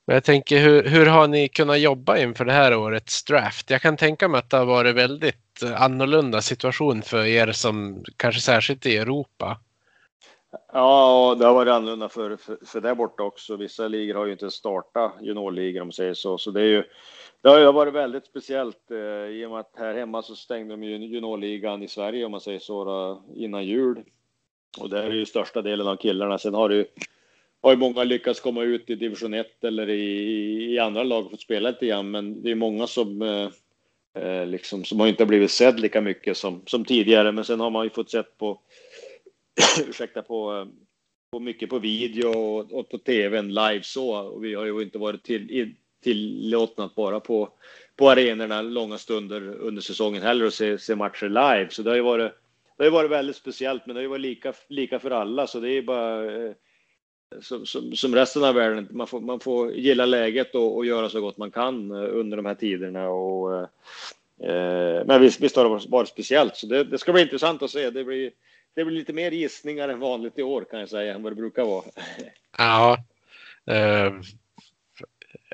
Men 0.06 0.14
jag 0.14 0.24
tänker, 0.24 0.60
hur, 0.60 0.84
hur 0.84 1.06
har 1.06 1.28
ni 1.28 1.48
kunnat 1.48 1.80
jobba 1.80 2.18
inför 2.18 2.46
det 2.46 2.52
här 2.52 2.76
årets 2.76 3.24
draft? 3.24 3.70
Jag 3.70 3.82
kan 3.82 3.98
tänka 3.98 4.28
mig 4.28 4.40
att 4.40 4.50
det 4.50 4.58
har 4.58 4.66
varit 4.66 4.96
väldigt 4.96 5.64
eh, 5.64 5.82
annorlunda 5.82 6.42
situation 6.42 7.02
för 7.02 7.26
er 7.26 7.52
som 7.52 8.04
kanske 8.18 8.42
särskilt 8.42 8.86
i 8.86 8.98
Europa. 8.98 9.60
Ja, 10.74 11.36
det 11.40 11.46
har 11.46 11.54
varit 11.54 11.72
annorlunda 11.72 12.10
för, 12.10 12.38
för, 12.38 12.58
för 12.66 12.82
där 12.82 12.96
borta 12.96 13.24
också. 13.24 13.56
Vissa 13.56 13.88
ligor 13.88 14.16
har 14.16 14.26
ju 14.26 14.32
inte 14.32 14.52
startat 14.52 15.14
juniorligor 15.22 15.82
om 15.82 15.88
man 15.88 15.94
säger 15.94 16.14
så. 16.14 16.38
Så 16.38 16.52
det 16.52 16.62
är 16.62 16.66
ju, 16.66 16.84
det 17.42 17.50
har 17.50 17.74
varit 17.74 17.94
väldigt 17.94 18.26
speciellt 18.26 18.92
eh, 18.92 18.98
i 19.30 19.46
och 19.46 19.52
med 19.52 19.60
att 19.60 19.74
här 19.78 19.94
hemma 19.94 20.22
så 20.22 20.36
stängde 20.36 20.74
de 20.74 20.84
ju 20.84 20.98
juniorligan 20.98 21.84
i 21.84 21.88
Sverige 21.88 22.26
om 22.26 22.32
man 22.32 22.42
säger 22.42 22.60
så 22.60 22.86
då, 22.86 23.24
innan 23.36 23.66
jul. 23.66 24.04
och 24.80 24.90
det 24.90 25.04
är 25.04 25.12
ju 25.12 25.26
största 25.26 25.62
delen 25.62 25.88
av 25.88 25.96
killarna. 25.96 26.38
Sen 26.38 26.54
har 26.54 26.70
du 26.70 26.88
har 27.62 27.72
ju 27.72 27.78
många 27.78 28.04
lyckats 28.04 28.40
komma 28.40 28.64
ut 28.64 28.90
i 28.90 28.96
division 28.96 29.34
1 29.34 29.64
eller 29.64 29.90
i, 29.90 30.74
i 30.74 30.80
andra 30.80 31.04
lag 31.04 31.26
och 31.26 31.32
fått 31.32 31.42
spela 31.42 31.70
lite 31.70 31.86
grann, 31.86 32.12
men 32.12 32.44
det 32.44 32.52
är 32.52 32.56
många 32.56 32.88
som 32.88 33.22
eh, 33.22 33.50
eh, 34.24 34.46
liksom, 34.46 34.84
som 34.84 35.00
har 35.00 35.08
inte 35.08 35.26
blivit 35.26 35.52
sedd 35.52 35.80
lika 35.80 36.02
mycket 36.02 36.38
som, 36.38 36.62
som 36.66 36.86
tidigare. 36.86 37.32
Men 37.32 37.46
sen 37.46 37.60
har 37.60 37.70
man 37.70 37.84
ju 37.84 37.90
fått 37.90 38.12
sett 38.12 38.38
på, 38.38 38.60
ursäkta, 39.88 40.22
på, 40.22 40.68
på 41.32 41.40
mycket 41.40 41.70
på 41.70 41.80
video 41.80 42.30
och, 42.30 42.72
och 42.72 42.90
på 42.90 42.98
tvn 42.98 43.54
live 43.54 43.82
så. 43.84 44.16
Och 44.16 44.44
vi 44.44 44.54
har 44.54 44.66
ju 44.66 44.82
inte 44.82 44.98
varit 44.98 45.24
till, 45.24 45.76
tillåtna 46.04 46.84
att 46.84 46.96
bara 46.96 47.20
på, 47.20 47.50
på 47.96 48.10
arenorna 48.10 48.62
långa 48.62 48.98
stunder 48.98 49.56
under 49.56 49.82
säsongen 49.82 50.22
heller 50.22 50.46
och 50.46 50.54
se, 50.54 50.78
se 50.78 50.96
matcher 50.96 51.28
live. 51.28 51.68
Så 51.70 51.82
det 51.82 51.90
har 51.90 51.96
ju 51.96 52.04
varit, 52.04 52.32
det 52.78 52.84
har 52.84 52.92
varit 52.92 53.12
väldigt 53.12 53.36
speciellt, 53.36 53.86
men 53.86 53.96
det 53.96 54.00
har 54.00 54.04
ju 54.04 54.10
varit 54.10 54.22
lika, 54.22 54.54
lika 54.68 55.00
för 55.00 55.12
alla. 55.12 55.48
Så 55.48 55.60
det 55.60 55.70
är 55.70 55.82
bara 55.82 56.26
eh, 56.26 56.54
som, 57.42 57.66
som, 57.66 57.96
som, 57.96 58.16
resten 58.16 58.44
av 58.44 58.56
världen. 58.56 58.88
Man 58.92 59.08
får, 59.08 59.22
man 59.22 59.40
får 59.40 59.72
gilla 59.72 60.06
läget 60.06 60.56
och, 60.56 60.76
och 60.76 60.86
göra 60.86 61.10
så 61.10 61.22
gott 61.22 61.38
man 61.38 61.52
kan 61.52 61.92
eh, 61.92 62.10
under 62.12 62.38
de 62.38 62.46
här 62.46 62.56
tiderna. 62.56 63.10
Och, 63.10 63.56
eh, 64.44 65.06
men 65.06 65.22
visst, 65.22 65.42
visst 65.42 65.56
har 65.56 65.64
det 65.64 65.88
varit 65.90 66.10
speciellt, 66.10 66.58
så 66.58 66.68
det, 66.68 66.84
det, 66.84 66.98
ska 66.98 67.14
bli 67.14 67.22
intressant 67.22 67.62
att 67.62 67.72
se. 67.72 67.90
Det 67.90 68.04
blir, 68.04 68.32
det 68.76 68.86
blir 68.86 68.96
lite 68.96 69.14
mer 69.14 69.32
gissningar 69.32 69.90
än 69.90 70.00
vanligt 70.00 70.40
i 70.40 70.44
år 70.44 70.66
kan 70.72 70.80
jag 70.80 70.90
säga, 70.90 71.16
än 71.16 71.24
vad 71.24 71.32
det 71.32 71.36
brukar 71.36 71.66
vara. 71.66 71.84
Ja. 72.58 72.98
Eh, 73.66 74.14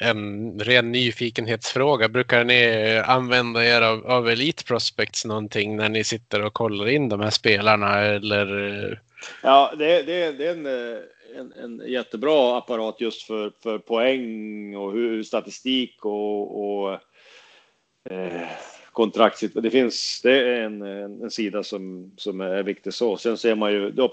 en 0.01 0.59
ren 0.59 0.91
nyfikenhetsfråga. 0.91 2.09
Brukar 2.09 2.43
ni 2.43 3.01
använda 3.05 3.65
er 3.65 3.81
av, 3.81 4.07
av 4.07 4.29
Elite 4.29 4.63
Prospects 4.63 5.25
någonting 5.25 5.75
när 5.75 5.89
ni 5.89 6.03
sitter 6.03 6.45
och 6.45 6.53
kollar 6.53 6.87
in 6.87 7.09
de 7.09 7.19
här 7.19 7.29
spelarna 7.29 7.99
eller? 7.99 9.01
Ja, 9.43 9.73
det, 9.77 10.03
det, 10.03 10.31
det 10.31 10.47
är 10.47 10.51
en 10.51 10.65
eh, 10.65 10.99
en, 11.37 11.53
en 11.53 11.91
jättebra 11.91 12.57
apparat 12.57 13.01
just 13.01 13.21
för, 13.21 13.51
för 13.63 13.77
poäng 13.77 14.75
och 14.75 14.91
hur, 14.91 15.23
statistik 15.23 16.05
och, 16.05 16.63
och 16.63 16.99
eh, 18.09 18.47
kontrakt. 18.91 19.43
Det 19.53 19.69
finns, 19.69 20.21
det 20.23 20.31
är 20.31 20.61
en, 20.61 20.81
en, 20.81 21.21
en, 21.21 21.31
sida 21.31 21.63
som, 21.63 22.11
som 22.17 22.41
är 22.41 22.63
viktig 22.63 22.93
så. 22.93 23.17
Sen 23.17 23.37
ser 23.37 23.55
man 23.55 23.71
ju, 23.71 23.91
det 23.91 24.09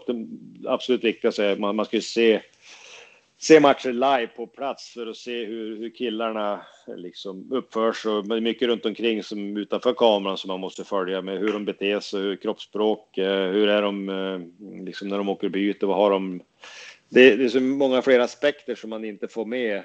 absolut 0.67 1.05
viktigaste 1.05 1.45
är 1.45 1.57
man, 1.57 1.77
man 1.77 1.87
ska 1.87 1.97
ju 1.97 2.03
se 2.03 2.41
se 3.45 3.61
matcher 3.61 3.93
live 3.93 4.27
på 4.27 4.47
plats 4.47 4.93
för 4.93 5.07
att 5.07 5.17
se 5.17 5.45
hur, 5.45 5.77
hur 5.77 5.91
killarna 5.91 6.61
liksom 6.97 7.53
uppför 7.53 7.93
sig. 7.93 8.23
Men 8.23 8.45
mycket 8.45 8.69
runt 8.69 8.87
omkring 8.87 9.23
som 9.23 9.57
utanför 9.57 9.93
kameran 9.93 10.39
som 10.39 10.49
man 10.49 10.61
måste 10.61 10.85
följa 10.85 11.23
med 11.23 11.39
hur 11.39 11.53
de 11.53 11.65
beter 11.65 12.01
sig, 12.01 12.21
hur 12.21 12.37
kroppsspråk, 12.37 13.19
eh, 13.19 13.51
hur 13.51 13.69
är 13.69 13.83
de 13.83 14.09
eh, 14.09 14.41
liksom 14.85 15.09
när 15.09 15.19
de 15.19 15.29
åker 15.29 15.49
byte, 15.49 15.87
vad 15.87 15.97
har 15.97 16.11
de 16.11 16.43
det, 17.09 17.37
det 17.37 17.45
är 17.45 17.49
så 17.49 17.61
många 17.61 18.03
fler 18.03 18.21
aspekter 18.21 18.75
som 18.75 18.91
man 18.91 19.05
inte 19.05 19.29
får 19.29 19.45
med 19.45 19.85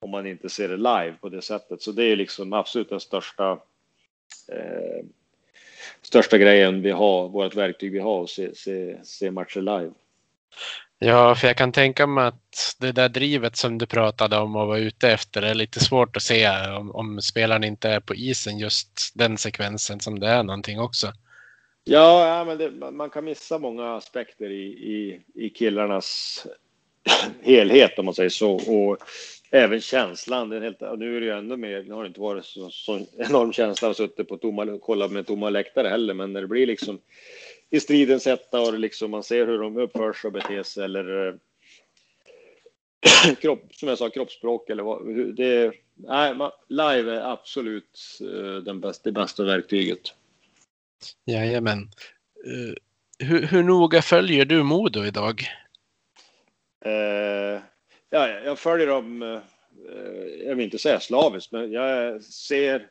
om 0.00 0.10
man 0.10 0.26
inte 0.26 0.48
ser 0.48 0.68
det 0.68 0.76
live 0.76 1.14
på 1.20 1.28
det 1.28 1.42
sättet. 1.42 1.82
Så 1.82 1.92
det 1.92 2.04
är 2.04 2.16
liksom 2.16 2.52
absolut 2.52 2.90
den 2.90 3.00
största 3.00 3.50
eh, 4.52 5.04
största 6.02 6.38
grejen 6.38 6.82
vi 6.82 6.90
har, 6.90 7.28
vårt 7.28 7.54
verktyg 7.54 7.92
vi 7.92 7.98
har, 7.98 8.22
att 8.22 8.30
se, 8.30 8.54
se, 8.54 8.96
se 9.04 9.30
matcher 9.30 9.60
live. 9.60 9.92
Ja, 10.98 11.34
för 11.34 11.46
jag 11.46 11.56
kan 11.56 11.72
tänka 11.72 12.06
mig 12.06 12.24
att 12.24 12.76
det 12.78 12.92
där 12.92 13.08
drivet 13.08 13.56
som 13.56 13.78
du 13.78 13.86
pratade 13.86 14.38
om 14.38 14.56
och 14.56 14.66
var 14.66 14.76
ute 14.76 15.10
efter 15.10 15.42
är 15.42 15.54
lite 15.54 15.80
svårt 15.80 16.16
att 16.16 16.22
se 16.22 16.48
om, 16.68 16.90
om 16.90 17.20
spelaren 17.22 17.64
inte 17.64 17.88
är 17.88 18.00
på 18.00 18.14
isen 18.14 18.58
just 18.58 19.12
den 19.14 19.38
sekvensen 19.38 20.00
som 20.00 20.18
det 20.18 20.28
är 20.28 20.42
någonting 20.42 20.80
också. 20.80 21.12
Ja, 21.84 22.36
ja 22.36 22.44
men 22.44 22.58
det, 22.58 22.92
man 22.92 23.10
kan 23.10 23.24
missa 23.24 23.58
många 23.58 23.94
aspekter 23.94 24.50
i, 24.50 24.64
i, 24.64 25.20
i 25.34 25.50
killarnas 25.50 26.46
helhet 27.42 27.98
om 27.98 28.04
man 28.04 28.14
säger 28.14 28.30
så. 28.30 28.52
Och 28.52 28.98
även 29.50 29.80
känslan. 29.80 30.48
Den 30.48 30.62
helt, 30.62 30.80
nu 30.80 31.16
är 31.16 31.20
det 31.20 31.26
ju 31.26 31.32
ännu 31.32 31.56
mer, 31.56 31.82
nu 31.82 31.94
har 31.94 32.06
inte 32.06 32.20
varit 32.20 32.44
så, 32.44 32.70
så 32.70 33.06
enorm 33.18 33.52
känsla 33.52 33.90
att 33.90 33.96
suttit 33.96 34.28
på 34.28 34.36
tomma, 34.36 34.78
kolla 34.82 35.08
med 35.08 35.26
tomma 35.26 35.50
läktare 35.50 35.88
heller, 35.88 36.14
men 36.14 36.32
när 36.32 36.40
det 36.40 36.46
blir 36.46 36.66
liksom 36.66 37.00
i 37.70 37.80
stridens 37.80 38.26
hetta 38.26 38.60
och 38.60 38.78
liksom 38.78 39.10
man 39.10 39.22
ser 39.22 39.46
hur 39.46 39.58
de 39.58 39.76
uppför 39.76 40.12
sig 40.12 40.28
och 40.28 40.32
beter 40.32 40.62
sig 40.62 40.84
eller 40.84 41.28
eh, 41.28 41.34
kropp, 43.40 43.74
som 43.74 43.88
jag 43.88 43.98
sa, 43.98 44.10
kroppsspråk 44.10 44.70
eller 44.70 44.82
vad. 44.82 45.16
Det, 45.36 45.72
nej, 45.94 46.34
live 46.68 47.12
är 47.12 47.32
absolut 47.32 48.00
eh, 48.20 48.54
den 48.54 48.80
bästa, 48.80 49.10
det 49.10 49.12
bästa 49.12 49.44
verktyget. 49.44 50.14
Jajamän. 51.24 51.90
Uh, 52.46 52.74
hur, 53.18 53.46
hur 53.46 53.62
noga 53.62 54.02
följer 54.02 54.44
du 54.44 54.62
Modo 54.62 55.04
idag? 55.04 55.42
Uh, 56.86 57.60
ja, 58.10 58.28
jag 58.28 58.58
följer 58.58 58.86
dem, 58.86 59.22
uh, 59.22 59.40
jag 60.46 60.54
vill 60.54 60.64
inte 60.64 60.78
säga 60.78 61.00
slaviskt, 61.00 61.52
men 61.52 61.72
jag 61.72 62.22
ser 62.22 62.88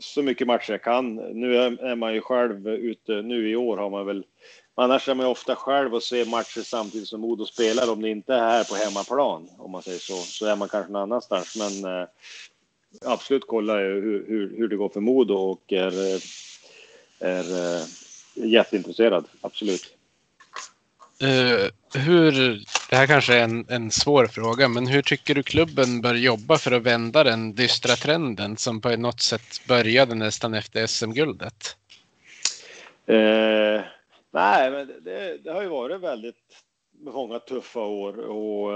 så 0.00 0.22
mycket 0.22 0.46
matcher 0.46 0.72
jag 0.72 0.82
kan. 0.82 1.14
Nu 1.14 1.56
är 1.56 1.94
man 1.94 2.14
ju 2.14 2.20
själv 2.20 2.68
ute, 2.68 3.12
nu 3.12 3.50
i 3.50 3.56
år 3.56 3.76
har 3.76 3.90
man 3.90 4.06
väl, 4.06 4.24
annars 4.74 5.08
är 5.08 5.14
man 5.14 5.26
ju 5.26 5.30
ofta 5.30 5.56
själv 5.56 5.94
och 5.94 6.02
ser 6.02 6.26
matcher 6.26 6.60
samtidigt 6.60 7.08
som 7.08 7.20
Modo 7.20 7.46
spelar. 7.46 7.92
Om 7.92 8.02
det 8.02 8.08
inte 8.08 8.34
är 8.34 8.38
här 8.38 8.64
på 8.64 8.74
hemmaplan, 8.74 9.48
om 9.58 9.70
man 9.70 9.82
säger 9.82 9.98
så, 9.98 10.14
så 10.14 10.46
är 10.46 10.56
man 10.56 10.68
kanske 10.68 10.92
någon 10.92 11.02
annanstans. 11.02 11.56
Men 11.56 12.06
absolut 13.04 13.46
kollar 13.46 13.80
jag 13.80 13.94
hur, 13.94 14.26
hur, 14.28 14.56
hur 14.56 14.68
det 14.68 14.76
går 14.76 14.88
för 14.88 15.00
Modo 15.00 15.34
och 15.34 15.72
är 15.72 15.90
är 17.18 17.76
eh, 17.76 17.84
jätteintresserad, 18.34 19.24
absolut. 19.40 19.94
Uh, 21.22 22.00
hur, 22.00 22.32
det 22.90 22.96
här 22.96 23.06
kanske 23.06 23.34
är 23.34 23.44
en, 23.44 23.66
en 23.68 23.90
svår 23.90 24.26
fråga, 24.26 24.68
men 24.68 24.86
hur 24.86 25.02
tycker 25.02 25.34
du 25.34 25.42
klubben 25.42 26.00
bör 26.00 26.14
jobba 26.14 26.58
för 26.58 26.72
att 26.72 26.82
vända 26.82 27.24
den 27.24 27.54
dystra 27.54 27.96
trenden 27.96 28.56
som 28.56 28.80
på 28.80 28.96
något 28.96 29.20
sätt 29.20 29.66
började 29.68 30.14
nästan 30.14 30.54
efter 30.54 30.86
SM-guldet? 30.86 31.76
Uh, 33.10 33.82
nej, 34.30 34.70
men 34.70 34.86
det, 35.04 35.38
det, 35.44 35.52
har 35.52 35.62
ju 35.62 35.68
varit 35.68 36.00
väldigt 36.00 36.36
många 37.00 37.38
tuffa 37.38 37.80
år 37.80 38.18
och 38.18 38.70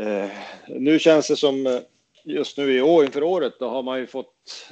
uh, 0.00 0.28
nu 0.68 0.98
känns 0.98 1.28
det 1.28 1.36
som 1.36 1.82
just 2.24 2.58
nu 2.58 2.72
i 2.72 2.82
år 2.82 3.04
inför 3.04 3.22
året, 3.22 3.54
då 3.58 3.68
har 3.68 3.82
man 3.82 3.98
ju 3.98 4.06
fått, 4.06 4.68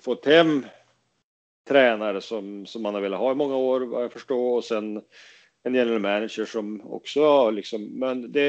fått 0.00 0.26
hem 0.26 0.66
tränare 1.68 2.20
som, 2.20 2.66
som 2.66 2.82
man 2.82 2.94
har 2.94 3.00
velat 3.00 3.20
ha 3.20 3.32
i 3.32 3.34
många 3.34 3.56
år 3.56 3.80
vad 3.80 4.04
jag 4.04 4.12
förstår 4.12 4.56
och 4.56 4.64
sen 4.64 5.02
en 5.62 5.74
general 5.74 6.00
manager 6.00 6.44
som 6.44 6.92
också 6.92 7.22
har 7.22 7.52
liksom, 7.52 7.84
men 7.84 8.32
det 8.32 8.48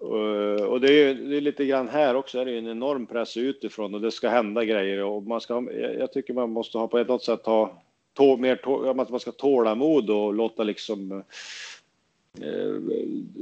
eh, 0.00 0.64
och 0.64 0.80
det 0.80 0.92
är, 0.92 1.14
det 1.14 1.36
är 1.36 1.40
lite 1.40 1.64
grann 1.64 1.88
här 1.88 2.14
också 2.14 2.38
är 2.38 2.44
det 2.44 2.58
en 2.58 2.68
enorm 2.68 3.06
press 3.06 3.36
utifrån 3.36 3.94
och 3.94 4.00
det 4.00 4.10
ska 4.10 4.28
hända 4.28 4.64
grejer 4.64 5.02
och 5.02 5.22
man 5.22 5.40
ska, 5.40 5.66
jag 5.98 6.12
tycker 6.12 6.34
man 6.34 6.50
måste 6.50 6.78
ha 6.78 6.88
på 6.88 6.98
ett 6.98 7.08
något 7.08 7.24
sätt 7.24 7.46
ha 7.46 7.82
tå, 8.14 8.36
mer 8.36 8.56
tå, 8.56 8.94
man 8.94 9.20
ska 9.20 9.32
tålamod 9.32 10.10
och 10.10 10.34
låta 10.34 10.62
liksom 10.62 11.12
eh, 12.40 12.72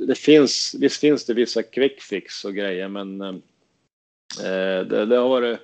det 0.07 0.19
finns, 0.19 0.77
visst 0.79 1.01
finns 1.01 1.27
det 1.27 1.35
vissa 1.35 1.63
quick 1.63 2.03
fix 2.03 2.45
och 2.45 2.55
grejer 2.55 2.89
men 2.89 3.21
eh, 3.21 4.87
det, 4.87 5.07
det 5.07 5.17
har 5.17 5.29
varit 5.29 5.61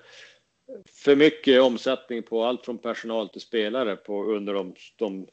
för 0.87 1.17
mycket 1.17 1.63
omsättning 1.63 2.23
på 2.23 2.45
allt 2.45 2.65
från 2.65 2.79
personal 2.79 3.29
till 3.29 3.41
spelare 3.41 3.97
på, 3.97 4.25
under 4.25 4.55
de, 4.55 4.75
de, 4.97 5.27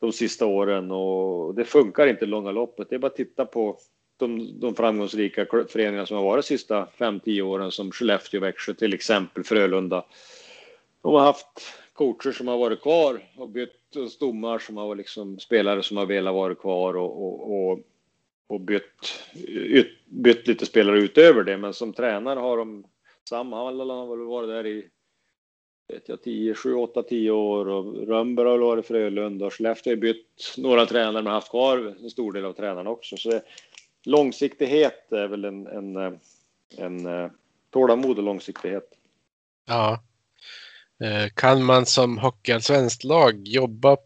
de 0.00 0.12
sista 0.12 0.46
åren 0.46 0.90
och 0.90 1.54
det 1.54 1.64
funkar 1.64 2.06
inte 2.06 2.24
i 2.24 2.28
långa 2.28 2.50
loppet. 2.50 2.90
Det 2.90 2.94
är 2.94 2.98
bara 2.98 3.06
att 3.06 3.16
titta 3.16 3.46
på 3.46 3.78
de, 4.16 4.60
de 4.60 4.74
framgångsrika 4.74 5.46
föreningar 5.68 6.04
som 6.04 6.16
har 6.16 6.24
varit 6.24 6.44
de 6.44 6.48
sista 6.48 6.88
5-10 6.98 7.42
åren 7.42 7.70
som 7.70 7.92
Skellefteå, 7.92 8.40
Växjö 8.40 8.74
till 8.74 8.94
exempel, 8.94 9.44
Frölunda. 9.44 10.04
De 11.02 11.14
har 11.14 11.20
haft 11.20 11.46
coacher 11.92 12.32
som 12.32 12.48
har 12.48 12.58
varit 12.58 12.82
kvar 12.82 13.20
och 13.36 13.48
bytt 13.48 14.10
stommar 14.10 14.58
som 14.58 14.76
har 14.76 14.86
varit 14.86 14.98
liksom 14.98 15.38
spelare 15.38 15.82
som 15.82 15.96
har 15.96 16.06
velat 16.06 16.34
vara 16.34 16.54
kvar 16.54 16.96
och, 16.96 17.24
och, 17.24 17.70
och, 17.70 17.78
och 18.46 18.60
bytt, 18.60 19.22
bytt 20.06 20.48
lite 20.48 20.66
spelare 20.66 20.98
utöver 20.98 21.44
det. 21.44 21.56
Men 21.56 21.74
som 21.74 21.92
tränare 21.92 22.40
har 22.40 22.56
de 22.56 22.84
Sam 23.28 23.52
han 23.52 23.80
har 23.80 24.16
väl 24.16 24.26
varit 24.26 24.48
där 24.48 24.66
i 24.66 24.88
vet 25.88 26.08
jag, 26.08 26.22
10, 26.22 26.54
7, 26.54 26.74
8, 26.74 27.02
10 27.02 27.30
år 27.30 27.68
och 27.68 28.06
Rönnberg 28.08 28.48
har 28.48 28.58
varit 28.58 28.84
i 28.84 28.88
Frölunda 28.88 29.46
och 29.46 29.52
Skellefteå 29.54 29.92
har 29.92 29.96
bytt 29.96 30.54
några 30.58 30.86
tränare 30.86 31.22
men 31.22 31.32
haft 31.32 31.50
kvar 31.50 31.96
en 32.02 32.10
stor 32.10 32.32
del 32.32 32.44
av 32.44 32.52
tränarna 32.52 32.90
också. 32.90 33.16
Så 33.16 33.40
långsiktighet 34.04 35.12
är 35.12 35.28
väl 35.28 35.44
en, 35.44 35.66
en, 35.66 35.96
en, 35.96 37.06
en 37.06 37.30
tålamod 37.70 38.18
och 38.18 38.24
långsiktighet. 38.24 38.88
Ja. 39.66 40.02
Eh, 41.04 41.28
kan 41.34 41.64
man 41.64 41.86
som 41.86 42.18
hockeyallsvenskt 42.18 43.04
lag 43.04 43.48
jobba 43.48 43.96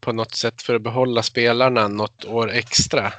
på 0.00 0.12
något 0.12 0.34
sätt 0.34 0.62
för 0.62 0.74
att 0.74 0.82
behålla 0.82 1.22
spelarna 1.22 1.88
något 1.88 2.24
år 2.24 2.50
extra? 2.50 3.12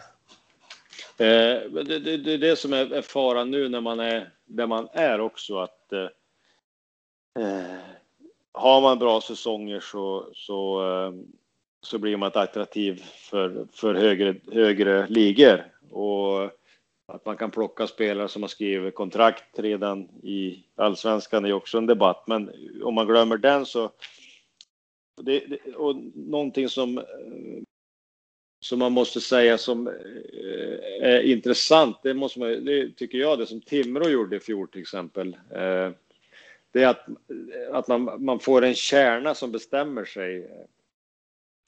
Eh, 1.19 1.71
det, 1.71 1.99
det, 1.99 2.17
det 2.17 2.33
är 2.33 2.37
det 2.37 2.55
som 2.55 2.73
är 2.73 3.01
faran 3.01 3.51
nu 3.51 3.69
när 3.69 3.81
man 3.81 3.99
är 3.99 4.29
där 4.45 4.67
man 4.67 4.87
är 4.93 5.19
också 5.19 5.57
att 5.57 5.93
eh, 5.93 6.09
eh, 7.43 7.79
har 8.51 8.81
man 8.81 8.99
bra 8.99 9.21
säsonger 9.21 9.79
så, 9.79 10.29
så, 10.33 10.89
eh, 10.91 11.13
så 11.81 11.97
blir 11.97 12.17
man 12.17 12.27
ett 12.27 12.35
attraktiv 12.35 13.03
för, 13.03 13.67
för 13.71 13.95
högre, 13.95 14.35
högre 14.51 15.07
ligor. 15.07 15.65
Och 15.91 16.43
att 17.07 17.25
man 17.25 17.37
kan 17.37 17.51
plocka 17.51 17.87
spelare 17.87 18.27
som 18.27 18.43
har 18.43 18.49
skrivit 18.49 18.95
kontrakt 18.95 19.59
redan 19.59 20.09
i 20.23 20.63
allsvenskan 20.75 21.45
är 21.45 21.53
också 21.53 21.77
en 21.77 21.85
debatt. 21.85 22.23
Men 22.27 22.51
om 22.83 22.93
man 22.95 23.07
glömmer 23.07 23.37
den 23.37 23.65
så. 23.65 23.91
Det, 25.21 25.39
det, 25.39 25.75
och 25.75 25.95
någonting 26.15 26.69
som 26.69 26.97
eh, 26.97 27.03
som 28.59 28.79
man 28.79 28.91
måste 28.91 29.21
säga 29.21 29.57
som 29.57 29.87
eh, 29.87 29.93
är 31.01 31.21
intressant. 31.21 31.97
Det 32.03 32.13
måste 32.13 32.39
man, 32.39 32.65
det 32.65 32.95
tycker 32.95 33.17
jag, 33.17 33.39
det 33.39 33.45
som 33.45 33.61
Timrå 33.61 34.09
gjorde 34.09 34.35
i 34.35 34.39
fjol 34.39 34.67
till 34.67 34.81
exempel 34.81 35.37
eh, 35.55 35.91
det 36.71 36.83
är 36.83 36.87
att, 36.87 37.05
att 37.71 37.87
man, 37.87 38.25
man 38.25 38.39
får 38.39 38.61
en 38.61 38.75
kärna 38.75 39.35
som 39.35 39.51
bestämmer 39.51 40.05
sig. 40.05 40.49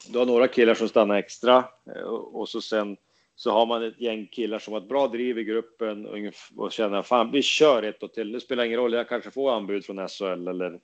Du 0.10 0.20
har 0.20 0.26
några 0.26 0.48
killar 0.48 0.74
som 0.74 0.90
stannar 0.90 1.16
extra 1.16 1.66
eh, 1.96 2.02
och 2.12 2.50
så 2.50 2.62
sen 2.62 2.98
så 3.36 3.52
har 3.52 3.66
man 3.66 3.84
ett 3.84 4.02
gäng 4.02 4.28
killar 4.28 4.60
som 4.60 4.74
har 4.74 4.82
ett 4.82 4.90
bra 4.90 5.08
driv 5.08 5.40
i 5.40 5.44
gruppen 5.44 6.08
och 6.56 6.72
känner 6.72 7.02
fan 7.02 7.32
vi 7.32 7.42
kör 7.42 7.84
ett 7.84 8.04
och 8.04 8.14
till. 8.14 8.32
Det 8.32 8.40
spelar 8.40 8.64
ingen 8.64 8.80
roll, 8.80 8.94
jag 8.94 9.10
kanske 9.10 9.32
får 9.32 9.52
anbud 9.52 9.86
från 9.86 10.08
SHL 10.08 10.48
eller 10.48 10.80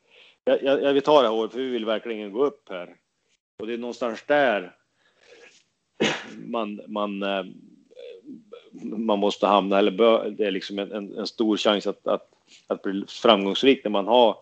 jag, 0.46 0.64
jag, 0.64 0.84
jag 0.84 0.94
vill 0.94 1.02
ta 1.02 1.22
det 1.22 1.28
här 1.28 1.36
året 1.36 1.52
för 1.52 1.60
vi 1.60 1.70
vill 1.70 1.86
verkligen 1.86 2.32
gå 2.32 2.46
upp 2.46 2.70
här. 2.70 2.96
Och 3.60 3.68
det 3.68 3.74
är 3.74 3.78
någonstans 3.78 4.24
där 4.28 4.76
man, 6.46 6.82
man, 6.88 7.24
eh, 7.24 7.46
man 8.84 9.20
måste 9.20 9.48
hamna 9.48 9.80
eller 9.80 9.92
bör, 9.92 10.30
det 10.30 10.46
är 10.46 10.52
liksom 10.52 10.80
en, 10.80 10.92
en, 10.92 11.18
en 11.18 11.28
stor 11.28 11.58
chans 11.58 11.88
att, 11.88 12.08
att 12.08 12.30
att 12.68 12.82
bli 12.82 13.06
framgångsrik 13.08 13.84
när 13.84 13.92
man 13.92 14.08
har 14.08 14.38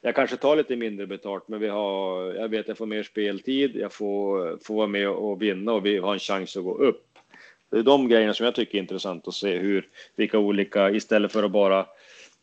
jag 0.00 0.14
kanske 0.14 0.36
tar 0.36 0.56
lite 0.56 0.76
mindre 0.76 1.06
betalt, 1.06 1.48
men 1.48 1.60
vi 1.60 1.68
har, 1.68 2.34
jag 2.34 2.48
vet 2.48 2.68
jag 2.68 2.78
får 2.78 2.86
mer 2.86 3.02
speltid, 3.02 3.76
jag 3.76 3.92
får, 3.92 4.58
får 4.64 4.74
vara 4.74 4.86
med 4.86 5.08
och 5.08 5.42
vinna 5.42 5.72
och 5.72 5.86
vi 5.86 5.98
har 5.98 6.12
en 6.12 6.18
chans 6.18 6.56
att 6.56 6.64
gå 6.64 6.74
upp. 6.74 7.18
Det 7.70 7.78
är 7.78 7.82
de 7.82 8.08
grejerna 8.08 8.34
som 8.34 8.44
jag 8.44 8.54
tycker 8.54 8.78
är 8.78 8.82
intressant 8.82 9.28
att 9.28 9.34
se 9.34 9.58
hur, 9.58 9.88
vilka 10.16 10.38
olika, 10.38 10.90
istället 10.90 11.32
för 11.32 11.42
att 11.42 11.50
bara 11.50 11.86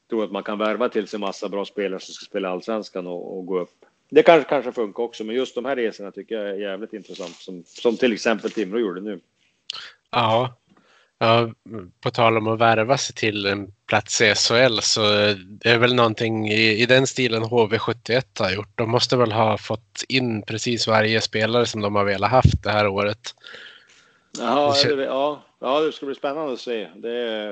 tro 0.09 0.21
att 0.21 0.31
man 0.31 0.43
kan 0.43 0.57
värva 0.57 0.89
till 0.89 1.07
sig 1.07 1.19
massa 1.19 1.49
bra 1.49 1.65
spelare 1.65 1.99
som 1.99 2.13
ska 2.13 2.25
spela 2.25 2.49
allsvenskan 2.49 3.07
och, 3.07 3.37
och 3.37 3.45
gå 3.45 3.59
upp. 3.59 3.85
Det 4.13 4.23
kanske, 4.23 4.49
kanske 4.49 4.71
funkar 4.71 5.03
också, 5.03 5.23
men 5.23 5.35
just 5.35 5.55
de 5.55 5.65
här 5.65 5.75
resorna 5.75 6.11
tycker 6.11 6.35
jag 6.35 6.49
är 6.49 6.53
jävligt 6.53 6.93
intressant, 6.93 7.35
som, 7.35 7.63
som 7.65 7.97
till 7.97 8.13
exempel 8.13 8.51
Timrå 8.51 8.79
gjorde 8.79 9.01
nu. 9.01 9.19
Ja, 10.11 10.55
Ja, 11.23 11.49
på 12.01 12.11
tal 12.11 12.37
om 12.37 12.47
att 12.47 12.59
värva 12.59 12.97
sig 12.97 13.15
till 13.15 13.45
en 13.45 13.67
plats 13.87 14.21
i 14.21 14.33
SHL 14.35 14.79
så 14.79 15.01
det 15.47 15.69
är 15.69 15.77
väl 15.77 15.95
någonting 15.95 16.47
i, 16.47 16.81
i 16.81 16.85
den 16.85 17.07
stilen 17.07 17.43
HV71 17.43 18.23
har 18.39 18.51
gjort. 18.51 18.77
De 18.77 18.89
måste 18.89 19.17
väl 19.17 19.31
ha 19.31 19.57
fått 19.57 20.03
in 20.09 20.41
precis 20.41 20.87
varje 20.87 21.21
spelare 21.21 21.65
som 21.65 21.81
de 21.81 21.95
har 21.95 22.03
velat 22.03 22.31
haft 22.31 22.63
det 22.63 22.71
här 22.71 22.87
året. 22.87 23.35
Jaha, 24.39 24.73
det, 24.83 25.03
ja, 25.03 25.43
ja, 25.59 25.79
det 25.79 25.91
ska 25.91 26.05
bli 26.05 26.15
spännande 26.15 26.53
att 26.53 26.59
se. 26.59 26.87
Det, 26.95 27.49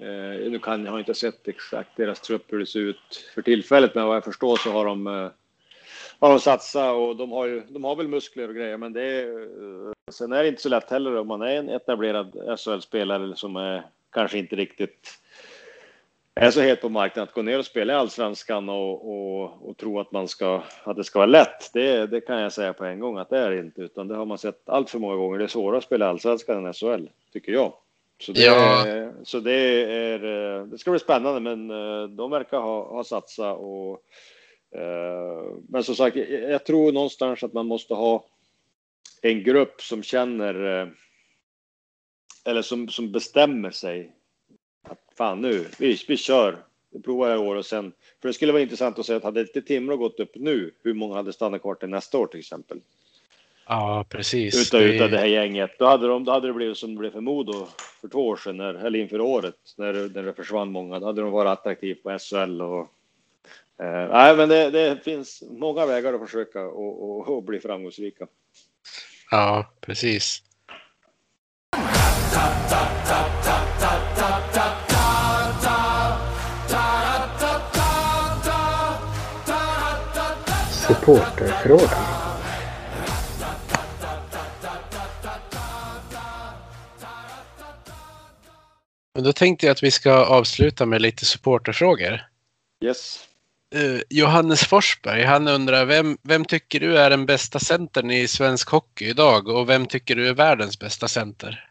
eh, 0.00 0.50
nu 0.50 0.58
kan, 0.62 0.84
jag 0.84 0.92
har 0.92 0.98
inte 0.98 1.14
sett 1.14 1.48
exakt 1.48 1.96
deras 1.96 2.20
trupp 2.20 2.52
hur 2.52 2.58
det 2.58 2.66
ser 2.66 2.80
ut 2.80 3.30
för 3.34 3.42
tillfället, 3.42 3.94
men 3.94 4.06
vad 4.06 4.16
jag 4.16 4.24
förstår 4.24 4.56
så 4.56 4.72
har 4.72 4.84
de 4.84 5.06
eh, 5.06 5.28
har 6.24 6.30
de 6.30 6.40
satsat 6.40 6.94
och 6.94 7.16
de 7.16 7.32
har 7.32 7.46
ju, 7.46 7.62
de 7.68 7.84
har 7.84 7.96
väl 7.96 8.08
muskler 8.08 8.48
och 8.48 8.54
grejer, 8.54 8.76
men 8.76 8.92
det 8.92 9.02
är, 9.02 9.40
eh, 9.42 9.92
sen 10.12 10.32
är 10.32 10.42
det 10.42 10.48
inte 10.48 10.62
så 10.62 10.68
lätt 10.68 10.90
heller 10.90 11.16
om 11.16 11.28
man 11.28 11.42
är 11.42 11.56
en 11.56 11.68
etablerad 11.68 12.58
SHL-spelare 12.58 13.36
som 13.36 13.56
är 13.56 13.82
kanske 14.12 14.38
inte 14.38 14.56
riktigt 14.56 15.18
är 16.34 16.50
så 16.50 16.60
het 16.60 16.80
på 16.80 16.88
marknaden 16.88 17.28
att 17.28 17.34
gå 17.34 17.42
ner 17.42 17.58
och 17.58 17.66
spela 17.66 17.92
i 17.92 17.96
allsvenskan 17.96 18.68
och, 18.68 19.10
och, 19.10 19.68
och 19.68 19.76
tro 19.76 20.00
att 20.00 20.12
man 20.12 20.28
ska, 20.28 20.62
att 20.84 20.96
det 20.96 21.04
ska 21.04 21.18
vara 21.18 21.26
lätt. 21.26 21.72
Det, 21.72 22.06
det 22.06 22.20
kan 22.20 22.40
jag 22.40 22.52
säga 22.52 22.72
på 22.72 22.84
en 22.84 23.00
gång 23.00 23.18
att 23.18 23.30
det 23.30 23.38
är 23.38 23.52
inte, 23.52 23.82
utan 23.82 24.08
det 24.08 24.16
har 24.16 24.26
man 24.26 24.38
sett 24.38 24.68
allt 24.68 24.90
för 24.90 24.98
många 24.98 25.16
gånger. 25.16 25.38
Det 25.38 25.44
är 25.44 25.48
svårare 25.48 25.78
att 25.78 25.84
spela 25.84 26.08
allsvenskan 26.08 26.66
än 26.66 26.72
SHL, 26.72 27.06
tycker 27.32 27.52
jag. 27.52 27.72
Så 28.20 28.32
det, 28.32 28.40
ja. 28.40 28.84
så 29.22 29.40
det 29.40 29.84
är, 29.92 30.24
eh, 30.24 30.64
det 30.64 30.78
ska 30.78 30.90
bli 30.90 31.00
spännande, 31.00 31.40
men 31.40 31.70
eh, 31.70 32.08
de 32.08 32.30
verkar 32.30 32.58
ha, 32.58 32.88
ha 32.88 33.04
satsat 33.04 33.58
och 33.58 34.02
men 35.68 35.84
som 35.84 35.94
sagt, 35.94 36.16
jag 36.16 36.64
tror 36.64 36.92
någonstans 36.92 37.42
att 37.42 37.52
man 37.52 37.66
måste 37.66 37.94
ha 37.94 38.24
en 39.22 39.42
grupp 39.42 39.82
som 39.82 40.02
känner 40.02 40.80
eh, 40.80 40.88
eller 42.44 42.62
som, 42.62 42.88
som 42.88 43.12
bestämmer 43.12 43.70
sig 43.70 44.12
att 44.82 45.00
fan 45.16 45.40
nu, 45.40 45.66
vi, 45.78 45.98
vi 46.08 46.16
kör, 46.16 46.56
vi 46.90 47.02
provar 47.02 47.34
i 47.34 47.38
år 47.38 47.56
och 47.56 47.66
sen, 47.66 47.92
för 48.20 48.28
det 48.28 48.32
skulle 48.32 48.52
vara 48.52 48.62
intressant 48.62 48.98
att 48.98 49.06
se 49.06 49.14
att 49.14 49.22
hade 49.22 49.40
inte 49.40 49.62
Timrå 49.62 49.96
gått 49.96 50.20
upp 50.20 50.32
nu, 50.34 50.74
hur 50.82 50.94
många 50.94 51.14
hade 51.14 51.32
stannat 51.32 51.62
kvar 51.62 51.74
till 51.74 51.88
nästa 51.88 52.18
år 52.18 52.26
till 52.26 52.40
exempel? 52.40 52.80
Ja, 53.66 54.04
precis. 54.08 54.66
Utav, 54.66 54.80
det... 54.80 54.94
utav 54.94 55.10
det 55.10 55.18
här 55.18 55.26
gänget. 55.26 55.70
Då 55.78 55.84
hade, 55.84 56.06
de, 56.06 56.24
då 56.24 56.32
hade 56.32 56.46
det 56.46 56.52
blivit 56.52 56.78
som 56.78 56.94
det 56.94 56.98
blev 56.98 57.10
för 57.10 57.20
Modo 57.20 57.66
för 58.00 58.08
två 58.08 58.28
år 58.28 58.36
sedan, 58.36 58.56
när, 58.56 58.74
eller 58.74 58.98
inför 58.98 59.20
året, 59.20 59.56
när, 59.76 59.92
när 59.92 60.22
det 60.22 60.34
försvann 60.34 60.72
många. 60.72 61.00
Då 61.00 61.06
hade 61.06 61.22
de 61.22 61.30
varit 61.30 61.58
attraktiva 61.58 62.00
på 62.02 62.18
SHL 62.18 62.62
och 62.62 62.92
Eh, 63.82 64.08
nej, 64.12 64.36
men 64.36 64.48
det, 64.48 64.70
det, 64.70 65.04
finns 65.04 65.42
många 65.50 65.86
vägar 65.86 66.14
att 66.14 66.20
försöka 66.20 66.62
och, 66.62 67.02
och, 67.02 67.28
och 67.28 67.42
bli 67.42 67.60
framgångsrika. 67.60 68.26
Ja, 69.30 69.72
precis. 69.80 70.42
Supporterfrågan. 80.86 82.24
Men 89.14 89.24
då 89.24 89.32
tänkte 89.32 89.66
jag 89.66 89.72
att 89.72 89.82
vi 89.82 89.90
ska 89.90 90.12
avsluta 90.12 90.86
med 90.86 91.02
lite 91.02 91.24
supporterfrågor. 91.24 92.20
Yes. 92.84 93.28
Uh, 93.74 94.00
Johannes 94.10 94.64
Forsberg, 94.64 95.24
han 95.24 95.48
undrar 95.48 95.84
vem, 95.84 96.18
vem 96.22 96.44
tycker 96.44 96.80
du 96.80 96.98
är 96.98 97.10
den 97.10 97.26
bästa 97.26 97.58
centern 97.58 98.10
i 98.10 98.28
svensk 98.28 98.70
hockey 98.70 99.04
idag 99.04 99.48
och 99.48 99.68
vem 99.68 99.86
tycker 99.86 100.16
du 100.16 100.28
är 100.28 100.34
världens 100.34 100.78
bästa 100.78 101.08
center? 101.08 101.70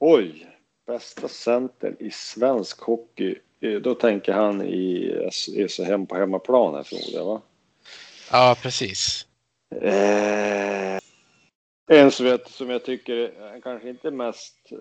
Oj, 0.00 0.46
bästa 0.86 1.28
center 1.28 1.96
i 1.98 2.10
svensk 2.10 2.80
hockey. 2.80 3.34
Eh, 3.60 3.80
då 3.80 3.94
tänker 3.94 4.32
han 4.32 4.62
i 4.62 5.30
hem 5.86 6.06
på 6.06 6.16
hemmaplan 6.16 6.74
här 6.74 6.82
förmodar 6.82 7.18
jag 7.18 7.24
va? 7.24 7.42
Ja, 8.32 8.56
precis. 8.62 9.26
Eh, 9.82 10.98
en 11.90 12.10
som 12.10 12.26
jag, 12.26 12.48
som 12.48 12.70
jag 12.70 12.84
tycker 12.84 13.32
kanske 13.62 13.88
inte 13.88 14.10
mest 14.10 14.72
eh, 14.72 14.78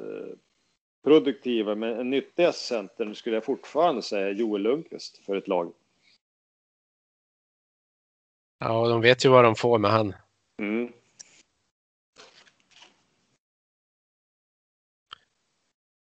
produktiva 1.03 1.75
men 1.75 1.99
en 1.99 2.09
nyttiga 2.09 2.51
centern 2.51 3.15
skulle 3.15 3.35
jag 3.35 3.45
fortfarande 3.45 4.01
säga 4.01 4.29
Joel 4.29 4.61
Lundqvist 4.61 5.17
för 5.25 5.35
ett 5.35 5.47
lag. 5.47 5.73
Ja, 8.59 8.87
de 8.87 9.01
vet 9.01 9.25
ju 9.25 9.29
vad 9.29 9.43
de 9.43 9.55
får 9.55 9.79
med 9.79 9.91
han. 9.91 10.15
Mm. 10.61 10.91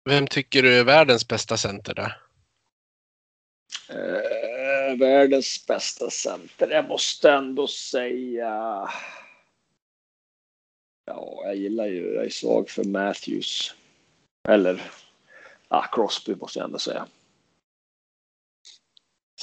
Vem 0.08 0.26
tycker 0.26 0.62
du 0.62 0.78
är 0.78 0.84
världens 0.84 1.28
bästa 1.28 1.56
center 1.56 1.94
då? 1.94 2.02
Eh, 3.94 4.98
världens 4.98 5.66
bästa 5.66 6.10
center? 6.10 6.70
Jag 6.70 6.88
måste 6.88 7.30
ändå 7.30 7.66
säga... 7.66 8.88
Ja, 11.04 11.42
jag 11.44 11.56
gillar 11.56 11.86
ju, 11.86 12.14
jag 12.14 12.24
är 12.24 12.30
svag 12.30 12.70
för 12.70 12.84
Matthews. 12.84 13.74
Eller, 14.48 14.82
ja, 15.68 15.86
Crosby 15.92 16.34
måste 16.34 16.58
jag 16.58 16.66
ändå 16.66 16.78
säga. 16.78 17.06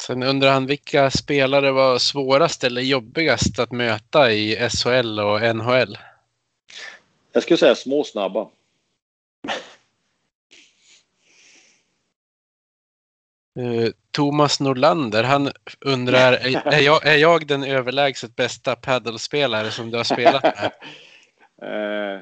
Sen 0.07 0.23
undrar 0.23 0.51
han 0.51 0.65
vilka 0.65 1.11
spelare 1.11 1.71
var 1.71 1.97
svårast 1.97 2.63
eller 2.63 2.81
jobbigast 2.81 3.59
att 3.59 3.71
möta 3.71 4.31
i 4.31 4.69
SHL 4.69 5.19
och 5.19 5.55
NHL? 5.55 5.97
Jag 7.31 7.43
skulle 7.43 7.57
säga 7.57 7.75
små 7.75 8.03
snabba. 8.03 8.49
Uh, 13.59 13.89
Thomas 14.11 14.59
Norlander, 14.59 15.23
han 15.23 15.51
undrar, 15.79 16.33
är, 16.73 16.81
jag, 16.81 17.05
är 17.05 17.17
jag 17.17 17.47
den 17.47 17.63
överlägset 17.63 18.35
bästa 18.35 18.75
paddelspelare 18.75 19.71
som 19.71 19.91
du 19.91 19.97
har 19.97 20.03
spelat 20.03 20.43
med? 20.43 20.71
uh, 21.63 22.21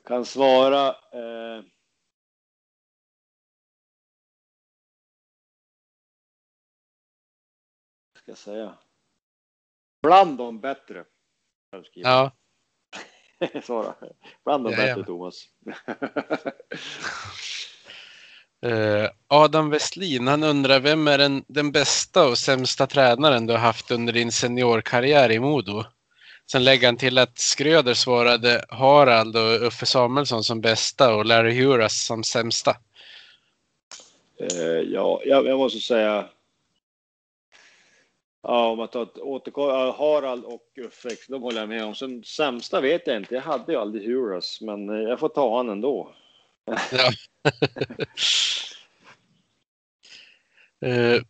kan 0.08 0.24
svara 0.24 0.88
uh, 0.88 1.64
ska 8.28 8.50
jag 8.50 8.56
säga? 8.56 8.74
Bland 10.02 10.38
de 10.38 10.60
bättre. 10.60 11.04
Ja. 11.94 12.32
Svara. 13.62 13.94
Bland 14.44 14.64
de 14.64 14.72
ja, 14.72 14.76
bättre, 14.76 15.00
ja. 15.00 15.04
Thomas. 15.04 15.44
uh, 18.66 19.08
Adam 19.28 19.70
Westlin, 19.70 20.26
han 20.26 20.42
undrar 20.42 20.80
vem 20.80 21.08
är 21.08 21.18
den, 21.18 21.44
den 21.48 21.72
bästa 21.72 22.28
och 22.28 22.38
sämsta 22.38 22.86
tränaren 22.86 23.46
du 23.46 23.52
har 23.52 23.60
haft 23.60 23.90
under 23.90 24.12
din 24.12 24.32
seniorkarriär 24.32 25.30
i 25.30 25.38
Modo? 25.38 25.84
Sen 26.50 26.64
lägger 26.64 26.88
han 26.88 26.96
till 26.96 27.18
att 27.18 27.38
Skröder 27.38 27.94
svarade 27.94 28.64
Harald 28.68 29.36
och 29.36 29.66
Uffe 29.66 29.86
Samuelsson 29.86 30.44
som 30.44 30.60
bästa 30.60 31.14
och 31.14 31.24
Larry 31.24 31.60
Huras 31.62 32.06
som 32.06 32.24
sämsta. 32.24 32.76
Eh, 34.40 34.80
ja, 34.92 35.22
jag, 35.24 35.46
jag 35.46 35.58
måste 35.58 35.80
säga. 35.80 36.28
Ja, 38.42 38.68
om 38.68 38.78
man 38.78 38.88
tar 38.88 39.02
ett 39.02 39.18
återkom, 39.18 39.70
Harald 39.98 40.44
och 40.44 40.62
Uffe, 40.76 41.08
de 41.28 41.42
håller 41.42 41.60
jag 41.60 41.68
med 41.68 41.84
om. 41.84 41.94
Sen 41.94 42.24
sämsta 42.24 42.80
vet 42.80 43.06
jag 43.06 43.16
inte. 43.16 43.34
Jag 43.34 43.42
hade 43.42 43.72
ju 43.72 43.78
aldrig 43.78 44.06
Huras, 44.06 44.60
men 44.60 44.88
eh, 44.88 45.08
jag 45.08 45.20
får 45.20 45.28
ta 45.28 45.56
han 45.56 45.68
ändå. 45.68 46.14
Ja. 46.64 47.10
Eh, 50.80 51.22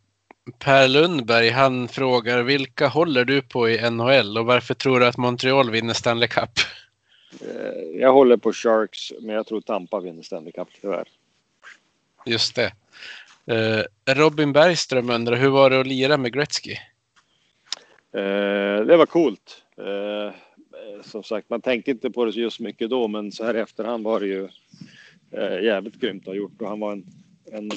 per 0.59 0.87
Lundberg, 0.87 1.49
han 1.49 1.87
frågar 1.87 2.43
vilka 2.43 2.87
håller 2.87 3.25
du 3.25 3.41
på 3.41 3.69
i 3.69 3.89
NHL 3.89 4.37
och 4.37 4.45
varför 4.45 4.73
tror 4.73 4.99
du 4.99 5.05
att 5.05 5.17
Montreal 5.17 5.71
vinner 5.71 5.93
Stanley 5.93 6.27
Cup? 6.27 6.49
Eh, 7.41 7.99
jag 7.99 8.13
håller 8.13 8.37
på 8.37 8.53
Sharks, 8.53 9.11
men 9.21 9.35
jag 9.35 9.47
tror 9.47 9.61
Tampa 9.61 9.99
vinner 9.99 10.23
Stanley 10.23 10.51
Cup 10.51 10.67
tyvärr. 10.81 11.07
Just 12.25 12.55
det. 12.55 12.73
Eh, 13.45 14.13
Robin 14.15 14.53
Bergström 14.53 15.09
undrar, 15.09 15.35
hur 15.35 15.49
var 15.49 15.69
det 15.69 15.79
att 15.79 15.87
lira 15.87 16.17
med 16.17 16.33
Gretzky? 16.33 16.75
Det 18.87 18.97
var 18.97 19.05
coolt. 19.05 19.63
som 21.01 21.23
sagt, 21.23 21.49
man 21.49 21.61
tänkte 21.61 21.91
inte 21.91 22.09
på 22.09 22.25
det 22.25 22.31
just 22.31 22.59
mycket 22.59 22.89
då, 22.89 23.07
men 23.07 23.31
så 23.31 23.45
här 23.45 23.57
i 23.57 23.59
efterhand 23.59 24.03
var 24.03 24.19
det 24.19 24.27
ju 24.27 24.47
jävligt 25.61 25.99
grymt 25.99 26.21
att 26.21 26.27
ha 26.27 26.33
gjort 26.33 26.61
och 26.61 26.67
han 26.67 26.79
var 26.79 26.91
en, 26.91 27.03
en 27.51 27.69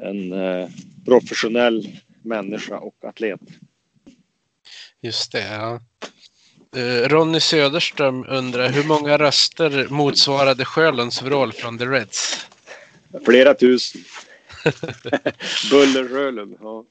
en 0.00 0.32
eh, 0.32 0.68
professionell 1.04 2.00
människa 2.22 2.78
och 2.78 3.04
atlet. 3.04 3.40
Just 5.00 5.32
det, 5.32 5.40
ja. 5.40 5.80
Eh, 6.76 7.08
Ronny 7.08 7.40
Söderström 7.40 8.24
undrar 8.28 8.68
hur 8.68 8.84
många 8.84 9.18
röster 9.18 9.86
motsvarade 9.90 10.64
Sjölunds 10.64 11.22
vrål 11.22 11.52
från 11.52 11.78
The 11.78 11.86
Reds? 11.86 12.46
Flera 13.24 13.54
tusen. 13.54 14.00
Buller 15.70 16.08
Sjölund, 16.08 16.56
ja. 16.60 16.84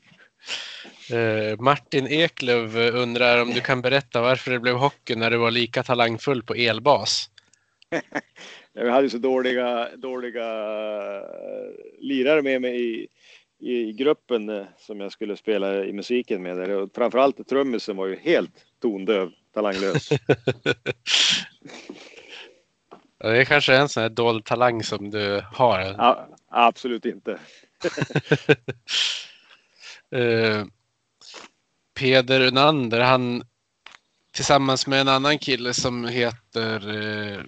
Eh, 1.11 1.59
Martin 1.59 2.07
Eklöv 2.07 2.77
undrar 2.77 3.41
om 3.41 3.53
du 3.53 3.61
kan 3.61 3.81
berätta 3.81 4.21
varför 4.21 4.51
det 4.51 4.59
blev 4.59 4.75
hockey 4.75 5.15
när 5.15 5.31
du 5.31 5.37
var 5.37 5.51
lika 5.51 5.83
talangfull 5.83 6.43
på 6.43 6.53
elbas? 6.53 7.29
Jag 8.73 8.91
hade 8.91 9.09
så 9.09 9.17
dåliga, 9.17 9.89
dåliga 9.95 10.45
eh, 11.17 11.23
lirare 11.99 12.41
med 12.41 12.61
mig 12.61 12.93
i, 12.93 13.07
i 13.59 13.93
gruppen 13.93 14.49
eh, 14.49 14.65
som 14.77 14.99
jag 14.99 15.11
skulle 15.11 15.37
spela 15.37 15.85
i 15.85 15.93
musiken 15.93 16.43
med. 16.43 16.71
Och 16.71 16.89
framförallt 16.95 17.47
trummisen 17.47 17.97
var 17.97 18.07
ju 18.07 18.15
helt 18.15 18.65
tondöv, 18.81 19.31
talanglös. 19.53 20.09
det 23.19 23.37
är 23.37 23.45
kanske 23.45 23.75
en 23.75 23.89
sån 23.89 24.03
här 24.03 24.09
dold 24.09 24.45
talang 24.45 24.83
som 24.83 25.09
du 25.09 25.43
har? 25.53 25.79
Ja, 25.79 26.27
absolut 26.49 27.05
inte. 27.05 27.39
Eh, 30.11 30.65
Peder 31.99 32.47
Unander, 32.47 32.99
han 32.99 33.43
tillsammans 34.31 34.87
med 34.87 35.01
en 35.01 35.07
annan 35.07 35.39
kille 35.39 35.73
som 35.73 36.05
heter 36.05 36.89
eh, 36.89 37.41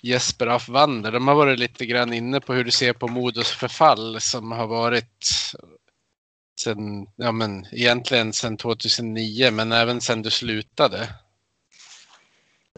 Jesper 0.00 0.46
af 0.46 0.68
Wander. 0.68 1.12
De 1.12 1.28
har 1.28 1.34
varit 1.34 1.58
lite 1.58 1.86
grann 1.86 2.12
inne 2.12 2.40
på 2.40 2.54
hur 2.54 2.64
du 2.64 2.70
ser 2.70 2.92
på 2.92 3.08
Modos 3.08 3.50
förfall 3.50 4.20
som 4.20 4.52
har 4.52 4.66
varit 4.66 5.26
sen, 6.60 7.06
ja 7.16 7.32
men 7.32 7.66
egentligen 7.72 8.32
sedan 8.32 8.56
2009 8.56 9.50
men 9.50 9.72
även 9.72 10.00
sedan 10.00 10.22
du 10.22 10.30
slutade. 10.30 11.08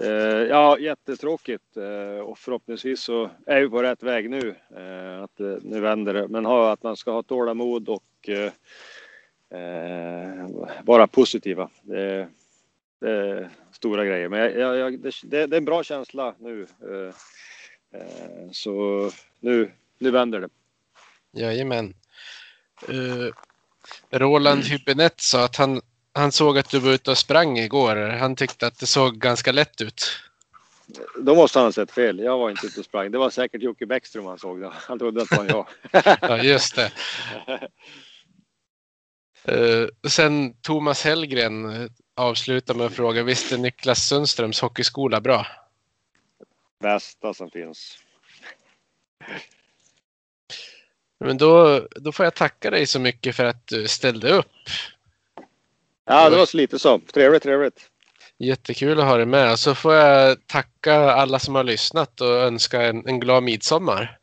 Uh, 0.03 0.47
ja, 0.49 0.79
jättetråkigt 0.79 1.77
uh, 1.77 2.21
och 2.21 2.39
förhoppningsvis 2.39 3.01
så 3.01 3.31
är 3.47 3.61
vi 3.61 3.69
på 3.69 3.83
rätt 3.83 4.03
väg 4.03 4.31
nu. 4.31 4.55
Uh, 4.77 5.23
att 5.23 5.39
nu 5.63 5.81
vänder 5.81 6.15
det, 6.15 6.29
men 6.29 6.45
ha, 6.45 6.73
att 6.73 6.83
man 6.83 6.97
ska 6.97 7.11
ha 7.11 7.23
tålamod 7.23 7.89
och 7.89 8.03
vara 10.85 11.07
positiva. 11.07 11.71
Det, 11.83 12.29
det 13.01 13.51
stora 13.73 14.05
grejer, 14.05 14.29
men 14.29 14.41
jag, 14.41 14.77
jag, 14.77 15.01
det, 15.01 15.13
det, 15.23 15.39
är 15.41 15.55
en 15.55 15.65
bra 15.65 15.83
känsla 15.83 16.35
nu. 16.39 16.67
Så 18.53 19.11
nu, 19.41 19.71
nu 19.99 20.11
vänder 20.11 20.41
det. 20.41 20.49
Jajamän. 21.33 21.95
Uh, 22.89 23.31
Roland 24.11 24.65
Hübinette 24.65 25.23
sa 25.23 25.45
att 25.45 25.57
han, 25.57 25.81
han 26.13 26.33
såg 26.33 26.59
att 26.59 26.71
du 26.71 26.79
var 26.79 26.93
ute 26.93 27.11
och 27.11 27.19
sprang 27.19 27.59
igår. 27.59 27.97
Han 27.97 28.37
tyckte 28.37 28.67
att 28.67 28.79
det 28.79 28.87
såg 28.87 29.19
ganska 29.19 29.53
lätt 29.53 29.81
ut. 29.81 30.11
Då 31.17 31.35
måste 31.35 31.59
han 31.59 31.67
ha 31.67 31.73
sett 31.73 31.91
fel. 31.91 32.19
Jag 32.19 32.39
var 32.39 32.51
inte 32.51 32.67
ute 32.67 32.81
och 32.81 32.87
sprang. 32.87 33.11
Det 33.11 33.19
var 33.19 33.31
säkert 33.31 33.63
Jocke 33.63 33.87
Bäckström 33.87 34.27
han 34.27 34.39
såg. 34.39 34.61
Då. 34.61 34.73
Han 34.75 34.99
trodde 34.99 35.23
att 35.23 35.31
det 35.31 35.37
var 35.37 35.45
jag. 35.45 35.67
ja, 36.21 36.43
just 36.43 36.77
det. 36.77 36.93
Uh, 39.49 39.89
sen 40.09 40.55
Thomas 40.61 41.05
Hellgren 41.05 41.89
avslutar 42.17 42.75
med 42.75 42.87
att 42.87 42.93
fråga, 42.93 43.23
visst 43.23 43.53
är 43.53 43.59
Niklas 43.59 44.09
Sundströms 44.09 44.61
hockeyskola 44.61 45.21
bra? 45.21 45.47
Bästa 46.81 47.35
som 47.35 47.51
finns. 47.51 47.99
Men 51.25 51.39
då, 51.39 51.81
då 51.91 52.13
får 52.13 52.27
jag 52.27 52.35
tacka 52.35 52.71
dig 52.71 52.87
så 52.87 53.01
mycket 53.01 53.37
för 53.37 53.45
att 53.45 53.67
du 53.67 53.89
ställde 53.89 54.33
upp. 54.33 54.47
Ja, 56.05 56.31
det 56.31 56.37
var 56.37 56.47
så 56.47 56.57
lite 56.57 56.79
så. 56.79 56.99
Trevligt, 56.99 57.43
trevligt. 57.43 57.91
Jättekul 58.39 59.01
att 59.01 59.07
ha 59.07 59.17
dig 59.17 59.27
med. 59.27 59.59
Så 59.59 59.75
får 59.75 59.95
jag 59.95 60.47
tacka 60.47 60.95
alla 60.95 61.39
som 61.39 61.55
har 61.55 61.65
lyssnat 61.65 62.21
och 62.21 62.35
önska 62.35 62.83
en, 62.83 63.09
en 63.09 63.21
glad 63.21 63.43
midsommar. 63.43 64.19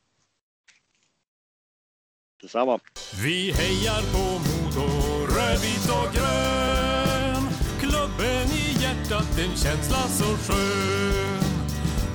Detsamma. 2.42 2.80
Vi 3.24 3.52
hejar 3.52 4.02
på 4.02 4.57
en 9.50 9.58
känsla 9.58 9.98
så 10.08 10.24
skön. 10.24 11.44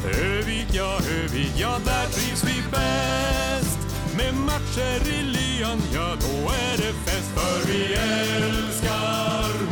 Övik, 0.05 0.67
ja, 0.73 0.99
Övik, 1.23 1.53
ja, 1.57 1.79
där 1.85 2.07
trivs 2.07 2.45
vi 2.45 2.63
bäst. 2.71 3.79
Med 4.17 4.35
matcher 4.35 5.09
i 5.09 5.23
lyan, 5.23 5.83
ja, 5.95 6.17
då 6.21 6.51
är 6.51 6.77
det 6.77 6.93
fest. 7.05 7.31
För 7.35 7.73
vi 7.73 7.95
älskar 7.95 9.72